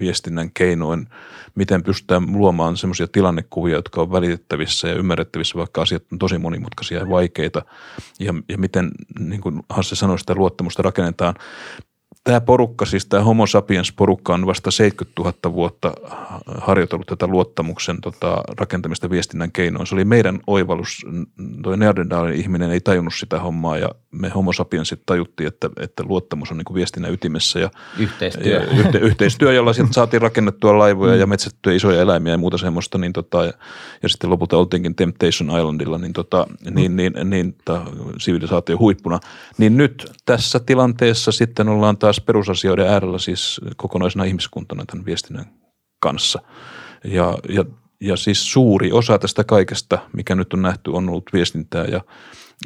viestinnän 0.00 0.50
keinoin, 0.54 1.06
miten 1.54 1.82
pystytään 1.82 2.32
luomaan 2.32 2.76
semmoisia 2.76 3.08
tilannekuvia, 3.08 3.74
jotka 3.74 4.00
on 4.00 4.12
välitettävissä 4.12 4.88
ja 4.88 4.94
ymmärrettävissä, 4.94 5.58
vaikka 5.58 5.82
asiat 5.82 6.02
on 6.12 6.18
tosi 6.18 6.38
monimutkaisia 6.38 6.98
ja 6.98 7.10
vaikeita, 7.10 7.62
ja, 8.20 8.34
ja 8.48 8.58
miten, 8.58 8.90
niin 9.18 9.40
kuin 9.40 9.62
Hasse 9.68 9.96
sanoi, 9.96 10.18
sitä 10.18 10.34
luottamusta 10.34 10.82
rakennetaan 10.82 11.34
tämä 12.24 12.40
porukka, 12.40 12.84
siis 12.84 13.06
tämä 13.06 13.22
Homo 13.22 13.46
sapiens 13.46 13.92
porukka 13.92 14.34
on 14.34 14.46
vasta 14.46 14.70
70 14.70 15.22
000 15.22 15.52
vuotta 15.52 15.92
harjoitellut 16.58 17.06
tätä 17.06 17.26
luottamuksen 17.26 18.00
tota, 18.00 18.42
rakentamista 18.58 19.10
viestinnän 19.10 19.52
keinoin. 19.52 19.86
Se 19.86 19.94
oli 19.94 20.04
meidän 20.04 20.40
oivallus. 20.46 21.06
Tuo 21.62 21.76
Neandertalin 21.76 22.34
ihminen 22.34 22.70
ei 22.70 22.80
tajunnut 22.80 23.14
sitä 23.14 23.40
hommaa 23.40 23.78
ja 23.78 23.88
me 24.10 24.28
Homo 24.28 24.52
sapiensit 24.52 25.02
tajuttiin, 25.06 25.46
että, 25.46 25.70
että 25.80 26.02
luottamus 26.06 26.50
on 26.50 26.56
niin 26.56 26.64
kuin 26.64 26.74
viestinnän 26.74 27.12
ytimessä. 27.12 27.58
Ja, 27.58 27.70
yhteistyö. 27.98 28.52
Ja, 28.52 28.66
yhte, 28.78 28.98
yhteistyö, 28.98 29.52
jolla 29.52 29.72
sieltä 29.72 29.92
saatiin 29.92 30.22
rakennettua 30.22 30.78
laivoja 30.78 31.14
mm. 31.14 31.20
ja 31.20 31.26
metsättyä 31.26 31.72
isoja 31.72 32.00
eläimiä 32.00 32.32
ja 32.32 32.38
muuta 32.38 32.58
semmoista. 32.58 32.98
Niin 32.98 33.12
tota, 33.12 33.44
ja, 33.44 33.52
ja 34.02 34.08
sitten 34.08 34.30
lopulta 34.30 34.56
oltiinkin 34.56 34.94
Temptation 34.94 35.58
Islandilla, 35.58 35.98
niin, 35.98 36.12
tota, 36.12 36.46
mm. 36.48 36.74
niin, 36.74 36.96
niin, 36.96 37.12
niin, 37.12 37.30
niin 37.30 37.54
sivilisaatio 38.18 38.78
huippuna. 38.78 39.20
Niin 39.58 39.76
nyt 39.76 40.10
tässä 40.26 40.60
tilanteessa 40.60 41.32
sitten 41.32 41.68
ollaan 41.68 41.98
taas 41.98 42.09
taas 42.10 42.20
perusasioiden 42.20 42.88
äärellä 42.88 43.18
siis 43.18 43.60
kokonaisena 43.76 44.24
ihmiskuntana 44.24 44.84
tämän 44.86 45.06
viestinnän 45.06 45.44
kanssa. 46.00 46.42
Ja, 47.04 47.38
ja, 47.48 47.64
ja 48.00 48.16
siis 48.16 48.52
suuri 48.52 48.92
osa 48.92 49.18
tästä 49.18 49.44
kaikesta, 49.44 49.98
mikä 50.16 50.34
nyt 50.34 50.52
on 50.52 50.62
nähty, 50.62 50.90
on 50.90 51.08
ollut 51.08 51.30
viestintää 51.32 51.84
ja, 51.84 52.00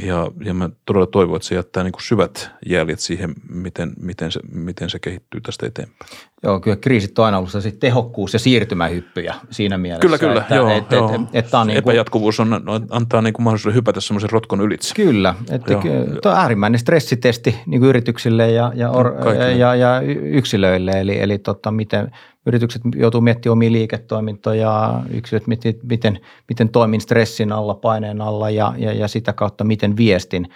Ja, 0.02 0.30
ja 0.44 0.54
mä 0.54 0.70
todella 0.84 1.06
toivon, 1.06 1.36
että 1.36 1.48
se 1.48 1.54
jättää 1.54 1.84
niin 1.84 1.92
kuin 1.92 2.02
syvät 2.02 2.50
jäljet 2.66 3.00
siihen, 3.00 3.34
miten, 3.48 3.92
miten, 4.00 4.32
se, 4.32 4.40
miten 4.52 4.90
se 4.90 4.98
kehittyy 4.98 5.40
tästä 5.40 5.66
eteenpäin. 5.66 6.10
Joo, 6.42 6.60
kyllä 6.60 6.76
kriisit 6.76 7.18
on 7.18 7.24
aina 7.24 7.38
ollut 7.38 7.50
tehokkuus- 7.80 8.32
ja 8.32 8.38
siirtymähyppyjä 8.38 9.34
siinä 9.50 9.78
mielessä. 9.78 10.00
Kyllä, 10.00 10.18
kyllä. 10.18 10.40
Että, 10.40 10.54
joo, 10.54 10.68
et, 10.68 10.92
joo. 10.92 11.14
Et, 11.14 11.20
et, 11.32 11.54
on 11.54 11.66
niin 11.66 11.82
kuin, 11.82 11.92
Epäjatkuvuus 11.92 12.40
on, 12.40 12.62
antaa 12.90 13.22
niin 13.22 13.34
kuin 13.34 13.44
mahdollisuuden 13.44 13.76
hypätä 13.76 14.00
semmoisen 14.00 14.30
rotkon 14.30 14.60
ylitse. 14.60 14.94
Kyllä, 14.94 15.34
että 15.50 15.74
tuo 16.22 16.32
on 16.32 16.38
äärimmäinen 16.38 16.78
stressitesti 16.78 17.54
niin 17.66 17.80
kuin 17.80 17.88
yrityksille 17.88 18.50
ja, 18.50 18.72
ja, 18.74 18.90
or, 18.90 19.14
ja, 19.38 19.50
ja, 19.50 19.74
ja 19.74 20.00
yksilöille, 20.22 20.90
eli, 20.90 21.20
eli 21.20 21.38
tota, 21.38 21.70
miten 21.70 22.10
yritykset 22.46 22.82
joutuu 22.96 23.20
miettimään 23.20 23.52
omia 23.52 23.72
liiketoimintoja, 23.72 25.02
yksilöt 25.10 25.46
miten, 25.46 25.74
miten, 25.82 26.20
miten 26.48 26.68
toimin 26.68 27.00
stressin 27.00 27.52
alla, 27.52 27.74
paineen 27.74 28.20
alla 28.20 28.50
ja, 28.50 28.74
ja, 28.76 28.92
ja 28.92 29.08
sitä 29.08 29.32
kautta 29.32 29.64
miten 29.64 29.96
viestin, 29.96 30.48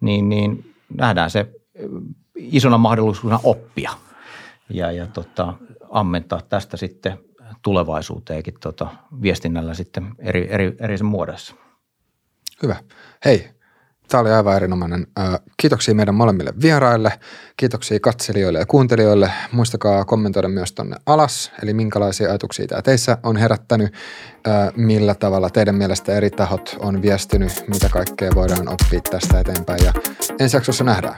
niin, 0.00 0.28
niin 0.28 0.74
nähdään 0.96 1.30
se 1.30 1.46
isona 2.36 2.78
mahdollisuutena 2.78 3.40
oppia 3.44 3.90
ja, 4.68 4.92
ja 4.92 5.06
tota, 5.06 5.54
ammentaa 5.90 6.40
tästä 6.48 6.76
sitten 6.76 7.18
tulevaisuuteenkin 7.62 8.54
tota, 8.60 8.88
viestinnällä 9.22 9.74
sitten 9.74 10.14
eri, 10.18 10.46
eri, 10.50 10.76
eri 10.78 10.96
muodossa. 11.02 11.54
Hyvä. 12.62 12.76
Hei, 13.24 13.50
Tämä 14.10 14.20
oli 14.20 14.30
aivan 14.30 14.56
erinomainen. 14.56 15.06
Kiitoksia 15.56 15.94
meidän 15.94 16.14
molemmille 16.14 16.52
vieraille, 16.62 17.12
kiitoksia 17.56 18.00
katselijoille 18.00 18.58
ja 18.58 18.66
kuuntelijoille. 18.66 19.30
Muistakaa 19.52 20.04
kommentoida 20.04 20.48
myös 20.48 20.72
tonne 20.72 20.96
alas, 21.06 21.52
eli 21.62 21.72
minkälaisia 21.74 22.28
ajatuksia 22.28 22.66
tämä 22.66 22.82
teissä 22.82 23.18
on 23.22 23.36
herättänyt, 23.36 23.94
millä 24.76 25.14
tavalla 25.14 25.50
teidän 25.50 25.74
mielestä 25.74 26.12
eri 26.12 26.30
tahot 26.30 26.76
on 26.78 27.02
viestinyt, 27.02 27.64
mitä 27.68 27.88
kaikkea 27.88 28.30
voidaan 28.34 28.68
oppia 28.68 29.00
tästä 29.10 29.40
eteenpäin 29.40 29.84
ja 29.84 29.92
ensi 30.40 30.56
jaksossa 30.56 30.84
nähdään. 30.84 31.16